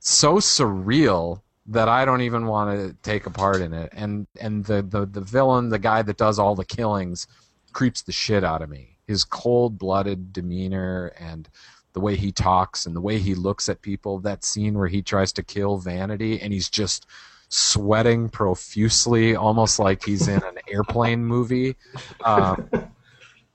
so 0.00 0.36
surreal 0.36 1.40
that 1.68 1.88
I 1.88 2.04
don't 2.04 2.20
even 2.20 2.46
want 2.46 2.78
to 2.78 2.96
take 3.02 3.26
a 3.26 3.30
part 3.30 3.60
in 3.60 3.72
it. 3.72 3.92
And 3.92 4.26
and 4.40 4.64
the, 4.64 4.82
the 4.82 5.06
the 5.06 5.20
villain, 5.20 5.68
the 5.68 5.78
guy 5.78 6.02
that 6.02 6.16
does 6.16 6.38
all 6.38 6.54
the 6.54 6.64
killings, 6.64 7.26
creeps 7.72 8.02
the 8.02 8.12
shit 8.12 8.44
out 8.44 8.62
of 8.62 8.70
me. 8.70 8.98
His 9.06 9.24
cold 9.24 9.78
blooded 9.78 10.32
demeanor 10.32 11.12
and 11.18 11.48
the 11.92 12.00
way 12.00 12.14
he 12.16 12.30
talks 12.30 12.86
and 12.86 12.94
the 12.94 13.00
way 13.00 13.18
he 13.18 13.34
looks 13.34 13.68
at 13.68 13.82
people. 13.82 14.20
That 14.20 14.44
scene 14.44 14.74
where 14.74 14.88
he 14.88 15.02
tries 15.02 15.32
to 15.34 15.42
kill 15.42 15.78
Vanity 15.78 16.40
and 16.40 16.52
he's 16.52 16.70
just 16.70 17.06
sweating 17.48 18.28
profusely, 18.28 19.36
almost 19.36 19.78
like 19.78 20.04
he's 20.04 20.28
in 20.28 20.42
an 20.42 20.58
airplane 20.68 21.24
movie. 21.24 21.76
Um, 22.24 22.68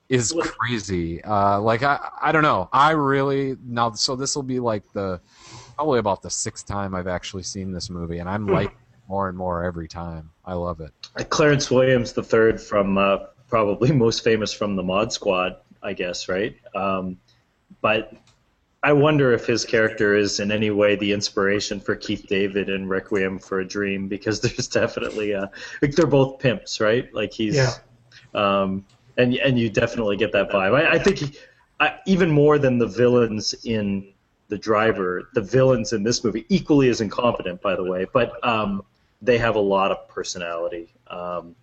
is 0.08 0.34
crazy. 0.42 1.24
Uh, 1.24 1.58
like 1.60 1.82
I, 1.82 1.98
I 2.20 2.32
don't 2.32 2.42
know. 2.42 2.68
I 2.72 2.90
really 2.90 3.56
now. 3.64 3.92
So 3.92 4.14
this 4.14 4.36
will 4.36 4.42
be 4.42 4.60
like 4.60 4.84
the 4.92 5.20
probably 5.74 5.98
about 5.98 6.20
the 6.20 6.30
sixth 6.30 6.66
time 6.66 6.94
I've 6.94 7.06
actually 7.06 7.44
seen 7.44 7.72
this 7.72 7.88
movie, 7.88 8.18
and 8.18 8.28
I'm 8.28 8.46
like 8.46 8.76
more 9.08 9.28
and 9.28 9.36
more 9.36 9.64
every 9.64 9.88
time. 9.88 10.30
I 10.44 10.54
love 10.54 10.80
it. 10.80 10.92
Uh, 11.16 11.24
Clarence 11.24 11.70
Williams 11.70 12.12
the 12.12 12.22
third 12.22 12.60
from 12.60 12.98
uh, 12.98 13.18
probably 13.48 13.92
most 14.06 14.22
famous 14.22 14.52
from 14.52 14.76
the 14.76 14.82
Mod 14.82 15.12
Squad, 15.12 15.56
I 15.82 15.94
guess, 15.94 16.28
right? 16.28 16.56
Um, 16.74 17.18
but 17.80 18.12
I 18.84 18.92
wonder 18.92 19.32
if 19.32 19.46
his 19.46 19.64
character 19.64 20.16
is 20.16 20.40
in 20.40 20.50
any 20.50 20.70
way 20.70 20.96
the 20.96 21.12
inspiration 21.12 21.78
for 21.78 21.94
Keith 21.94 22.26
David 22.28 22.68
in 22.68 22.88
Requiem 22.88 23.38
for 23.38 23.60
a 23.60 23.64
Dream, 23.64 24.08
because 24.08 24.40
there's 24.42 24.68
definitely 24.68 25.32
a 25.32 25.50
like 25.80 25.94
they're 25.94 26.06
both 26.06 26.38
pimps, 26.38 26.80
right? 26.80 27.12
Like 27.14 27.32
he's, 27.32 27.54
Yeah. 27.56 27.74
um, 28.34 28.84
and 29.16 29.34
and 29.36 29.58
you 29.58 29.70
definitely 29.70 30.16
get 30.16 30.32
that 30.32 30.50
vibe. 30.50 30.74
I, 30.74 30.92
I 30.92 30.98
think 30.98 31.18
he, 31.18 31.38
I, 31.78 31.98
even 32.06 32.30
more 32.30 32.58
than 32.58 32.78
the 32.78 32.86
villains 32.86 33.54
in 33.64 34.12
the 34.48 34.58
driver, 34.58 35.28
the 35.34 35.40
villains 35.40 35.92
in 35.92 36.02
this 36.02 36.24
movie 36.24 36.44
equally 36.48 36.88
as 36.88 37.00
incompetent, 37.00 37.62
by 37.62 37.74
the 37.74 37.84
way, 37.84 38.06
but 38.12 38.44
um, 38.46 38.82
they 39.22 39.38
have 39.38 39.56
a 39.56 39.60
lot 39.60 39.90
of 39.90 40.08
personality. 40.08 40.92
Um, 41.06 41.54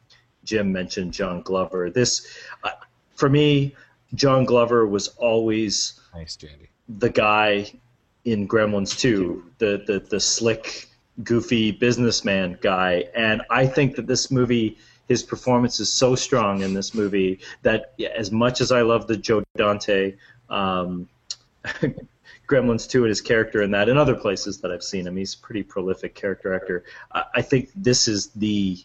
Jim 0.43 0.71
mentioned 0.71 1.13
John 1.13 1.41
Glover. 1.41 1.89
This, 1.91 2.27
uh, 2.63 2.71
for 3.15 3.29
me, 3.29 3.75
John 4.15 4.45
Glover 4.45 4.87
was 4.87 5.09
always 5.17 5.99
Nice, 6.13 6.35
Jandy. 6.35 6.67
the 6.87 7.09
guy 7.09 7.71
in 8.25 8.47
Gremlins 8.47 8.97
2, 8.97 9.43
the, 9.59 9.83
the, 9.87 9.99
the 9.99 10.19
slick, 10.19 10.87
goofy 11.23 11.71
businessman 11.71 12.57
guy. 12.61 13.05
And 13.15 13.41
I 13.49 13.65
think 13.65 13.95
that 13.95 14.07
this 14.07 14.31
movie, 14.31 14.77
his 15.07 15.23
performance 15.23 15.79
is 15.79 15.91
so 15.91 16.15
strong 16.15 16.61
in 16.61 16.73
this 16.73 16.93
movie 16.93 17.39
that 17.61 17.93
as 18.15 18.31
much 18.31 18.61
as 18.61 18.71
I 18.71 18.81
love 18.81 19.07
the 19.07 19.17
Joe 19.17 19.43
Dante 19.57 20.15
um, 20.49 21.07
Gremlins 22.47 22.89
2 22.89 23.03
and 23.03 23.09
his 23.09 23.21
character 23.21 23.61
in 23.61 23.71
that, 23.71 23.89
and 23.89 23.99
other 23.99 24.15
places 24.15 24.59
that 24.61 24.71
I've 24.71 24.83
seen 24.83 25.05
him, 25.05 25.15
he's 25.15 25.35
a 25.35 25.37
pretty 25.37 25.63
prolific 25.63 26.15
character 26.15 26.53
actor. 26.53 26.83
I, 27.11 27.23
I 27.35 27.41
think 27.41 27.69
this 27.75 28.07
is 28.07 28.27
the 28.27 28.77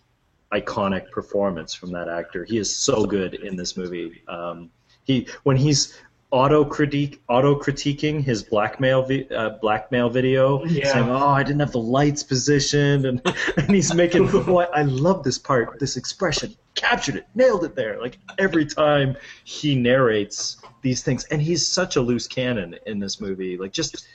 iconic 0.53 1.11
performance 1.11 1.75
from 1.75 1.91
that 1.93 2.09
actor. 2.09 2.45
He 2.45 2.59
is 2.59 2.75
so 2.75 3.05
good 3.05 3.35
in 3.35 3.57
this 3.57 3.77
movie. 3.77 4.23
Um, 4.29 4.71
he 5.05 5.29
when 5.45 5.57
he's 5.57 5.99
auto 6.31 6.65
critique 6.65 7.23
auto 7.29 7.55
critiquing 7.59 8.23
his 8.23 8.43
blackmail 8.43 9.05
vi- 9.05 9.29
uh, 9.29 9.51
blackmail 9.61 10.11
video 10.11 10.65
Yeah. 10.65 10.93
saying 10.93 11.09
oh 11.09 11.29
I 11.29 11.43
didn't 11.45 11.61
have 11.61 11.71
the 11.73 11.79
lights 11.79 12.23
positioned 12.25 13.07
and 13.07 13.23
and 13.57 13.71
he's 13.71 13.95
making 13.95 14.29
I, 14.49 14.67
I 14.75 14.83
love 14.83 15.23
this 15.23 15.39
part 15.39 15.79
this 15.79 15.97
expression 15.97 16.57
captured 16.75 17.15
it 17.17 17.27
nailed 17.37 17.65
it 17.65 17.77
there 17.77 18.01
like 18.01 18.19
every 18.39 18.67
time 18.67 19.17
he 19.45 19.77
narrates 19.77 20.57
these 20.83 21.05
things 21.05 21.25
and 21.27 21.41
he's 21.41 21.65
such 21.65 21.95
a 21.95 22.01
loose 22.01 22.27
cannon 22.27 22.75
in 22.87 22.99
this 22.99 23.21
movie 23.21 23.57
like 23.57 23.73
just 23.73 24.07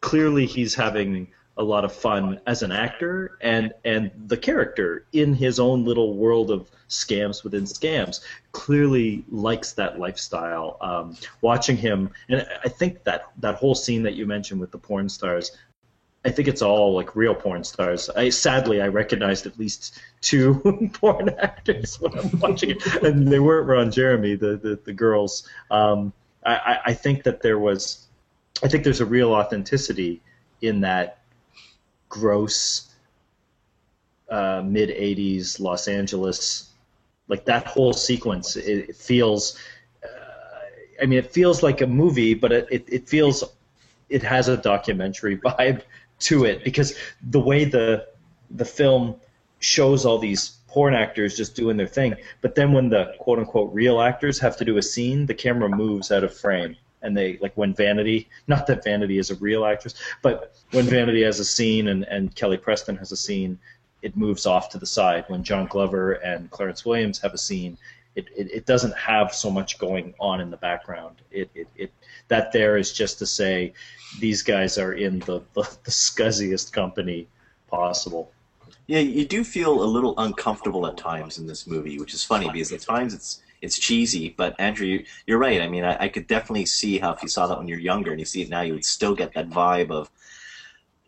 clearly 0.00 0.46
he's 0.46 0.74
having 0.74 1.26
a 1.56 1.62
lot 1.62 1.84
of 1.84 1.92
fun 1.92 2.40
as 2.46 2.62
an 2.62 2.70
actor 2.70 3.36
and 3.40 3.72
and 3.84 4.12
the 4.28 4.36
character 4.36 5.06
in 5.12 5.34
his 5.34 5.58
own 5.58 5.84
little 5.84 6.16
world 6.16 6.52
of 6.52 6.70
scams 6.88 7.44
within 7.44 7.64
scams 7.64 8.20
clearly 8.52 9.24
likes 9.30 9.72
that 9.72 9.98
lifestyle 9.98 10.76
um, 10.80 11.14
watching 11.42 11.76
him 11.76 12.10
and 12.28 12.46
i 12.64 12.68
think 12.68 13.02
that 13.04 13.30
that 13.38 13.56
whole 13.56 13.74
scene 13.74 14.02
that 14.02 14.14
you 14.14 14.26
mentioned 14.26 14.60
with 14.60 14.70
the 14.70 14.78
porn 14.78 15.08
stars 15.08 15.52
I 16.24 16.30
think 16.30 16.48
it's 16.48 16.62
all 16.62 16.94
like 16.94 17.14
real 17.14 17.34
porn 17.34 17.62
stars. 17.62 18.10
I 18.10 18.28
sadly 18.30 18.82
I 18.82 18.88
recognized 18.88 19.46
at 19.46 19.56
least 19.58 20.00
two 20.20 20.90
porn 20.92 21.28
actors 21.38 22.00
when 22.00 22.18
I'm 22.18 22.38
watching 22.40 22.70
it, 22.70 22.84
and 23.04 23.28
they 23.28 23.38
weren't 23.38 23.68
Ron 23.68 23.90
Jeremy, 23.90 24.34
the 24.34 24.56
the, 24.56 24.78
the 24.84 24.92
girls. 24.92 25.48
Um, 25.70 26.12
I, 26.44 26.78
I- 26.86 26.94
think 26.94 27.22
that 27.22 27.40
there 27.40 27.58
was, 27.58 28.08
I 28.62 28.68
think 28.68 28.82
there's 28.82 29.00
a 29.00 29.06
real 29.06 29.32
authenticity 29.32 30.20
in 30.60 30.80
that 30.80 31.18
gross 32.08 32.92
uh, 34.28 34.62
mid 34.64 34.90
'80s 34.90 35.60
Los 35.60 35.86
Angeles, 35.88 36.70
like 37.28 37.44
that 37.44 37.66
whole 37.66 37.92
sequence. 37.92 38.56
It, 38.56 38.88
it 38.90 38.96
feels, 38.96 39.58
uh, 40.02 40.08
I 41.02 41.06
mean, 41.06 41.18
it 41.18 41.30
feels 41.32 41.62
like 41.62 41.80
a 41.80 41.86
movie, 41.86 42.34
but 42.34 42.52
it, 42.52 42.68
it, 42.70 42.84
it 42.88 43.08
feels, 43.08 43.44
it 44.08 44.22
has 44.22 44.48
a 44.48 44.56
documentary 44.56 45.36
vibe 45.44 45.82
to 46.20 46.44
it 46.44 46.64
because 46.64 46.98
the 47.30 47.38
way 47.38 47.64
the 47.64 48.08
the 48.50 48.64
film 48.64 49.14
shows 49.60 50.04
all 50.04 50.18
these 50.18 50.58
porn 50.68 50.94
actors 50.94 51.36
just 51.36 51.54
doing 51.54 51.76
their 51.76 51.86
thing, 51.86 52.14
but 52.40 52.54
then 52.54 52.72
when 52.72 52.88
the 52.88 53.14
quote 53.18 53.38
unquote 53.38 53.72
real 53.72 54.00
actors 54.00 54.38
have 54.38 54.56
to 54.56 54.64
do 54.64 54.76
a 54.78 54.82
scene, 54.82 55.26
the 55.26 55.34
camera 55.34 55.68
moves 55.68 56.12
out 56.12 56.24
of 56.24 56.34
frame. 56.36 56.76
And 57.00 57.16
they 57.16 57.38
like 57.38 57.56
when 57.56 57.74
Vanity, 57.74 58.28
not 58.48 58.66
that 58.66 58.82
Vanity 58.82 59.18
is 59.18 59.30
a 59.30 59.36
real 59.36 59.64
actress, 59.64 59.94
but 60.20 60.56
when 60.72 60.84
Vanity 60.84 61.22
has 61.22 61.38
a 61.38 61.44
scene 61.44 61.88
and, 61.88 62.04
and 62.04 62.34
Kelly 62.34 62.56
Preston 62.56 62.96
has 62.96 63.12
a 63.12 63.16
scene, 63.16 63.58
it 64.02 64.16
moves 64.16 64.46
off 64.46 64.70
to 64.70 64.78
the 64.78 64.86
side. 64.86 65.24
When 65.28 65.42
John 65.42 65.66
Glover 65.66 66.12
and 66.12 66.50
Clarence 66.50 66.84
Williams 66.84 67.18
have 67.20 67.34
a 67.34 67.38
scene, 67.38 67.76
it, 68.14 68.26
it, 68.36 68.50
it 68.52 68.66
doesn't 68.66 68.96
have 68.96 69.34
so 69.34 69.50
much 69.50 69.78
going 69.78 70.14
on 70.18 70.40
in 70.40 70.50
the 70.50 70.56
background. 70.56 71.22
It, 71.30 71.50
it, 71.54 71.68
it 71.76 71.92
that 72.28 72.52
there 72.52 72.76
is 72.76 72.92
just 72.92 73.18
to 73.20 73.26
say 73.26 73.72
these 74.20 74.42
guys 74.42 74.78
are 74.78 74.92
in 74.92 75.20
the, 75.20 75.42
the, 75.54 75.62
the 75.84 75.90
scuzziest 75.90 76.72
company 76.72 77.28
possible. 77.70 78.32
Yeah, 78.86 79.00
you 79.00 79.26
do 79.26 79.44
feel 79.44 79.82
a 79.82 79.84
little 79.84 80.14
uncomfortable 80.18 80.86
at 80.86 80.96
times 80.96 81.38
in 81.38 81.46
this 81.46 81.66
movie, 81.66 81.98
which 81.98 82.14
is 82.14 82.24
funny 82.24 82.48
because 82.50 82.72
at 82.72 82.80
times 82.80 83.14
it's 83.14 83.42
it's 83.60 83.78
cheesy. 83.78 84.34
But 84.36 84.54
Andrew, 84.58 84.86
you, 84.86 85.04
you're 85.26 85.38
right. 85.38 85.60
I 85.60 85.68
mean, 85.68 85.84
I, 85.84 86.04
I 86.04 86.08
could 86.08 86.26
definitely 86.26 86.66
see 86.66 86.98
how 86.98 87.12
if 87.12 87.22
you 87.22 87.28
saw 87.28 87.46
that 87.46 87.58
when 87.58 87.68
you're 87.68 87.78
younger 87.78 88.10
and 88.10 88.20
you 88.20 88.26
see 88.26 88.42
it 88.42 88.48
now, 88.48 88.62
you 88.62 88.72
would 88.72 88.84
still 88.84 89.14
get 89.14 89.34
that 89.34 89.50
vibe 89.50 89.90
of 89.90 90.10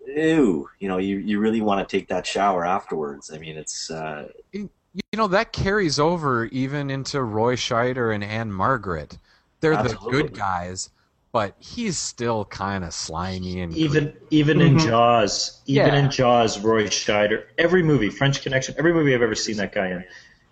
ew. 0.06 0.68
You 0.78 0.88
know, 0.88 0.98
you 0.98 1.18
you 1.18 1.38
really 1.40 1.60
want 1.60 1.86
to 1.86 1.96
take 1.96 2.08
that 2.08 2.26
shower 2.26 2.64
afterwards. 2.64 3.30
I 3.32 3.38
mean, 3.38 3.56
it's. 3.56 3.90
Uh, 3.90 4.28
you 4.52 5.16
know 5.16 5.28
that 5.28 5.52
carries 5.52 6.00
over 6.00 6.46
even 6.46 6.90
into 6.90 7.22
Roy 7.22 7.54
Scheider 7.54 8.12
and 8.14 8.24
Ann-Margret. 8.24 9.18
They're 9.60 9.74
Absolutely. 9.74 10.04
the 10.04 10.22
good 10.22 10.36
guys, 10.36 10.90
but 11.32 11.54
he's 11.58 11.96
still 11.96 12.44
kind 12.46 12.82
of 12.82 12.92
slimy 12.92 13.60
and 13.60 13.76
even 13.76 14.12
even 14.30 14.58
mm-hmm. 14.58 14.78
in 14.78 14.88
Jaws, 14.88 15.60
even 15.66 15.94
yeah. 15.94 16.00
in 16.00 16.10
Jaws, 16.10 16.58
Roy 16.58 16.86
Scheider. 16.86 17.44
Every 17.58 17.82
movie, 17.82 18.10
French 18.10 18.42
Connection, 18.42 18.74
every 18.78 18.92
movie 18.92 19.14
I've 19.14 19.22
ever 19.22 19.36
seen 19.36 19.56
that 19.58 19.72
guy 19.72 19.90
in, 19.90 20.04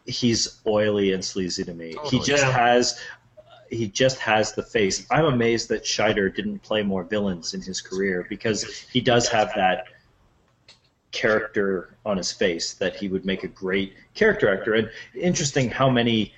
he's 0.07 0.61
oily 0.67 1.13
and 1.13 1.25
sleazy 1.25 1.65
to 1.65 1.75
me. 1.75 1.95
Totally. 1.95 2.11
He 2.11 2.25
just 2.25 2.45
yeah. 2.45 2.53
has 2.53 3.01
he 3.71 3.89
just 3.89 4.19
has 4.19 4.53
the 4.53 4.63
face. 4.63 5.07
I'm 5.11 5.27
amazed 5.27 5.69
that 5.71 5.85
Scheider 5.85 6.35
didn't 6.35 6.61
play 6.61 6.83
more 6.83 7.05
villains 7.05 7.55
in 7.55 7.61
his 7.61 7.81
career 7.81 8.27
because 8.29 8.65
he 8.93 9.01
does 9.01 9.29
have 9.29 9.53
that 9.55 9.85
character 11.11 11.97
on 12.05 12.17
his 12.17 12.33
face 12.33 12.75
that 12.75 12.97
he 12.97 13.09
would 13.09 13.25
make 13.25 13.45
a 13.45 13.49
great 13.49 13.95
character 14.15 14.53
actor. 14.53 14.75
And 14.75 14.91
interesting 15.15 15.71
how 15.71 15.89
many 15.89 16.35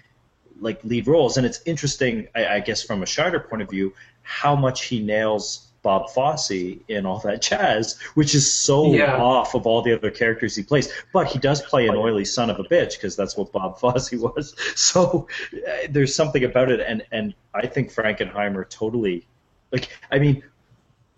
like 0.61 0.83
lead 0.85 1.07
roles. 1.07 1.37
And 1.37 1.47
it's 1.47 1.61
interesting, 1.65 2.29
I, 2.35 2.47
I 2.47 2.61
guess, 2.61 2.83
from 2.83 3.03
a 3.03 3.07
Scheider 3.07 3.49
point 3.49 3.63
of 3.63 3.71
view, 3.71 3.95
how 4.23 4.55
much 4.55 4.85
he 4.85 5.01
nails 5.01 5.70
Bob 5.83 6.11
Fosse 6.11 6.79
in 6.89 7.07
all 7.07 7.19
that 7.21 7.43
jazz, 7.43 7.99
which 8.15 8.35
is 8.35 8.51
so 8.53 8.93
yeah. 8.93 9.17
off 9.17 9.55
of 9.55 9.67
all 9.67 9.83
the 9.83 9.95
other 9.95 10.11
characters 10.11 10.55
he 10.55 10.63
plays. 10.63 10.93
But 11.13 11.27
he 11.27 11.39
does 11.39 11.63
play 11.63 11.89
an 11.89 11.95
oily 11.95 12.25
son 12.25 12.51
of 12.51 12.59
a 12.59 12.65
bitch 12.65 12.97
because 12.97 13.17
that's 13.17 13.37
what 13.37 13.53
Bob 13.53 13.79
Fosse 13.81 14.13
was. 14.13 14.55
So 14.77 15.29
uh, 15.55 15.87
there's 15.89 16.15
something 16.15 16.45
about 16.45 16.71
it, 16.71 16.81
and 16.81 17.03
and 17.13 17.35
I 17.55 17.67
think 17.67 17.93
Frankenheimer 17.93 18.69
totally, 18.69 19.27
like, 19.73 19.89
I 20.11 20.19
mean, 20.19 20.43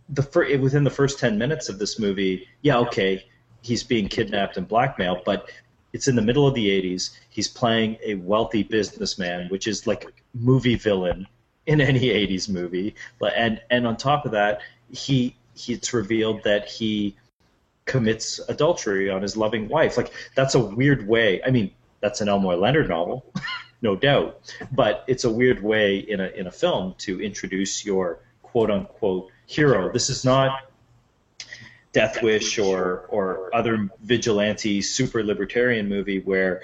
the 0.08 0.22
fir- 0.22 0.58
within 0.58 0.84
the 0.84 0.90
first 0.90 1.18
ten 1.18 1.38
minutes 1.38 1.68
of 1.68 1.78
this 1.78 1.98
movie, 1.98 2.48
yeah, 2.62 2.78
okay, 2.78 3.24
he's 3.62 3.82
being 3.82 4.08
kidnapped 4.08 4.56
and 4.56 4.68
blackmailed, 4.68 5.22
but 5.24 5.50
it's 5.92 6.08
in 6.08 6.16
the 6.16 6.22
middle 6.22 6.46
of 6.46 6.54
the 6.54 6.68
80s. 6.68 7.10
He's 7.28 7.48
playing 7.48 7.98
a 8.02 8.14
wealthy 8.14 8.62
businessman, 8.62 9.48
which 9.48 9.66
is 9.66 9.86
like 9.86 10.22
movie 10.34 10.76
villain 10.76 11.26
in 11.66 11.80
any 11.80 12.00
80s 12.00 12.48
movie. 12.48 12.94
And 13.34 13.60
and 13.70 13.86
on 13.86 13.96
top 13.96 14.24
of 14.24 14.32
that, 14.32 14.60
he, 14.90 15.36
he 15.54 15.74
it's 15.74 15.92
revealed 15.92 16.42
that 16.44 16.68
he 16.68 17.16
commits 17.84 18.40
adultery 18.48 19.10
on 19.10 19.22
his 19.22 19.36
loving 19.36 19.68
wife. 19.68 19.96
Like 19.96 20.12
that's 20.34 20.54
a 20.54 20.60
weird 20.60 21.06
way. 21.06 21.42
I 21.44 21.50
mean, 21.50 21.72
that's 22.00 22.20
an 22.20 22.28
Elmore 22.28 22.56
Leonard 22.56 22.88
novel, 22.88 23.24
no 23.82 23.96
doubt, 23.96 24.54
but 24.72 25.04
it's 25.06 25.24
a 25.24 25.30
weird 25.30 25.62
way 25.62 25.98
in 25.98 26.20
a 26.20 26.28
in 26.28 26.46
a 26.46 26.50
film 26.52 26.94
to 26.98 27.20
introduce 27.20 27.84
your 27.84 28.20
quote 28.42 28.70
unquote 28.70 29.30
hero. 29.46 29.92
This 29.92 30.10
is 30.10 30.24
not 30.24 30.60
Death 31.92 32.22
Wish 32.22 32.58
or 32.58 33.06
or 33.08 33.54
other 33.54 33.88
vigilante 34.02 34.82
super 34.82 35.22
libertarian 35.22 35.88
movie 35.88 36.20
where 36.20 36.62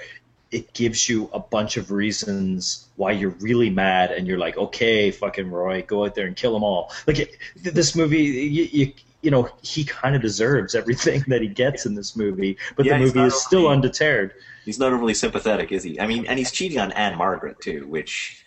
it 0.51 0.73
gives 0.73 1.09
you 1.09 1.29
a 1.33 1.39
bunch 1.39 1.77
of 1.77 1.91
reasons 1.91 2.89
why 2.97 3.13
you're 3.13 3.35
really 3.41 3.71
mad 3.71 4.11
and 4.11 4.27
you're 4.27 4.39
like 4.39 4.57
okay 4.57 5.11
fucking 5.11 5.51
Roy 5.51 5.83
go 5.83 6.05
out 6.05 6.15
there 6.15 6.27
and 6.27 6.37
kill 6.37 6.53
them 6.53 6.65
all. 6.65 6.93
Like 7.07 7.19
it, 7.19 7.37
this 7.57 7.95
movie 7.95 8.23
you, 8.23 8.69
you, 8.71 8.93
you 9.23 9.31
know 9.31 9.49
he 9.63 9.85
kind 9.85 10.17
of 10.17 10.23
deserves 10.23 10.75
everything 10.75 11.25
that 11.29 11.43
he 11.43 11.49
gets 11.49 11.87
in 11.87 11.95
this 11.95 12.17
movie 12.17 12.57
but 12.77 12.87
yeah, 12.87 12.99
the 12.99 13.05
movie 13.05 13.21
is 13.21 13.43
still 13.43 13.69
undeterred. 13.69 14.35
He's 14.65 14.79
not 14.79 14.93
overly 14.93 15.15
sympathetic 15.15 15.73
is 15.73 15.83
he? 15.83 16.01
I 16.01 16.07
mean 16.07 16.27
and 16.27 16.39
he's 16.39 16.51
cheating 16.51 16.79
on 16.79 16.93
Ann-Margret 16.93 17.61
too 17.61 17.87
which 17.87 18.45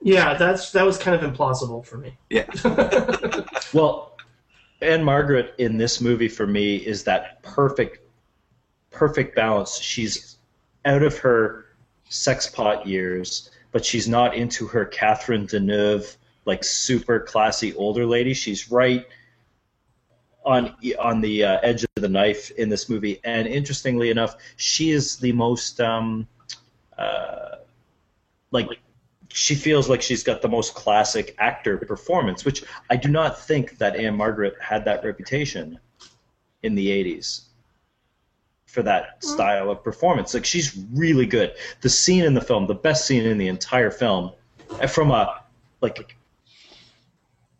yeah 0.00 0.34
that's 0.34 0.72
that 0.72 0.84
was 0.84 0.98
kind 0.98 1.20
of 1.20 1.32
implausible 1.32 1.84
for 1.84 1.98
me. 1.98 2.16
Yeah. 2.30 2.46
Well 3.74 4.16
Ann-Margret 4.80 5.54
in 5.58 5.76
this 5.76 6.00
movie 6.00 6.28
for 6.28 6.46
me 6.46 6.76
is 6.76 7.04
that 7.04 7.42
perfect, 7.42 7.98
perfect 8.90 9.34
balance. 9.34 9.78
She's 9.78 10.37
out 10.84 11.02
of 11.02 11.18
her 11.18 11.66
sex 12.08 12.46
pot 12.48 12.86
years, 12.86 13.50
but 13.72 13.84
she's 13.84 14.08
not 14.08 14.34
into 14.34 14.66
her 14.66 14.84
Catherine 14.84 15.46
Deneuve 15.46 16.16
like 16.44 16.64
super 16.64 17.20
classy 17.20 17.74
older 17.74 18.06
lady. 18.06 18.32
She's 18.32 18.70
right 18.70 19.06
on 20.44 20.74
on 20.98 21.20
the 21.20 21.44
uh, 21.44 21.58
edge 21.62 21.84
of 21.84 21.90
the 21.96 22.08
knife 22.08 22.50
in 22.52 22.68
this 22.68 22.88
movie. 22.88 23.20
And 23.24 23.46
interestingly 23.46 24.10
enough, 24.10 24.36
she 24.56 24.90
is 24.90 25.16
the 25.16 25.32
most 25.32 25.80
um, 25.80 26.26
uh, 26.96 27.56
like 28.50 28.68
she 29.30 29.54
feels 29.54 29.90
like 29.90 30.00
she's 30.00 30.22
got 30.22 30.40
the 30.40 30.48
most 30.48 30.74
classic 30.74 31.34
actor 31.38 31.76
performance, 31.76 32.46
which 32.46 32.64
I 32.88 32.96
do 32.96 33.08
not 33.10 33.38
think 33.38 33.76
that 33.76 33.94
Ann-Margret 33.94 34.54
had 34.58 34.86
that 34.86 35.04
reputation 35.04 35.78
in 36.62 36.74
the 36.74 36.88
80s 36.88 37.47
for 38.78 38.84
that 38.84 39.20
mm. 39.20 39.24
style 39.24 39.70
of 39.72 39.82
performance. 39.82 40.34
Like 40.34 40.44
she's 40.44 40.78
really 40.94 41.26
good. 41.26 41.52
The 41.80 41.88
scene 41.88 42.24
in 42.24 42.34
the 42.34 42.40
film, 42.40 42.68
the 42.68 42.76
best 42.76 43.08
scene 43.08 43.24
in 43.24 43.36
the 43.36 43.48
entire 43.48 43.90
film, 43.90 44.30
uh, 44.80 44.86
from 44.86 45.10
a 45.10 45.42
like 45.80 46.14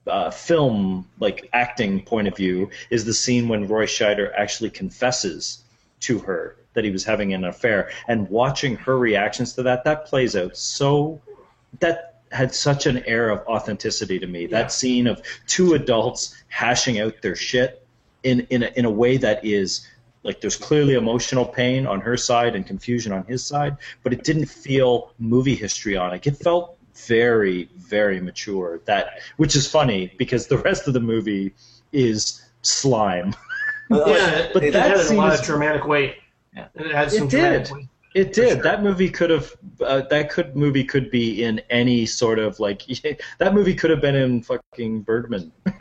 uh, 0.07 0.31
film 0.31 1.09
like 1.19 1.49
acting 1.53 2.03
point 2.05 2.29
of 2.29 2.37
view, 2.37 2.71
is 2.91 3.05
the 3.05 3.13
scene 3.13 3.49
when 3.49 3.67
Roy 3.67 3.87
Scheider 3.87 4.31
actually 4.37 4.71
confesses 4.71 5.65
to 6.01 6.21
her 6.21 6.55
that 6.75 6.85
he 6.85 6.93
was 6.93 7.05
having 7.05 7.35
an 7.35 7.43
affair, 7.43 7.91
and 8.07 8.29
watching 8.31 8.77
her 8.77 8.97
reactions 8.97 9.55
to 9.55 9.65
that, 9.65 9.83
that 9.83 10.07
plays 10.07 10.37
out 10.37 10.57
so 10.57 11.21
that 11.81 12.21
had 12.31 12.55
such 12.55 12.87
an 12.87 12.99
air 13.07 13.31
of 13.31 13.45
authenticity 13.49 14.21
to 14.21 14.29
me. 14.29 14.43
Yeah. 14.43 14.63
That 14.63 14.71
scene 14.71 15.09
of 15.09 15.21
two 15.49 15.75
adults 15.75 16.37
hashing 16.47 17.01
out 17.01 17.21
their 17.23 17.35
shit 17.35 17.85
in 18.23 18.47
in 18.51 18.63
a, 18.63 18.71
in 18.77 18.85
a 18.85 18.91
way 18.91 19.17
that 19.17 19.45
is 19.45 19.89
like 20.23 20.41
there's 20.41 20.57
clearly 20.57 20.95
emotional 20.95 21.45
pain 21.45 21.87
on 21.87 22.01
her 22.01 22.17
side 22.17 22.57
and 22.57 22.67
confusion 22.67 23.13
on 23.13 23.25
his 23.25 23.45
side, 23.45 23.77
but 24.03 24.13
it 24.13 24.25
didn't 24.25 24.47
feel 24.47 25.13
movie 25.19 25.55
histrionic. 25.55 26.27
It 26.27 26.37
felt 26.37 26.77
very 27.07 27.69
very 27.77 28.21
mature. 28.21 28.81
That 28.87 29.21
which 29.37 29.55
is 29.57 29.71
funny 29.71 30.13
because 30.19 30.47
the 30.47 30.59
rest 30.59 30.89
of 30.89 30.95
the 30.95 31.01
movie 31.01 31.55
is 31.93 32.43
slime. 32.63 33.35
yeah, 33.91 34.49
but 34.53 34.65
it, 34.65 34.73
that 34.73 34.97
had 34.97 35.07
a 35.07 35.15
lot 35.15 35.39
of 35.39 35.45
dramatic 35.45 35.87
weight. 35.87 36.17
Yeah. 36.55 36.69
It 36.75 36.93
had 36.93 37.13
some 37.13 37.27
it 37.27 37.31
did. 37.31 37.71
Weight. 37.71 37.89
It 38.15 38.33
did. 38.33 38.55
Sure. 38.55 38.63
That 38.63 38.83
movie 38.83 39.11
could 39.11 39.31
have. 39.31 39.55
Uh, 39.81 40.03
that 40.11 40.31
could 40.31 40.57
movie 40.57 40.85
could 40.85 41.11
be 41.11 41.45
in 41.45 41.61
any 41.71 42.07
sort 42.07 42.39
of 42.39 42.59
like. 42.59 42.83
that 43.39 43.55
movie 43.55 43.75
could 43.75 43.91
have 43.91 44.01
been 44.01 44.17
in 44.17 44.43
fucking 44.43 45.03
Birdman. 45.03 45.53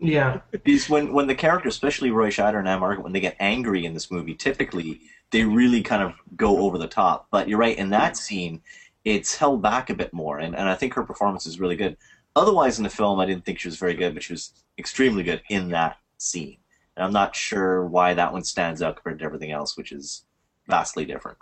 Yeah. 0.00 0.40
Because 0.50 0.88
when 0.88 1.12
when 1.12 1.26
the 1.26 1.34
characters, 1.34 1.74
especially 1.74 2.10
Roy 2.10 2.30
Scheider 2.30 2.58
and 2.58 2.68
Ann-Margret, 2.68 3.02
when 3.02 3.12
they 3.12 3.20
get 3.20 3.36
angry 3.38 3.84
in 3.84 3.94
this 3.94 4.10
movie, 4.10 4.34
typically 4.34 5.00
they 5.30 5.44
really 5.44 5.82
kind 5.82 6.02
of 6.02 6.14
go 6.36 6.58
over 6.58 6.78
the 6.78 6.88
top. 6.88 7.28
But 7.30 7.48
you're 7.48 7.58
right. 7.58 7.76
In 7.76 7.90
that 7.90 8.16
scene, 8.16 8.62
it's 9.04 9.34
held 9.34 9.62
back 9.62 9.90
a 9.90 9.94
bit 9.94 10.12
more, 10.12 10.38
and, 10.38 10.56
and 10.56 10.68
I 10.68 10.74
think 10.74 10.94
her 10.94 11.04
performance 11.04 11.46
is 11.46 11.60
really 11.60 11.76
good. 11.76 11.96
Otherwise, 12.36 12.78
in 12.78 12.84
the 12.84 12.90
film, 12.90 13.20
I 13.20 13.26
didn't 13.26 13.44
think 13.44 13.58
she 13.58 13.68
was 13.68 13.76
very 13.76 13.94
good, 13.94 14.14
but 14.14 14.22
she 14.22 14.32
was 14.32 14.52
extremely 14.78 15.22
good 15.22 15.42
in 15.48 15.68
that 15.70 15.98
scene. 16.18 16.58
And 16.96 17.04
I'm 17.04 17.12
not 17.12 17.36
sure 17.36 17.86
why 17.86 18.14
that 18.14 18.32
one 18.32 18.44
stands 18.44 18.82
out 18.82 18.96
compared 18.96 19.18
to 19.18 19.24
everything 19.24 19.52
else, 19.52 19.76
which 19.76 19.92
is 19.92 20.24
vastly 20.66 21.04
different 21.04 21.38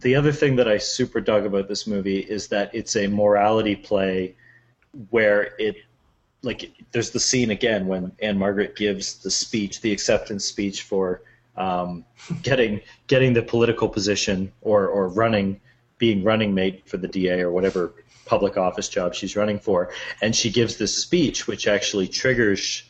the 0.00 0.14
other 0.14 0.32
thing 0.32 0.56
that 0.56 0.68
I 0.68 0.78
super 0.78 1.20
dug 1.20 1.44
about 1.44 1.68
this 1.68 1.86
movie 1.86 2.20
is 2.20 2.48
that 2.48 2.70
it's 2.72 2.94
a 2.96 3.06
morality 3.08 3.74
play 3.74 4.36
where 5.10 5.54
it 5.58 5.76
like 6.42 6.70
there's 6.92 7.10
the 7.10 7.20
scene 7.20 7.50
again 7.50 7.86
when 7.86 8.12
Ann-Margret 8.20 8.76
gives 8.76 9.16
the 9.16 9.30
speech, 9.30 9.80
the 9.80 9.92
acceptance 9.92 10.44
speech 10.44 10.82
for 10.82 11.22
um, 11.56 12.04
getting 12.42 12.80
getting 13.06 13.32
the 13.32 13.42
political 13.42 13.88
position 13.88 14.52
or 14.60 14.86
or 14.86 15.08
running 15.08 15.60
being 15.98 16.22
running 16.22 16.54
mate 16.54 16.88
for 16.88 16.96
the 16.96 17.08
DA 17.08 17.40
or 17.40 17.50
whatever 17.50 17.92
public 18.24 18.56
office 18.56 18.88
job 18.88 19.14
she's 19.14 19.36
running 19.36 19.58
for, 19.58 19.90
and 20.22 20.36
she 20.36 20.50
gives 20.50 20.76
this 20.76 20.94
speech 20.94 21.46
which 21.46 21.66
actually 21.66 22.06
triggers 22.06 22.84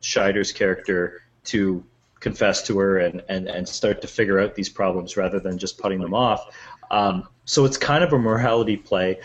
Scheider's 0.00 0.52
character 0.52 1.22
to 1.44 1.84
confess 2.20 2.62
to 2.66 2.78
her 2.78 2.98
and, 2.98 3.22
and, 3.28 3.48
and 3.48 3.68
start 3.68 4.00
to 4.00 4.06
figure 4.06 4.38
out 4.38 4.54
these 4.54 4.68
problems 4.68 5.16
rather 5.16 5.40
than 5.40 5.58
just 5.58 5.76
putting 5.78 6.00
them 6.00 6.14
off. 6.14 6.54
Um, 6.90 7.28
so 7.44 7.64
it's 7.64 7.76
kind 7.76 8.04
of 8.04 8.12
a 8.12 8.18
morality 8.18 8.76
play, 8.76 9.18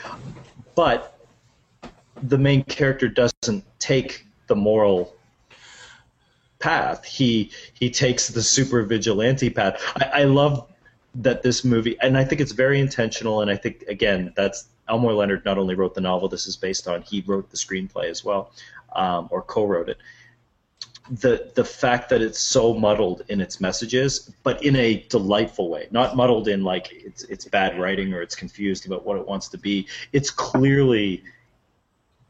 but 0.73 1.16
the 2.23 2.37
main 2.37 2.63
character 2.63 3.07
doesn't 3.07 3.63
take 3.79 4.25
the 4.47 4.55
moral 4.55 5.15
path. 6.59 7.05
He 7.05 7.51
he 7.73 7.89
takes 7.89 8.27
the 8.27 8.41
super 8.41 8.83
vigilante 8.83 9.49
path. 9.49 9.81
I, 9.97 10.21
I 10.21 10.23
love 10.23 10.67
that 11.15 11.41
this 11.43 11.63
movie, 11.63 11.97
and 12.01 12.17
I 12.17 12.23
think 12.23 12.41
it's 12.41 12.51
very 12.51 12.79
intentional. 12.79 13.41
And 13.41 13.51
I 13.51 13.55
think 13.55 13.83
again, 13.83 14.33
that's 14.35 14.65
Elmore 14.89 15.13
Leonard 15.13 15.45
not 15.45 15.57
only 15.57 15.75
wrote 15.75 15.93
the 15.93 16.01
novel 16.01 16.27
this 16.29 16.47
is 16.47 16.57
based 16.57 16.87
on, 16.87 17.01
he 17.01 17.23
wrote 17.27 17.49
the 17.49 17.57
screenplay 17.57 18.09
as 18.09 18.23
well, 18.23 18.51
um, 18.95 19.27
or 19.31 19.41
co-wrote 19.41 19.89
it 19.89 19.97
the 21.09 21.51
the 21.55 21.63
fact 21.63 22.09
that 22.09 22.21
it's 22.21 22.39
so 22.39 22.73
muddled 22.73 23.23
in 23.29 23.39
its 23.39 23.61
messages, 23.61 24.31
but 24.43 24.63
in 24.63 24.75
a 24.75 25.05
delightful 25.09 25.69
way, 25.69 25.87
not 25.91 26.15
muddled 26.15 26.47
in 26.47 26.63
like 26.63 26.89
it's 26.91 27.23
it's 27.23 27.45
bad 27.45 27.79
writing 27.79 28.13
or 28.13 28.21
it's 28.21 28.35
confused 28.35 28.85
about 28.85 29.05
what 29.05 29.17
it 29.17 29.25
wants 29.25 29.47
to 29.49 29.57
be. 29.57 29.87
It's 30.11 30.29
clearly 30.29 31.23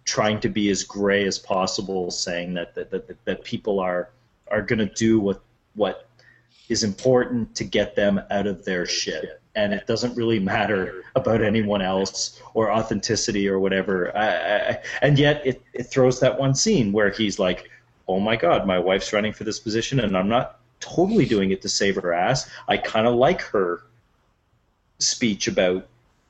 trying 0.08 0.40
to 0.40 0.50
be 0.50 0.70
as 0.70 0.84
gray 0.84 1.26
as 1.26 1.38
possible, 1.38 2.10
saying 2.10 2.56
that 2.56 2.74
that, 2.74 2.90
that, 2.90 3.26
that 3.26 3.44
people 3.44 3.80
are 3.80 4.10
are 4.50 4.64
going 4.64 4.80
to 4.80 4.94
do 4.96 5.20
what 5.20 5.44
what 5.76 6.08
is 6.70 6.84
important 6.84 7.54
to 7.56 7.64
get 7.64 7.96
them 7.96 8.20
out 8.32 8.48
of 8.48 8.66
their 8.66 8.86
shit 8.86 9.40
and 9.58 9.74
it 9.74 9.88
doesn't 9.88 10.16
really 10.16 10.40
matter 10.40 11.04
about 11.16 11.42
anyone 11.42 11.82
else 11.82 12.40
or 12.54 12.72
authenticity 12.72 13.50
or 13.50 13.60
whatever. 13.60 14.16
I, 14.16 14.28
I, 14.28 14.80
and 15.02 15.18
yet 15.18 15.42
it, 15.46 15.64
it 15.74 15.84
throws 15.84 16.20
that 16.20 16.40
one 16.40 16.54
scene 16.54 16.92
where 16.92 17.10
he's 17.10 17.40
like, 17.40 17.70
oh 18.08 18.20
my 18.20 18.36
God, 18.36 18.68
my 18.68 18.78
wife's 18.78 19.12
running 19.12 19.34
for 19.34 19.46
this 19.46 19.60
position 19.60 20.00
and 20.00 20.16
I'm 20.16 20.30
not 20.30 20.60
totally 20.80 21.26
doing 21.26 21.50
it 21.50 21.64
to 21.64 21.70
save 21.70 21.96
her 21.96 22.14
ass. 22.14 22.48
I 22.68 22.78
kind 22.78 23.08
of 23.08 23.16
like 23.16 23.42
her 23.42 23.82
speech 25.00 25.48
about 25.48 25.88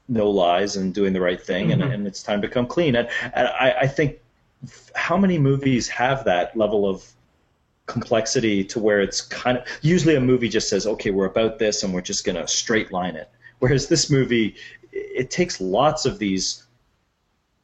no 0.08 0.30
lies 0.30 0.76
and 0.78 0.94
doing 0.94 1.14
the 1.14 1.22
right 1.22 1.42
thing 1.42 1.70
mm-hmm. 1.70 1.82
and, 1.82 1.94
and 1.94 2.08
it's 2.08 2.24
time 2.24 2.42
to 2.42 2.48
come 2.48 2.66
clean. 2.66 2.96
And, 2.96 3.10
and 3.34 3.48
I, 3.48 3.76
I 3.82 3.88
think 3.88 4.20
how 4.96 5.18
many 5.18 5.38
movies 5.38 5.88
have 5.90 6.26
that 6.26 6.56
level 6.56 6.88
of 6.88 7.04
complexity 7.86 8.64
to 8.66 8.80
where 8.80 9.00
it's 9.00 9.22
kind 9.22 9.58
of 9.58 9.66
usually 9.82 10.16
a 10.16 10.20
movie 10.20 10.50
just 10.50 10.70
says 10.70 10.86
okay 10.86 11.10
we're 11.10 11.26
about 11.26 11.58
this 11.58 11.84
and 11.84 11.94
we're 11.94 12.02
just 12.02 12.26
going 12.26 12.36
to 12.36 12.46
straight 12.46 12.92
line 12.92 13.16
it 13.16 13.30
whereas 13.60 13.88
this 13.88 14.10
movie 14.10 14.56
it 14.92 15.32
takes 15.32 15.62
lots 15.62 16.06
of 16.06 16.20
these 16.20 16.66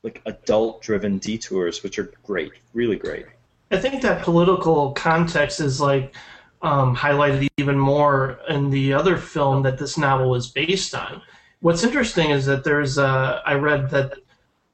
like 0.01 0.21
adult 0.25 0.81
driven 0.81 1.17
detours 1.17 1.83
which 1.83 1.99
are 1.99 2.13
great 2.23 2.53
really 2.73 2.95
great 2.95 3.25
i 3.71 3.77
think 3.77 4.01
that 4.01 4.23
political 4.23 4.93
context 4.93 5.59
is 5.59 5.81
like 5.81 6.15
um, 6.61 6.95
highlighted 6.95 7.49
even 7.57 7.77
more 7.77 8.39
in 8.47 8.69
the 8.69 8.93
other 8.93 9.17
film 9.17 9.63
that 9.63 9.77
this 9.77 9.97
novel 9.97 10.35
is 10.35 10.47
based 10.47 10.95
on 10.95 11.21
what's 11.63 11.83
interesting 11.83 12.29
is 12.29 12.45
that 12.45 12.63
there's 12.63 12.97
uh, 12.97 13.41
i 13.45 13.53
read 13.53 13.89
that 13.89 14.13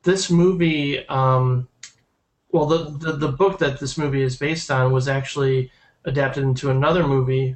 this 0.04 0.30
movie 0.30 1.08
um, 1.08 1.68
well, 2.52 2.66
the, 2.66 2.90
the, 2.98 3.12
the 3.14 3.32
book 3.32 3.60
that 3.60 3.80
this 3.80 3.98
movie 3.98 4.24
is 4.24 4.36
based 4.36 4.72
on 4.72 4.92
was 4.92 5.08
actually 5.08 5.72
adapted 6.06 6.44
into 6.44 6.72
another 6.72 7.06
movie 7.06 7.56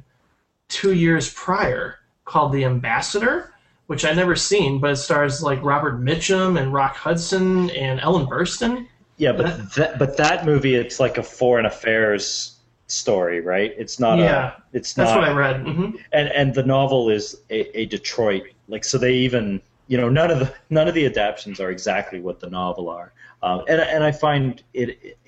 two 0.68 0.92
years 0.92 1.32
prior 1.32 1.98
called 2.24 2.52
The 2.52 2.64
Ambassador, 2.64 3.52
which 3.86 4.04
I 4.04 4.12
never 4.12 4.36
seen, 4.36 4.80
but 4.80 4.92
it 4.92 4.96
stars 4.96 5.42
like 5.42 5.62
Robert 5.62 6.00
Mitchum 6.00 6.60
and 6.60 6.72
Rock 6.72 6.96
Hudson 6.96 7.70
and 7.70 8.00
Ellen 8.00 8.26
Burstyn. 8.26 8.86
Yeah, 9.16 9.32
but 9.32 9.46
that, 9.46 9.72
that 9.74 9.98
but 9.98 10.16
that 10.16 10.44
movie 10.44 10.74
it's 10.74 10.98
like 10.98 11.18
a 11.18 11.22
foreign 11.22 11.66
affairs 11.66 12.58
story, 12.86 13.40
right? 13.40 13.72
It's 13.76 14.00
not 14.00 14.18
yeah, 14.18 14.56
a 14.56 14.76
it's 14.76 14.92
that's 14.94 15.10
not, 15.10 15.20
what 15.20 15.28
I 15.28 15.32
read. 15.32 15.64
Mm-hmm. 15.64 15.96
And 16.12 16.28
and 16.30 16.54
the 16.54 16.64
novel 16.64 17.10
is 17.10 17.36
a, 17.50 17.78
a 17.78 17.86
Detroit 17.86 18.44
like 18.68 18.84
so 18.84 18.98
they 18.98 19.12
even 19.14 19.60
you 19.88 19.96
know 19.96 20.08
none 20.08 20.30
of 20.30 20.38
the 20.38 20.54
none 20.70 20.88
of 20.88 20.94
the 20.94 21.06
adaptations 21.06 21.60
are 21.60 21.70
exactly 21.70 22.20
what 22.20 22.40
the 22.40 22.48
novel 22.50 22.88
are. 22.88 23.12
Um, 23.42 23.62
and 23.68 23.80
and 23.80 24.02
I 24.02 24.12
find 24.12 24.62
it, 24.72 24.98
it, 25.02 25.18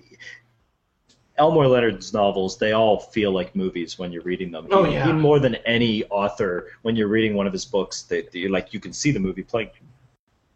Elmore 1.38 1.66
Leonard's 1.66 2.14
novels 2.14 2.56
they 2.58 2.72
all 2.72 2.98
feel 2.98 3.30
like 3.30 3.54
movies 3.54 3.98
when 3.98 4.10
you're 4.12 4.22
reading 4.22 4.50
them. 4.50 4.66
Oh 4.70 4.84
yeah. 4.84 5.04
Even 5.04 5.20
more 5.20 5.38
than 5.38 5.56
any 5.66 6.04
author, 6.04 6.70
when 6.82 6.96
you're 6.96 7.08
reading 7.08 7.34
one 7.34 7.46
of 7.46 7.52
his 7.52 7.64
books, 7.64 8.02
that 8.04 8.34
like 8.50 8.72
you 8.72 8.80
can 8.80 8.92
see 8.92 9.10
the 9.10 9.20
movie 9.20 9.42
playing 9.42 9.70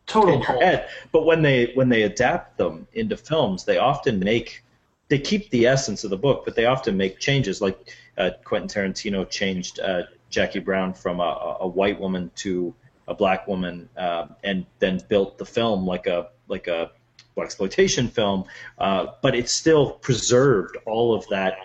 total 0.07 0.35
in 0.35 0.40
your 0.40 0.61
head. 0.61 0.89
But 1.12 1.24
when 1.27 1.43
they 1.43 1.73
when 1.74 1.89
they 1.89 2.02
adapt 2.02 2.59
them 2.59 2.86
into 2.94 3.16
films, 3.16 3.65
they 3.65 3.78
often 3.78 4.19
make 4.19 4.65
they 5.09 5.19
keep 5.19 5.51
the 5.51 5.66
essence 5.66 6.05
of 6.05 6.11
the 6.11 6.16
book, 6.16 6.44
but 6.44 6.55
they 6.55 6.66
often 6.66 6.97
make 6.97 7.19
changes. 7.19 7.61
Like 7.61 7.94
uh, 8.16 8.31
Quentin 8.44 8.69
Tarantino 8.69 9.28
changed 9.28 9.81
uh, 9.81 10.02
Jackie 10.31 10.61
Brown 10.61 10.94
from 10.94 11.20
a, 11.20 11.57
a, 11.61 11.69
white 11.69 12.01
woman 12.01 12.31
to 12.36 12.74
a 13.09 13.15
black 13.15 13.47
woman, 13.47 13.89
uh, 13.97 14.28
and 14.44 14.65
then 14.78 15.01
built 15.09 15.39
the 15.39 15.44
film 15.44 15.86
like 15.86 16.07
a 16.07 16.28
like 16.48 16.69
a 16.69 16.93
exploitation 17.39 18.09
film, 18.09 18.44
uh, 18.78 19.07
but 19.23 19.35
it 19.35 19.48
still 19.48 19.93
preserved 19.93 20.77
all 20.86 21.15
of 21.15 21.27
that 21.28 21.57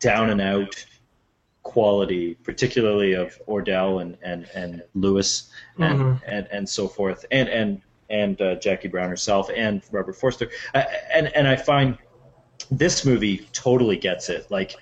down 0.00 0.30
and 0.30 0.40
out 0.40 0.84
quality, 1.62 2.34
particularly 2.34 3.12
of 3.12 3.38
Ordell 3.46 4.02
and 4.02 4.16
and 4.22 4.48
and 4.54 4.82
Lewis 4.94 5.50
and 5.78 6.00
mm-hmm. 6.00 6.24
and, 6.26 6.48
and 6.50 6.68
so 6.68 6.88
forth, 6.88 7.24
and 7.30 7.48
and 7.48 7.80
and 8.10 8.40
uh, 8.40 8.56
Jackie 8.56 8.88
Brown 8.88 9.08
herself 9.08 9.50
and 9.54 9.82
Robert 9.90 10.14
Forster, 10.14 10.50
uh, 10.74 10.84
and 11.12 11.28
and 11.36 11.46
I 11.46 11.56
find 11.56 11.96
this 12.70 13.04
movie 13.04 13.48
totally 13.52 13.96
gets 13.96 14.28
it. 14.28 14.50
Like 14.50 14.76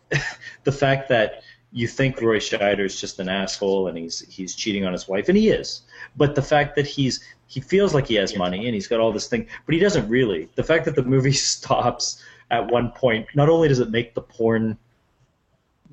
the 0.64 0.72
fact 0.72 1.08
that 1.08 1.42
you 1.72 1.86
think 1.88 2.20
Roy 2.20 2.38
Scheider's 2.38 3.00
just 3.00 3.18
an 3.18 3.28
asshole 3.28 3.88
and 3.88 3.98
he's 3.98 4.20
he's 4.20 4.54
cheating 4.54 4.84
on 4.84 4.92
his 4.92 5.08
wife, 5.08 5.28
and 5.28 5.36
he 5.36 5.48
is. 5.48 5.82
But 6.16 6.34
the 6.34 6.42
fact 6.42 6.76
that 6.76 6.86
he's 6.86 7.24
he 7.46 7.60
feels 7.60 7.94
like 7.94 8.06
he 8.06 8.14
has 8.14 8.36
money 8.36 8.66
and 8.66 8.74
he's 8.74 8.88
got 8.88 9.00
all 9.00 9.12
this 9.12 9.28
thing, 9.28 9.46
but 9.64 9.74
he 9.74 9.80
doesn't 9.80 10.08
really. 10.08 10.48
The 10.54 10.64
fact 10.64 10.84
that 10.86 10.96
the 10.96 11.02
movie 11.02 11.32
stops 11.52 12.22
at 12.50 12.70
one 12.70 12.90
point, 12.92 13.26
not 13.34 13.48
only 13.48 13.68
does 13.68 13.80
it 13.80 13.90
make 13.90 14.14
the 14.14 14.22
porn 14.22 14.78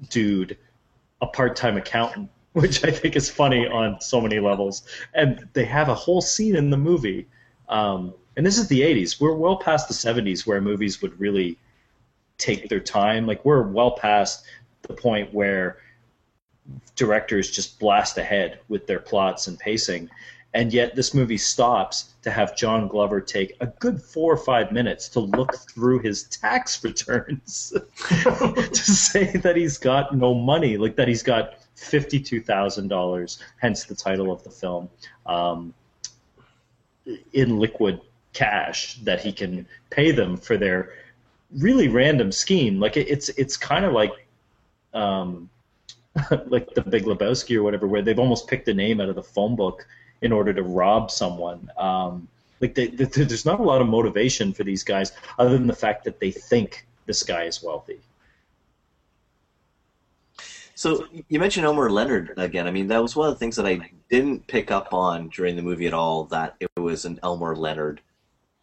dude 0.09 0.57
a 1.21 1.27
part-time 1.27 1.77
accountant, 1.77 2.29
which 2.53 2.83
I 2.83 2.91
think 2.91 3.15
is 3.15 3.29
funny 3.29 3.67
on 3.67 3.99
so 3.99 4.21
many 4.21 4.39
levels, 4.39 4.83
and 5.13 5.47
they 5.53 5.65
have 5.65 5.89
a 5.89 5.95
whole 5.95 6.21
scene 6.21 6.55
in 6.55 6.69
the 6.69 6.77
movie. 6.77 7.27
Um, 7.69 8.13
and 8.35 8.45
this 8.45 8.57
is 8.57 8.67
the 8.67 8.81
80s. 8.81 9.19
We're 9.19 9.33
well 9.35 9.57
past 9.57 9.87
the 9.87 9.93
70s 9.93 10.45
where 10.45 10.61
movies 10.61 11.01
would 11.01 11.19
really 11.19 11.57
take 12.37 12.69
their 12.69 12.79
time. 12.79 13.25
Like 13.25 13.43
we're 13.45 13.63
well 13.63 13.91
past 13.91 14.45
the 14.83 14.93
point 14.93 15.33
where 15.33 15.77
directors 16.95 17.51
just 17.51 17.79
blast 17.79 18.17
ahead 18.17 18.59
with 18.69 18.87
their 18.87 18.99
plots 18.99 19.47
and 19.47 19.59
pacing 19.59 20.09
and 20.53 20.71
yet 20.71 20.95
this 20.95 21.13
movie 21.13 21.37
stops 21.37 22.13
to 22.21 22.29
have 22.29 22.55
John 22.55 22.87
Glover 22.87 23.19
take 23.19 23.55
a 23.59 23.67
good 23.67 24.01
four 24.01 24.33
or 24.33 24.37
five 24.37 24.71
minutes 24.71 25.09
to 25.09 25.19
look 25.19 25.55
through 25.55 25.99
his 25.99 26.23
tax 26.25 26.83
returns 26.83 27.73
to 28.07 28.75
say 28.75 29.35
that 29.37 29.55
he's 29.55 29.77
got 29.77 30.15
no 30.15 30.33
money, 30.33 30.77
like 30.77 30.95
that 30.95 31.07
he's 31.07 31.23
got 31.23 31.55
fifty-two 31.75 32.41
thousand 32.41 32.87
dollars, 32.87 33.39
hence 33.57 33.85
the 33.85 33.95
title 33.95 34.31
of 34.31 34.43
the 34.43 34.49
film, 34.49 34.89
um, 35.25 35.73
in 37.33 37.59
liquid 37.59 37.99
cash 38.33 38.95
that 39.03 39.21
he 39.21 39.31
can 39.31 39.65
pay 39.89 40.11
them 40.11 40.37
for 40.37 40.57
their 40.57 40.93
really 41.57 41.87
random 41.87 42.31
scheme. 42.31 42.79
Like 42.79 42.95
it, 42.95 43.07
it's 43.09 43.29
it's 43.29 43.57
kind 43.57 43.85
of 43.85 43.93
like. 43.93 44.11
Um, 44.93 45.49
like 46.47 46.73
the 46.73 46.81
Big 46.81 47.05
Lebowski 47.05 47.55
or 47.55 47.63
whatever, 47.63 47.87
where 47.87 48.01
they've 48.01 48.19
almost 48.19 48.47
picked 48.47 48.67
a 48.67 48.73
name 48.73 49.01
out 49.01 49.09
of 49.09 49.15
the 49.15 49.23
phone 49.23 49.55
book 49.55 49.87
in 50.21 50.31
order 50.31 50.53
to 50.53 50.63
rob 50.63 51.09
someone. 51.09 51.69
Um, 51.77 52.27
like 52.61 52.75
they, 52.75 52.87
they, 52.87 53.05
there's 53.05 53.45
not 53.45 53.59
a 53.59 53.63
lot 53.63 53.81
of 53.81 53.87
motivation 53.87 54.53
for 54.53 54.63
these 54.63 54.83
guys 54.83 55.11
other 55.39 55.57
than 55.57 55.67
the 55.67 55.75
fact 55.75 56.03
that 56.05 56.19
they 56.19 56.31
think 56.31 56.85
this 57.05 57.23
guy 57.23 57.43
is 57.43 57.61
wealthy. 57.61 57.99
So 60.75 61.05
you 61.29 61.39
mentioned 61.39 61.65
Elmore 61.65 61.89
Leonard 61.89 62.33
again. 62.37 62.67
I 62.67 62.71
mean, 62.71 62.87
that 62.87 63.01
was 63.01 63.15
one 63.15 63.27
of 63.27 63.35
the 63.35 63.39
things 63.39 63.55
that 63.57 63.65
I 63.65 63.91
didn't 64.09 64.47
pick 64.47 64.71
up 64.71 64.93
on 64.93 65.29
during 65.29 65.55
the 65.55 65.61
movie 65.61 65.87
at 65.87 65.93
all. 65.93 66.25
That 66.25 66.55
it 66.59 66.69
was 66.77 67.05
an 67.05 67.19
Elmore 67.21 67.55
Leonard, 67.55 68.01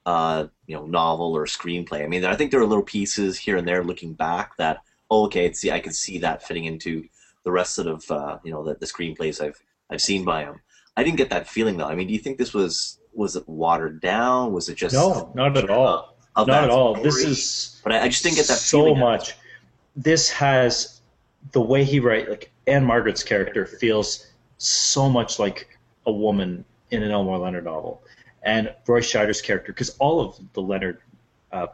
uh, 0.06 0.46
you 0.66 0.76
know, 0.76 0.86
novel 0.86 1.36
or 1.36 1.46
screenplay. 1.46 2.02
I 2.02 2.08
mean, 2.08 2.24
I 2.24 2.34
think 2.34 2.50
there 2.50 2.60
are 2.60 2.66
little 2.66 2.84
pieces 2.84 3.38
here 3.38 3.56
and 3.56 3.66
there 3.66 3.84
looking 3.84 4.12
back 4.14 4.56
that, 4.56 4.82
oh, 5.10 5.24
okay, 5.24 5.52
see, 5.52 5.70
I 5.70 5.80
can 5.80 5.92
see 5.92 6.18
that 6.18 6.42
fitting 6.42 6.64
into 6.64 7.04
the 7.44 7.50
rest 7.50 7.78
of 7.78 8.10
uh, 8.10 8.38
you 8.44 8.52
know 8.52 8.62
the, 8.64 8.74
the 8.74 8.86
screenplays 8.86 9.40
I've 9.44 9.60
I've 9.90 10.02
seen 10.02 10.24
by 10.24 10.44
him. 10.44 10.60
I 10.96 11.02
didn't 11.02 11.18
get 11.18 11.30
that 11.30 11.48
feeling 11.48 11.76
though. 11.76 11.86
I 11.86 11.94
mean, 11.94 12.06
do 12.06 12.12
you 12.12 12.18
think 12.18 12.38
this 12.38 12.54
was 12.54 12.98
was 13.12 13.36
it 13.36 13.48
watered 13.48 14.00
down? 14.00 14.52
Was 14.52 14.68
it 14.68 14.76
just 14.76 14.94
no, 14.94 15.32
not 15.34 15.56
at 15.56 15.70
all. 15.70 16.16
Not 16.36 16.48
at 16.48 16.70
all. 16.70 16.94
Story? 16.94 17.04
This 17.04 17.24
is, 17.24 17.80
but 17.82 17.92
I, 17.92 18.02
I, 18.02 18.08
just 18.08 18.22
didn't 18.22 18.36
get 18.36 18.46
that 18.46 18.58
feeling. 18.58 18.94
so 18.94 19.00
much. 19.00 19.34
This 19.96 20.30
has 20.30 21.00
the 21.52 21.60
way 21.60 21.84
he 21.84 22.00
writes. 22.00 22.30
Like 22.30 22.52
Ann-Margret's 22.66 23.24
character 23.24 23.66
feels 23.66 24.28
so 24.58 25.08
much 25.08 25.38
like 25.38 25.78
a 26.06 26.12
woman 26.12 26.64
in 26.90 27.02
an 27.02 27.10
Elmore 27.10 27.38
Leonard 27.38 27.64
novel, 27.64 28.02
and 28.42 28.72
Roy 28.86 29.00
Scheider's 29.00 29.42
character, 29.42 29.72
because 29.72 29.90
all 29.98 30.20
of 30.20 30.38
the 30.54 30.62
Leonard, 30.62 31.00
uh, 31.52 31.66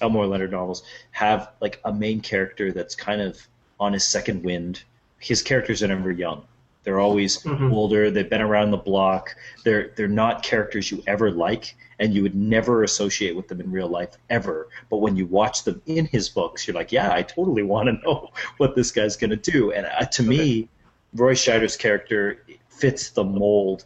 Elmore 0.00 0.26
Leonard 0.26 0.50
novels 0.50 0.82
have 1.12 1.52
like 1.60 1.80
a 1.84 1.92
main 1.92 2.20
character 2.20 2.72
that's 2.72 2.94
kind 2.94 3.20
of 3.20 3.38
on 3.80 3.92
his 3.92 4.04
second 4.04 4.42
wind. 4.42 4.82
His 5.18 5.42
characters 5.42 5.82
are 5.82 5.88
never 5.88 6.10
young 6.10 6.44
they're 6.88 7.00
always 7.00 7.42
mm-hmm. 7.42 7.70
older. 7.70 8.10
They've 8.10 8.30
been 8.30 8.40
around 8.40 8.70
the 8.70 8.78
block. 8.78 9.36
They're 9.62 9.92
they're 9.94 10.08
not 10.08 10.42
characters 10.42 10.90
you 10.90 11.02
ever 11.06 11.30
like, 11.30 11.76
and 11.98 12.14
you 12.14 12.22
would 12.22 12.34
never 12.34 12.82
associate 12.82 13.36
with 13.36 13.46
them 13.46 13.60
in 13.60 13.70
real 13.70 13.88
life 13.88 14.16
ever. 14.30 14.68
But 14.88 14.98
when 14.98 15.14
you 15.14 15.26
watch 15.26 15.64
them 15.64 15.82
in 15.84 16.06
his 16.06 16.30
books, 16.30 16.66
you're 16.66 16.74
like, 16.74 16.90
yeah, 16.90 17.12
I 17.12 17.20
totally 17.20 17.62
want 17.62 17.88
to 17.88 17.92
know 18.04 18.30
what 18.56 18.74
this 18.74 18.90
guy's 18.90 19.18
going 19.18 19.28
to 19.28 19.36
do. 19.36 19.70
And 19.72 19.84
uh, 19.86 20.06
to 20.06 20.22
me, 20.22 20.70
Roy 21.12 21.34
Scheider's 21.34 21.76
character 21.76 22.42
fits 22.70 23.10
the 23.10 23.24
mold 23.24 23.84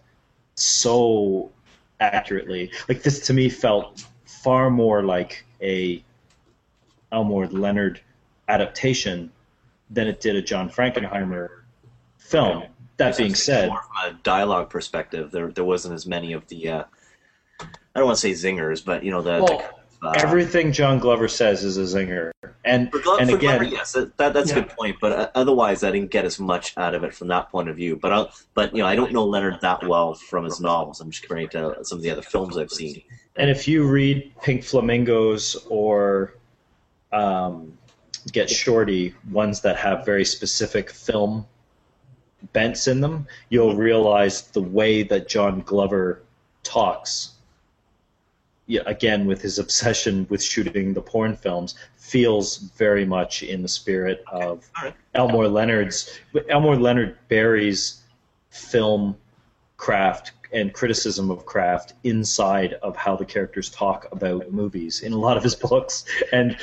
so 0.55 1.51
accurately. 1.99 2.71
Like 2.89 3.03
this 3.03 3.27
to 3.27 3.35
me 3.35 3.49
felt 3.49 4.07
far 4.43 4.71
more 4.71 5.03
like 5.03 5.45
a 5.61 6.03
Elmore 7.11 7.47
Leonard 7.47 8.01
adaptation 8.49 9.31
than 9.91 10.09
it 10.09 10.21
did 10.21 10.37
a 10.37 10.43
John 10.43 10.71
Frankenheimer 10.71 11.49
film. 12.19 12.65
That 12.97 13.17
being 13.17 13.35
said, 13.35 13.69
more 13.69 13.83
from 13.83 14.11
a 14.13 14.19
dialogue 14.23 14.71
perspective, 14.71 15.31
there 15.31 15.49
there 15.51 15.65
wasn't 15.65 15.95
as 15.95 16.07
many 16.07 16.33
of 16.33 16.47
the 16.49 16.69
uh, 16.69 16.85
I 17.61 17.67
don't 17.99 18.07
want 18.07 18.19
to 18.19 18.21
say 18.21 18.33
zingers, 18.33 18.85
but 18.85 19.03
you 19.03 19.11
know 19.11 19.23
the, 19.23 19.43
Well, 19.43 19.71
the 20.01 20.09
uh, 20.09 20.13
everything 20.17 20.73
John 20.73 20.99
Glover 20.99 21.29
says 21.29 21.65
is 21.65 21.79
a 21.79 21.83
zinger, 21.83 22.31
and 22.65 22.93
and 23.19 23.31
again, 23.31 23.39
Glover, 23.39 23.65
yes, 23.65 23.93
that, 23.93 24.17
that- 24.19 24.33
that's 24.35 24.51
a 24.51 24.55
good 24.55 24.69
point. 24.71 24.97
But 25.01 25.13
uh, 25.13 25.31
otherwise, 25.35 25.83
I 25.85 25.91
didn't 25.91 26.11
get 26.11 26.25
as 26.25 26.39
much 26.39 26.77
out 26.77 26.95
of 26.95 27.03
it 27.05 27.15
from 27.15 27.29
that 27.29 27.51
point 27.51 27.69
of 27.69 27.77
view. 27.77 27.97
But 27.97 28.13
i 28.13 28.27
but 28.55 28.75
you 28.75 28.83
know, 28.83 28.89
I 28.89 28.95
don't 28.97 29.13
know 29.13 29.25
Leonard 29.25 29.61
that 29.63 29.87
well 29.87 30.15
from 30.15 30.45
his 30.45 30.61
novels. 30.61 31.01
I'm 31.01 31.11
just 31.11 31.23
comparing 31.23 31.47
it 31.47 31.53
to 31.53 31.85
some 31.85 31.99
of 31.99 32.03
the 32.03 32.11
other 32.11 32.23
films 32.23 32.57
I've 32.57 32.71
seen. 32.71 33.03
And 33.37 33.51
if 33.51 33.67
you 33.67 33.87
read 33.87 34.33
Pink 34.43 34.63
Flamingos 34.63 35.57
or 35.69 36.35
um, 37.13 37.77
Get 38.31 38.51
Shorty, 38.51 39.15
ones 39.31 39.61
that 39.63 39.77
have 39.77 40.05
very 40.05 40.25
specific 40.25 40.91
film 40.91 41.47
bents 42.53 42.89
in 42.89 43.01
them, 43.01 43.27
you'll 43.49 43.77
realize 43.77 44.43
the 44.43 44.61
way 44.61 45.03
that 45.05 45.29
John 45.29 45.61
Glover 45.61 46.23
talks. 46.63 47.33
Yeah, 48.67 48.83
again, 48.87 49.27
with 49.27 49.41
his 49.41 49.59
obsession 49.59 50.27
with 50.29 50.43
shooting 50.43 50.95
the 50.95 51.03
porn 51.03 51.37
films, 51.37 51.75
feels 51.97 52.59
very 52.59 53.05
much 53.05 53.43
in 53.43 53.63
the 53.63 53.69
spirit 53.69 54.23
of. 54.31 54.69
Elmore 55.15 55.49
Leonard's. 55.49 56.19
Elmore 56.49 56.77
Leonard 56.77 57.17
buries 57.29 58.03
film 58.51 59.17
craft 59.83 60.31
and 60.53 60.73
criticism 60.73 61.29
of 61.29 61.45
craft 61.45 61.95
inside 62.05 62.75
of 62.85 62.95
how 62.95 63.17
the 63.17 63.25
characters 63.25 63.69
talk 63.69 64.07
about 64.13 64.53
movies 64.53 65.01
in 65.01 65.13
a 65.13 65.19
lot 65.19 65.37
of 65.37 65.43
his 65.43 65.57
books, 65.57 66.05
and 66.33 66.57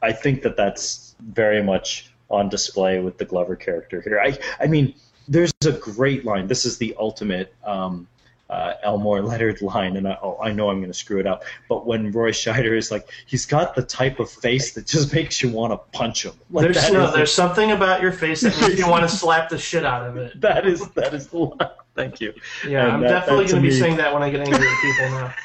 I 0.00 0.12
think 0.12 0.40
that 0.40 0.56
that's 0.56 1.14
very 1.20 1.62
much 1.62 2.10
on 2.30 2.48
display 2.48 2.98
with 2.98 3.18
the 3.18 3.26
Glover 3.26 3.56
character 3.56 4.00
here. 4.00 4.18
I, 4.18 4.38
I 4.58 4.68
mean, 4.68 4.94
there's 5.28 5.52
a 5.66 5.72
great 5.72 6.24
line. 6.24 6.46
This 6.46 6.64
is 6.64 6.78
the 6.78 6.96
ultimate 6.98 7.54
um, 7.62 8.08
uh, 8.52 8.74
Elmore 8.82 9.22
Leonard 9.22 9.62
line, 9.62 9.96
and 9.96 10.06
I, 10.06 10.18
oh, 10.22 10.38
I 10.42 10.52
know 10.52 10.68
I'm 10.68 10.78
going 10.80 10.90
to 10.92 10.98
screw 10.98 11.18
it 11.18 11.26
up. 11.26 11.42
But 11.70 11.86
when 11.86 12.12
Roy 12.12 12.32
Scheider 12.32 12.76
is 12.76 12.90
like, 12.90 13.08
he's 13.26 13.46
got 13.46 13.74
the 13.74 13.82
type 13.82 14.20
of 14.20 14.30
face 14.30 14.74
that 14.74 14.86
just 14.86 15.12
makes 15.14 15.42
you 15.42 15.48
want 15.50 15.72
to 15.72 15.78
punch 15.98 16.24
him. 16.26 16.34
Like 16.50 16.64
There's 16.72 16.92
no, 16.92 17.06
is- 17.06 17.14
there's 17.14 17.32
something 17.32 17.70
about 17.72 18.02
your 18.02 18.12
face 18.12 18.42
that 18.42 18.58
makes 18.60 18.78
you 18.78 18.86
want 18.88 19.08
to 19.08 19.16
slap 19.16 19.48
the 19.48 19.56
shit 19.58 19.86
out 19.86 20.06
of 20.06 20.16
it. 20.18 20.38
that 20.42 20.66
is 20.66 20.86
that 20.90 21.14
is 21.14 21.28
the 21.28 21.38
line. 21.38 21.58
Thank 21.94 22.20
you. 22.20 22.32
Yeah, 22.66 22.84
And 22.84 22.92
I'm 22.92 23.00
that- 23.02 23.08
definitely 23.08 23.44
going 23.46 23.56
to 23.56 23.60
be 23.62 23.68
me- 23.68 23.80
saying 23.80 23.96
that 23.96 24.12
when 24.12 24.22
I 24.22 24.28
get 24.30 24.40
angry 24.40 24.68
at 24.68 24.82
people 24.82 25.10
now. 25.10 25.34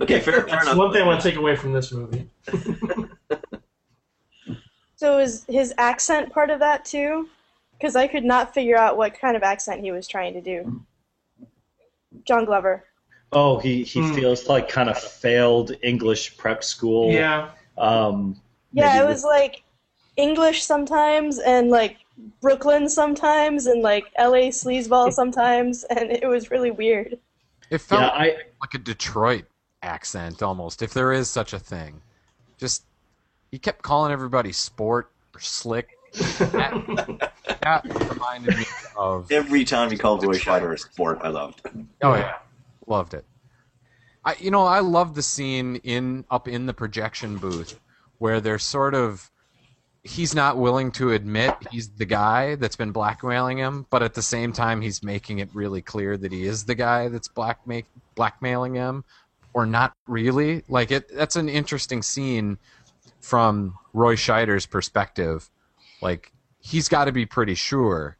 Okay, 0.00 0.18
fair, 0.20 0.46
fair 0.48 0.62
enough. 0.62 0.76
one 0.78 0.92
thing 0.94 1.02
I 1.02 1.06
want 1.06 1.20
to 1.20 1.28
take 1.28 1.38
away 1.38 1.54
from 1.54 1.72
this 1.74 1.92
movie. 1.92 2.26
So 4.96 5.18
is 5.20 5.44
his 5.48 5.72
accent 5.78 6.32
part 6.32 6.50
of 6.50 6.58
that 6.58 6.84
too? 6.84 7.28
Because 7.72 7.94
I 7.94 8.08
could 8.08 8.24
not 8.24 8.52
figure 8.52 8.76
out 8.76 8.96
what 8.96 9.16
kind 9.16 9.36
of 9.36 9.44
accent 9.44 9.80
he 9.82 9.92
was 9.92 10.08
trying 10.08 10.32
to 10.34 10.40
do. 10.40 10.84
John 12.24 12.44
Glover. 12.44 12.84
Oh, 13.32 13.58
he, 13.58 13.82
he 13.84 14.00
Hmm. 14.00 14.14
feels 14.14 14.48
like 14.48 14.68
kind 14.68 14.88
of 14.88 14.98
failed 14.98 15.72
English 15.82 16.36
prep 16.38 16.64
school. 16.64 17.10
Yeah, 17.10 17.50
Um, 17.76 18.36
Yeah, 18.72 19.02
it 19.02 19.06
was 19.06 19.24
like 19.24 19.62
English 20.16 20.64
sometimes 20.64 21.38
and 21.38 21.70
like 21.70 21.98
Brooklyn 22.40 22.88
sometimes 22.88 23.66
and 23.66 23.82
like 23.82 24.06
LA 24.16 24.50
sleazeball 24.50 25.12
sometimes 25.12 25.84
and 25.90 26.10
it 26.10 26.26
was 26.26 26.50
really 26.50 26.70
weird. 26.70 27.18
It 27.70 27.78
felt 27.78 28.00
yeah, 28.00 28.08
I 28.08 28.26
like 28.60 28.74
a 28.74 28.78
Detroit 28.78 29.44
accent 29.82 30.42
almost, 30.42 30.82
if 30.82 30.92
there 30.94 31.12
is 31.12 31.28
such 31.28 31.52
a 31.52 31.58
thing. 31.58 32.00
Just 32.58 32.84
he 33.50 33.58
kept 33.58 33.82
calling 33.82 34.12
everybody 34.12 34.52
sport 34.52 35.10
or 35.34 35.40
slick. 35.40 35.97
That, 36.12 37.32
that 37.62 38.10
reminded 38.10 38.56
me 38.56 38.64
of 38.96 39.30
Every 39.30 39.64
time 39.64 39.90
he 39.90 39.96
called 39.96 40.24
Roy 40.24 40.34
Scheider 40.34 40.72
a 40.72 40.78
sport, 40.78 41.18
I 41.22 41.28
loved. 41.28 41.62
oh 42.02 42.14
yeah, 42.14 42.36
loved 42.86 43.14
it. 43.14 43.24
I 44.24 44.36
you 44.38 44.50
know 44.50 44.64
I 44.64 44.80
love 44.80 45.14
the 45.14 45.22
scene 45.22 45.76
in 45.76 46.24
up 46.30 46.48
in 46.48 46.66
the 46.66 46.74
projection 46.74 47.36
booth 47.36 47.78
where 48.18 48.40
they're 48.40 48.58
sort 48.58 48.94
of 48.94 49.30
he's 50.02 50.34
not 50.34 50.56
willing 50.56 50.90
to 50.92 51.12
admit 51.12 51.54
he's 51.70 51.88
the 51.90 52.06
guy 52.06 52.54
that's 52.54 52.76
been 52.76 52.92
blackmailing 52.92 53.58
him, 53.58 53.86
but 53.90 54.02
at 54.02 54.14
the 54.14 54.22
same 54.22 54.52
time 54.52 54.80
he's 54.80 55.02
making 55.02 55.38
it 55.38 55.48
really 55.52 55.82
clear 55.82 56.16
that 56.16 56.32
he 56.32 56.44
is 56.44 56.64
the 56.64 56.74
guy 56.74 57.08
that's 57.08 57.28
black 57.28 57.60
blackmailing 58.14 58.74
him, 58.74 59.04
or 59.52 59.66
not 59.66 59.92
really. 60.06 60.62
Like 60.68 60.90
it, 60.90 61.14
that's 61.14 61.36
an 61.36 61.48
interesting 61.48 62.02
scene 62.02 62.58
from 63.20 63.74
Roy 63.92 64.16
Scheider's 64.16 64.66
perspective. 64.66 65.50
Like 66.00 66.32
he's 66.60 66.88
got 66.88 67.06
to 67.06 67.12
be 67.12 67.26
pretty 67.26 67.54
sure 67.54 68.16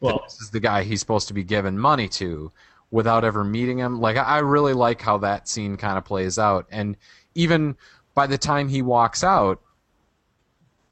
well, 0.00 0.22
this 0.24 0.40
is 0.40 0.50
the 0.50 0.60
guy 0.60 0.82
he's 0.82 1.00
supposed 1.00 1.28
to 1.28 1.34
be 1.34 1.44
giving 1.44 1.76
money 1.78 2.08
to 2.08 2.52
without 2.90 3.24
ever 3.24 3.44
meeting 3.44 3.78
him. 3.78 4.00
Like 4.00 4.16
I 4.16 4.22
I 4.22 4.38
really 4.38 4.72
like 4.72 5.00
how 5.00 5.18
that 5.18 5.48
scene 5.48 5.76
kind 5.76 5.98
of 5.98 6.04
plays 6.04 6.38
out, 6.38 6.66
and 6.70 6.96
even 7.34 7.76
by 8.14 8.26
the 8.26 8.38
time 8.38 8.68
he 8.68 8.82
walks 8.82 9.22
out, 9.22 9.60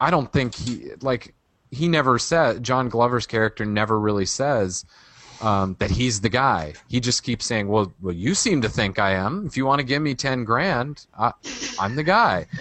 I 0.00 0.10
don't 0.10 0.32
think 0.32 0.54
he 0.54 0.90
like 1.00 1.34
he 1.70 1.88
never 1.88 2.18
said 2.18 2.62
John 2.62 2.88
Glover's 2.88 3.26
character 3.26 3.64
never 3.64 3.98
really 3.98 4.26
says 4.26 4.84
um, 5.40 5.76
that 5.78 5.90
he's 5.90 6.20
the 6.20 6.28
guy. 6.28 6.74
He 6.88 7.00
just 7.00 7.22
keeps 7.22 7.46
saying, 7.46 7.68
"Well, 7.68 7.92
well, 8.00 8.14
you 8.14 8.34
seem 8.34 8.60
to 8.62 8.68
think 8.68 8.98
I 8.98 9.12
am. 9.12 9.46
If 9.46 9.56
you 9.56 9.64
want 9.66 9.78
to 9.80 9.84
give 9.84 10.02
me 10.02 10.14
ten 10.14 10.44
grand, 10.44 11.06
I, 11.18 11.32
I'm 11.78 11.96
the 11.96 12.02
guy." 12.04 12.46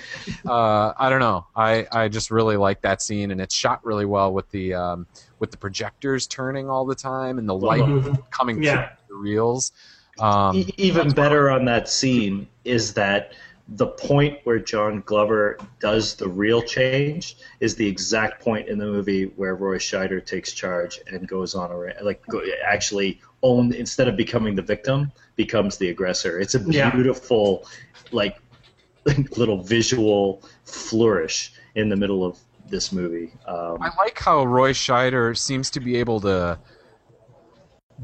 Uh, 0.46 0.94
I 0.98 1.10
don't 1.10 1.20
know. 1.20 1.46
I, 1.58 1.88
I 1.92 2.08
just 2.08 2.32
really 2.32 2.56
like 2.56 2.82
that 2.82 3.02
scene, 3.02 3.32
and 3.32 3.42
it's 3.42 3.54
shot 3.54 3.84
really 3.86 4.06
well 4.06 4.34
with 4.34 4.50
the 4.52 4.74
um, 4.74 5.06
with 5.40 5.52
the 5.52 5.58
projectors 5.58 6.26
turning 6.28 6.70
all 6.70 6.86
the 6.86 6.96
time 6.96 7.38
and 7.38 7.50
the 7.50 7.56
light 7.56 7.82
Mhm. 7.82 8.30
coming 8.32 8.64
Yeah. 8.64 8.90
through 9.08 9.18
the 9.18 9.22
reels. 9.22 9.72
Um, 10.20 10.56
e- 10.56 10.74
even 10.78 11.12
better 11.12 11.50
on 11.50 11.66
that 11.66 11.90
scene 11.90 12.48
is 12.64 12.94
that 12.94 13.34
the 13.70 13.88
point 13.88 14.40
where 14.46 14.60
John 14.60 15.02
Glover 15.06 15.58
does 15.80 16.16
the 16.16 16.28
real 16.28 16.62
change 16.62 17.38
is 17.60 17.76
the 17.76 17.86
exact 17.86 18.42
point 18.42 18.70
in 18.70 18.78
the 18.78 18.86
movie 18.86 19.26
where 19.36 19.56
Roy 19.56 19.78
Scheider 19.78 20.26
takes 20.26 20.54
charge 20.54 21.00
and 21.12 21.28
goes 21.28 21.54
on 21.54 21.72
a 21.72 22.04
like 22.04 22.26
go, 22.28 22.42
actually 22.66 23.20
own 23.44 23.74
instead 23.74 24.08
of 24.08 24.16
becoming 24.16 24.56
the 24.56 24.62
victim 24.62 25.12
becomes 25.36 25.78
the 25.78 25.90
aggressor. 25.90 26.40
It's 26.40 26.56
a 26.56 26.60
Yeah. 26.60 26.92
beautiful 26.92 27.68
like 28.12 28.38
little 29.38 29.62
visual 29.64 30.44
flourish 30.64 31.54
in 31.76 31.90
the 31.90 31.96
middle 31.96 32.24
of 32.24 32.40
this 32.70 32.92
movie. 32.92 33.34
Um, 33.46 33.78
I 33.82 33.92
like 33.98 34.18
how 34.20 34.46
Roy 34.46 34.72
Scheider 34.72 35.38
seems 35.38 35.70
to 35.72 35.80
be 35.80 35.98
able 35.98 36.22
to 36.22 36.58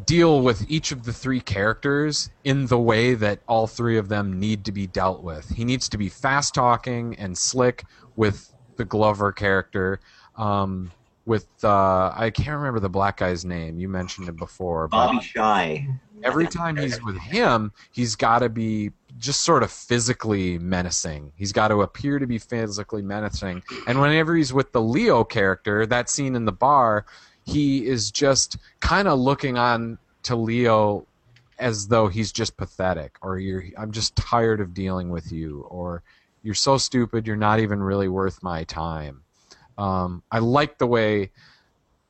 deal 0.06 0.42
with 0.42 0.70
each 0.70 0.92
of 0.92 1.04
the 1.04 1.14
three 1.14 1.40
characters 1.40 2.30
in 2.44 2.66
the 2.66 2.80
way 2.80 3.14
that 3.14 3.40
all 3.48 3.68
three 3.68 3.98
of 3.98 4.10
them 4.10 4.40
need 4.40 4.66
to 4.66 4.72
be 4.72 4.88
dealt 4.88 5.22
with. 5.22 5.50
He 5.50 5.66
needs 5.66 5.88
to 5.90 5.98
be 5.98 6.10
fast 6.10 6.54
talking 6.54 7.16
and 7.18 7.38
slick 7.38 7.86
with 8.16 8.54
the 8.78 8.86
Glover 8.86 9.32
character. 9.32 10.00
Um, 10.36 10.92
with 11.26 11.48
uh, 11.64 12.12
I 12.16 12.32
can't 12.32 12.58
remember 12.58 12.80
the 12.80 12.90
black 12.90 13.18
guy's 13.18 13.46
name. 13.46 13.80
You 13.80 13.88
mentioned 13.88 14.28
it 14.28 14.36
before. 14.36 14.88
Bobby 14.88 15.22
Shy. 15.22 15.88
every 16.24 16.48
time 16.48 16.76
he's 16.76 17.02
with 17.04 17.18
him, 17.18 17.72
he's 17.92 18.16
got 18.16 18.40
to 18.40 18.50
be 18.50 18.92
just 19.20 19.42
sort 19.42 19.64
of 19.64 19.72
physically 19.72 20.58
menacing. 20.58 21.32
He's 21.36 21.54
got 21.54 21.70
to 21.70 21.82
appear 21.82 22.20
to 22.20 22.28
be 22.28 22.40
physically 22.40 23.02
menacing. 23.02 23.64
And 23.88 24.02
whenever 24.02 24.36
he's 24.36 24.52
with 24.52 24.72
the 24.72 24.82
Leo 24.82 25.24
character, 25.24 25.86
that 25.86 26.10
scene 26.10 26.36
in 26.36 26.46
the 26.46 26.52
bar, 26.52 27.06
he 27.46 27.86
is 27.86 28.12
just 28.12 28.58
kind 28.80 29.08
of 29.08 29.20
looking 29.20 29.58
on 29.58 29.98
to 30.24 30.36
Leo 30.36 31.06
as 31.60 31.88
though 31.88 32.08
he's 32.08 32.32
just 32.32 32.58
pathetic 32.58 33.16
or 33.22 33.40
you're 33.40 33.64
I'm 33.78 33.92
just 33.92 34.16
tired 34.16 34.60
of 34.60 34.74
dealing 34.74 35.10
with 35.10 35.32
you 35.32 35.62
or 35.70 36.02
you're 36.42 36.56
so 36.56 36.78
stupid 36.78 37.28
you're 37.28 37.36
not 37.36 37.60
even 37.60 37.82
really 37.82 38.08
worth 38.08 38.42
my 38.44 38.64
time. 38.64 39.22
Um, 39.78 40.24
I 40.32 40.40
like 40.40 40.78
the 40.78 40.88
way 40.88 41.32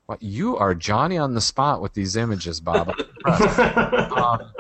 well, 0.08 0.18
you 0.20 0.58
are 0.58 0.76
Johnny 0.76 1.18
on 1.18 1.34
the 1.34 1.42
spot 1.42 1.82
with 1.82 1.94
these 1.94 2.16
images, 2.16 2.60
Bob. 2.60 2.94
Um, 3.26 4.52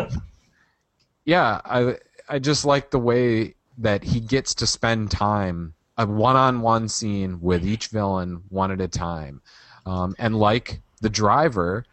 yeah, 1.26 1.60
I 1.66 1.98
I 2.30 2.40
just 2.40 2.64
like 2.64 2.91
the 2.91 3.00
way 3.00 3.56
that 3.78 4.04
he 4.04 4.20
gets 4.20 4.56
to 4.56 4.68
spend 4.68 5.12
time 5.12 5.74
a 5.98 6.06
one-on-one 6.06 6.88
scene 6.90 7.40
with 7.41 7.66
each 7.66 7.88
villain 7.88 8.41
one 8.50 8.72
at 8.72 8.82
a 8.82 8.88
time, 8.88 9.41
um, 9.86 10.16
and 10.20 10.36
like 10.38 10.82
the 11.02 11.10
driver, 11.10 11.86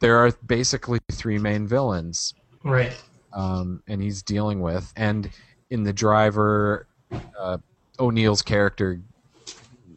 there 0.00 0.16
are 0.18 0.32
basically 0.46 0.98
three 1.12 1.38
main 1.38 1.66
villains, 1.66 2.34
right. 2.64 2.96
um, 3.32 3.82
and 3.86 4.02
he's 4.02 4.22
dealing 4.22 4.60
with. 4.60 4.92
And 4.96 5.30
in 5.70 5.84
the 5.84 5.92
driver, 5.92 6.86
uh, 7.38 7.58
O'Neal's 7.98 8.42
character 8.42 9.00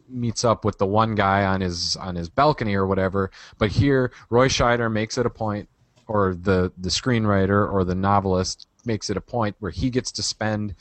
meets 0.08 0.44
up 0.44 0.64
with 0.64 0.78
the 0.78 0.86
one 0.86 1.14
guy 1.14 1.44
on 1.44 1.60
his 1.60 1.96
on 1.96 2.16
his 2.16 2.28
balcony 2.28 2.74
or 2.74 2.86
whatever. 2.86 3.30
But 3.58 3.70
here, 3.70 4.12
Roy 4.28 4.48
Scheider 4.48 4.90
makes 4.90 5.18
it 5.18 5.26
a 5.26 5.30
point, 5.30 5.68
or 6.06 6.34
the 6.34 6.72
the 6.78 6.88
screenwriter 6.88 7.70
or 7.70 7.84
the 7.84 7.94
novelist 7.94 8.66
makes 8.84 9.10
it 9.10 9.16
a 9.16 9.20
point 9.20 9.56
where 9.60 9.70
he 9.70 9.90
gets 9.90 10.10
to 10.12 10.22
spend 10.22 10.74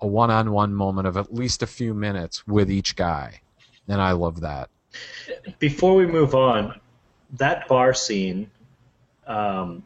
a 0.00 0.06
one-on-one 0.06 0.74
moment 0.74 1.06
of 1.06 1.16
at 1.16 1.32
least 1.32 1.62
a 1.62 1.66
few 1.66 1.94
minutes 1.94 2.46
with 2.46 2.70
each 2.70 2.96
guy. 2.96 3.40
and 3.88 4.00
I 4.00 4.12
love 4.12 4.40
that. 4.40 4.70
Before 5.58 5.94
we 5.94 6.06
move 6.06 6.34
on, 6.34 6.80
that 7.36 7.68
bar 7.68 7.94
scene 7.94 8.50
um, 9.26 9.82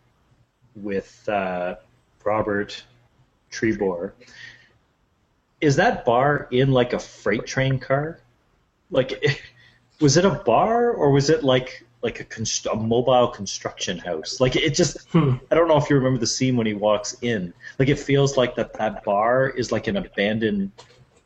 with 0.76 1.28
uh, 1.28 1.76
Robert 2.24 2.84
Trebor, 3.50 4.12
is 5.60 5.76
that 5.76 6.04
bar 6.04 6.48
in 6.50 6.72
like 6.72 6.92
a 6.92 6.98
freight 6.98 7.46
train 7.46 7.78
car? 7.78 8.18
Like, 8.90 9.42
was 10.00 10.16
it 10.16 10.24
a 10.24 10.30
bar 10.30 10.90
or 10.90 11.10
was 11.10 11.30
it 11.30 11.44
like 11.44 11.84
like 12.02 12.18
a, 12.18 12.24
const- 12.24 12.66
a 12.66 12.74
mobile 12.74 13.28
construction 13.28 13.96
house? 13.96 14.40
Like, 14.40 14.56
it 14.56 14.74
just 14.74 15.08
Hmm. 15.10 15.34
I 15.50 15.54
don't 15.54 15.68
know 15.68 15.76
if 15.76 15.88
you 15.88 15.94
remember 15.96 16.18
the 16.18 16.26
scene 16.26 16.56
when 16.56 16.66
he 16.66 16.74
walks 16.74 17.16
in. 17.22 17.54
Like, 17.78 17.88
it 17.88 17.98
feels 17.98 18.36
like 18.36 18.56
that 18.56 18.72
that 18.74 19.04
bar 19.04 19.48
is 19.48 19.70
like 19.70 19.86
an 19.86 19.96
abandoned 19.96 20.72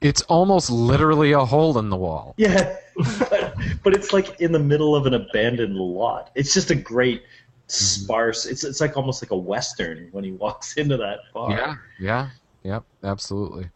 It's 0.02 0.20
almost 0.22 0.68
literally 0.68 1.32
a 1.32 1.44
hole 1.46 1.78
in 1.78 1.88
the 1.88 1.96
wall. 1.96 2.34
yeah, 2.36 2.76
but, 3.18 3.54
but 3.82 3.94
it's 3.94 4.12
like 4.12 4.40
in 4.40 4.52
the 4.52 4.58
middle 4.58 4.94
of 4.94 5.06
an 5.06 5.14
abandoned 5.14 5.76
lot. 5.76 6.30
It's 6.34 6.54
just 6.54 6.70
a 6.70 6.74
great 6.74 7.22
sparse. 7.68 8.46
It's 8.46 8.64
it's 8.64 8.80
like 8.80 8.96
almost 8.96 9.22
like 9.22 9.30
a 9.30 9.36
western 9.36 10.08
when 10.12 10.24
he 10.24 10.32
walks 10.44 10.76
into 10.76 10.96
that 10.96 11.20
bar. 11.32 11.50
Yeah, 11.50 11.74
yeah, 12.00 12.28
yep, 12.62 12.84
absolutely. 13.02 13.70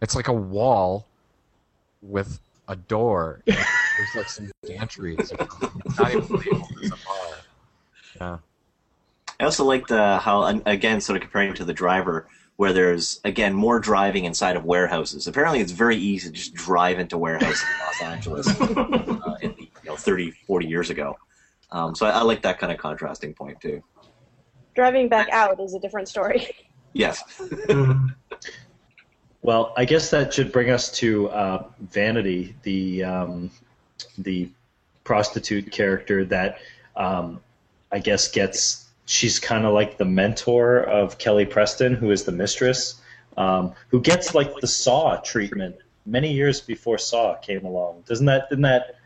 It's 0.00 0.14
like 0.14 0.28
a 0.28 0.32
wall 0.32 1.06
with 2.02 2.40
a 2.68 2.76
door. 2.76 3.42
There's 3.46 4.14
like 4.14 4.28
some 4.28 4.50
gantries. 4.66 5.32
It's 5.86 5.98
not 5.98 6.10
even 6.10 6.36
labeled 6.36 6.72
as 6.82 6.90
a 6.90 6.96
bar. 7.06 7.26
Yeah. 8.20 8.38
I 9.40 9.44
also 9.44 9.64
liked 9.64 9.90
uh, 9.90 10.20
how, 10.20 10.44
again, 10.64 11.00
sort 11.00 11.16
of 11.16 11.22
comparing 11.22 11.54
to 11.54 11.64
the 11.64 11.72
driver, 11.72 12.28
where 12.56 12.72
there's 12.72 13.20
again 13.24 13.52
more 13.52 13.80
driving 13.80 14.24
inside 14.24 14.56
of 14.56 14.64
warehouses. 14.64 15.26
Apparently, 15.26 15.60
it's 15.60 15.72
very 15.72 15.96
easy 15.96 16.28
to 16.28 16.34
just 16.34 16.54
drive 16.54 16.98
into 16.98 17.18
warehouses 17.18 17.62
in 17.62 17.86
Los 17.86 18.02
Angeles, 18.12 18.60
uh, 18.60 19.34
in 19.42 19.50
the, 19.56 19.62
you 19.62 19.90
know, 19.90 19.96
30, 19.96 20.30
40 20.46 20.66
years 20.66 20.90
ago. 20.90 21.16
Um, 21.72 21.94
so 21.94 22.06
I, 22.06 22.10
I 22.10 22.22
like 22.22 22.42
that 22.42 22.58
kind 22.58 22.72
of 22.72 22.78
contrasting 22.78 23.34
point 23.34 23.60
too. 23.60 23.82
Driving 24.74 25.08
back 25.08 25.28
out 25.30 25.60
is 25.60 25.74
a 25.74 25.80
different 25.80 26.08
story. 26.08 26.48
Yes. 26.96 27.24
Mhm. 27.40 28.14
Well, 29.42 29.74
I 29.76 29.84
guess 29.84 30.10
that 30.10 30.32
should 30.32 30.52
bring 30.52 30.70
us 30.70 30.92
to 30.98 31.28
uh, 31.30 31.64
Vanity, 31.90 32.54
the 32.62 33.02
um, 33.02 33.50
the 34.16 34.48
prostitute 35.02 35.72
character 35.72 36.24
that 36.26 36.58
um, 36.94 37.40
I 37.90 37.98
guess 37.98 38.28
gets. 38.30 38.83
She's 39.06 39.38
kind 39.38 39.66
of 39.66 39.74
like 39.74 39.98
the 39.98 40.04
mentor 40.04 40.80
of 40.84 41.18
Kelly 41.18 41.44
Preston, 41.44 41.94
who 41.94 42.10
is 42.10 42.24
the 42.24 42.32
mistress, 42.32 43.00
um, 43.36 43.74
who 43.88 44.00
gets 44.00 44.34
like 44.34 44.54
the 44.60 44.66
Saw 44.66 45.16
treatment 45.16 45.76
many 46.06 46.32
years 46.32 46.60
before 46.60 46.98
Saw 46.98 47.34
came 47.36 47.64
along. 47.64 48.04
Doesn't 48.06 48.26
that? 48.26 48.48
Didn't 48.48 48.62
that? 48.62 48.96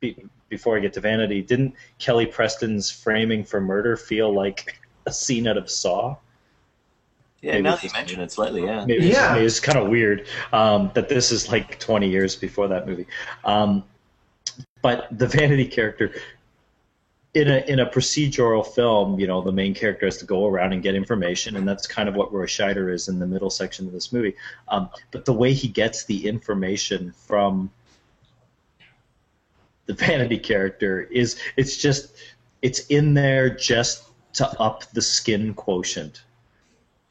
Be, 0.00 0.24
before 0.48 0.76
I 0.76 0.80
get 0.80 0.92
to 0.92 1.00
Vanity, 1.00 1.42
didn't 1.42 1.74
Kelly 1.98 2.26
Preston's 2.26 2.90
framing 2.90 3.44
for 3.44 3.60
murder 3.60 3.96
feel 3.96 4.32
like 4.32 4.80
a 5.06 5.12
scene 5.12 5.46
out 5.48 5.56
of 5.56 5.70
Saw? 5.70 6.16
Yeah, 7.42 7.52
Maybe 7.52 7.62
now 7.62 7.72
it's 7.74 7.82
that 7.82 7.88
you 7.88 7.92
mention 7.98 8.20
it 8.20 8.32
slightly, 8.32 8.64
yeah. 8.64 8.84
Maybe 8.84 9.08
Yeah. 9.08 9.36
it's, 9.36 9.56
it's 9.56 9.60
kind 9.60 9.78
of 9.78 9.88
weird 9.88 10.26
um, 10.52 10.90
that 10.94 11.08
this 11.08 11.30
is 11.32 11.50
like 11.50 11.78
20 11.78 12.08
years 12.08 12.34
before 12.36 12.68
that 12.68 12.86
movie. 12.86 13.06
Um, 13.44 13.84
but 14.82 15.06
the 15.16 15.26
vanity 15.38 15.66
character 15.66 16.12
in 17.34 17.48
a 17.48 17.58
in 17.68 17.80
a 17.80 17.86
procedural 17.86 18.66
film, 18.66 19.20
you 19.20 19.26
know, 19.26 19.42
the 19.42 19.52
main 19.52 19.74
character 19.74 20.06
has 20.06 20.16
to 20.18 20.24
go 20.24 20.46
around 20.46 20.72
and 20.72 20.82
get 20.82 20.94
information, 20.94 21.56
and 21.56 21.68
that's 21.68 21.86
kind 21.86 22.08
of 22.08 22.14
what 22.14 22.32
Roy 22.32 22.46
Scheider 22.46 22.92
is 22.92 23.08
in 23.08 23.18
the 23.18 23.26
middle 23.26 23.50
section 23.50 23.86
of 23.86 23.92
this 23.92 24.12
movie. 24.12 24.34
Um, 24.68 24.88
but 25.10 25.24
the 25.24 25.32
way 25.32 25.52
he 25.52 25.68
gets 25.68 26.04
the 26.04 26.26
information 26.26 27.12
from 27.12 27.70
the 29.86 29.94
vanity 29.94 30.38
character 30.38 31.02
is 31.02 31.38
it's 31.56 31.76
just 31.76 32.16
it's 32.62 32.86
in 32.86 33.14
there 33.14 33.50
just 33.50 34.04
to 34.34 34.48
up 34.60 34.90
the 34.92 35.02
skin 35.02 35.54
quotient 35.54 36.22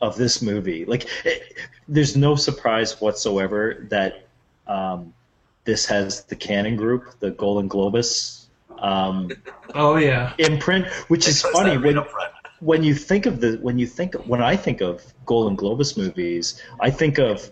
of 0.01 0.17
this 0.17 0.41
movie. 0.41 0.85
Like, 0.85 1.07
it, 1.23 1.57
there's 1.87 2.15
no 2.15 2.35
surprise 2.35 2.99
whatsoever 2.99 3.85
that 3.89 4.27
um, 4.67 5.13
this 5.63 5.85
has 5.85 6.23
the 6.25 6.35
Cannon 6.35 6.75
Group, 6.75 7.19
the 7.19 7.31
Golan-Globus 7.31 8.44
um, 8.79 9.31
Oh 9.73 9.95
yeah. 9.97 10.33
imprint, 10.37 10.87
which 11.07 11.27
is 11.27 11.41
funny 11.41 11.77
when 11.77 11.99
when 12.59 12.83
you 12.83 12.95
think 12.95 13.25
of 13.25 13.41
the 13.41 13.57
when 13.61 13.77
you 13.77 13.87
think 13.87 14.13
when 14.25 14.41
I 14.41 14.55
think 14.55 14.81
of 14.81 15.01
Golan-Globus 15.25 15.97
movies, 15.97 16.61
I 16.79 16.89
think 16.89 17.17
of 17.19 17.49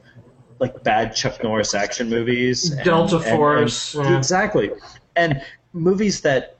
like 0.59 0.83
bad 0.83 1.15
Chuck 1.15 1.43
Norris 1.43 1.73
action 1.73 2.09
movies, 2.09 2.71
and- 2.71 2.83
Delta 2.85 3.17
and- 3.17 3.25
Force, 3.25 3.95
and- 3.95 4.05
yeah. 4.09 4.17
exactly, 4.17 4.71
and 5.15 5.41
movies 5.73 6.21
that 6.21 6.57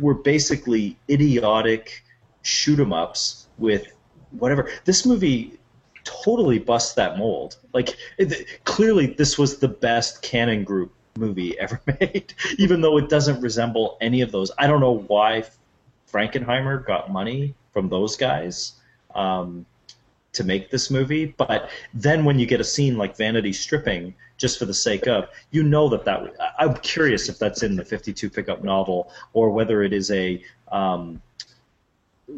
were 0.00 0.14
basically 0.14 0.96
idiotic 1.08 2.02
shoot 2.42 2.78
'em 2.80 2.92
ups 2.92 3.46
with 3.58 3.86
whatever. 4.30 4.68
This 4.84 5.06
movie 5.06 5.58
totally 6.04 6.58
busts 6.58 6.94
that 6.94 7.18
mold. 7.18 7.56
Like 7.72 7.96
it, 8.18 8.64
clearly, 8.64 9.06
this 9.06 9.38
was 9.38 9.58
the 9.58 9.68
best 9.68 10.22
Cannon 10.22 10.64
Group 10.64 10.92
movie 11.16 11.58
ever 11.58 11.80
made, 12.00 12.34
even 12.58 12.80
though 12.80 12.96
it 12.98 13.08
doesn't 13.08 13.40
resemble 13.40 13.98
any 14.00 14.20
of 14.20 14.32
those. 14.32 14.50
I 14.58 14.66
don't 14.66 14.80
know 14.80 14.98
why 15.06 15.44
Frankenheimer 16.10 16.84
got 16.84 17.10
money 17.10 17.54
from 17.72 17.88
those 17.88 18.16
guys 18.16 18.72
um, 19.14 19.66
to 20.32 20.44
make 20.44 20.70
this 20.70 20.90
movie, 20.90 21.34
but 21.36 21.70
then 21.94 22.24
when 22.24 22.38
you 22.38 22.46
get 22.46 22.60
a 22.60 22.64
scene 22.64 22.96
like 22.96 23.16
Vanity 23.16 23.52
stripping, 23.52 24.14
just 24.38 24.58
for 24.58 24.66
the 24.66 24.74
sake 24.74 25.06
of, 25.06 25.28
you 25.50 25.62
know 25.62 25.88
that 25.88 26.04
that. 26.04 26.34
I'm 26.58 26.74
curious 26.76 27.28
if 27.28 27.38
that's 27.38 27.62
in 27.62 27.76
the 27.76 27.84
52 27.84 28.28
pickup 28.28 28.62
novel 28.62 29.10
or 29.32 29.50
whether 29.50 29.82
it 29.82 29.92
is 29.92 30.10
a. 30.10 30.42
Um, 30.70 31.22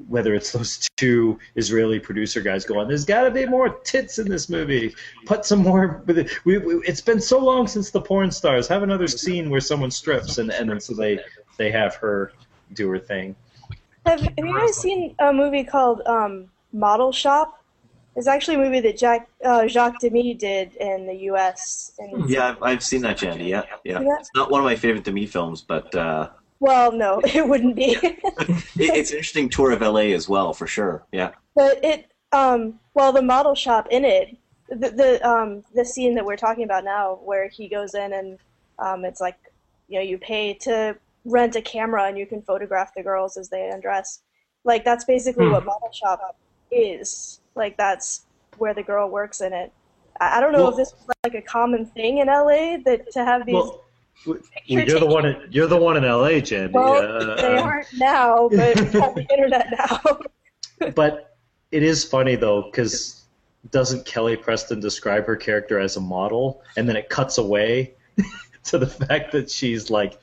whether 0.06 0.34
it's 0.34 0.52
those 0.52 0.88
two 0.96 1.38
Israeli 1.54 1.98
producer 1.98 2.40
guys 2.40 2.64
going, 2.64 2.88
there's 2.88 3.04
got 3.04 3.22
to 3.22 3.30
be 3.30 3.46
more 3.46 3.70
tits 3.70 4.18
in 4.18 4.28
this 4.28 4.48
movie. 4.48 4.94
Put 5.26 5.44
some 5.44 5.60
more. 5.60 6.02
with 6.06 6.18
it. 6.18 6.30
We, 6.44 6.58
we, 6.58 6.74
it's 6.86 7.00
been 7.00 7.20
so 7.20 7.38
long 7.38 7.66
since 7.66 7.90
the 7.90 8.00
porn 8.00 8.30
stars. 8.30 8.68
Have 8.68 8.82
another 8.82 9.06
scene 9.06 9.50
where 9.50 9.60
someone 9.60 9.90
strips, 9.90 10.38
and 10.38 10.50
and 10.50 10.68
then 10.68 10.80
so 10.80 10.94
they 10.94 11.20
they 11.56 11.70
have 11.70 11.94
her 11.96 12.32
do 12.74 12.88
her 12.90 12.98
thing. 12.98 13.34
Have, 14.06 14.20
have 14.20 14.34
you 14.38 14.54
guys 14.54 14.76
seen 14.76 15.14
a 15.18 15.32
movie 15.32 15.64
called 15.64 16.02
um, 16.06 16.50
Model 16.72 17.12
Shop? 17.12 17.54
It's 18.16 18.26
actually 18.26 18.56
a 18.56 18.58
movie 18.58 18.80
that 18.80 18.98
Jack 18.98 19.28
uh, 19.44 19.68
Jacques 19.68 20.00
Demy 20.00 20.34
did 20.34 20.74
in 20.76 21.06
the 21.06 21.14
U.S. 21.14 21.92
And 21.98 22.28
Yeah, 22.28 22.48
I've, 22.48 22.62
I've 22.62 22.82
seen 22.82 23.02
that, 23.02 23.18
Jandy. 23.18 23.48
Yeah, 23.48 23.62
yeah. 23.84 24.00
Yeah. 24.00 24.16
It's 24.18 24.30
not 24.34 24.50
one 24.50 24.60
of 24.60 24.64
my 24.64 24.74
favorite 24.74 25.04
Demy 25.04 25.26
films, 25.26 25.62
but 25.62 25.94
uh, 25.94 26.30
well, 26.60 26.92
no, 26.92 27.20
it 27.24 27.46
wouldn't 27.46 27.76
be. 27.76 27.96
it's 28.02 29.10
an 29.10 29.16
interesting 29.16 29.48
tour 29.48 29.70
of 29.72 29.80
LA 29.80 30.12
as 30.14 30.28
well, 30.28 30.52
for 30.52 30.66
sure. 30.66 31.04
Yeah. 31.12 31.30
but 31.54 31.82
it, 31.84 32.10
um, 32.32 32.78
well, 32.94 33.12
the 33.12 33.22
model 33.22 33.54
shop 33.54 33.88
in 33.90 34.04
it, 34.04 34.36
the 34.68 34.90
the 34.90 35.28
um, 35.28 35.64
the 35.74 35.84
scene 35.84 36.14
that 36.14 36.24
we're 36.24 36.36
talking 36.36 36.64
about 36.64 36.84
now, 36.84 37.20
where 37.24 37.48
he 37.48 37.68
goes 37.68 37.94
in 37.94 38.12
and 38.12 38.38
um, 38.78 39.04
it's 39.04 39.20
like, 39.20 39.36
you 39.88 39.98
know, 39.98 40.04
you 40.04 40.18
pay 40.18 40.54
to 40.54 40.96
rent 41.24 41.56
a 41.56 41.62
camera 41.62 42.04
and 42.04 42.18
you 42.18 42.26
can 42.26 42.42
photograph 42.42 42.94
the 42.94 43.02
girls 43.02 43.36
as 43.36 43.48
they 43.48 43.68
undress. 43.70 44.20
Like 44.64 44.84
that's 44.84 45.04
basically 45.04 45.46
Hmm. 45.46 45.52
what 45.52 45.64
model 45.64 45.90
shop 45.92 46.36
is. 46.70 47.40
Like 47.54 47.76
that's 47.76 48.26
where 48.58 48.74
the 48.74 48.82
girl 48.82 49.08
works 49.08 49.40
in 49.40 49.52
it. 49.54 49.72
I 50.20 50.36
I 50.38 50.40
don't 50.40 50.52
know 50.52 50.58
Well- 50.64 50.70
if 50.72 50.76
this 50.76 50.92
was 50.92 51.16
like 51.24 51.34
a 51.34 51.42
common 51.42 51.86
thing 51.86 52.18
in 52.18 52.26
LA 52.28 52.76
that 52.84 53.10
to 53.12 53.24
have 53.24 53.46
these. 53.46 53.54
Well, 53.54 53.84
well, 54.26 54.38
you're 54.64 55.00
the 55.00 55.06
one. 55.06 55.26
In, 55.26 55.36
you're 55.50 55.66
the 55.66 55.76
one 55.76 55.96
in 55.96 56.04
L.A., 56.04 56.40
Jen. 56.40 56.72
well, 56.72 56.94
Uh, 56.96 57.36
they 57.36 57.56
aren't 57.56 57.86
now, 57.94 58.48
but 58.48 58.76
we 58.80 59.00
have 59.00 59.14
the 59.14 59.26
internet 59.30 59.68
now. 59.70 60.20
but 60.94 61.36
it 61.72 61.82
is 61.82 62.04
funny 62.04 62.36
though 62.36 62.62
because 62.62 63.24
doesn't 63.70 64.06
Kelly 64.06 64.36
Preston 64.36 64.80
describe 64.80 65.26
her 65.26 65.36
character 65.36 65.78
as 65.78 65.96
a 65.96 66.00
model, 66.00 66.62
and 66.76 66.88
then 66.88 66.96
it 66.96 67.08
cuts 67.08 67.38
away 67.38 67.94
to 68.64 68.78
the 68.78 68.86
fact 68.86 69.32
that 69.32 69.50
she's 69.50 69.90
like 69.90 70.18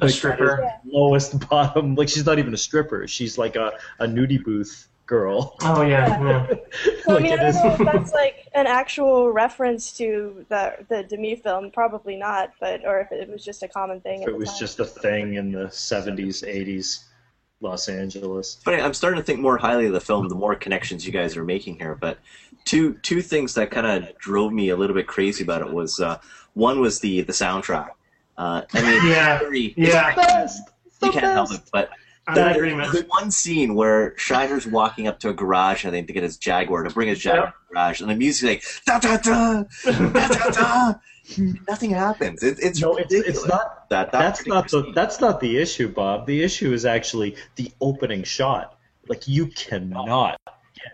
A 0.00 0.08
stripper. 0.08 0.70
lowest 0.84 1.48
bottom. 1.48 1.94
Like 1.96 2.08
she's 2.08 2.24
not 2.26 2.38
even 2.38 2.54
a 2.54 2.56
stripper. 2.58 3.06
She's 3.08 3.38
like 3.38 3.56
a, 3.56 3.72
a 3.98 4.06
nudie 4.06 4.42
booth 4.42 4.88
girl. 5.06 5.56
Oh 5.62 5.82
yeah. 5.82 6.20
yeah. 6.22 6.46
So, 7.04 7.16
I 7.16 7.20
mean, 7.20 7.32
I 7.34 7.36
don't 7.36 7.54
know 7.54 7.72
if 7.72 7.78
that's 7.92 8.12
like 8.12 8.48
an 8.54 8.66
actual 8.66 9.30
reference 9.30 9.92
to 9.98 10.44
the 10.48 10.74
the 10.88 11.04
Demy 11.04 11.36
film. 11.36 11.70
Probably 11.70 12.16
not, 12.16 12.52
but 12.60 12.84
or 12.84 13.00
if 13.00 13.12
it 13.12 13.28
was 13.30 13.44
just 13.44 13.62
a 13.62 13.68
common 13.68 14.00
thing. 14.00 14.22
If 14.22 14.28
it 14.28 14.36
was 14.36 14.50
time. 14.50 14.58
just 14.58 14.80
a 14.80 14.84
thing 14.84 15.34
in 15.34 15.52
the 15.52 15.66
70s, 15.66 16.42
80s 16.44 17.04
Los 17.60 17.88
Angeles. 17.88 18.58
But 18.64 18.80
I'm 18.80 18.92
starting 18.92 19.20
to 19.20 19.24
think 19.24 19.38
more 19.38 19.56
highly 19.56 19.86
of 19.86 19.92
the 19.92 20.00
film 20.00 20.28
the 20.28 20.34
more 20.34 20.56
connections 20.56 21.06
you 21.06 21.12
guys 21.12 21.36
are 21.36 21.44
making 21.44 21.78
here. 21.78 21.94
But 21.94 22.18
two 22.64 22.94
two 23.02 23.22
things 23.22 23.54
that 23.54 23.70
kind 23.70 23.86
of 23.86 24.18
drove 24.18 24.52
me 24.52 24.70
a 24.70 24.76
little 24.76 24.96
bit 24.96 25.06
crazy 25.06 25.44
about 25.44 25.62
it 25.62 25.72
was 25.72 26.00
uh, 26.00 26.18
one 26.54 26.80
was 26.80 26.98
the 27.00 27.20
the 27.22 27.32
soundtrack. 27.32 27.90
Uh, 28.36 28.62
I 28.74 28.82
mean, 28.82 29.06
Yeah. 29.10 29.34
it's 29.36 29.42
very, 29.44 29.74
Yeah. 29.76 30.14
Best. 30.16 30.62
you 31.02 31.10
can't 31.12 31.24
help 31.24 31.52
it, 31.52 31.60
but 31.72 31.90
I'm 32.28 32.38
in 32.38 32.56
agreement. 32.56 32.92
There's 32.92 33.04
one 33.06 33.30
scene 33.30 33.74
where 33.74 34.12
Scheider's 34.16 34.66
walking 34.66 35.06
up 35.06 35.20
to 35.20 35.28
a 35.28 35.32
garage, 35.34 35.84
and 35.84 35.92
I 35.92 35.96
think, 35.98 36.08
to 36.08 36.12
get 36.12 36.22
his 36.22 36.36
Jaguar, 36.36 36.82
to 36.82 36.90
bring 36.90 37.08
his 37.08 37.18
Jaguar 37.20 37.44
Yep. 37.46 37.52
to 37.52 37.58
the 37.68 37.74
garage, 37.74 38.00
and 38.00 38.10
the 38.10 38.14
music's 38.16 38.80
like, 38.86 39.00
da 39.02 39.16
da 39.16 39.16
da, 39.18 39.64
da 40.12 40.28
da 40.28 40.50
da. 40.50 40.94
Nothing 41.68 41.90
happens. 41.90 42.42
It, 42.42 42.58
it's 42.62 42.80
No, 42.80 42.96
it's, 42.96 43.12
ridiculous. 43.12 43.38
it's 43.42 43.48
not. 43.48 43.88
that, 43.90 44.12
that 44.12 44.18
That's 44.20 44.46
not 44.46 44.62
particular 44.64 44.82
the 44.82 44.86
scene. 44.86 44.94
that's 44.94 45.20
not 45.20 45.40
the 45.40 45.58
issue, 45.58 45.88
Bob. 45.88 46.26
The 46.26 46.42
issue 46.42 46.72
is 46.72 46.84
actually 46.84 47.36
the 47.56 47.70
opening 47.80 48.22
shot. 48.22 48.78
Like 49.08 49.26
you 49.28 49.46
cannot 49.48 50.40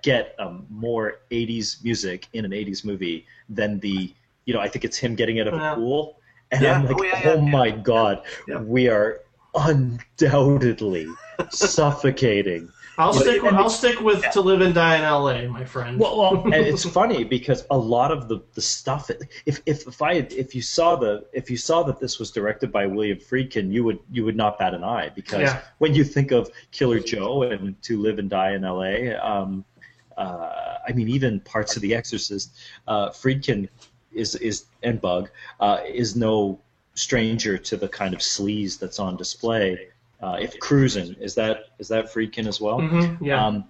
get 0.03 0.35
um, 0.39 0.67
more 0.71 1.19
'80s 1.31 1.83
music 1.85 2.29
in 2.33 2.45
an 2.47 2.51
'80s 2.53 2.85
movie 2.85 3.27
than 3.49 3.79
the 3.81 4.13
you 4.47 4.55
know. 4.55 4.61
I 4.61 4.69
think 4.69 4.85
it's 4.87 4.97
him 4.97 5.15
getting 5.15 5.39
out 5.41 5.49
of 5.49 5.55
a 5.55 5.59
Yeah. 5.59 5.75
pool, 5.75 6.19
and 6.51 6.63
Yeah. 6.63 6.75
I'm 6.77 6.87
like, 6.87 6.97
Oh, 6.97 7.01
oh, 7.01 7.05
yeah, 7.05 7.21
yeah, 7.25 7.35
yeah. 7.35 7.41
my 7.51 7.71
god, 7.71 8.23
Yeah. 8.49 8.59
we 8.59 8.89
are 8.89 9.21
undoubtedly 9.55 11.09
suffocating. 11.51 12.69
I'll 12.99 13.15
Yeah. 13.15 13.21
stick. 13.21 13.43
With, 13.43 13.55
I'll 13.55 13.71
stick 13.71 14.01
with 14.01 14.23
to 14.33 14.41
live 14.41 14.61
and 14.61 14.75
die 14.75 14.97
in 14.97 15.03
L.A., 15.03 15.49
my 15.49 15.65
friend. 15.65 15.99
Well, 15.99 16.19
well 16.19 16.43
and 16.45 16.55
it's 16.55 16.85
funny 16.85 17.25
because 17.25 17.65
a 17.71 17.77
lot 17.77 18.13
of 18.13 18.29
the, 18.29 18.41
the 18.53 18.61
stuff. 18.61 19.11
If, 19.47 19.63
if 19.65 19.87
if 19.87 20.03
I 20.03 20.13
if 20.13 20.55
you 20.55 20.61
saw 20.61 20.97
the 20.97 21.25
if 21.33 21.51
you 21.51 21.57
saw 21.57 21.83
that 21.85 21.99
this 22.01 22.19
was 22.19 22.31
directed 22.31 22.71
by 22.71 22.87
William 22.87 23.19
Friedkin, 23.19 23.73
you 23.73 23.83
would 23.85 23.99
you 24.11 24.25
would 24.25 24.37
not 24.37 24.59
bat 24.59 24.75
an 24.75 24.85
eye 24.85 25.11
because 25.15 25.41
Yeah. 25.41 25.61
when 25.79 25.95
you 25.95 26.05
think 26.05 26.33
of 26.33 26.51
Killer 26.71 26.99
Joe 27.01 27.45
and 27.45 27.81
To 27.83 28.01
Live 28.01 28.19
and 28.19 28.29
Die 28.29 28.53
in 28.53 28.65
L.A., 28.65 29.15
um, 29.17 29.65
uh, 30.19 30.77
I 30.87 30.93
mean 30.93 31.09
even 31.09 31.41
parts 31.41 31.77
of 31.77 31.83
The 31.83 31.95
Exorcist, 31.95 32.59
uh, 32.87 33.09
Friedkin 33.09 33.69
is 34.13 34.35
is 34.37 34.67
and 34.83 35.01
Bug 35.01 35.31
uh, 35.61 35.79
is 35.89 36.15
no 36.15 36.61
stranger 36.95 37.57
to 37.59 37.77
the 37.77 37.89
kind 37.89 38.15
of 38.15 38.21
sleaze 38.21 38.79
that's 38.79 38.99
on 38.99 39.17
display. 39.17 39.89
Uh, 40.23 40.37
if 40.41 40.59
cruising 40.61 41.15
is 41.15 41.35
that 41.35 41.65
is 41.79 41.89
that 41.89 42.07
Friedkin 42.07 42.47
as 42.47 42.61
well? 42.61 42.79
Mhm, 42.79 43.19
yeah. 43.21 43.45
Um, 43.45 43.65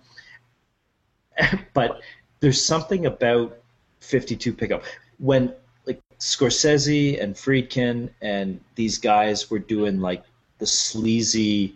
but 1.74 2.00
there's 2.40 2.62
something 2.62 3.06
about 3.06 3.56
52 4.00 4.52
pickup 4.52 4.82
when 5.18 5.54
like 5.86 6.02
Scorsese 6.18 7.22
and 7.22 7.34
Friedkin 7.34 8.10
and 8.20 8.60
these 8.74 8.98
guys 8.98 9.50
were 9.50 9.60
doing 9.60 10.00
like 10.00 10.24
the 10.58 10.66
sleazy 10.66 11.74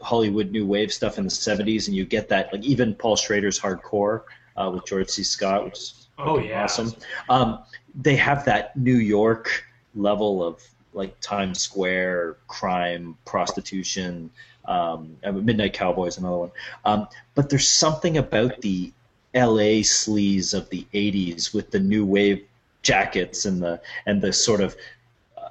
Hollywood 0.00 0.50
new 0.50 0.66
wave 0.66 0.92
stuff 0.92 1.18
in 1.18 1.24
the 1.24 1.30
70s, 1.30 1.88
and 1.88 1.96
you 1.96 2.04
get 2.04 2.28
that 2.28 2.52
like 2.52 2.62
even 2.62 2.94
Paul 2.94 3.16
Schrader's 3.16 3.58
hardcore 3.58 4.22
uh, 4.56 4.70
with 4.72 4.84
George 4.86 5.08
C. 5.08 5.22
Scott, 5.22 5.64
which 5.64 5.74
is 5.74 6.08
oh 6.18 6.38
yeah. 6.38 6.64
awesome. 6.64 6.92
Um, 7.28 7.60
they 7.94 8.16
have 8.16 8.44
that 8.44 8.76
New 8.76 8.96
York 8.96 9.64
level 9.94 10.44
of 10.44 10.62
like 10.94 11.18
Times 11.20 11.60
Square, 11.60 12.36
crime, 12.48 13.16
prostitution. 13.24 14.30
Um, 14.64 15.16
Midnight 15.22 15.74
Cowboy 15.74 16.06
is 16.06 16.18
another 16.18 16.38
one. 16.38 16.50
Um, 16.84 17.08
but 17.34 17.50
there's 17.50 17.68
something 17.68 18.16
about 18.16 18.60
the 18.62 18.92
L.A. 19.34 19.82
sleaze 19.82 20.54
of 20.54 20.70
the 20.70 20.86
'80s 20.94 21.52
with 21.52 21.70
the 21.70 21.80
new 21.80 22.06
wave 22.06 22.46
jackets 22.82 23.44
and 23.44 23.62
the 23.62 23.80
and 24.06 24.22
the 24.22 24.32
sort 24.32 24.60
of 24.60 24.76
uh, 25.36 25.48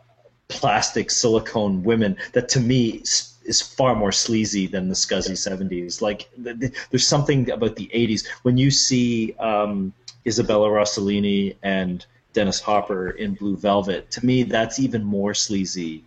plastic 0.48 1.12
silicone 1.12 1.84
women 1.84 2.18
that 2.32 2.50
to 2.50 2.60
me 2.60 3.04
is 3.46 3.62
far 3.62 3.96
more 3.96 4.12
sleazy 4.12 4.68
than 4.68 4.88
the 4.88 4.96
scuzzy 4.96 5.34
70s. 5.34 6.02
Like 6.02 6.30
th- 6.42 6.60
th- 6.60 6.74
there's 6.90 7.08
something 7.08 7.50
about 7.52 7.76
the 7.76 7.90
80s 7.94 8.28
when 8.44 8.58
you 8.58 8.72
see 8.72 9.34
um, 9.34 9.94
Isabella 10.26 10.70
Rossellini 10.70 11.56
and 11.64 12.06
Dennis 12.34 12.60
Hopper 12.60 13.12
in 13.12 13.36
Blue 13.36 13.56
Velvet. 13.56 14.12
To 14.12 14.26
me, 14.26 14.44
that's 14.44 14.80
even 14.80 15.04
more 15.04 15.34
sleazy. 15.34 16.04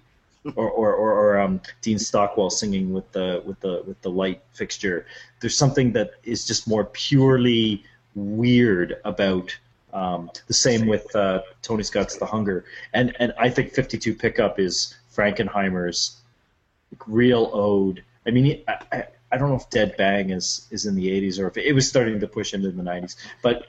Or, 0.54 0.70
or, 0.70 0.94
or, 0.94 1.12
or 1.12 1.40
um, 1.40 1.60
Dean 1.82 1.98
Stockwell 1.98 2.50
singing 2.50 2.92
with 2.92 3.10
the 3.10 3.42
with 3.44 3.58
the 3.58 3.82
with 3.84 4.00
the 4.02 4.10
light 4.10 4.42
fixture. 4.52 5.04
There's 5.40 5.58
something 5.58 5.90
that 5.94 6.12
is 6.22 6.46
just 6.46 6.68
more 6.68 6.84
purely 6.84 7.82
weird 8.14 9.00
about 9.04 9.58
um, 9.92 10.30
the 10.46 10.54
same 10.54 10.86
with 10.86 11.16
uh, 11.16 11.42
Tony 11.62 11.82
Scott's 11.82 12.16
The 12.16 12.26
Hunger, 12.26 12.64
and 12.92 13.16
and 13.18 13.32
I 13.38 13.50
think 13.50 13.72
52 13.72 14.14
Pickup 14.14 14.60
is 14.60 14.94
Frankenheimer's 15.12 16.16
real 17.06 17.50
ode. 17.52 18.04
I 18.24 18.30
mean, 18.30 18.62
I, 18.68 18.78
I, 18.92 19.04
I 19.32 19.38
don't 19.38 19.48
know 19.48 19.56
if 19.56 19.68
Dead 19.70 19.96
Bang 19.96 20.30
is 20.30 20.66
is 20.70 20.86
in 20.86 20.94
the 20.94 21.08
80s 21.08 21.40
or 21.40 21.48
if 21.48 21.56
it 21.56 21.72
was 21.72 21.88
starting 21.88 22.20
to 22.20 22.28
push 22.28 22.54
into 22.54 22.70
the 22.70 22.82
90s, 22.82 23.16
but 23.42 23.68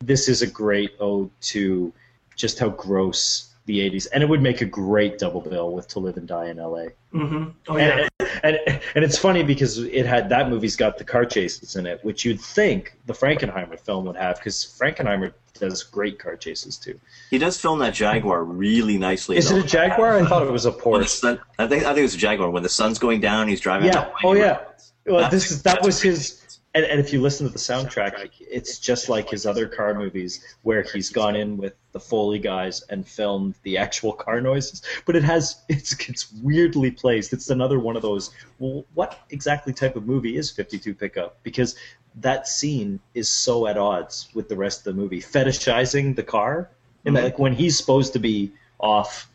this 0.00 0.28
is 0.28 0.42
a 0.42 0.46
great 0.46 0.92
ode 1.00 1.30
to 1.40 1.92
just 2.36 2.58
how 2.58 2.68
gross 2.70 3.50
the 3.66 3.78
80s, 3.90 4.06
and 4.12 4.22
it 4.22 4.28
would 4.28 4.42
make 4.42 4.60
a 4.60 4.66
great 4.66 5.18
double 5.18 5.40
bill 5.40 5.72
with 5.72 5.88
To 5.88 5.98
Live 5.98 6.18
and 6.18 6.28
Die 6.28 6.46
in 6.48 6.58
L.A. 6.58 6.90
hmm 7.12 7.44
Oh 7.66 7.78
yeah. 7.78 8.06
And, 8.20 8.28
and 8.42 8.80
and 8.94 9.04
it's 9.04 9.16
funny 9.16 9.42
because 9.42 9.78
it 9.78 10.04
had 10.04 10.28
that 10.28 10.50
movie's 10.50 10.76
got 10.76 10.98
the 10.98 11.04
car 11.04 11.24
chases 11.24 11.76
in 11.76 11.86
it, 11.86 12.04
which 12.04 12.26
you'd 12.26 12.40
think 12.40 12.94
the 13.06 13.14
Frankenheimer 13.14 13.78
film 13.80 14.04
would 14.04 14.16
have, 14.16 14.36
because 14.36 14.56
Frankenheimer 14.78 15.32
does 15.58 15.82
great 15.82 16.18
car 16.18 16.36
chases 16.36 16.76
too. 16.76 17.00
He 17.30 17.38
does 17.38 17.58
film 17.58 17.78
that 17.78 17.94
Jaguar 17.94 18.44
really 18.44 18.98
nicely. 18.98 19.38
Is 19.38 19.48
though. 19.48 19.56
it 19.56 19.64
a 19.64 19.68
Jaguar? 19.68 20.18
I 20.18 20.26
thought 20.26 20.42
it 20.42 20.50
was 20.52 20.66
a 20.66 20.70
When 20.72 20.80
Porsche. 21.02 21.08
sun, 21.08 21.40
I 21.58 21.66
think 21.66 21.84
I 21.84 21.88
think 21.88 21.98
it 22.00 22.02
was 22.02 22.14
a 22.16 22.18
Jaguar. 22.18 22.50
When 22.50 22.62
the 22.64 22.68
sun's 22.68 22.98
going 22.98 23.20
down, 23.20 23.48
he's 23.48 23.60
driving. 23.60 23.88
Yeah. 23.88 24.10
Oh 24.24 24.34
yeah. 24.34 24.60
Well, 25.06 25.16
That's- 25.20 25.30
this 25.32 25.50
is 25.52 25.62
that 25.62 25.82
was 25.82 26.02
great. 26.02 26.10
his. 26.10 26.43
And, 26.74 26.84
and 26.84 26.98
if 26.98 27.12
you 27.12 27.20
listen 27.20 27.46
to 27.46 27.52
the 27.52 27.58
soundtrack, 27.58 28.30
it's 28.40 28.78
just 28.78 29.08
like 29.08 29.30
his 29.30 29.46
other 29.46 29.68
car 29.68 29.94
movies, 29.94 30.56
where 30.62 30.82
he's 30.82 31.08
gone 31.08 31.36
in 31.36 31.56
with 31.56 31.74
the 31.92 32.00
Foley 32.00 32.40
guys 32.40 32.82
and 32.90 33.06
filmed 33.06 33.54
the 33.62 33.78
actual 33.78 34.12
car 34.12 34.40
noises. 34.40 34.82
But 35.06 35.14
it 35.14 35.22
has 35.22 35.62
it's 35.68 35.94
it's 36.08 36.32
weirdly 36.42 36.90
placed. 36.90 37.32
It's 37.32 37.50
another 37.50 37.78
one 37.78 37.96
of 37.96 38.02
those. 38.02 38.30
Well, 38.58 38.84
what 38.94 39.20
exactly 39.30 39.72
type 39.72 39.94
of 39.96 40.06
movie 40.06 40.36
is 40.36 40.50
52 40.50 40.94
Pickup? 40.94 41.38
Because 41.44 41.76
that 42.16 42.46
scene 42.46 43.00
is 43.14 43.28
so 43.28 43.66
at 43.66 43.76
odds 43.76 44.28
with 44.34 44.48
the 44.48 44.56
rest 44.56 44.86
of 44.86 44.94
the 44.94 45.00
movie, 45.00 45.20
fetishizing 45.20 46.14
the 46.14 46.22
car, 46.22 46.70
and 47.04 47.14
like 47.14 47.38
when 47.38 47.52
he's 47.52 47.76
supposed 47.76 48.12
to 48.12 48.18
be 48.18 48.52
off 48.78 49.28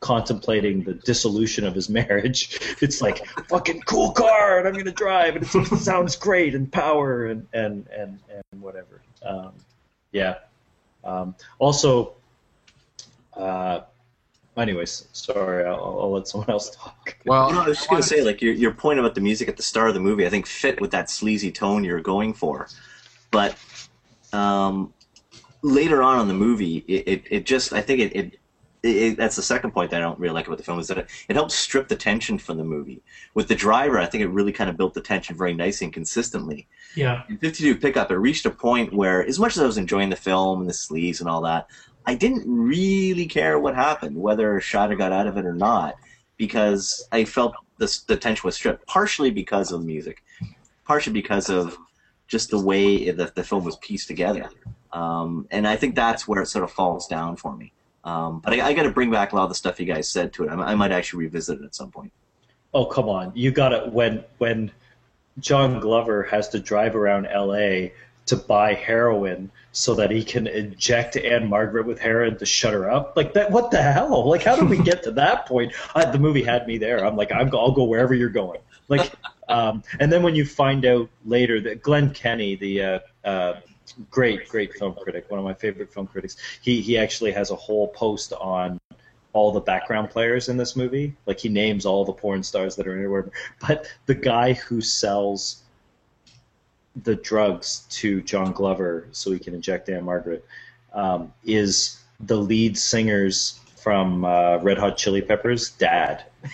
contemplating 0.00 0.82
the 0.82 0.94
dissolution 0.94 1.66
of 1.66 1.74
his 1.74 1.88
marriage. 1.88 2.60
It's 2.80 3.02
like 3.02 3.26
fucking 3.48 3.80
cool 3.82 4.12
car, 4.12 4.58
and 4.58 4.68
I'm 4.68 4.74
gonna 4.74 4.92
drive, 4.92 5.34
and 5.34 5.44
it 5.44 5.78
sounds 5.78 6.14
great, 6.14 6.54
and 6.54 6.70
power, 6.70 7.26
and 7.26 7.46
and 7.52 7.86
and 7.88 8.18
and 8.30 8.62
whatever. 8.62 9.00
Um, 9.24 9.52
yeah. 10.12 10.36
Um, 11.02 11.34
also, 11.58 12.14
uh, 13.34 13.80
anyways, 14.56 15.08
sorry, 15.12 15.64
I'll, 15.64 15.98
I'll 16.00 16.12
let 16.12 16.28
someone 16.28 16.50
else 16.50 16.70
talk. 16.70 17.16
Well, 17.24 17.50
No, 17.52 17.62
I 17.62 17.68
was 17.68 17.78
just 17.78 17.90
gonna 17.90 18.02
say, 18.02 18.22
like 18.22 18.40
your 18.40 18.52
your 18.52 18.72
point 18.72 19.00
about 19.00 19.14
the 19.16 19.20
music 19.20 19.48
at 19.48 19.56
the 19.56 19.62
start 19.62 19.88
of 19.88 19.94
the 19.94 20.00
movie, 20.00 20.24
I 20.24 20.30
think 20.30 20.46
fit 20.46 20.80
with 20.80 20.92
that 20.92 21.10
sleazy 21.10 21.50
tone 21.50 21.82
you're 21.82 22.00
going 22.00 22.32
for, 22.32 22.68
but 23.30 23.56
um, 24.32 24.92
later 25.62 26.02
on 26.02 26.20
in 26.20 26.28
the 26.28 26.34
movie, 26.34 26.84
it, 26.86 27.08
it, 27.08 27.22
it 27.30 27.46
just 27.46 27.72
I 27.72 27.80
think 27.80 28.00
it, 28.00 28.16
it, 28.16 28.37
it 28.82 29.16
that's 29.16 29.36
the 29.36 29.42
second 29.42 29.72
point 29.72 29.90
that 29.90 29.98
I 29.98 30.04
don't 30.04 30.18
really 30.18 30.34
like 30.34 30.46
about 30.46 30.58
the 30.58 30.64
film 30.64 30.78
is 30.78 30.88
that 30.88 30.98
it, 30.98 31.10
it 31.28 31.36
helps 31.36 31.54
strip 31.54 31.88
the 31.88 31.96
tension 31.96 32.38
from 32.38 32.58
the 32.58 32.64
movie. 32.64 33.02
With 33.34 33.48
the 33.48 33.54
driver, 33.54 33.98
I 33.98 34.06
think 34.06 34.22
it 34.22 34.28
really 34.28 34.52
kind 34.52 34.70
of 34.70 34.76
built 34.76 34.94
the 34.94 35.00
tension 35.00 35.36
very 35.36 35.54
nicely 35.54 35.86
and 35.86 35.94
consistently. 35.94 36.66
Yeah. 36.94 37.22
In 37.28 37.38
52 37.38 37.76
Pickup, 37.76 38.10
it 38.10 38.16
reached 38.16 38.46
a 38.46 38.50
point 38.50 38.92
where, 38.92 39.24
as 39.24 39.38
much 39.38 39.56
as 39.56 39.62
I 39.62 39.66
was 39.66 39.78
enjoying 39.78 40.10
the 40.10 40.16
film 40.16 40.60
and 40.60 40.68
the 40.68 40.74
sleaze 40.74 41.20
and 41.20 41.28
all 41.28 41.42
that, 41.42 41.68
I 42.06 42.14
didn't 42.14 42.44
really 42.46 43.26
care 43.26 43.58
what 43.58 43.74
happened, 43.74 44.16
whether 44.16 44.58
Scheider 44.60 44.96
got 44.96 45.12
out 45.12 45.26
of 45.26 45.36
it 45.36 45.44
or 45.44 45.54
not, 45.54 45.96
because 46.36 47.06
I 47.12 47.24
felt 47.24 47.54
the, 47.78 48.00
the 48.06 48.16
tension 48.16 48.46
was 48.46 48.54
stripped, 48.54 48.86
partially 48.86 49.30
because 49.30 49.72
of 49.72 49.80
the 49.80 49.86
music, 49.86 50.22
partially 50.84 51.12
because 51.12 51.50
of 51.50 51.76
just 52.26 52.50
the 52.50 52.58
way 52.58 53.10
that 53.10 53.34
the 53.34 53.42
film 53.42 53.64
was 53.64 53.76
pieced 53.76 54.08
together. 54.08 54.48
Um, 54.92 55.46
and 55.50 55.66
I 55.66 55.76
think 55.76 55.94
that's 55.94 56.26
where 56.26 56.42
it 56.42 56.46
sort 56.46 56.64
of 56.64 56.70
falls 56.70 57.06
down 57.06 57.36
for 57.36 57.56
me. 57.56 57.72
Um, 58.04 58.40
but 58.40 58.54
I, 58.54 58.68
I 58.68 58.72
got 58.72 58.84
to 58.84 58.90
bring 58.90 59.10
back 59.10 59.32
a 59.32 59.36
lot 59.36 59.44
of 59.44 59.48
the 59.48 59.54
stuff 59.54 59.78
you 59.80 59.86
guys 59.86 60.08
said 60.08 60.32
to 60.34 60.44
it. 60.44 60.50
I, 60.50 60.54
I 60.54 60.74
might 60.74 60.92
actually 60.92 61.24
revisit 61.24 61.60
it 61.60 61.64
at 61.64 61.74
some 61.74 61.90
point. 61.90 62.12
Oh 62.74 62.84
come 62.84 63.08
on, 63.08 63.32
you 63.34 63.50
got 63.50 63.70
to 63.70 63.90
when 63.90 64.24
when 64.38 64.70
John 65.40 65.80
Glover 65.80 66.24
has 66.24 66.48
to 66.50 66.58
drive 66.58 66.94
around 66.96 67.26
L.A. 67.26 67.92
to 68.26 68.36
buy 68.36 68.74
heroin 68.74 69.50
so 69.72 69.94
that 69.94 70.10
he 70.10 70.24
can 70.24 70.46
inject 70.46 71.16
Ann-Margret 71.16 71.86
with 71.86 72.00
heroin 72.00 72.36
to 72.38 72.46
shut 72.46 72.72
her 72.74 72.90
up. 72.90 73.16
Like 73.16 73.32
that, 73.34 73.50
what 73.50 73.70
the 73.70 73.80
hell? 73.80 74.28
Like 74.28 74.42
how 74.42 74.56
did 74.56 74.68
we 74.68 74.78
get 74.78 75.02
to 75.04 75.12
that 75.12 75.46
point? 75.46 75.72
I, 75.94 76.04
the 76.04 76.18
movie 76.18 76.42
had 76.42 76.66
me 76.66 76.78
there. 76.78 77.04
I'm 77.04 77.16
like, 77.16 77.32
I'm, 77.32 77.54
I'll 77.54 77.72
go 77.72 77.84
wherever 77.84 78.14
you're 78.14 78.28
going. 78.28 78.60
Like, 78.88 79.12
um, 79.48 79.82
and 80.00 80.10
then 80.12 80.22
when 80.22 80.34
you 80.34 80.44
find 80.44 80.84
out 80.84 81.08
later 81.24 81.60
that 81.60 81.82
Glenn 81.82 82.12
Kenny, 82.12 82.56
the 82.56 82.82
uh, 82.82 82.98
uh, 83.24 83.60
great, 84.10 84.48
great 84.48 84.74
film 84.74 84.94
critic, 84.94 85.30
one 85.30 85.38
of 85.38 85.44
my 85.44 85.54
favorite 85.54 85.92
film 85.92 86.06
critics, 86.06 86.36
he 86.62 86.80
he 86.80 86.98
actually 86.98 87.32
has 87.32 87.50
a 87.50 87.56
whole 87.56 87.88
post 87.88 88.32
on 88.34 88.80
all 89.32 89.52
the 89.52 89.60
background 89.60 90.10
players 90.10 90.48
in 90.48 90.56
this 90.56 90.74
movie. 90.74 91.14
Like 91.26 91.38
he 91.38 91.48
names 91.48 91.86
all 91.86 92.04
the 92.04 92.12
porn 92.12 92.42
stars 92.42 92.76
that 92.76 92.86
are 92.86 92.96
in 92.96 93.24
it. 93.26 93.32
But 93.66 93.86
the 94.06 94.14
guy 94.14 94.54
who 94.54 94.80
sells 94.80 95.62
the 97.04 97.14
drugs 97.14 97.86
to 97.90 98.22
John 98.22 98.52
Glover 98.52 99.06
so 99.12 99.30
he 99.30 99.38
can 99.38 99.54
inject 99.54 99.88
Ann-Margret 99.88 100.44
um, 100.92 101.32
is 101.44 102.00
the 102.20 102.36
lead 102.36 102.76
singer's 102.76 103.60
from 103.76 104.24
uh, 104.24 104.58
Red 104.58 104.78
Hot 104.78 104.96
Chili 104.96 105.22
Peppers' 105.22 105.70
dad. 105.70 106.24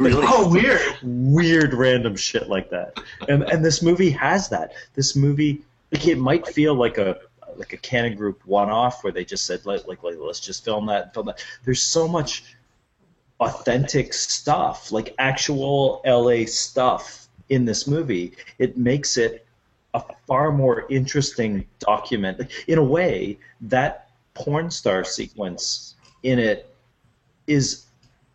Really? 0.00 0.24
Oh, 0.26 0.50
weird. 0.50 0.80
weird 1.00 1.72
random 1.72 2.16
shit 2.16 2.48
like 2.48 2.70
that. 2.70 2.98
And 3.28 3.44
and 3.44 3.64
this 3.64 3.82
movie 3.82 4.10
has 4.10 4.48
that. 4.48 4.72
This 4.94 5.14
movie 5.14 5.62
it 5.90 6.18
might 6.18 6.46
feel 6.46 6.74
like 6.74 6.98
a 6.98 7.18
like 7.56 7.72
a 7.72 7.76
Cannon 7.78 8.16
Group 8.16 8.44
one 8.44 8.70
off 8.70 9.02
where 9.02 9.12
they 9.12 9.24
just 9.24 9.46
said 9.46 9.64
like, 9.64 9.86
like 9.86 10.02
like 10.02 10.16
let's 10.18 10.40
just 10.40 10.64
film 10.64 10.86
that 10.86 11.14
film 11.14 11.26
that. 11.26 11.44
There's 11.64 11.82
so 11.82 12.06
much 12.08 12.44
authentic 13.40 14.14
stuff, 14.14 14.92
like 14.92 15.14
actual 15.18 16.02
LA 16.06 16.46
stuff 16.46 17.28
in 17.48 17.64
this 17.64 17.86
movie. 17.86 18.32
It 18.58 18.76
makes 18.76 19.16
it 19.16 19.46
a 19.94 20.02
far 20.26 20.52
more 20.52 20.86
interesting 20.90 21.66
document. 21.78 22.50
In 22.66 22.78
a 22.78 22.84
way, 22.84 23.38
that 23.62 24.10
porn 24.34 24.70
star 24.70 25.04
sequence 25.04 25.94
in 26.22 26.38
it 26.38 26.74
is 27.46 27.85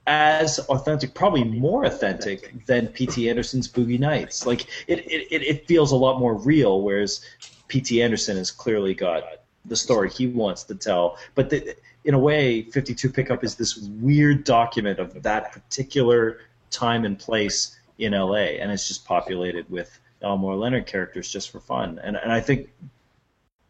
as 0.08 0.60
authentic, 0.60 1.14
probably 1.14 1.44
more 1.44 1.86
authentic 1.86 2.66
than 2.66 2.88
P.T. 2.88 3.30
Anderson's 3.30 3.68
Boogie 3.68 4.00
Nights. 4.00 4.46
Like 4.46 4.68
it, 4.88 5.00
it, 5.00 5.42
it 5.42 5.68
feels 5.68 5.92
a 5.92 5.96
lot 5.96 6.20
more 6.20 6.36
real, 6.36 6.82
whereas 6.82 7.24
P.T. 7.68 8.02
Anderson 8.02 8.38
has 8.38 8.52
clearly 8.52 8.94
got 8.94 9.24
the 9.66 9.76
story 9.76 10.10
he 10.10 10.28
wants 10.28 10.64
to 10.64 10.76
tell. 10.76 11.18
But 11.36 11.50
the, 11.50 11.76
in 12.04 12.16
a 12.16 12.20
way, 12.20 12.64
52 12.64 13.10
Pickup 13.10 13.44
is 13.44 13.56
this 13.56 13.78
weird 13.78 14.44
document 14.44 15.00
of 15.00 15.22
that 15.22 15.52
particular 15.52 16.40
time 16.72 17.06
and 17.06 17.18
place 17.18 17.78
in 18.00 18.14
LA, 18.14 18.58
and 18.60 18.72
it's 18.72 18.88
just 18.88 19.06
populated 19.06 19.70
with 19.70 20.00
Elmore 20.22 20.56
Leonard 20.56 20.88
characters 20.88 21.32
just 21.32 21.52
for 21.52 21.60
fun. 21.60 22.00
And 22.04 22.16
and 22.18 22.32
I 22.32 22.40
think 22.40 22.70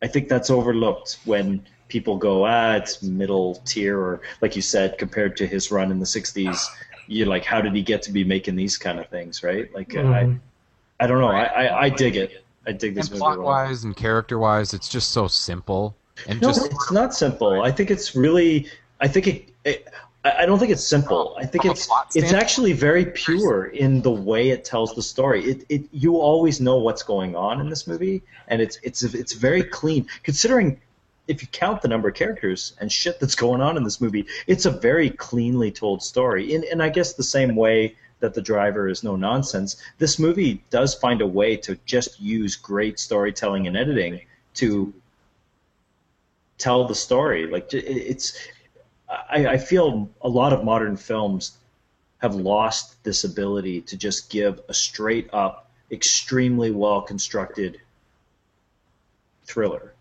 I 0.01 0.07
think 0.07 0.29
that's 0.29 0.49
overlooked 0.49 1.19
when 1.25 1.65
people 1.91 2.15
go, 2.17 2.45
ah, 2.45 2.75
it's 2.75 3.03
middle 3.03 3.55
tier, 3.65 3.99
or 3.99 4.21
like 4.41 4.55
you 4.55 4.61
said, 4.61 4.97
compared 4.97 5.35
to 5.37 5.45
his 5.45 5.71
run 5.71 5.91
in 5.91 5.99
the 5.99 6.05
'60s, 6.05 6.57
you're 7.07 7.27
like, 7.27 7.43
how 7.45 7.59
did 7.61 7.73
he 7.75 7.81
get 7.83 8.01
to 8.03 8.11
be 8.11 8.23
making 8.23 8.55
these 8.55 8.77
kind 8.77 8.97
of 8.99 9.07
things, 9.09 9.43
right? 9.43 9.67
Like, 9.75 9.89
Mhm. 9.89 10.39
I, 10.99 11.03
I 11.03 11.07
don't 11.07 11.19
know, 11.19 11.27
I, 11.31 11.43
I, 11.63 11.81
I 11.85 11.89
dig 11.89 12.15
it. 12.15 12.43
I 12.65 12.71
dig 12.71 12.95
this 12.95 13.07
And 13.07 13.13
movie. 13.13 13.19
plot 13.21 13.37
a 13.37 13.41
lot. 13.41 13.45
wise 13.67 13.83
and 13.83 13.95
character 13.95 14.37
wise, 14.39 14.73
it's 14.73 14.87
just 14.87 15.09
so 15.09 15.27
simple 15.27 15.95
and 16.27 16.39
No, 16.41 16.49
just 16.49 16.65
it's 16.71 16.91
not 16.91 17.13
simple. 17.13 17.61
I 17.63 17.71
think 17.71 17.89
it's 17.91 18.15
really. 18.15 18.67
I 18.99 19.07
think 19.07 19.27
it. 19.27 19.49
it 19.65 19.87
I 20.23 20.43
I 20.43 20.45
don't 20.45 20.59
think 20.59 20.71
it's 20.71 20.85
simple. 20.85 21.35
I 21.39 21.45
think 21.47 21.65
it's 21.65 21.89
it's 22.13 22.31
actually 22.33 22.73
very 22.73 23.05
pure 23.05 23.65
in 23.65 24.03
the 24.03 24.11
way 24.11 24.49
it 24.51 24.63
tells 24.63 24.93
the 24.93 25.01
story. 25.01 25.43
It, 25.51 25.65
it 25.69 25.81
you 25.91 26.17
always 26.17 26.61
know 26.61 26.77
what's 26.77 27.01
going 27.01 27.35
on 27.35 27.59
in 27.59 27.67
this 27.73 27.87
movie, 27.87 28.21
and 28.47 28.61
it's 28.61 28.77
it's 28.83 29.01
it's 29.03 29.33
very 29.33 29.63
clean. 29.63 30.05
Considering 30.21 30.79
if 31.31 31.41
you 31.41 31.47
count 31.47 31.81
the 31.81 31.87
number 31.87 32.09
of 32.09 32.15
characters 32.15 32.73
and 32.79 32.91
shit 32.91 33.19
that's 33.19 33.35
going 33.35 33.61
on 33.61 33.77
in 33.77 33.83
this 33.83 34.01
movie, 34.01 34.25
it's 34.47 34.65
a 34.65 34.71
very 34.71 35.09
cleanly 35.09 35.71
told 35.71 36.03
story. 36.03 36.53
In 36.53 36.65
and 36.69 36.83
I 36.83 36.89
guess 36.89 37.13
the 37.13 37.23
same 37.23 37.55
way 37.55 37.95
that 38.19 38.33
the 38.33 38.41
driver 38.41 38.87
is 38.89 39.01
no 39.01 39.15
nonsense, 39.15 39.77
this 39.97 40.19
movie 40.19 40.63
does 40.69 40.93
find 40.93 41.21
a 41.21 41.27
way 41.27 41.55
to 41.55 41.77
just 41.85 42.19
use 42.19 42.55
great 42.55 42.99
storytelling 42.99 43.65
and 43.65 43.77
editing 43.77 44.21
to 44.55 44.93
tell 46.57 46.85
the 46.85 46.93
story. 46.93 47.47
Like 47.47 47.73
it's, 47.73 48.37
I, 49.09 49.47
I 49.47 49.57
feel 49.57 50.09
a 50.21 50.29
lot 50.29 50.53
of 50.53 50.63
modern 50.63 50.97
films 50.97 51.57
have 52.19 52.35
lost 52.35 53.03
this 53.03 53.23
ability 53.23 53.81
to 53.81 53.97
just 53.97 54.29
give 54.29 54.61
a 54.69 54.73
straight 54.73 55.29
up, 55.33 55.71
extremely 55.91 56.71
well 56.71 57.01
constructed 57.01 57.79
thriller. 59.45 59.93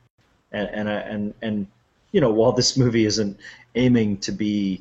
And 0.52 0.68
and 0.68 0.89
and 0.89 1.35
and 1.43 1.66
you 2.12 2.20
know, 2.20 2.31
while 2.31 2.52
this 2.52 2.77
movie 2.77 3.05
isn't 3.06 3.39
aiming 3.74 4.18
to 4.18 4.32
be, 4.32 4.81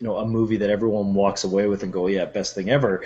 you 0.00 0.06
know, 0.06 0.16
a 0.16 0.26
movie 0.26 0.56
that 0.56 0.70
everyone 0.70 1.14
walks 1.14 1.44
away 1.44 1.66
with 1.66 1.82
and 1.82 1.92
go, 1.92 2.08
yeah, 2.08 2.24
best 2.24 2.54
thing 2.54 2.70
ever. 2.70 3.04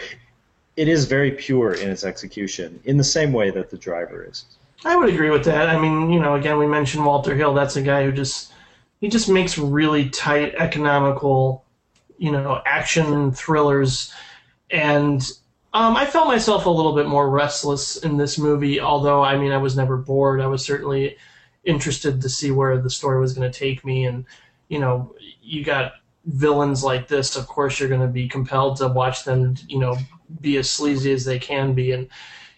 It 0.77 0.89
is 0.89 1.05
very 1.05 1.33
pure 1.33 1.75
in 1.75 1.91
its 1.91 2.05
execution, 2.05 2.81
in 2.85 2.97
the 2.97 3.05
same 3.05 3.33
way 3.33 3.51
that 3.51 3.71
The 3.71 3.77
Driver 3.77 4.27
is. 4.29 4.45
I 4.85 4.97
would 4.97 5.11
agree 5.11 5.31
with 5.31 5.45
that. 5.45 5.69
I 5.69 5.79
mean, 5.79 6.11
you 6.11 6.21
know, 6.21 6.37
again, 6.37 6.59
we 6.59 6.67
mentioned 6.67 7.05
Walter 7.05 7.35
Hill. 7.35 7.53
That's 7.53 7.77
a 7.77 7.83
guy 7.83 8.05
who 8.05 8.13
just 8.13 8.53
he 9.01 9.09
just 9.09 9.29
makes 9.29 9.59
really 9.59 10.09
tight, 10.09 10.55
economical, 10.55 11.65
you 12.19 12.31
know, 12.31 12.63
action 12.65 13.33
thrillers, 13.33 14.13
and 14.71 15.21
um, 15.75 15.97
I 15.97 16.07
felt 16.07 16.29
myself 16.29 16.67
a 16.67 16.71
little 16.71 16.95
bit 16.95 17.07
more 17.07 17.29
restless 17.29 17.97
in 17.97 18.17
this 18.17 18.39
movie. 18.39 18.81
Although, 18.81 19.23
I 19.23 19.37
mean, 19.37 19.53
I 19.53 19.59
was 19.59 19.77
never 19.77 19.97
bored. 19.97 20.41
I 20.41 20.47
was 20.47 20.65
certainly 20.65 21.17
interested 21.65 22.21
to 22.21 22.29
see 22.29 22.51
where 22.51 22.79
the 22.79 22.91
story 22.91 23.21
was 23.21 23.33
going 23.33 23.51
to 23.51 23.59
take 23.59 23.85
me, 23.85 24.07
and 24.07 24.25
you 24.69 24.79
know, 24.79 25.15
you 25.43 25.65
got 25.65 25.93
villains 26.27 26.85
like 26.85 27.09
this. 27.09 27.37
Of 27.37 27.47
course, 27.47 27.79
you're 27.79 27.89
going 27.89 28.01
to 28.01 28.07
be 28.07 28.29
compelled 28.29 28.77
to 28.79 28.89
watch 28.89 29.25
them, 29.25 29.57
you 29.69 29.79
know, 29.79 29.97
be 30.41 30.57
as 30.59 30.71
sleazy 30.71 31.13
as 31.13 31.25
they 31.25 31.39
can 31.39 31.75
be, 31.75 31.93
and 31.93 32.09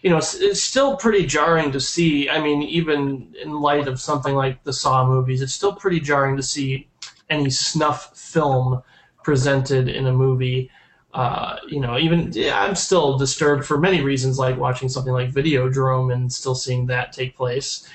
you 0.03 0.09
know, 0.09 0.17
it's, 0.17 0.35
it's 0.35 0.61
still 0.61 0.97
pretty 0.97 1.25
jarring 1.25 1.71
to 1.71 1.79
see. 1.79 2.29
I 2.29 2.41
mean, 2.41 2.61
even 2.61 3.33
in 3.41 3.53
light 3.53 3.87
of 3.87 4.01
something 4.01 4.35
like 4.35 4.63
the 4.63 4.73
Saw 4.73 5.07
movies, 5.07 5.41
it's 5.41 5.53
still 5.53 5.73
pretty 5.73 6.01
jarring 6.01 6.35
to 6.35 6.43
see 6.43 6.89
any 7.29 7.49
snuff 7.49 8.15
film 8.17 8.83
presented 9.23 9.87
in 9.87 10.07
a 10.07 10.11
movie. 10.11 10.69
Uh, 11.13 11.57
you 11.67 11.79
know, 11.79 11.97
even 11.97 12.31
yeah, 12.33 12.61
I'm 12.61 12.75
still 12.75 13.17
disturbed 13.17 13.65
for 13.65 13.77
many 13.77 14.01
reasons, 14.01 14.37
like 14.37 14.57
watching 14.57 14.89
something 14.89 15.13
like 15.13 15.31
Videodrome 15.31 16.13
and 16.13 16.31
still 16.31 16.55
seeing 16.55 16.85
that 16.87 17.13
take 17.13 17.37
place. 17.37 17.87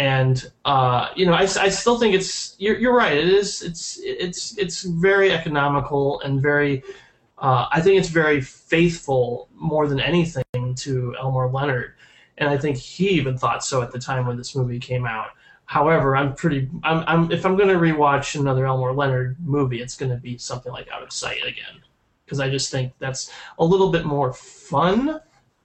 And 0.00 0.50
uh, 0.64 1.08
you 1.14 1.26
know, 1.26 1.34
I, 1.34 1.42
I 1.42 1.68
still 1.68 1.98
think 1.98 2.14
it's 2.14 2.56
you're, 2.58 2.78
you're 2.78 2.96
right. 2.96 3.14
It 3.14 3.28
is 3.28 3.60
it's 3.60 4.00
it's 4.02 4.56
it's 4.56 4.82
very 4.82 5.30
economical 5.30 6.22
and 6.22 6.40
very. 6.40 6.82
Uh, 7.36 7.66
I 7.70 7.82
think 7.82 7.98
it's 7.98 8.08
very 8.08 8.40
faithful 8.40 9.50
more 9.54 9.86
than 9.86 10.00
anything 10.00 10.74
to 10.76 11.14
Elmore 11.20 11.50
Leonard, 11.50 11.96
and 12.38 12.48
I 12.48 12.56
think 12.56 12.78
he 12.78 13.10
even 13.10 13.36
thought 13.36 13.62
so 13.62 13.82
at 13.82 13.92
the 13.92 13.98
time 13.98 14.26
when 14.26 14.38
this 14.38 14.56
movie 14.56 14.78
came 14.78 15.04
out. 15.04 15.32
However, 15.66 16.16
I'm 16.16 16.34
pretty. 16.34 16.70
I'm. 16.82 17.04
I'm 17.06 17.30
if 17.30 17.44
I'm 17.44 17.58
going 17.58 17.68
to 17.68 17.74
rewatch 17.74 18.40
another 18.40 18.64
Elmore 18.64 18.94
Leonard 18.94 19.36
movie, 19.44 19.82
it's 19.82 19.98
going 19.98 20.12
to 20.12 20.16
be 20.16 20.38
something 20.38 20.72
like 20.72 20.88
Out 20.88 21.02
of 21.02 21.12
Sight 21.12 21.44
again, 21.44 21.76
because 22.24 22.40
I 22.40 22.48
just 22.48 22.70
think 22.70 22.94
that's 23.00 23.30
a 23.58 23.64
little 23.66 23.90
bit 23.92 24.06
more 24.06 24.32
fun, 24.32 25.20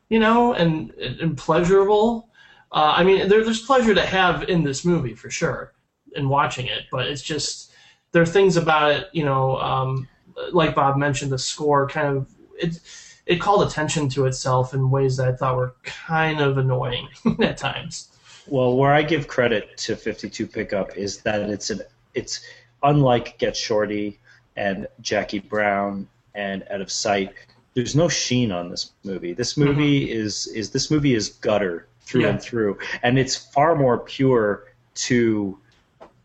you 0.10 0.20
know, 0.20 0.56
and 0.56 0.92
and 1.22 1.38
pleasurable. 1.38 2.28
Uh, 2.76 2.94
I 2.98 3.04
mean, 3.06 3.30
there, 3.30 3.44
there's 3.44 3.62
pleasure 3.62 3.96
to 3.96 4.06
have 4.06 4.44
in 4.50 4.64
this 4.64 4.84
movie 4.84 5.16
for 5.16 5.32
sure 5.32 5.74
in 6.14 6.28
watching 6.28 6.68
it, 6.68 6.84
but 6.92 7.08
it's 7.08 7.22
just 7.22 7.72
there 8.12 8.22
are 8.22 8.26
things 8.26 8.58
about 8.58 8.92
it, 8.92 9.10
you 9.14 9.24
know, 9.24 9.58
um, 9.60 10.10
like 10.52 10.76
Bob 10.76 10.98
mentioned, 10.98 11.32
the 11.32 11.40
score 11.40 11.88
kind 11.88 12.18
of 12.18 12.30
it 12.60 12.80
it 13.26 13.38
called 13.38 13.66
attention 13.66 14.10
to 14.10 14.26
itself 14.26 14.74
in 14.74 14.92
ways 14.92 15.16
that 15.18 15.30
I 15.30 15.36
thought 15.36 15.56
were 15.56 15.74
kind 15.84 16.42
of 16.42 16.58
annoying 16.58 17.08
at 17.40 17.58
times. 17.58 18.10
Well, 18.46 18.76
where 18.76 18.94
I 18.94 19.04
give 19.04 19.28
credit 19.28 19.78
to 19.78 19.96
52 19.96 20.46
Pickup 20.46 20.98
is 20.98 21.20
that 21.20 21.42
it's 21.50 21.70
an 21.70 21.80
it's 22.14 22.42
unlike 22.84 23.38
Get 23.38 23.56
Shorty 23.56 24.20
and 24.58 24.86
Jackie 25.00 25.40
Brown 25.40 26.10
and 26.36 26.66
Out 26.70 26.82
of 26.82 26.92
Sight. 26.92 27.34
There's 27.74 27.96
no 27.96 28.10
sheen 28.10 28.52
on 28.52 28.70
this 28.70 28.92
movie. 29.06 29.32
This 29.32 29.56
movie 29.56 30.12
is 30.12 30.48
is 30.48 30.72
this 30.72 30.92
movie 30.92 31.16
is 31.16 31.30
gutter 31.30 31.88
through 32.06 32.22
Yeah. 32.22 32.30
and 32.30 32.42
through, 32.42 32.78
and 33.04 33.18
it's 33.20 33.36
far 33.36 33.76
more 33.76 33.98
pure 34.00 34.66
to 34.96 35.58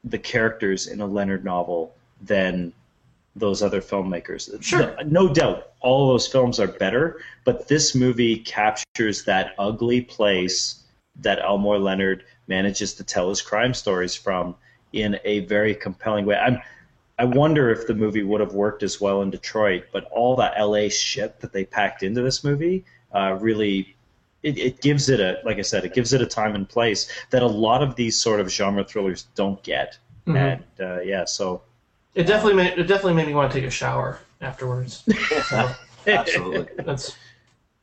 the 0.04 0.18
characters 0.18 0.86
in 0.86 1.00
a 1.00 1.06
Leonard 1.06 1.44
novel 1.44 1.94
than 2.22 2.72
those 3.36 3.62
other 3.62 3.80
filmmakers. 3.80 4.50
Sure. 4.62 4.94
No, 5.02 5.26
no 5.26 5.32
doubt, 5.34 5.72
all 5.80 6.08
those 6.08 6.26
films 6.26 6.58
are 6.58 6.66
better, 6.66 7.20
but 7.44 7.68
this 7.68 7.94
movie 7.94 8.36
captures 8.38 9.24
that 9.24 9.54
ugly 9.58 10.00
place 10.02 10.82
that 11.20 11.38
Elmore 11.40 11.78
Leonard 11.78 12.24
manages 12.48 12.94
to 12.94 13.04
tell 13.04 13.28
his 13.28 13.40
crime 13.40 13.72
stories 13.74 14.14
from 14.14 14.54
in 14.92 15.18
a 15.24 15.40
very 15.40 15.74
compelling 15.74 16.26
way. 16.26 16.36
I'm, 16.36 16.60
I 17.18 17.24
wonder 17.24 17.70
if 17.70 17.86
the 17.86 17.94
movie 17.94 18.22
would 18.22 18.40
have 18.40 18.54
worked 18.54 18.82
as 18.82 19.00
well 19.00 19.22
in 19.22 19.30
Detroit, 19.30 19.84
but 19.92 20.04
all 20.10 20.36
that 20.36 20.54
LA 20.58 20.88
shit 20.88 21.40
that 21.40 21.52
they 21.52 21.64
packed 21.64 22.02
into 22.02 22.22
this 22.22 22.42
movie 22.44 22.84
uh, 23.14 23.36
really. 23.40 23.94
It, 24.42 24.58
it 24.58 24.80
gives 24.80 25.08
it 25.08 25.20
a, 25.20 25.38
like 25.44 25.58
I 25.58 25.62
said, 25.62 25.84
it 25.84 25.94
gives 25.94 26.12
it 26.12 26.22
a 26.22 26.26
time 26.26 26.54
and 26.54 26.68
place 26.68 27.10
that 27.30 27.42
a 27.42 27.46
lot 27.46 27.82
of 27.82 27.94
these 27.96 28.18
sort 28.18 28.40
of 28.40 28.50
genre 28.50 28.84
thrillers 28.84 29.24
don't 29.34 29.62
get. 29.62 29.98
Mhm. 30.26 30.36
And 30.36 30.64
uh, 30.80 31.00
yeah, 31.00 31.24
so 31.24 31.62
It 32.14 32.24
definitely 32.26 32.54
made 32.54 32.78
it 32.78 32.84
definitely 32.84 33.14
made 33.14 33.26
me 33.26 33.34
want 33.34 33.52
to 33.52 33.58
take 33.58 33.66
a 33.66 33.70
shower 33.70 34.20
afterwards. 34.40 35.04
So 35.42 35.70
Absolutely. 36.06 36.66
that's 36.84 37.16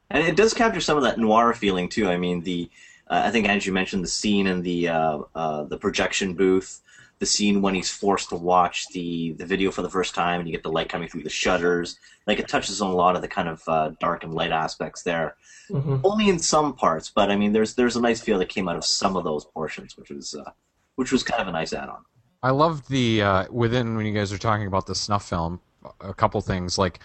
And 0.10 0.24
it 0.24 0.36
does 0.36 0.54
capture 0.54 0.82
some 0.82 0.98
of 0.98 1.04
that 1.04 1.20
noir 1.20 1.54
feeling 1.54 1.90
too. 1.90 2.08
I 2.10 2.18
mean, 2.18 2.42
the 2.42 2.70
uh, 3.10 3.24
I 3.26 3.32
think 3.32 3.48
as 3.48 3.66
you 3.66 3.72
mentioned 3.74 4.04
the 4.04 4.08
scene 4.10 4.48
in 4.48 4.62
the 4.62 4.88
uh, 4.90 5.20
uh, 5.36 5.64
the 5.64 5.78
projection 5.78 6.34
booth, 6.34 6.82
the 7.20 7.26
scene 7.26 7.62
when 7.62 7.74
he's 7.74 7.90
forced 7.90 8.30
to 8.30 8.36
watch 8.36 8.88
the 8.90 9.32
the 9.34 9.46
video 9.46 9.72
for 9.72 9.82
the 9.82 9.90
first 9.90 10.14
time, 10.14 10.40
and 10.40 10.48
you 10.48 10.54
get 10.54 10.64
the 10.64 10.72
light 10.72 10.90
coming 10.90 11.08
through 11.08 11.24
the 11.24 11.30
shutters. 11.30 11.98
Like 12.28 12.40
it 12.40 12.48
touches 12.48 12.82
on 12.82 12.92
a 12.92 12.96
lot 12.96 13.16
of 13.16 13.22
the 13.22 13.28
kind 13.28 13.48
of 13.48 13.64
uh, 13.68 13.92
dark 14.00 14.24
and 14.24 14.34
light 14.34 14.52
aspects 14.52 15.04
there. 15.04 15.36
mhm. 15.70 16.02
Only 16.04 16.30
in 16.30 16.40
some 16.40 16.74
parts, 16.74 17.12
but 17.14 17.32
I 17.32 17.36
mean, 17.36 17.54
there's 17.54 17.74
there's 17.76 17.96
a 17.96 18.02
nice 18.02 18.22
feel 18.22 18.38
that 18.40 18.50
came 18.50 18.68
out 18.68 18.76
of 18.76 18.86
some 18.86 19.16
of 19.18 19.24
those 19.24 19.46
portions, 19.46 19.98
which 19.98 20.10
was 20.10 20.36
uh, 20.36 20.52
which 20.96 21.12
was 21.12 21.24
kind 21.24 21.42
of 21.42 21.48
a 21.48 21.52
nice 21.52 21.74
add-on. 21.74 22.04
I 22.44 22.52
loved 22.52 22.90
the 22.90 23.22
uh, 23.22 23.46
within 23.52 23.96
when 23.96 24.06
you 24.06 24.14
guys 24.14 24.32
are 24.32 24.38
talking 24.38 24.68
about 24.68 24.86
the 24.86 24.96
snuff 24.96 25.28
film. 25.28 25.60
A 26.02 26.14
couple 26.14 26.42
things 26.42 26.78
like 26.78 27.00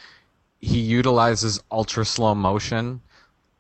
he 0.61 0.81
utilizes 0.81 1.63
ultra 1.71 2.05
slow 2.05 2.35
motion, 2.35 3.01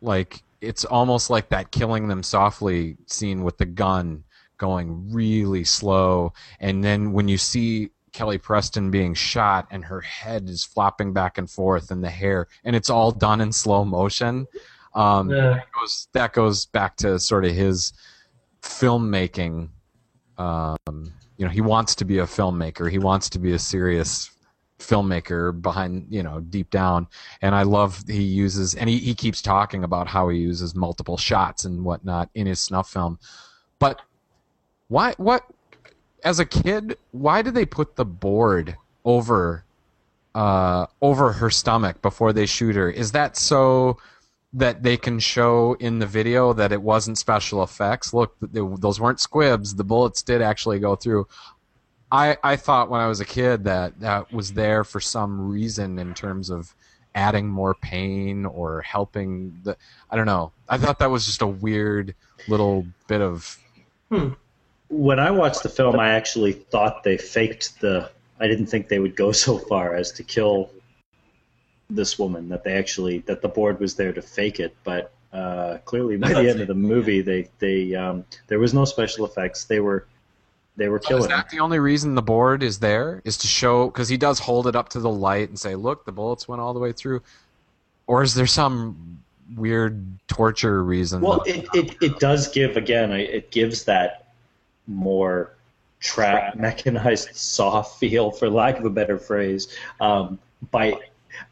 like 0.01 0.43
it's 0.61 0.85
almost 0.85 1.31
like 1.31 1.49
that 1.49 1.70
killing 1.70 2.09
them 2.09 2.23
softly 2.23 2.97
scene 3.07 3.43
with 3.43 3.59
the 3.59 3.66
gun 3.66 4.24
going 4.62 5.12
really 5.12 5.64
slow, 5.64 6.32
and 6.60 6.84
then 6.84 7.12
when 7.12 7.26
you 7.26 7.36
see 7.36 7.90
Kelly 8.12 8.39
Preston 8.39 8.90
being 8.90 9.12
shot 9.12 9.66
and 9.72 9.84
her 9.84 10.01
head 10.01 10.48
is 10.48 10.64
flopping 10.64 11.12
back 11.12 11.39
and 11.39 11.51
forth 11.51 11.90
and 11.90 12.05
the 12.05 12.10
hair 12.10 12.47
and 12.62 12.76
it's 12.76 12.90
all 12.90 13.10
done 13.10 13.40
in 13.40 13.51
slow 13.51 13.84
motion. 13.84 14.47
Um, 14.94 15.30
Yeah. 15.30 15.55
that 15.55 15.72
goes 15.72 16.09
that 16.12 16.32
goes 16.32 16.66
back 16.66 16.97
to 16.98 17.18
sort 17.18 17.44
of 17.44 17.52
his 17.52 17.93
filmmaking. 18.60 19.70
Um, 20.39 20.76
you 21.36 21.44
know, 21.47 21.51
he 21.51 21.60
wants 21.62 21.94
to 21.97 22.05
be 22.05 22.18
a 22.18 22.24
filmmaker. 22.24 22.90
He 22.90 22.98
wants 22.98 23.30
to 23.30 23.39
be 23.39 23.52
a 23.52 23.59
serious 23.59 24.30
filmmaker 24.78 25.60
behind 25.62 26.06
you 26.10 26.24
know 26.24 26.40
deep 26.40 26.68
down 26.68 27.06
and 27.40 27.55
i 27.55 27.62
love 27.62 28.02
he 28.09 28.22
uses 28.24 28.74
and 28.74 28.90
he, 28.90 28.98
he 28.98 29.14
keeps 29.14 29.40
talking 29.40 29.84
about 29.84 30.09
how 30.09 30.28
he 30.28 30.39
uses 30.39 30.74
multiple 30.74 31.16
shots 31.16 31.64
and 31.64 31.84
whatnot 31.84 32.28
in 32.34 32.48
his 32.48 32.59
snuff 32.60 32.90
film 32.90 33.16
but 33.78 34.02
why 34.93 35.14
what 35.16 35.47
as 36.23 36.39
a 36.39 36.44
kid 36.44 36.98
why 37.12 37.40
did 37.40 37.55
they 37.55 37.64
put 37.64 37.97
the 37.97 38.05
board 38.05 38.77
over 39.06 39.64
uh 40.35 40.86
over 41.01 41.32
her 41.32 41.48
stomach 41.48 42.02
before 42.02 42.32
they 42.35 42.44
shoot 42.44 42.77
her? 42.77 42.90
Is 42.90 43.12
that 43.12 43.36
so 43.36 43.97
that 44.52 44.82
they 44.82 44.98
can 44.98 45.19
show 45.19 45.73
in 45.81 45.98
the 45.98 46.06
video 46.06 46.52
that 46.52 46.73
it 46.73 46.82
wasn't 46.82 47.16
special 47.16 47.62
effects? 47.62 48.12
Look 48.12 48.39
th- 48.40 48.78
those 48.81 49.01
weren't 49.01 49.19
squibs. 49.19 49.74
The 49.74 49.85
bullets 49.85 50.23
did 50.23 50.43
actually 50.43 50.78
go 50.78 50.94
through. 50.94 51.27
I, 52.10 52.36
I 52.44 52.56
thought 52.56 52.90
when 52.90 53.01
I 53.01 53.06
was 53.06 53.20
a 53.20 53.24
kid 53.24 53.64
that 53.64 53.98
that 54.01 54.31
was 54.31 54.52
there 54.52 54.85
for 54.85 55.01
some 55.01 55.48
reason 55.48 55.98
in 55.98 56.12
terms 56.12 56.51
of 56.51 56.74
adding 57.14 57.48
more 57.48 57.73
pain 57.73 58.44
or 58.44 58.82
helping 58.82 59.59
the 59.64 59.78
I 60.10 60.16
don't 60.16 60.27
know. 60.27 60.52
I 60.69 60.77
thought 60.77 60.98
that 60.98 61.10
was 61.10 61.24
just 61.24 61.40
a 61.40 61.47
weird 61.47 62.14
little 62.47 62.86
bit 63.09 63.23
of 63.23 63.59
When 64.93 65.19
I 65.19 65.31
watched 65.31 65.62
the 65.62 65.70
film, 65.70 65.98
I 65.98 66.10
actually 66.10 66.52
thought 66.52 67.02
they 67.02 67.16
faked 67.16 67.81
the. 67.81 68.10
I 68.39 68.47
didn't 68.47 68.66
think 68.66 68.89
they 68.89 68.98
would 68.98 69.16
go 69.16 69.32
so 69.47 69.56
far 69.56 69.94
as 69.94 70.12
to 70.12 70.23
kill 70.23 70.70
this 71.89 72.19
woman. 72.19 72.51
That 72.51 72.62
they 72.62 72.74
actually 72.74 73.20
that 73.20 73.40
the 73.40 73.48
board 73.48 73.81
was 73.81 73.94
there 73.97 74.12
to 74.12 74.20
fake 74.20 74.60
it, 74.60 74.77
but 74.85 75.10
uh, 75.32 75.78
clearly 75.86 76.19
by 76.19 76.35
the 76.35 76.48
end 76.51 76.60
of 76.60 76.69
the 76.69 76.74
movie, 76.93 77.23
they 77.23 77.48
they 77.59 77.94
um, 77.94 78.27
there 78.48 78.59
was 78.59 78.74
no 78.74 78.85
special 78.85 79.24
effects. 79.24 79.64
They 79.64 79.81
were 79.81 80.06
they 80.77 80.89
were 80.89 80.98
Is 80.98 81.06
killing. 81.06 81.31
her. 81.31 81.36
that 81.36 81.48
the 81.48 81.60
only 81.60 81.78
reason 81.78 82.14
the 82.14 82.23
board 82.23 82.62
is 82.62 82.78
there? 82.78 83.23
Is 83.24 83.39
to 83.39 83.47
show 83.47 83.86
because 83.86 84.10
he 84.10 84.19
does 84.19 84.40
hold 84.40 84.66
it 84.66 84.77
up 84.77 84.90
to 84.90 85.01
the 85.01 85.10
light 85.10 85.48
and 85.48 85.59
say, 85.59 85.74
"Look, 85.74 86.05
the 86.05 86.12
bullets 86.12 86.47
went 86.47 86.60
all 86.60 86.74
the 86.74 86.81
way 86.81 86.93
through," 86.93 87.23
or 88.06 88.23
is 88.23 88.35
there 88.35 88.47
some 88.47 89.23
weird 89.56 90.05
torture 90.28 90.85
reason? 90.85 91.23
Well, 91.23 91.43
it, 91.47 91.66
it, 91.73 91.97
it 92.02 92.19
does 92.19 92.48
give 92.48 92.77
again. 92.77 93.10
It 93.12 93.51
gives 93.51 93.85
that 93.85 94.22
more 94.86 95.56
trap 96.00 96.56
mechanized 96.56 97.34
soft 97.36 97.98
feel, 97.98 98.30
for 98.30 98.50
lack 98.50 98.78
of 98.78 98.84
a 98.84 98.90
better 98.90 99.18
phrase. 99.18 99.68
Um, 100.00 100.38
by 100.70 100.98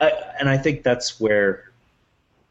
I, 0.01 0.13
and 0.39 0.49
I 0.49 0.59
think 0.59 0.83
that's 0.83 1.21
where 1.21 1.71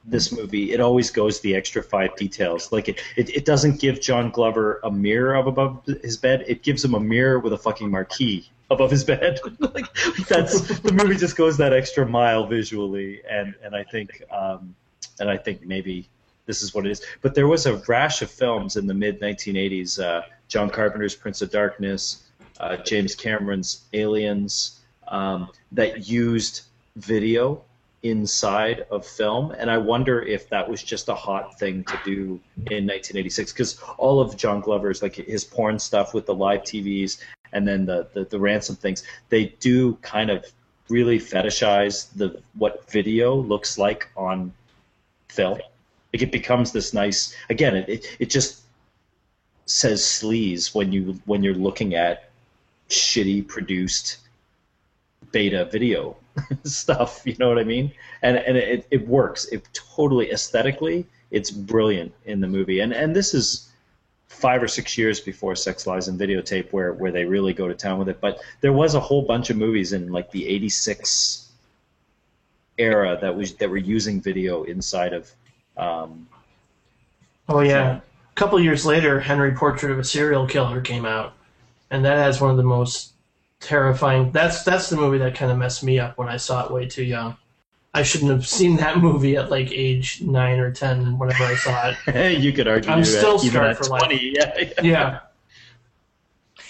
this 0.06 0.32
movie 0.32 0.72
it 0.72 0.80
always 0.80 1.12
goes 1.12 1.40
the 1.42 1.56
extra 1.56 1.84
five 1.84 2.16
details. 2.16 2.72
Like 2.72 2.90
it, 2.90 3.02
it, 3.16 3.30
it 3.30 3.46
doesn't 3.46 3.80
give 3.80 4.02
John 4.02 4.32
Glover 4.32 4.80
a 4.84 4.92
mirror 4.92 5.36
up 5.36 5.48
above 5.48 5.86
his 5.86 6.18
bed. 6.18 6.46
It 6.48 6.64
gives 6.64 6.84
him 6.84 6.96
a 6.96 7.00
mirror 7.00 7.40
with 7.40 7.54
a 7.54 7.58
fucking 7.58 7.90
marquee 7.90 8.50
above 8.72 8.92
his 8.92 9.04
bed. 9.04 9.40
like 9.60 9.94
that's 10.28 10.80
the 10.80 10.92
movie 10.92 11.16
just 11.16 11.36
goes 11.36 11.58
that 11.58 11.74
extra 11.74 12.08
mile 12.08 12.48
visually, 12.48 13.22
and 13.30 13.56
and 13.64 13.76
I 13.76 13.84
think 13.84 14.24
um, 14.32 14.76
and 15.20 15.30
I 15.30 15.38
think 15.38 15.66
maybe 15.66 16.08
this 16.46 16.62
is 16.62 16.74
what 16.74 16.86
it 16.86 16.92
is. 16.92 17.06
But 17.22 17.36
there 17.36 17.48
was 17.48 17.66
a 17.66 17.76
rash 17.88 18.22
of 18.22 18.32
films 18.32 18.78
in 18.78 18.88
the 18.88 18.94
mid 18.94 19.20
1980s. 19.22 20.04
Uh, 20.04 20.22
John 20.50 20.70
Carpenter's 20.70 21.16
Prince 21.16 21.42
of 21.42 21.52
Darkness, 21.52 22.28
uh, 22.60 22.76
James 22.78 23.16
Cameron's 23.16 23.86
Aliens, 23.94 24.82
um, 25.08 25.50
that 25.72 26.10
used 26.10 26.64
video 26.98 27.64
inside 28.04 28.86
of 28.92 29.06
film, 29.06 29.52
and 29.52 29.70
I 29.70 29.78
wonder 29.78 30.22
if 30.22 30.50
that 30.50 30.70
was 30.70 30.82
just 30.82 31.10
a 31.10 31.16
hot 31.16 31.60
thing 31.60 31.84
to 31.86 32.00
do 32.04 32.40
in 32.56 32.86
1986 32.88 33.52
because 33.54 33.80
all 33.98 34.20
of 34.20 34.36
John 34.38 34.62
Glover's 34.62 35.02
like 35.02 35.16
his 35.16 35.44
porn 35.44 35.80
stuff 35.80 36.14
with 36.14 36.26
the 36.26 36.34
live 36.34 36.62
TVs 36.62 37.20
and 37.52 37.68
then 37.68 37.86
the, 37.86 38.08
the 38.14 38.26
the 38.26 38.40
ransom 38.40 38.76
things, 38.76 39.04
they 39.30 39.46
do 39.60 39.96
kind 40.02 40.30
of 40.30 40.46
really 40.90 41.20
fetishize 41.20 42.08
the 42.16 42.42
what 42.56 42.90
video 42.90 43.36
looks 43.36 43.78
like 43.78 44.10
on 44.16 44.54
film. 45.30 45.60
Like 46.14 46.24
it 46.24 46.32
becomes 46.32 46.72
this 46.72 46.94
nice 46.94 47.36
again. 47.50 47.76
It, 47.76 47.90
it 47.90 48.16
it 48.20 48.30
just 48.30 48.64
says 49.70 50.02
sleaze 50.02 50.74
when 50.74 50.92
you 50.92 51.20
when 51.26 51.44
you're 51.44 51.54
looking 51.54 51.94
at 51.94 52.32
shitty 52.90 53.48
produced 53.48 54.18
beta 55.32 55.66
video 55.66 56.18
stuff. 56.64 57.22
You 57.24 57.36
know 57.38 57.48
what 57.48 57.60
I 57.60 57.64
mean? 57.64 57.92
And 58.24 58.38
and 58.38 58.58
it, 58.58 58.88
it 58.90 59.08
works. 59.08 59.46
It 59.46 59.68
totally 59.74 60.32
aesthetically, 60.32 61.06
it's 61.30 61.52
brilliant 61.52 62.12
in 62.26 62.42
the 62.42 62.48
movie. 62.48 62.80
And 62.80 62.94
and 62.94 63.16
this 63.16 63.34
is 63.34 63.70
five 64.28 64.64
or 64.64 64.68
six 64.68 64.98
years 64.98 65.20
before 65.20 65.56
Sex 65.56 65.86
Lies 65.86 66.08
and 66.08 66.20
Videotape, 66.20 66.72
where 66.72 66.94
where 66.94 67.12
they 67.12 67.26
really 67.26 67.54
go 67.54 67.68
to 67.68 67.76
town 67.76 68.00
with 68.00 68.10
it. 68.10 68.20
But 68.20 68.40
there 68.62 68.74
was 68.74 68.96
a 68.96 69.00
whole 69.00 69.22
bunch 69.22 69.52
of 69.52 69.58
movies 69.58 69.94
in 69.94 70.12
like 70.12 70.32
the 70.32 70.48
'86 70.48 71.52
era 72.80 73.20
that 73.22 73.36
was 73.36 73.54
that 73.56 73.70
were 73.70 73.78
using 73.78 74.20
video 74.20 74.64
inside 74.64 75.14
of. 75.14 75.32
Um, 75.78 76.28
Oh 77.48 77.62
yeah. 77.62 78.02
A 78.40 78.42
couple 78.42 78.58
years 78.62 78.86
later, 78.86 79.20
Henry 79.20 79.52
Portrait 79.52 79.92
of 79.92 80.00
a 80.00 80.04
Serial 80.06 80.48
Killer 80.48 80.80
came 80.80 81.06
out, 81.06 81.34
and 81.92 82.06
that 82.06 82.16
has 82.16 82.40
one 82.40 82.50
of 82.50 82.56
the 82.56 82.64
most 82.64 83.12
terrifying. 83.60 84.32
That's 84.32 84.64
that's 84.64 84.90
the 84.90 84.96
movie 84.96 85.18
that 85.18 85.36
kind 85.36 85.52
of 85.52 85.58
messed 85.58 85.84
me 85.84 86.00
up 86.00 86.18
when 86.18 86.30
I 86.30 86.38
saw 86.38 86.64
it 86.66 86.72
way 86.72 86.86
too 86.86 87.04
young. 87.04 87.36
I 87.94 88.04
shouldn't 88.04 88.32
have 88.32 88.48
seen 88.48 88.78
that 88.78 89.00
movie 89.00 89.36
at 89.36 89.52
like 89.52 89.74
age 89.74 90.22
nine 90.22 90.58
or 90.60 90.72
ten 90.72 91.20
whenever 91.20 91.44
I 91.44 91.56
saw 91.56 91.90
it. 91.90 91.96
Hey 92.06 92.38
you 92.40 92.54
could 92.54 92.70
argue 92.70 92.90
I'm 92.90 93.04
still 93.04 93.40
scarred 93.40 93.76
for 93.78 93.84
life. 93.90 94.10
Yeah, 94.10 94.54
yeah. 94.58 94.82
Yeah. 94.84 95.20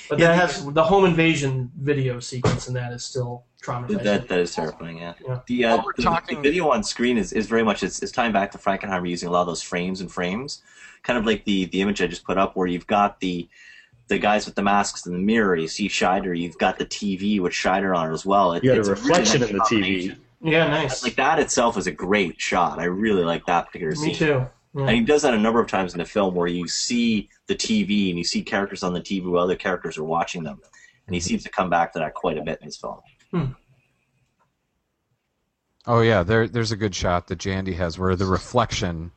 But 0.09 0.17
Yeah, 0.19 0.29
that 0.29 0.35
has 0.49 0.65
the 0.65 0.83
home 0.83 1.05
invasion 1.05 1.71
video 1.79 2.19
sequence, 2.19 2.67
and 2.67 2.75
that 2.75 2.91
is 2.91 3.05
still 3.05 3.43
traumatizing. 3.61 4.03
That 4.03 4.27
that 4.27 4.39
is 4.39 4.55
terrifying. 4.55 4.97
Yeah. 4.97 5.13
Yeah. 5.25 5.39
The, 5.45 5.65
uh, 5.65 5.77
we're 5.85 5.93
the, 5.95 6.01
talking- 6.03 6.37
the 6.37 6.41
video 6.41 6.69
on 6.71 6.83
screen 6.83 7.17
is, 7.17 7.31
is 7.31 7.45
very 7.47 7.63
much 7.63 7.83
it's, 7.83 8.01
it's 8.01 8.11
tying 8.11 8.31
back 8.33 8.51
to 8.51 8.57
Frankenheimer 8.57 9.07
using 9.07 9.29
a 9.29 9.31
lot 9.31 9.41
of 9.41 9.47
those 9.47 9.61
frames 9.61 10.01
and 10.01 10.11
frames, 10.11 10.63
kind 11.03 11.19
of 11.19 11.25
like 11.25 11.45
the 11.45 11.65
the 11.65 11.81
image 11.81 12.01
I 12.01 12.07
just 12.07 12.23
put 12.23 12.37
up 12.39 12.55
where 12.55 12.65
you've 12.67 12.87
got 12.87 13.19
the 13.19 13.47
the 14.07 14.17
guys 14.17 14.47
with 14.47 14.55
the 14.55 14.63
masks 14.63 15.05
in 15.05 15.13
the 15.13 15.19
mirror. 15.19 15.55
You 15.55 15.67
see 15.67 15.87
Scheider. 15.87 16.35
You've 16.37 16.57
got 16.57 16.79
the 16.79 16.85
TV 16.85 17.39
with 17.39 17.53
Scheider 17.53 17.95
on 17.95 18.09
it 18.09 18.13
as 18.13 18.25
well. 18.25 18.53
It, 18.53 18.63
You 18.63 18.71
had 18.71 18.79
a 18.79 18.81
it's 18.81 18.89
reflection 18.89 19.41
nice 19.41 19.49
in 19.51 19.57
the 19.57 19.63
TV. 19.63 20.17
yeah, 20.41 20.67
nice. 20.67 21.03
Like 21.03 21.15
that 21.17 21.37
itself 21.37 21.77
is 21.77 21.85
a 21.85 21.91
great 21.91 22.41
shot. 22.41 22.79
I 22.79 22.85
really 22.85 23.23
like 23.23 23.45
that 23.45 23.67
particular 23.67 23.93
scene. 23.93 24.07
Me 24.07 24.15
too. 24.15 24.47
Yeah. 24.75 24.81
And 24.83 24.91
he 24.91 25.01
does 25.01 25.23
that 25.23 25.33
a 25.33 25.37
number 25.39 25.59
of 25.59 25.67
times 25.67 25.93
in 25.93 25.99
the 25.99 26.05
film 26.05 26.35
where 26.35 26.47
you 26.47 26.67
see 26.67 27.29
the 27.47 27.55
TV 27.55 28.09
and 28.09 28.17
you 28.17 28.23
see 28.23 28.43
characters 28.43 28.83
on 28.83 28.93
the 28.93 29.01
TV 29.01 29.23
while 29.25 29.43
other 29.43 29.55
characters 29.55 29.97
are 29.97 30.03
watching 30.03 30.43
them. 30.43 30.59
And 31.07 31.15
he 31.15 31.19
seems 31.19 31.43
to 31.43 31.49
come 31.49 31.69
back 31.71 31.91
to 31.93 31.99
that 31.99 32.13
quite 32.13 32.37
a 32.37 32.41
bit 32.43 32.59
in 32.61 32.65
his 32.65 32.77
film. 32.77 32.99
oh 35.87 36.01
yeah, 36.01 36.23
there 36.23 36.47
there's 36.47 36.71
a 36.71 36.75
good 36.77 36.93
shot 36.93 37.27
that 37.27 37.39
Jandy 37.39 37.75
has 37.75 37.97
where 37.97 38.15
the 38.15 38.25
reflection 38.25 39.11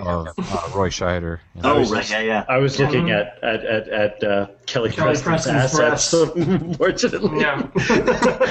of 0.00 0.28
uh, 0.38 0.70
Roy 0.74 0.88
Scheider. 0.88 1.40
you 1.56 1.62
know. 1.62 1.74
Oh, 1.74 1.78
right, 1.84 1.98
just- 2.00 2.10
yeah, 2.12 2.20
yeah. 2.20 2.44
I 2.48 2.58
was 2.58 2.78
looking 2.78 3.10
at 3.10 3.42
at 3.42 3.64
at, 3.64 3.88
at 3.88 4.22
uh, 4.24 4.46
Kelly, 4.66 4.90
Kelly 4.90 5.16
Preston's, 5.20 5.22
Preston's 5.22 5.80
assets. 5.80 6.12
Unfortunately, 6.36 7.40
Yeah. 7.40 7.66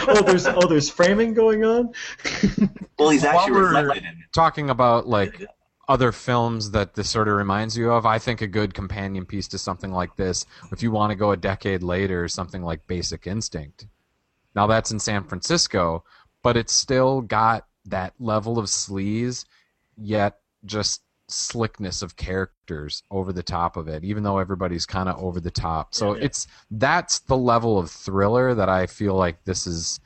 oh, 0.08 0.22
there's 0.26 0.46
oh, 0.48 0.68
there's 0.68 0.90
framing 0.90 1.34
going 1.34 1.64
on. 1.64 1.94
Well, 3.00 3.10
he's 3.12 3.24
While 3.24 3.38
actually 3.40 3.52
we're- 3.54 3.68
reflected 3.68 4.04
in 4.04 4.10
it. 4.10 4.16
Talking 4.34 4.70
about 4.70 5.08
like 5.08 5.46
other 5.88 6.12
films 6.12 6.72
that 6.72 6.96
this 6.96 7.10
sort 7.10 7.28
of 7.28 7.36
reminds 7.36 7.78
you 7.78 7.92
of, 7.92 8.06
I 8.06 8.20
think 8.20 8.42
a 8.42 8.48
good 8.48 8.74
companion 8.74 9.26
piece 9.26 9.48
to 9.50 9.58
something 9.58 9.92
like 9.92 10.16
this, 10.16 10.46
if 10.72 10.82
you 10.82 10.92
want 10.92 11.12
to 11.12 11.16
go 11.16 11.32
a 11.32 11.38
decade 11.38 11.84
later, 11.84 12.26
is 12.26 12.34
something 12.34 12.64
like 12.64 12.88
Basic 12.88 13.28
Instinct. 13.28 13.88
Now 14.56 14.68
that's 14.68 14.92
in 14.92 15.00
San 15.00 15.24
Francisco, 15.24 16.04
but 16.42 16.56
it's 16.58 16.74
still 16.74 17.22
got 17.22 17.66
that 17.86 18.14
level 18.20 18.58
of 18.60 18.66
sleaze, 18.68 19.46
yet 19.98 20.40
just 20.66 21.02
slickness 21.28 22.02
of 22.02 22.16
characters 22.16 23.04
over 23.10 23.34
the 23.34 23.44
top 23.44 23.76
of 23.76 23.88
it, 23.88 24.04
even 24.04 24.24
though 24.24 24.38
everybody's 24.38 24.86
kind 24.86 25.10
of 25.10 25.18
over 25.22 25.40
the 25.40 25.52
top. 25.52 25.94
So 25.94 26.14
Yeah, 26.14 26.20
yeah. 26.20 26.26
it's 26.26 26.48
that's 26.72 27.20
the 27.20 27.38
level 27.38 27.78
of 27.78 27.90
thriller 27.90 28.54
that 28.56 28.70
I 28.70 28.88
feel 28.88 29.16
like 29.16 29.44
this 29.44 29.68
is 29.68 30.00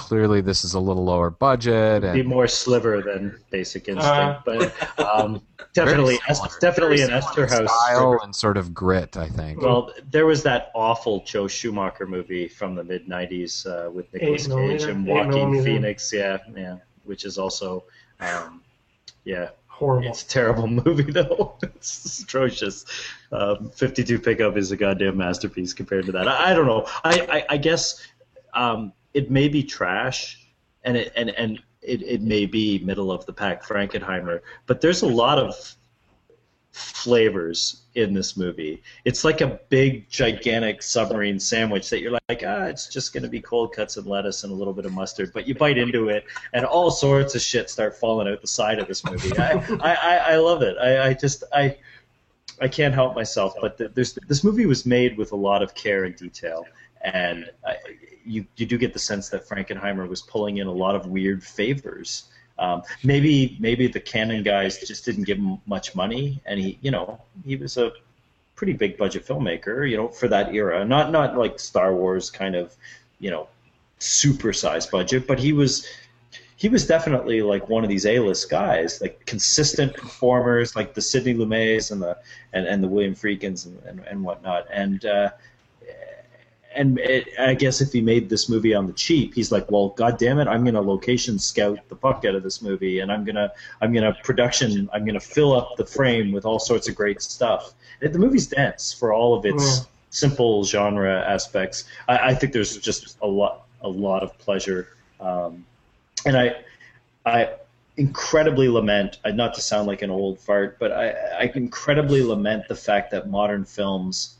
clearly 0.00 0.40
this 0.40 0.64
is 0.64 0.74
a 0.74 0.80
little 0.80 1.04
lower 1.04 1.30
budget 1.30 2.02
And... 2.04 2.14
Be 2.14 2.22
more 2.22 2.48
sliver 2.48 3.02
than 3.02 3.38
Basic 3.50 3.88
Instinct, 3.88 4.08
Uh. 4.08 4.40
but 4.44 4.98
um, 4.98 5.42
definitely, 5.74 6.18
similar. 6.32 6.48
definitely 6.60 7.00
an 7.02 7.08
similar 7.08 7.46
Eszterhas 7.46 7.68
style 7.68 8.18
and 8.22 8.34
sort 8.34 8.56
of 8.56 8.72
grit. 8.74 9.16
I 9.16 9.28
think. 9.28 9.60
Well, 9.60 9.92
there 10.10 10.26
was 10.26 10.42
that 10.44 10.70
awful 10.74 11.22
Joe 11.24 11.46
Schumacher 11.48 12.06
movie 12.06 12.48
from 12.48 12.74
the 12.74 12.82
mid 12.84 13.06
'90s 13.06 13.66
uh, 13.66 13.90
with 13.90 14.12
Nicolas 14.14 14.46
Cage 14.46 14.48
millimeter? 14.48 14.90
and 14.90 15.08
Eight 15.08 15.12
Joaquin. 15.12 15.64
Phoenix. 15.64 16.12
Yeah, 16.12 16.38
yeah, 16.56 16.76
which 17.04 17.24
is 17.24 17.36
also, 17.38 17.84
um, 18.20 18.62
yeah, 19.24 19.50
Horrible. 19.66 20.08
it's 20.08 20.22
a 20.24 20.28
terrible 20.28 20.66
movie 20.84 21.10
though. 21.12 21.54
it's 21.62 22.20
atrocious. 22.22 22.84
Um, 23.32 23.70
52 23.70 24.18
Pickup 24.18 24.56
is 24.56 24.72
a 24.72 24.76
goddamn 24.76 25.16
masterpiece 25.16 25.72
compared 25.72 26.06
to 26.06 26.12
that. 26.12 26.26
I, 26.26 26.50
I 26.50 26.54
don't 26.54 26.66
know. 26.66 26.86
I, 27.04 27.20
I, 27.30 27.44
I 27.50 27.56
guess 27.58 28.04
um, 28.54 28.92
it 29.14 29.30
may 29.30 29.48
be 29.48 29.62
trash, 29.62 30.46
and 30.84 30.96
it 30.96 31.12
and 31.16 31.30
and 31.30 31.60
it, 31.82 32.02
it 32.02 32.22
may 32.22 32.46
be 32.46 32.78
middle 32.80 33.10
of 33.10 33.26
the 33.26 33.32
pack 33.32 33.64
Frankenheimer, 33.64 34.40
but 34.66 34.80
there's 34.80 35.02
a 35.02 35.08
lot 35.08 35.38
of 35.38 35.54
flavors 36.72 37.82
in 37.94 38.14
this 38.14 38.36
movie. 38.36 38.82
It's 39.04 39.24
like 39.24 39.40
a 39.40 39.58
big, 39.68 40.08
gigantic 40.08 40.82
submarine 40.82 41.40
sandwich 41.40 41.90
that 41.90 42.00
you're 42.00 42.12
like, 42.12 42.44
ah, 42.46 42.64
it's 42.64 42.86
just 42.86 43.12
going 43.12 43.24
to 43.24 43.28
be 43.28 43.40
cold 43.40 43.72
cuts 43.72 43.96
and 43.96 44.06
lettuce 44.06 44.44
and 44.44 44.52
a 44.52 44.54
little 44.54 44.72
bit 44.72 44.86
of 44.86 44.92
mustard. 44.92 45.32
But 45.34 45.48
you 45.48 45.54
bite 45.54 45.78
into 45.78 46.08
it, 46.08 46.24
and 46.52 46.64
all 46.64 46.90
sorts 46.90 47.34
of 47.34 47.40
shit 47.40 47.70
start 47.70 47.96
falling 47.96 48.28
out 48.28 48.40
the 48.40 48.46
side 48.46 48.78
of 48.78 48.86
this 48.86 49.04
movie. 49.04 49.36
I, 49.36 49.52
I, 49.80 49.94
I, 49.94 50.16
I 50.32 50.36
love 50.36 50.62
it. 50.62 50.76
I, 50.78 51.08
I 51.08 51.14
just, 51.14 51.42
I, 51.52 51.76
I 52.60 52.68
can't 52.68 52.94
help 52.94 53.14
myself. 53.14 53.54
But 53.60 53.78
th- 53.78 53.92
there's 53.94 54.14
this 54.28 54.44
movie 54.44 54.66
was 54.66 54.86
made 54.86 55.16
with 55.16 55.32
a 55.32 55.36
lot 55.36 55.62
of 55.62 55.74
care 55.74 56.04
and 56.04 56.14
detail, 56.14 56.64
and 57.00 57.50
you, 58.30 58.46
you 58.56 58.66
do 58.66 58.78
get 58.78 58.92
the 58.92 58.98
sense 58.98 59.28
that 59.30 59.48
Frankenheimer 59.48 60.08
was 60.08 60.22
pulling 60.22 60.58
in 60.58 60.66
a 60.66 60.72
lot 60.72 60.94
of 60.94 61.06
weird 61.06 61.42
favors. 61.42 62.24
Um, 62.58 62.82
maybe 63.02 63.56
maybe 63.58 63.86
the 63.86 64.00
Cannon 64.00 64.42
guys 64.42 64.78
just 64.78 65.04
didn't 65.04 65.24
give 65.24 65.38
him 65.38 65.58
much 65.66 65.94
money, 65.94 66.40
and 66.44 66.60
he 66.60 66.78
you 66.82 66.90
know 66.90 67.20
he 67.44 67.56
was 67.56 67.76
a 67.76 67.92
pretty 68.54 68.74
big 68.74 68.98
budget 68.98 69.26
filmmaker, 69.26 69.88
you 69.88 69.96
know, 69.96 70.08
for 70.08 70.28
that 70.28 70.54
era. 70.54 70.84
Not 70.84 71.10
not 71.10 71.36
like 71.36 71.58
Star 71.58 71.94
Wars 71.94 72.30
kind 72.30 72.54
of 72.54 72.76
you 73.18 73.30
know 73.30 73.48
super 73.98 74.52
sized 74.52 74.90
budget, 74.90 75.26
but 75.26 75.38
he 75.38 75.52
was 75.52 75.86
he 76.56 76.68
was 76.68 76.86
definitely 76.86 77.40
like 77.40 77.70
one 77.70 77.82
of 77.82 77.88
these 77.88 78.04
A-list 78.04 78.50
guys, 78.50 79.00
like 79.00 79.24
consistent 79.24 79.94
performers, 79.94 80.76
like 80.76 80.92
the 80.92 81.00
Sidney 81.00 81.32
Lumets 81.32 81.90
and 81.90 82.02
the 82.02 82.18
and, 82.52 82.66
and 82.66 82.84
the 82.84 82.88
William 82.88 83.14
Friedkins 83.14 83.64
and, 83.64 83.82
and, 83.86 84.00
and 84.00 84.22
whatnot. 84.22 84.66
And 84.70 85.02
uh, 85.06 85.30
and 86.74 86.98
it, 86.98 87.28
I 87.38 87.54
guess 87.54 87.80
if 87.80 87.92
he 87.92 88.00
made 88.00 88.28
this 88.28 88.48
movie 88.48 88.74
on 88.74 88.86
the 88.86 88.92
cheap, 88.92 89.34
he's 89.34 89.50
like, 89.50 89.70
well, 89.70 89.88
god 89.90 90.18
damn 90.18 90.38
it, 90.38 90.46
I'm 90.46 90.64
gonna 90.64 90.80
location 90.80 91.38
scout 91.38 91.78
the 91.88 91.96
fuck 91.96 92.24
out 92.24 92.34
of 92.34 92.42
this 92.42 92.62
movie, 92.62 93.00
and 93.00 93.10
I'm 93.10 93.24
gonna 93.24 93.52
I'm 93.80 93.92
gonna 93.92 94.16
production, 94.22 94.88
I'm 94.92 95.04
gonna 95.04 95.20
fill 95.20 95.52
up 95.52 95.76
the 95.76 95.86
frame 95.86 96.32
with 96.32 96.44
all 96.44 96.58
sorts 96.58 96.88
of 96.88 96.94
great 96.94 97.22
stuff. 97.22 97.74
The 98.00 98.18
movie's 98.18 98.46
dense 98.46 98.92
for 98.92 99.12
all 99.12 99.34
of 99.36 99.44
its 99.44 99.78
Yeah. 99.80 99.84
simple 100.10 100.64
genre 100.64 101.20
aspects. 101.26 101.84
I, 102.08 102.18
I 102.30 102.34
think 102.34 102.52
there's 102.52 102.76
just 102.78 103.18
a 103.22 103.26
lot 103.26 103.62
a 103.82 103.88
lot 103.88 104.22
of 104.22 104.36
pleasure, 104.38 104.88
um, 105.20 105.64
and 106.24 106.36
I 106.36 106.56
I 107.26 107.50
incredibly 107.96 108.68
lament, 108.68 109.18
uh, 109.24 109.30
not 109.30 109.54
to 109.54 109.60
sound 109.60 109.86
like 109.86 110.02
an 110.02 110.10
old 110.10 110.38
fart, 110.38 110.78
but 110.78 110.92
I, 110.92 111.10
I 111.40 111.52
incredibly 111.54 112.22
lament 112.22 112.68
the 112.68 112.76
fact 112.76 113.10
that 113.10 113.28
modern 113.28 113.64
films 113.64 114.36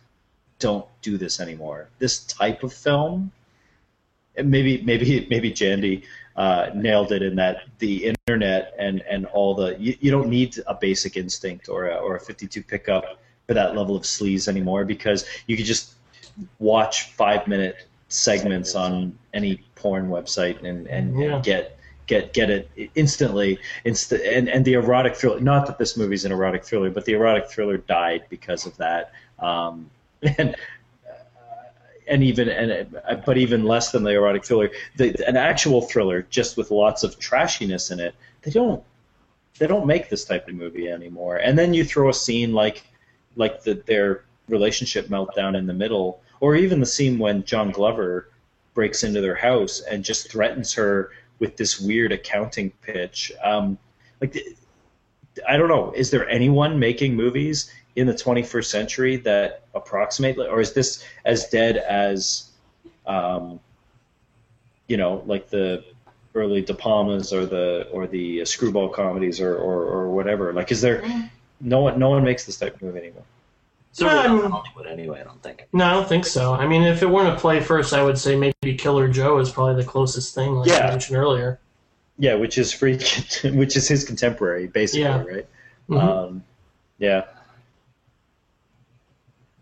don't 0.61 0.87
do 1.03 1.19
this 1.19 1.41
anymore. 1.41 1.89
This 1.99 2.25
type 2.25 2.63
of 2.63 2.73
film, 2.73 3.33
maybe 4.37 4.83
maybe 4.83 5.27
maybe 5.29 5.51
Jandy 5.51 6.05
uh, 6.37 6.71
nailed 6.75 7.11
it 7.13 7.23
in 7.23 7.35
that 7.37 7.63
the 7.81 8.13
internet 8.29 8.75
and 8.79 9.03
and 9.11 9.27
all 9.27 9.55
the 9.55 9.77
you, 9.81 9.97
you 10.01 10.11
don't 10.11 10.29
need 10.29 10.57
a 10.69 10.75
basic 10.75 11.17
instinct 11.17 11.69
or 11.69 11.89
a, 11.89 11.97
or 11.97 12.15
a 12.17 12.21
52 12.21 12.63
pickup 12.63 13.19
for 13.47 13.55
that 13.55 13.75
level 13.77 13.97
of 13.97 14.05
sleaze 14.05 14.47
anymore 14.47 14.85
because 14.85 15.27
you 15.47 15.57
could 15.57 15.67
just 15.67 15.95
watch 16.61 17.11
five 17.11 17.49
minute 17.49 17.89
segments 18.09 18.75
on 18.75 19.19
any 19.35 19.63
porn 19.75 20.09
website 20.09 20.63
and 20.63 20.87
and, 20.87 21.19
Yeah. 21.19 21.35
and 21.37 21.45
get 21.45 21.77
get 22.07 22.33
get 22.33 22.51
it 22.51 22.71
instantly 22.95 23.59
insta- 23.85 24.37
and 24.37 24.49
and 24.49 24.65
the 24.65 24.75
erotic 24.75 25.17
thriller 25.17 25.41
not 25.41 25.67
that 25.67 25.79
this 25.79 25.97
movie's 25.97 26.25
an 26.25 26.33
erotic 26.33 26.65
thriller 26.65 26.91
but 26.91 27.05
the 27.05 27.13
erotic 27.13 27.51
thriller 27.51 27.77
died 27.77 28.23
because 28.29 28.67
of 28.67 28.77
that 28.79 29.13
um, 29.39 29.91
and 30.39 30.55
uh, 31.09 31.13
and 32.09 32.23
even 32.23 32.49
and 32.49 32.97
uh, 33.09 33.15
but 33.27 33.39
even 33.39 33.65
less 33.65 33.91
than 33.93 34.03
the 34.03 34.11
erotic 34.11 34.45
thriller 34.45 34.71
the, 34.97 35.15
an 35.27 35.37
actual 35.37 35.83
thriller 35.83 36.23
just 36.31 36.57
with 36.57 36.71
lots 36.71 37.03
of 37.03 37.19
trashiness 37.19 37.91
in 37.91 38.01
it 38.01 38.15
they 38.43 38.51
don't 38.51 38.83
they 39.59 39.67
don't 39.67 39.87
make 39.87 40.09
this 40.09 40.25
type 40.25 40.49
of 40.49 40.55
movie 40.55 40.89
anymore 40.89 41.37
and 41.37 41.59
then 41.59 41.73
you 41.75 41.85
throw 41.85 42.09
a 42.09 42.15
scene 42.15 42.53
like 42.53 42.85
like 43.37 43.63
the, 43.63 43.75
their 43.87 44.25
relationship 44.49 45.09
meltdown 45.09 45.57
in 45.57 45.67
the 45.67 45.73
middle 45.73 46.21
or 46.41 46.57
even 46.57 46.81
the 46.81 46.87
scene 46.87 47.19
when 47.19 47.45
John 47.45 47.71
Glover 47.71 48.31
breaks 48.75 49.05
into 49.05 49.21
their 49.21 49.35
house 49.35 49.81
and 49.91 50.05
just 50.05 50.31
threatens 50.31 50.73
her 50.75 51.11
with 51.39 51.57
this 51.57 51.81
weird 51.81 52.13
accounting 52.13 52.71
pitch 52.83 53.33
um, 53.45 53.79
like 54.21 54.37
I 55.49 55.57
don't 55.57 55.69
know. 55.69 55.93
Is 55.93 56.11
there 56.11 56.29
anyone 56.29 56.79
making 56.79 57.15
movies 57.15 57.73
in 57.97 58.07
the 58.07 58.15
21st 58.15 58.65
century 58.67 59.17
that 59.17 59.65
approximate, 59.75 60.39
or 60.39 60.61
is 60.61 60.73
this 60.73 61.05
as 61.25 61.49
dead 61.49 61.77
as, 61.77 62.51
um, 63.07 63.59
you 64.87 64.97
know, 64.97 65.23
like 65.27 65.51
the 65.51 65.85
early 66.35 66.63
De 66.63 66.73
Palmas 66.75 67.33
or 67.33 67.45
the 67.47 67.89
or 67.93 68.07
the 68.07 68.45
screwball 68.45 68.89
comedies 68.89 69.41
or, 69.41 69.55
or, 69.57 69.85
or 69.85 70.11
whatever? 70.11 70.53
Like, 70.53 70.71
is 70.71 70.81
there 70.81 71.03
no 71.61 71.81
one? 71.81 71.99
No 71.99 72.11
one 72.11 72.25
makes 72.25 72.45
this 72.47 72.59
type 72.59 72.75
of 72.77 72.83
movie 72.83 72.99
anymore. 72.99 73.25
So 73.93 74.09
Um, 74.09 74.37
not 74.37 74.45
in 74.45 74.51
Hollywood 74.53 74.87
anyway, 74.87 75.21
I 75.21 75.25
don't 75.25 75.43
think. 75.43 75.67
No, 75.73 75.85
I 75.85 75.93
don't 75.95 76.09
think 76.09 76.25
so. 76.25 76.55
I 76.55 76.67
mean, 76.69 76.83
if 76.83 77.03
it 77.03 77.07
weren't 77.11 77.37
a 77.37 77.39
play 77.41 77.59
first, 77.59 77.93
I 77.93 78.05
would 78.05 78.17
say 78.19 78.37
maybe 78.37 78.77
Killer 78.77 79.09
Joe 79.09 79.39
is 79.39 79.51
probably 79.51 79.83
the 79.83 79.89
closest 79.89 80.33
thing, 80.33 80.53
like 80.53 80.69
Yeah. 80.69 80.87
I 80.87 80.91
mentioned 80.91 81.19
earlier. 81.19 81.59
Yeah, 82.17 82.35
which 82.35 82.57
is 82.57 82.73
freak, 82.73 83.01
which 83.45 83.77
is 83.77 83.89
his 83.89 84.05
contemporary, 84.05 84.69
basically, 84.69 85.03
Yeah. 85.03 85.25
right? 85.25 85.47
Mhm. 85.89 86.01
Um, 86.01 86.45
yeah. 86.99 87.25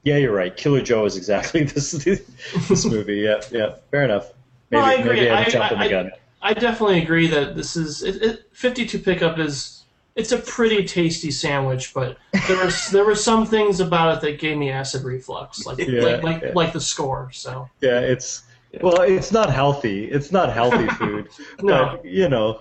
Yeah, 0.04 0.16
you're 0.16 0.34
right. 0.34 0.56
Killer 0.56 0.80
Joe 0.80 1.04
is 1.04 1.16
exactly 1.16 1.64
this 1.74 1.92
this 1.92 2.84
movie. 2.84 3.16
Yeah, 3.16 3.40
yeah. 3.50 3.76
Fair 3.90 4.04
enough. 4.04 4.32
Maybe, 4.70 4.80
No, 4.82 4.86
I 4.88 4.92
agree. 4.94 5.14
maybe 5.16 5.30
I'm 5.30 5.46
I- 5.46 5.48
jumping 5.50 5.78
I- 5.78 5.84
the 5.84 5.90
gun. 5.90 6.10
I 6.40 6.54
definitely 6.54 7.02
agree 7.02 7.26
that 7.26 7.56
this 7.56 7.74
is 7.76 8.04
it, 8.04 8.22
it, 8.22 8.42
52 8.52 9.00
pickup 9.00 9.40
is 9.40 9.82
it's 10.14 10.30
a 10.30 10.38
pretty 10.38 10.84
tasty 10.84 11.32
sandwich, 11.32 11.92
but 11.92 12.16
there 12.46 12.64
was 12.64 12.90
there 12.90 13.04
were 13.04 13.16
some 13.16 13.44
things 13.44 13.80
about 13.80 14.16
it 14.16 14.20
that 14.20 14.38
gave 14.38 14.56
me 14.56 14.70
acid 14.70 15.02
reflux, 15.02 15.66
like 15.66 15.78
Yeah, 15.78 16.00
like 16.02 16.22
like, 16.22 16.42
yeah. 16.42 16.52
like 16.54 16.72
the 16.72 16.80
score. 16.80 17.30
So 17.32 17.68
Yeah, 17.80 17.98
it's 17.98 18.44
well, 18.82 19.00
it's 19.02 19.32
not 19.32 19.50
healthy. 19.52 20.04
It's 20.04 20.30
not 20.30 20.52
healthy 20.52 20.86
food. 21.00 21.28
No. 21.60 21.96
But, 21.96 22.04
you 22.04 22.28
know, 22.28 22.60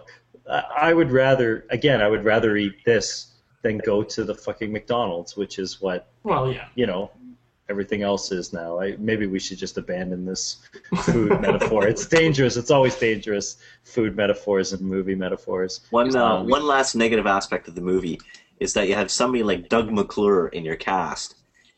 I 0.50 0.64
I 0.90 0.94
would 0.94 1.12
rather 1.12 1.66
again, 1.70 2.02
I 2.02 2.08
would 2.08 2.26
rather 2.26 2.58
eat 2.58 2.84
this 2.84 3.36
than 3.62 3.78
go 3.80 4.02
to 4.02 4.24
the 4.24 4.34
fucking 4.34 4.72
McDonald's, 4.72 5.38
which 5.38 5.60
is 5.60 5.80
what 5.82 6.08
well, 6.24 6.52
yeah. 6.52 6.68
you 6.74 6.88
know 6.88 7.12
everything 7.70 8.02
else 8.02 8.32
is 8.32 8.54
now. 8.54 8.80
I, 8.80 8.96
maybe 8.98 9.28
we 9.28 9.40
should 9.40 9.58
just 9.58 9.78
abandon 9.78 10.26
this 10.26 10.58
food 11.04 11.40
metaphor. 11.42 11.88
It's 11.88 12.06
dangerous. 12.08 12.56
It's 12.58 12.72
always 12.72 12.96
dangerous. 12.96 13.58
Food 13.84 14.16
metaphors 14.16 14.74
and 14.74 14.82
movie 14.82 15.16
metaphors. 15.16 15.82
One 15.90 16.16
uh, 16.16 16.24
Um, 16.26 16.48
one 16.48 16.66
last 16.66 16.96
negative 16.96 17.28
aspect 17.28 17.68
of 17.68 17.76
the 17.76 17.82
movie 17.82 18.20
is 18.60 18.74
that 18.74 18.88
you 18.88 18.96
have 18.96 19.12
somebody 19.12 19.44
like 19.44 19.70
Doug 19.70 19.92
McClure 19.92 20.48
in 20.50 20.64
your 20.66 20.76
cast, 20.78 21.36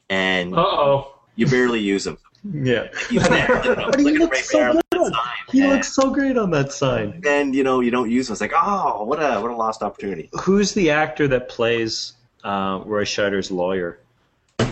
and 0.10 0.54
Uh 0.56 0.62
oh. 0.62 1.16
you 1.36 1.46
barely 1.48 1.80
use 1.80 2.06
him. 2.08 2.18
Yeah. 2.54 2.88
You 3.12 3.20
know, 3.20 3.90
But 3.92 4.00
he 4.00 4.18
looks 4.18 4.50
so 4.50 4.58
there 4.60 4.70
on 4.70 4.82
good. 4.94 5.12
sign, 5.14 5.26
He 5.52 5.60
and, 5.62 5.72
looks 5.72 5.94
so 5.94 6.10
great 6.10 6.38
on 6.38 6.52
that 6.52 6.72
sign. 6.72 7.22
and 7.28 7.54
you 7.54 7.64
know 7.66 7.82
you 7.82 7.92
don't 7.92 8.10
use 8.10 8.30
him. 8.30 8.34
It's 8.34 8.40
like 8.42 8.54
oh, 8.56 9.04
what 9.04 9.20
a 9.20 9.42
what 9.42 9.52
a 9.52 9.56
lost 9.56 9.84
opportunity. 9.84 10.30
Who's 10.44 10.74
the 10.74 10.90
actor 10.90 11.28
that 11.28 11.50
plays 11.50 12.14
uh, 12.46 12.80
Roy 12.86 13.04
Scheider's 13.04 13.52
lawyer? 13.52 14.00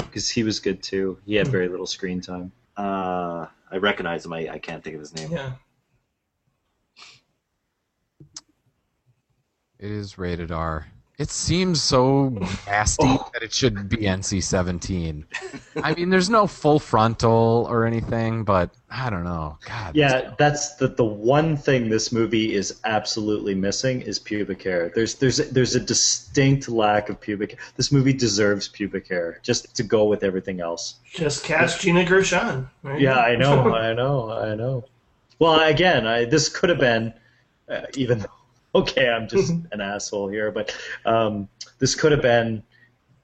Because 0.10 0.30
he 0.30 0.44
was 0.44 0.60
good 0.60 0.82
too. 0.82 1.20
He 1.26 1.36
had 1.36 1.48
very 1.50 1.68
little 1.68 1.86
screen 1.86 2.22
time. 2.22 2.52
Uh, 2.76 3.48
I 3.72 3.78
recognize 3.78 4.26
him. 4.26 4.34
I, 4.34 4.50
I 4.50 4.60
can't 4.60 4.84
think 4.84 4.96
of 4.96 5.00
his 5.02 5.14
name. 5.14 5.32
Yeah. 5.32 5.52
It 9.80 9.92
is 9.92 10.18
rated 10.18 10.52
R. 10.52 10.88
It 11.18 11.32
seems 11.32 11.82
so 11.82 12.30
nasty 12.68 13.04
Oh. 13.08 13.28
that 13.34 13.42
it 13.42 13.52
should 13.52 13.90
be 13.90 14.06
NC-17. 14.06 15.24
I 15.82 15.96
mean, 15.96 16.12
there's 16.12 16.30
no 16.30 16.46
full 16.46 16.78
frontal 16.78 17.66
or 17.68 17.86
anything, 17.86 18.44
but 18.44 18.70
I 18.92 19.10
don't 19.10 19.24
know. 19.24 19.58
God. 19.68 19.96
Yeah, 19.96 20.36
that's 20.38 20.76
the 20.76 20.88
the 20.90 21.04
one 21.04 21.58
thing 21.58 21.90
this 21.90 22.12
movie 22.12 22.54
is 22.54 22.80
absolutely 22.86 23.56
missing 23.56 24.02
is 24.02 24.20
pubic 24.20 24.62
hair. 24.62 24.92
There's 24.94 25.16
there's 25.16 25.38
there's 25.50 25.74
a 25.74 25.80
distinct 25.80 26.70
lack 26.70 27.10
of 27.10 27.20
pubic. 27.20 27.54
Hair. 27.54 27.60
This 27.78 27.92
movie 27.92 28.14
deserves 28.14 28.68
pubic 28.68 29.08
hair 29.08 29.40
just 29.42 29.76
to 29.76 29.82
go 29.82 30.06
with 30.06 30.24
everything 30.24 30.62
else. 30.62 30.96
Just 31.12 31.44
cast 31.44 31.82
Gina 31.82 32.06
Gershon. 32.06 32.70
Right? 32.84 33.02
Yeah, 33.02 33.18
I 33.18 33.36
know, 33.36 33.74
I 33.88 33.92
know, 33.94 34.32
I 34.32 34.54
know. 34.54 34.86
Well, 35.40 35.60
again, 35.68 36.06
I, 36.06 36.26
this 36.26 36.48
could 36.48 36.70
have 36.70 36.80
been, 36.80 37.12
uh, 37.70 37.82
even 37.96 38.20
though 38.20 38.28
okay, 38.76 39.10
I'm 39.10 39.28
just 39.28 39.54
an 39.72 39.82
asshole 39.82 40.30
here, 40.30 40.52
but 40.52 40.76
um, 41.06 41.48
this 41.80 41.96
could 41.96 42.12
have 42.12 42.22
been, 42.22 42.64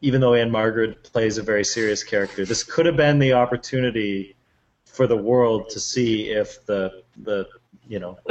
even 0.02 0.22
though 0.22 0.34
Ann-Margret 0.34 1.04
plays 1.04 1.38
a 1.38 1.44
very 1.44 1.64
serious 1.64 2.04
character, 2.04 2.46
this 2.46 2.64
could 2.64 2.86
have 2.86 2.98
been 2.98 3.20
the 3.20 3.34
opportunity 3.34 4.36
for 4.86 5.08
the 5.08 5.18
world 5.18 5.70
to 5.70 5.80
see 5.80 6.30
if 6.30 6.66
the 6.66 7.04
the 7.24 7.48
you 7.88 8.00
know 8.00 8.18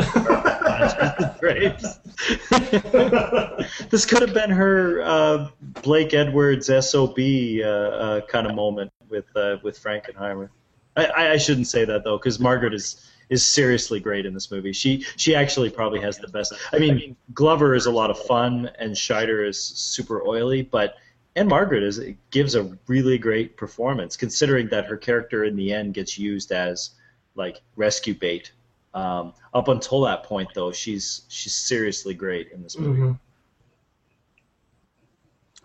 this 3.90 4.06
could 4.06 4.22
have 4.22 4.32
been 4.32 4.51
her 4.51 5.02
uh, 5.02 5.48
Blake 5.82 6.14
Edwards 6.14 6.70
sob 6.89 7.18
uh, 7.18 7.62
uh, 7.64 8.20
kind 8.22 8.47
of 8.47 8.55
moment 8.55 8.93
with 9.09 9.24
uh, 9.36 9.59
with 9.62 9.82
Frankenheimer. 9.82 10.48
I, 10.97 11.32
I 11.32 11.36
shouldn't 11.36 11.66
say 11.66 11.84
that 11.84 12.05
though, 12.05 12.16
because 12.16 12.39
Margret 12.39 12.74
is 12.74 13.10
is 13.32 13.42
seriously 13.44 13.98
great 13.98 14.26
in 14.26 14.34
this 14.34 14.50
movie. 14.50 14.72
She 14.72 15.06
she 15.16 15.34
actually 15.34 15.70
probably 15.70 16.00
has 16.00 16.18
the 16.18 16.28
best. 16.28 16.52
I 16.70 16.78
mean, 16.78 17.16
Glover 17.32 17.74
is 17.74 17.86
a 17.86 17.90
lot 17.90 18.10
of 18.10 18.18
fun, 18.26 18.70
and 18.78 18.94
Scheider 18.94 19.48
is 19.48 19.59
super 19.59 20.22
oily, 20.26 20.60
but 20.60 20.96
Ann-Margret 21.34 21.82
is 21.82 21.98
gives 22.30 22.54
a 22.54 22.78
really 22.86 23.16
great 23.16 23.56
performance, 23.56 24.18
considering 24.18 24.68
that 24.68 24.84
her 24.84 24.98
character 24.98 25.44
in 25.44 25.56
the 25.56 25.72
end 25.72 25.94
gets 25.94 26.18
used 26.18 26.52
as 26.52 26.90
like 27.34 27.62
rescue 27.74 28.14
bait. 28.14 28.52
Um, 28.92 29.32
up 29.54 29.68
until 29.68 30.02
that 30.02 30.24
point, 30.24 30.50
though, 30.54 30.70
she's 30.70 31.22
she's 31.28 31.54
seriously 31.54 32.12
great 32.12 32.52
in 32.52 32.62
this 32.62 32.78
movie. 32.78 33.00
Mm-hmm. 33.00 33.12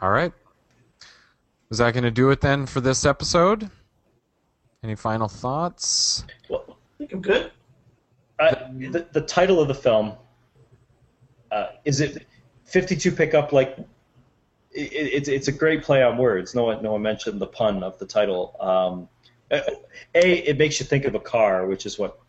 All 0.02 0.11
right. 0.11 0.31
Is 1.69 1.80
that 1.80 1.94
going 1.94 2.06
to 2.06 2.11
do 2.11 2.30
it 2.30 2.39
then 2.39 2.65
for 2.65 2.80
this 2.80 3.06
episode? 3.06 3.69
Any 4.84 4.95
final 4.95 5.27
thoughts? 5.27 6.23
Well, 6.48 6.64
I 6.69 6.98
think 6.98 7.11
I'm 7.11 7.22
good. 7.22 7.52
Uh, 8.39 8.55
the, 8.91 9.07
the 9.11 9.22
title 9.22 9.59
of 9.59 9.68
the 9.68 9.76
film 9.76 10.14
uh, 11.51 11.68
is 11.85 12.01
it 12.01 12.26
52 12.65 13.11
pickup 13.11 13.51
like 13.51 13.77
it, 14.72 14.91
it's 14.91 15.30
it's 15.30 15.47
a 15.47 15.51
great 15.51 15.84
play 15.84 16.03
on 16.03 16.18
words. 16.18 16.53
No 16.53 16.65
one 16.65 16.84
no 16.84 16.91
one 16.93 17.01
mentioned 17.01 17.39
the 17.39 17.47
pun 17.47 17.84
of 17.84 17.97
the 17.99 18.05
title. 18.05 18.55
Um, 18.59 19.09
a, 19.49 20.49
it 20.49 20.57
makes 20.57 20.80
you 20.80 20.85
think 20.85 21.05
of 21.05 21.15
a 21.15 21.19
car, 21.19 21.65
which 21.68 21.85
is 21.85 21.97
what 21.97 22.19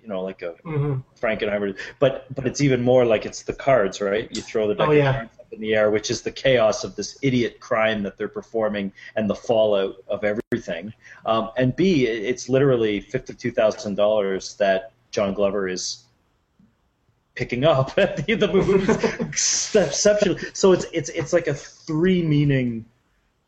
you 0.00 0.08
know, 0.08 0.22
like 0.22 0.42
a 0.42 0.54
hmm 0.64 0.96
Frankenheimer. 1.20 1.78
But 2.00 2.34
but 2.34 2.46
it's 2.46 2.60
even 2.60 2.82
more 2.82 3.04
like 3.04 3.26
it's 3.26 3.42
the 3.42 3.52
cards, 3.52 4.00
right? 4.00 4.28
You 4.34 4.42
throw 4.42 4.66
the 4.66 4.74
deck 4.74 4.88
Oh, 4.88 4.92
of 4.92 4.96
yeah. 4.96 5.12
cards 5.12 5.30
up 5.38 5.52
in 5.52 5.60
the 5.60 5.74
air, 5.74 5.90
which 5.90 6.10
is 6.10 6.22
the 6.22 6.32
chaos 6.32 6.84
of 6.84 6.96
this 6.96 7.18
idiot 7.22 7.60
crime 7.60 8.02
that 8.02 8.16
they're 8.16 8.28
performing 8.28 8.92
and 9.16 9.28
the 9.28 9.34
fallout 9.34 9.96
of 10.08 10.24
everything. 10.24 10.92
Um, 11.26 11.50
and 11.56 11.76
B, 11.76 12.06
it's 12.06 12.48
literally 12.48 13.00
fifty-two 13.00 13.52
thousand 13.52 13.94
dollars 13.96 14.54
that 14.56 14.92
John 15.12 15.34
Glover 15.34 15.68
is 15.68 16.04
picking 17.34 17.64
up 17.64 17.92
at 17.98 18.26
the, 18.26 18.34
the 18.34 18.48
movie. 18.48 18.92
Exceptional. 19.24 20.38
So 20.52 20.72
it's 20.72 20.86
it's 20.92 21.10
it's 21.10 21.32
like 21.32 21.46
a 21.46 21.54
three 21.54 22.22
meaning. 22.22 22.86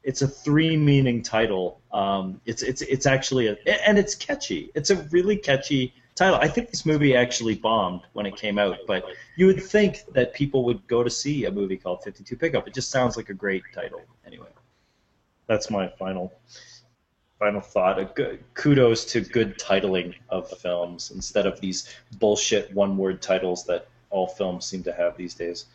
It's 0.04 0.20
a 0.20 0.28
three 0.28 0.76
meaning 0.76 1.22
title. 1.22 1.80
Um, 1.92 2.40
it's 2.44 2.62
it's 2.62 2.82
it's 2.82 3.06
actually 3.06 3.48
a 3.48 3.56
and 3.88 3.98
it's 3.98 4.14
catchy. 4.14 4.70
It's 4.74 4.90
a 4.90 4.96
really 5.10 5.36
catchy 5.36 5.94
title. 6.14 6.38
I 6.40 6.46
think 6.46 6.70
this 6.70 6.84
movie 6.86 7.16
actually 7.16 7.54
bombed 7.54 8.02
when 8.12 8.26
it 8.26 8.36
came 8.36 8.58
out, 8.58 8.78
but 8.86 9.04
you 9.36 9.46
would 9.46 9.62
think 9.62 10.04
that 10.12 10.34
people 10.34 10.64
would 10.66 10.86
go 10.86 11.02
to 11.02 11.10
see 11.10 11.46
a 11.46 11.50
movie 11.50 11.78
called 11.78 12.04
52 12.04 12.36
Pickup. 12.36 12.68
It 12.68 12.74
just 12.74 12.90
sounds 12.90 13.16
like 13.16 13.30
a 13.30 13.34
great 13.34 13.62
title. 13.74 14.02
Anyway, 14.26 14.48
that's 15.46 15.70
my 15.70 15.88
final 15.88 16.32
final 17.44 17.60
thought. 17.60 17.98
A 17.98 18.06
good, 18.06 18.42
kudos 18.54 19.04
to 19.06 19.20
good 19.20 19.58
titling 19.58 20.14
of 20.30 20.48
the 20.48 20.56
films 20.56 21.10
instead 21.14 21.46
of 21.46 21.60
these 21.60 21.94
bullshit 22.18 22.72
one 22.72 22.96
word 22.96 23.20
titles 23.20 23.66
that 23.66 23.88
all 24.08 24.26
films 24.26 24.64
seem 24.64 24.82
to 24.84 24.92
have 24.92 25.14
these 25.18 25.34
days. 25.34 25.66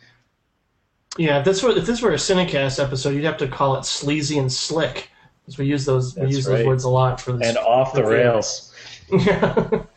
Yeah, 1.16 1.38
if 1.38 1.44
this 1.44 1.62
were 1.62 1.70
if 1.70 1.86
this 1.86 2.02
were 2.02 2.10
a 2.12 2.16
Cinecast 2.16 2.82
episode, 2.82 3.10
you'd 3.10 3.24
have 3.24 3.36
to 3.38 3.46
call 3.48 3.76
it 3.76 3.84
sleazy 3.84 4.38
and 4.38 4.52
slick, 4.52 5.10
because 5.42 5.58
we 5.58 5.66
use 5.66 5.84
those 5.84 6.16
we 6.16 6.26
use 6.26 6.48
right. 6.48 6.58
those 6.58 6.66
words 6.66 6.84
a 6.84 6.88
lot 6.88 7.20
for 7.20 7.32
this. 7.32 7.48
And 7.48 7.58
off 7.58 7.92
the 7.92 8.02
for 8.02 8.10
rails. 8.10 8.74
Yeah. 9.12 9.82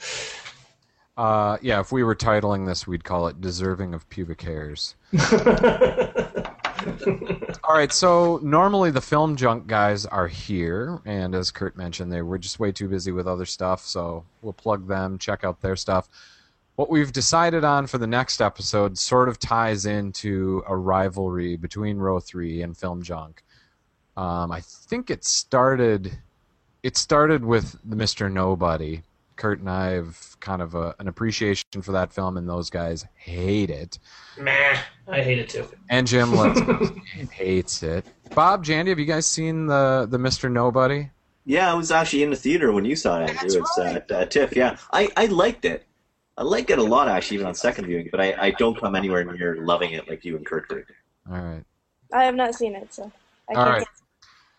Uh, 1.15 1.57
yeah, 1.61 1.79
if 1.79 1.91
we 1.91 2.03
were 2.03 2.15
titling 2.15 2.65
this, 2.65 2.87
we'd 2.87 3.03
call 3.03 3.27
it 3.27 3.39
"Deserving 3.39 3.93
of 3.93 4.09
Pubic 4.09 4.41
Hairs." 4.41 4.95
All 7.65 7.75
right, 7.75 7.93
so 7.93 8.41
normally 8.43 8.91
the 8.91 8.99
film 8.99 9.37
junk 9.37 9.67
guys 9.67 10.05
are 10.05 10.27
here, 10.27 10.99
and 11.05 11.33
as 11.33 11.49
Kurt 11.49 11.77
mentioned, 11.77 12.11
they 12.11 12.21
were 12.21 12.37
just 12.37 12.59
way 12.59 12.73
too 12.73 12.89
busy 12.89 13.13
with 13.13 13.25
other 13.25 13.45
stuff, 13.45 13.85
so 13.85 14.25
we'll 14.41 14.51
plug 14.51 14.85
them, 14.85 15.17
check 15.17 15.45
out 15.45 15.61
their 15.61 15.77
stuff. 15.77 16.09
What 16.75 16.89
we've 16.89 17.13
decided 17.13 17.63
on 17.63 17.87
for 17.87 17.99
the 17.99 18.07
next 18.07 18.41
episode 18.41 18.97
sort 18.97 19.29
of 19.29 19.39
ties 19.39 19.85
into 19.85 20.61
a 20.67 20.75
rivalry 20.75 21.55
between 21.55 21.99
Row 21.99 22.19
3 22.19 22.63
and 22.63 22.75
Film 22.75 23.01
Junk. 23.01 23.43
Um, 24.17 24.51
I 24.51 24.59
think 24.59 25.09
it 25.09 25.23
started 25.23 26.17
it 26.83 26.97
started 26.97 27.45
with 27.45 27.79
the 27.85 27.95
Mr. 27.95 28.29
Nobody. 28.29 29.03
Kurt 29.35 29.59
and 29.59 29.69
I 29.69 29.91
have 29.91 30.37
kind 30.39 30.61
of 30.61 30.75
a, 30.75 30.95
an 30.99 31.07
appreciation 31.07 31.81
for 31.81 31.91
that 31.93 32.13
film, 32.13 32.37
and 32.37 32.47
those 32.47 32.69
guys 32.69 33.05
hate 33.15 33.69
it. 33.69 33.99
Meh, 34.37 34.77
I 35.07 35.21
hate 35.21 35.39
it 35.39 35.49
too. 35.49 35.67
And 35.89 36.05
Jim 36.07 36.31
hates 37.31 37.83
it. 37.83 38.05
Bob, 38.35 38.63
Jandy, 38.65 38.89
have 38.89 38.99
you 38.99 39.05
guys 39.05 39.25
seen 39.27 39.67
the 39.67 40.07
the 40.09 40.17
Mr. 40.17 40.51
Nobody? 40.51 41.09
Yeah, 41.45 41.71
I 41.71 41.75
was 41.75 41.91
actually 41.91 42.23
in 42.23 42.29
the 42.29 42.35
theater 42.35 42.71
when 42.71 42.85
you 42.85 42.95
saw 42.95 43.19
it. 43.19 43.29
Andrew. 43.29 43.35
That's 43.41 43.55
It's 43.55 43.77
right. 43.77 43.95
at 43.97 44.11
uh, 44.11 44.25
TIFF. 44.25 44.55
Yeah, 44.55 44.77
I, 44.93 45.09
I 45.17 45.25
liked 45.25 45.65
it. 45.65 45.85
I 46.37 46.43
liked 46.43 46.69
it 46.69 46.79
a 46.79 46.83
lot 46.83 47.09
actually, 47.09 47.35
even 47.35 47.47
on 47.47 47.53
second 47.53 47.85
viewing. 47.85 48.07
But 48.11 48.21
I, 48.21 48.33
I 48.39 48.51
don't 48.51 48.79
come 48.79 48.95
anywhere 48.95 49.23
near 49.25 49.57
loving 49.57 49.91
it 49.91 50.07
like 50.09 50.23
you 50.23 50.37
and 50.37 50.45
Kurt 50.45 50.69
did. 50.69 50.85
All 51.29 51.37
right. 51.37 51.63
I 52.13 52.23
have 52.23 52.35
not 52.35 52.55
seen 52.55 52.75
it, 52.75 52.93
so 52.93 53.11
I 53.49 53.55
All 53.55 53.65
can't. 53.65 53.77
right. 53.79 53.87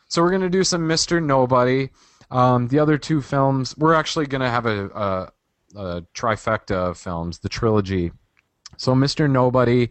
So 0.09 0.23
we're 0.23 0.31
gonna 0.31 0.51
do 0.51 0.63
some 0.63 0.83
Mr. 0.83 1.23
Nobody. 1.23 1.89
Um, 2.35 2.67
the 2.67 2.81
other 2.81 2.99
two 2.99 3.23
films, 3.23 3.77
we're 3.79 3.95
actually 3.95 4.27
gonna 4.27 4.51
have 4.51 4.67
a, 4.67 4.89
a, 4.89 5.33
a 5.77 6.03
trifecta 6.15 6.75
of 6.75 6.99
films, 6.99 7.39
the 7.39 7.49
trilogy. 7.49 8.11
So 8.77 8.93
Mr. 8.93 9.31
Nobody, 9.31 9.91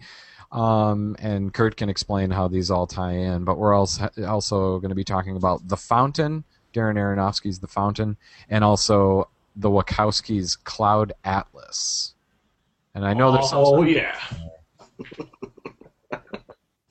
um, 0.52 1.15
and 1.20 1.53
Kurt 1.53 1.78
can 1.78 1.88
explain 1.88 2.30
how 2.30 2.49
these 2.49 2.70
all 2.70 2.86
tie 2.86 3.14
in. 3.14 3.45
But 3.45 3.57
we're 3.57 3.74
also 3.74 4.10
also 4.28 4.78
going 4.80 4.90
to 4.90 4.95
be 4.95 5.06
talking 5.06 5.38
about 5.38 5.65
The 5.70 5.78
Fountain, 5.78 6.44
Darren 6.74 6.95
Aronofsky's 6.95 7.60
The 7.60 7.68
Fountain, 7.68 8.18
and 8.49 8.61
also 8.61 9.30
the 9.56 9.70
Wachowskis' 9.70 10.61
Cloud 10.65 11.14
Atlas. 11.24 12.14
And 12.94 13.06
I 13.06 13.14
know 13.14 13.32
there's 13.32 13.49
some 13.49 13.60
Oh 13.60 13.84
yeah. 13.84 14.20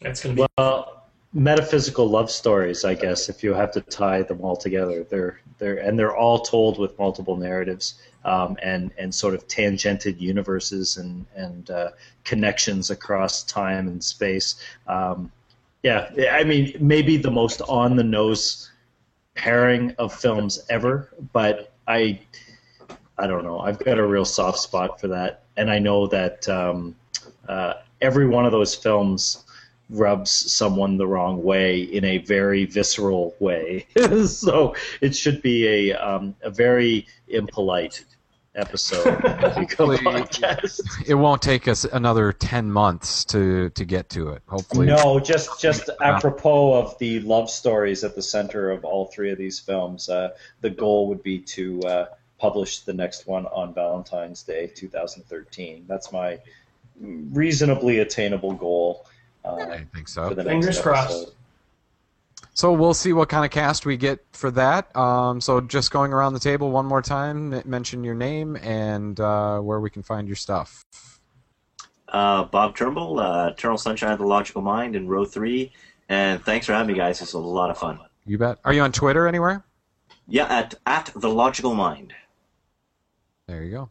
That's 0.00 0.22
gonna 0.22 0.34
be. 0.34 0.46
Well, 0.56 1.02
metaphysical 1.32 2.08
love 2.08 2.30
stories, 2.30 2.84
I 2.84 2.94
guess, 2.94 3.28
if 3.28 3.42
you 3.42 3.54
have 3.54 3.70
to 3.72 3.80
tie 3.82 4.22
them 4.22 4.40
all 4.40 4.56
together. 4.56 5.04
They're 5.08 5.40
and 5.62 5.98
they're 5.98 6.16
all 6.16 6.40
told 6.40 6.78
with 6.78 6.98
multiple 6.98 7.36
narratives 7.36 7.94
um, 8.24 8.56
and 8.62 8.90
and 8.98 9.14
sort 9.14 9.34
of 9.34 9.46
tangented 9.48 10.20
universes 10.20 10.96
and 10.96 11.26
and 11.34 11.70
uh, 11.70 11.90
connections 12.24 12.90
across 12.90 13.42
time 13.44 13.88
and 13.88 14.02
space. 14.02 14.56
Um, 14.86 15.30
yeah, 15.82 16.10
I 16.30 16.44
mean, 16.44 16.76
maybe 16.80 17.16
the 17.16 17.30
most 17.30 17.60
on 17.62 17.96
the 17.96 18.04
nose 18.04 18.70
pairing 19.34 19.94
of 19.98 20.12
films 20.12 20.64
ever, 20.68 21.08
but 21.32 21.72
I 21.88 22.20
I 23.18 23.26
don't 23.26 23.44
know. 23.44 23.60
I've 23.60 23.78
got 23.78 23.98
a 23.98 24.06
real 24.06 24.24
soft 24.24 24.58
spot 24.58 25.00
for 25.00 25.08
that, 25.08 25.44
and 25.56 25.70
I 25.70 25.78
know 25.78 26.06
that 26.08 26.48
um, 26.48 26.94
uh, 27.48 27.74
every 28.00 28.26
one 28.26 28.46
of 28.46 28.52
those 28.52 28.74
films 28.74 29.44
rubs 29.92 30.30
someone 30.52 30.96
the 30.96 31.06
wrong 31.06 31.42
way 31.42 31.80
in 31.82 32.04
a 32.04 32.18
very 32.18 32.64
visceral 32.64 33.34
way. 33.38 33.86
so 34.26 34.74
it 35.00 35.14
should 35.14 35.42
be 35.42 35.66
a 35.90 35.92
um, 35.94 36.34
a 36.42 36.50
very 36.50 37.06
impolite 37.28 38.04
episode 38.54 39.06
of 39.06 39.22
the 39.22 39.50
Hopefully- 39.60 39.96
podcast. 39.98 40.80
it 41.06 41.14
won't 41.14 41.40
take 41.40 41.68
us 41.68 41.84
another 41.84 42.32
10 42.32 42.70
months 42.70 43.24
to 43.24 43.70
to 43.70 43.84
get 43.86 44.10
to 44.10 44.28
it 44.28 44.42
hopefully 44.46 44.84
No, 44.86 45.18
just 45.18 45.58
just 45.58 45.88
apropos 46.02 46.74
of 46.74 46.98
the 46.98 47.20
love 47.20 47.48
stories 47.48 48.04
at 48.04 48.14
the 48.14 48.20
center 48.22 48.70
of 48.70 48.84
all 48.84 49.06
three 49.06 49.30
of 49.30 49.38
these 49.38 49.58
films, 49.58 50.10
uh, 50.10 50.30
the 50.60 50.68
goal 50.68 51.08
would 51.08 51.22
be 51.22 51.38
to 51.38 51.80
uh, 51.84 52.06
publish 52.38 52.80
the 52.80 52.92
next 52.92 53.26
one 53.26 53.46
on 53.46 53.72
Valentine's 53.72 54.42
Day, 54.42 54.66
2013. 54.66 55.86
That's 55.88 56.12
my 56.12 56.38
reasonably 57.00 58.00
attainable 58.00 58.52
goal. 58.52 59.06
Uh, 59.44 59.56
i 59.70 59.84
think 59.94 60.08
so 60.08 60.34
Fingers 60.34 60.80
crossed. 60.80 61.32
so 62.54 62.72
we'll 62.72 62.94
see 62.94 63.12
what 63.12 63.28
kind 63.28 63.44
of 63.44 63.50
cast 63.50 63.86
we 63.86 63.96
get 63.96 64.24
for 64.32 64.50
that 64.52 64.94
um, 64.96 65.40
so 65.40 65.60
just 65.60 65.90
going 65.90 66.12
around 66.12 66.34
the 66.34 66.40
table 66.40 66.70
one 66.70 66.86
more 66.86 67.02
time 67.02 67.60
mention 67.64 68.04
your 68.04 68.14
name 68.14 68.56
and 68.56 69.18
uh, 69.20 69.58
where 69.58 69.80
we 69.80 69.90
can 69.90 70.02
find 70.02 70.28
your 70.28 70.36
stuff 70.36 70.84
Uh, 72.08 72.44
Bob 72.44 72.76
Turnbull, 72.76 73.18
uh, 73.20 73.48
Eternal 73.48 73.78
Sunshine 73.78 74.12
of 74.12 74.18
the 74.18 74.26
Logical 74.26 74.60
Mind, 74.60 74.94
in 74.94 75.08
row 75.08 75.24
three. 75.24 75.72
And 76.10 76.44
thanks 76.44 76.66
for 76.66 76.74
having 76.74 76.92
me, 76.92 76.98
guys. 76.98 77.20
This 77.20 77.32
was 77.32 77.42
a 77.42 77.48
lot 77.60 77.70
of 77.70 77.78
fun. 77.78 77.98
you 78.26 78.36
bet 78.36 78.58
are 78.66 78.74
you 78.74 78.82
on 78.82 78.92
twitter 78.92 79.26
anywhere 79.26 79.64
Yeah, 80.28 80.44
at 80.44 80.74
at 80.84 81.10
the 81.16 81.30
Logical 81.30 81.74
Mind. 81.74 82.12
there 83.48 83.64
you 83.64 83.70
go 83.70 83.90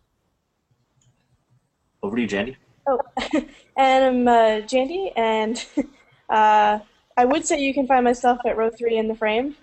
Over 2.03 2.15
to 2.15 2.21
you, 2.21 2.27
Jandy. 2.27 2.55
Oh, 2.91 2.99
and 3.77 4.03
I'm 4.03 4.27
uh, 4.27 4.59
Jandy, 4.67 5.13
and 5.15 5.65
uh, 6.29 6.79
I 7.15 7.25
would 7.25 7.45
say 7.45 7.61
you 7.61 7.73
can 7.73 7.87
find 7.87 8.03
myself 8.03 8.39
at 8.45 8.57
row 8.57 8.69
three 8.69 8.97
in 8.97 9.07
the 9.07 9.15
frame, 9.15 9.55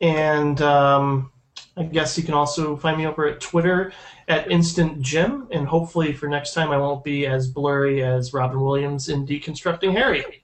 And 0.02 0.62
um, 0.62 1.32
I 1.78 1.84
guess 1.84 2.18
you 2.18 2.24
can 2.24 2.34
also 2.34 2.76
find 2.76 2.98
me 2.98 3.06
over 3.06 3.28
at 3.28 3.40
Twitter 3.40 3.94
at 4.28 4.52
Instant 4.52 5.02
Jim. 5.02 5.48
And 5.52 5.68
hopefully 5.68 6.14
for 6.14 6.28
next 6.28 6.54
time, 6.54 6.72
I 6.72 6.78
won't 6.78 7.04
be 7.04 7.28
as 7.28 7.48
blurry 7.48 8.04
as 8.04 8.34
Robin 8.34 8.60
Williams 8.60 9.10
in 9.10 9.26
Deconstructing 9.26 9.92
Harry. 9.92 10.44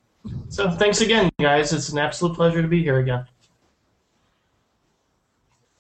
So 0.49 0.69
thanks 0.69 1.01
again, 1.01 1.31
guys. 1.39 1.73
It's 1.73 1.89
an 1.89 1.97
absolute 1.97 2.35
pleasure 2.35 2.61
to 2.61 2.67
be 2.67 2.83
here 2.83 2.99
again. 2.99 3.25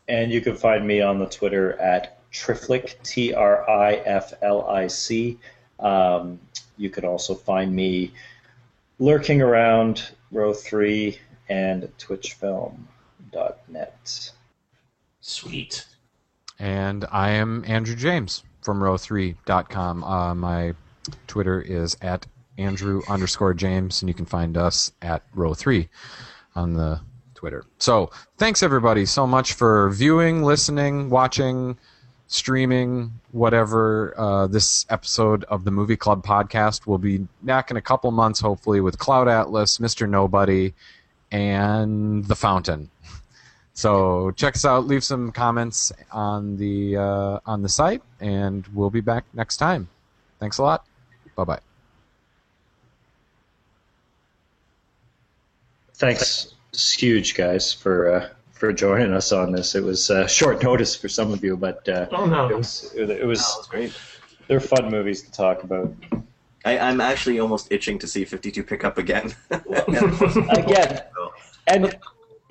And 0.07 0.31
you 0.31 0.41
can 0.41 0.55
find 0.55 0.85
me 0.85 1.01
on 1.01 1.19
the 1.19 1.27
Twitter 1.27 1.79
at 1.79 2.19
Triflic, 2.31 3.01
T 3.03 3.33
R 3.33 3.69
I 3.69 3.95
F 3.95 4.33
L 4.41 4.67
I 4.67 4.87
C. 4.87 5.37
Um, 5.79 6.39
you 6.77 6.89
can 6.89 7.05
also 7.05 7.35
find 7.35 7.75
me 7.75 8.13
lurking 8.99 9.41
around 9.41 10.11
row 10.31 10.53
3 10.53 11.19
and 11.49 11.89
twitchfilm.net. 11.97 14.31
Sweet. 15.19 15.85
And 16.61 17.05
I 17.11 17.31
am 17.31 17.63
Andrew 17.65 17.95
James 17.95 18.43
from 18.61 18.81
row3.com. 18.81 20.03
Uh, 20.03 20.35
my 20.35 20.75
Twitter 21.25 21.59
is 21.59 21.97
at 22.03 22.27
Andrew 22.55 23.01
underscore 23.09 23.55
James, 23.55 24.03
and 24.03 24.09
you 24.09 24.13
can 24.13 24.27
find 24.27 24.55
us 24.55 24.91
at 25.01 25.23
row3 25.33 25.89
on 26.53 26.75
the 26.75 27.01
Twitter. 27.33 27.65
So 27.79 28.11
thanks 28.37 28.61
everybody 28.61 29.07
so 29.07 29.25
much 29.25 29.53
for 29.53 29.89
viewing, 29.89 30.43
listening, 30.43 31.09
watching, 31.09 31.79
streaming, 32.27 33.11
whatever. 33.31 34.13
Uh, 34.15 34.45
this 34.45 34.85
episode 34.87 35.43
of 35.45 35.63
the 35.63 35.71
Movie 35.71 35.97
Club 35.97 36.23
podcast 36.23 36.85
will 36.85 36.99
be 36.99 37.27
back 37.41 37.71
in 37.71 37.77
a 37.77 37.81
couple 37.81 38.11
months, 38.11 38.39
hopefully, 38.39 38.81
with 38.81 38.99
Cloud 38.99 39.27
Atlas, 39.27 39.79
Mr. 39.79 40.07
Nobody, 40.07 40.75
and 41.31 42.23
The 42.25 42.35
Fountain. 42.35 42.91
So 43.73 44.31
check 44.31 44.55
us 44.55 44.65
out. 44.65 44.85
Leave 44.85 45.03
some 45.03 45.31
comments 45.31 45.91
on 46.11 46.57
the 46.57 46.97
uh, 46.97 47.39
on 47.45 47.61
the 47.61 47.69
site, 47.69 48.01
and 48.19 48.65
we'll 48.73 48.89
be 48.89 49.01
back 49.01 49.23
next 49.33 49.57
time. 49.57 49.87
Thanks 50.39 50.57
a 50.57 50.63
lot. 50.63 50.85
Bye 51.35 51.43
bye. 51.45 51.59
Thanks, 55.95 56.53
huge 56.73 57.35
guys, 57.35 57.71
for 57.73 58.11
uh, 58.13 58.29
for 58.53 58.73
joining 58.73 59.13
us 59.13 59.31
on 59.31 59.51
this. 59.51 59.75
It 59.75 59.83
was 59.83 60.09
uh, 60.09 60.27
short 60.27 60.63
notice 60.63 60.95
for 60.95 61.07
some 61.09 61.31
of 61.31 61.43
you, 61.43 61.55
but 61.55 61.87
uh, 61.87 62.07
Oh, 62.11 62.25
no. 62.25 62.49
it 62.49 62.57
was 62.57 62.91
it, 62.95 63.09
it 63.09 63.25
was 63.25 63.39
That 63.39 63.57
was 63.57 63.67
great. 63.67 63.93
they're 64.47 64.59
fun 64.59 64.89
movies 64.89 65.21
to 65.23 65.31
talk 65.31 65.63
about. 65.63 65.93
I, 66.65 66.77
I'm 66.77 67.01
actually 67.01 67.39
almost 67.39 67.71
itching 67.71 67.97
to 67.99 68.07
see 68.07 68.23
52 68.23 68.63
pick 68.63 68.83
up 68.83 68.99
again. 68.99 69.33
Again, 69.49 71.01
and 71.65 71.97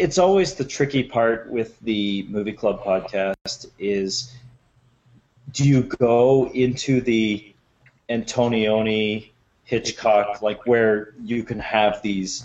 it's 0.00 0.16
always 0.16 0.54
the 0.54 0.64
tricky 0.64 1.04
part 1.04 1.50
with 1.50 1.78
the 1.80 2.22
movie 2.30 2.54
club 2.54 2.82
podcast 2.82 3.70
is 3.78 4.34
do 5.52 5.68
you 5.68 5.82
go 5.82 6.50
into 6.54 7.02
the 7.02 7.54
antonioni 8.08 9.28
hitchcock 9.64 10.40
like 10.40 10.66
where 10.66 11.12
you 11.22 11.42
can 11.42 11.58
have 11.58 12.00
these 12.00 12.42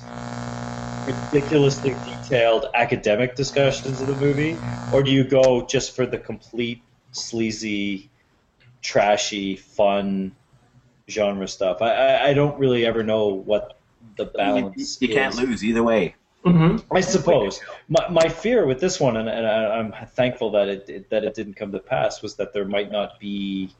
ridiculously 1.08 1.96
detailed 2.04 2.66
academic 2.74 3.36
discussions 3.38 4.02
of 4.02 4.08
the 4.08 4.16
movie? 4.16 4.60
Or 4.92 5.02
do 5.02 5.12
you 5.12 5.24
go 5.24 5.66
just 5.66 5.96
for 5.96 6.06
the 6.06 6.18
complete 6.18 6.82
sleazy 7.14 8.10
trashy 8.82 9.56
fun 9.56 10.36
genre 11.10 11.48
stuff? 11.48 11.82
I 11.82 11.92
i, 11.94 12.28
I 12.28 12.34
don't 12.34 12.60
really 12.60 12.86
ever 12.86 13.02
know 13.02 13.28
what 13.28 13.78
the 14.18 14.26
you, 14.26 14.32
balance 14.32 15.02
you 15.02 15.08
can't 15.08 15.36
lose 15.36 15.64
either 15.64 15.84
way. 15.84 16.16
Hmm 16.46 16.78
I 16.92 17.02
suppose 17.02 17.60
my, 17.90 18.08
my 18.10 18.30
fear 18.30 18.68
with 18.68 18.80
this 18.80 19.00
one, 19.00 19.18
and, 19.18 19.28
and 19.28 19.48
I, 19.48 19.78
I'm 19.78 19.92
thankful 20.10 20.52
that 20.52 20.68
it, 20.68 20.90
it 20.90 21.10
that 21.10 21.24
it 21.24 21.34
didn't 21.34 21.56
come 21.56 21.72
to 21.72 21.80
pass, 21.80 22.22
was 22.22 22.36
that 22.36 22.54
there 22.54 22.66
might 22.66 22.92
not 22.92 23.20
be 23.20 23.74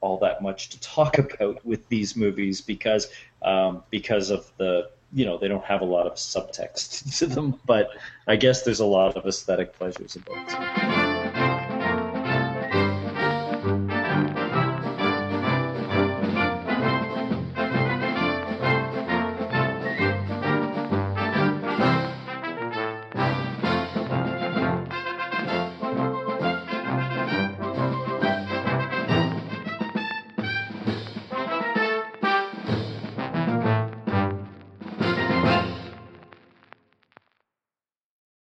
all 0.00 0.18
that 0.18 0.42
much 0.42 0.70
to 0.70 0.80
talk 0.80 1.18
about 1.24 1.64
with 1.64 1.88
these 1.88 2.16
movies 2.16 2.60
because 2.60 3.08
um, 3.42 3.82
because 3.90 4.30
of 4.30 4.50
the 4.56 4.90
you 5.12 5.24
know 5.24 5.38
they 5.38 5.48
don't 5.48 5.64
have 5.64 5.82
a 5.82 5.84
lot 5.84 6.06
of 6.06 6.14
subtext 6.14 7.16
to 7.18 7.26
them. 7.26 7.60
But 7.64 7.90
I 8.26 8.36
guess 8.36 8.62
there's 8.62 8.80
a 8.80 8.86
lot 8.86 9.16
of 9.16 9.26
aesthetic 9.26 9.78
pleasures 9.78 10.16
about 10.16 10.48
them. 10.48 11.13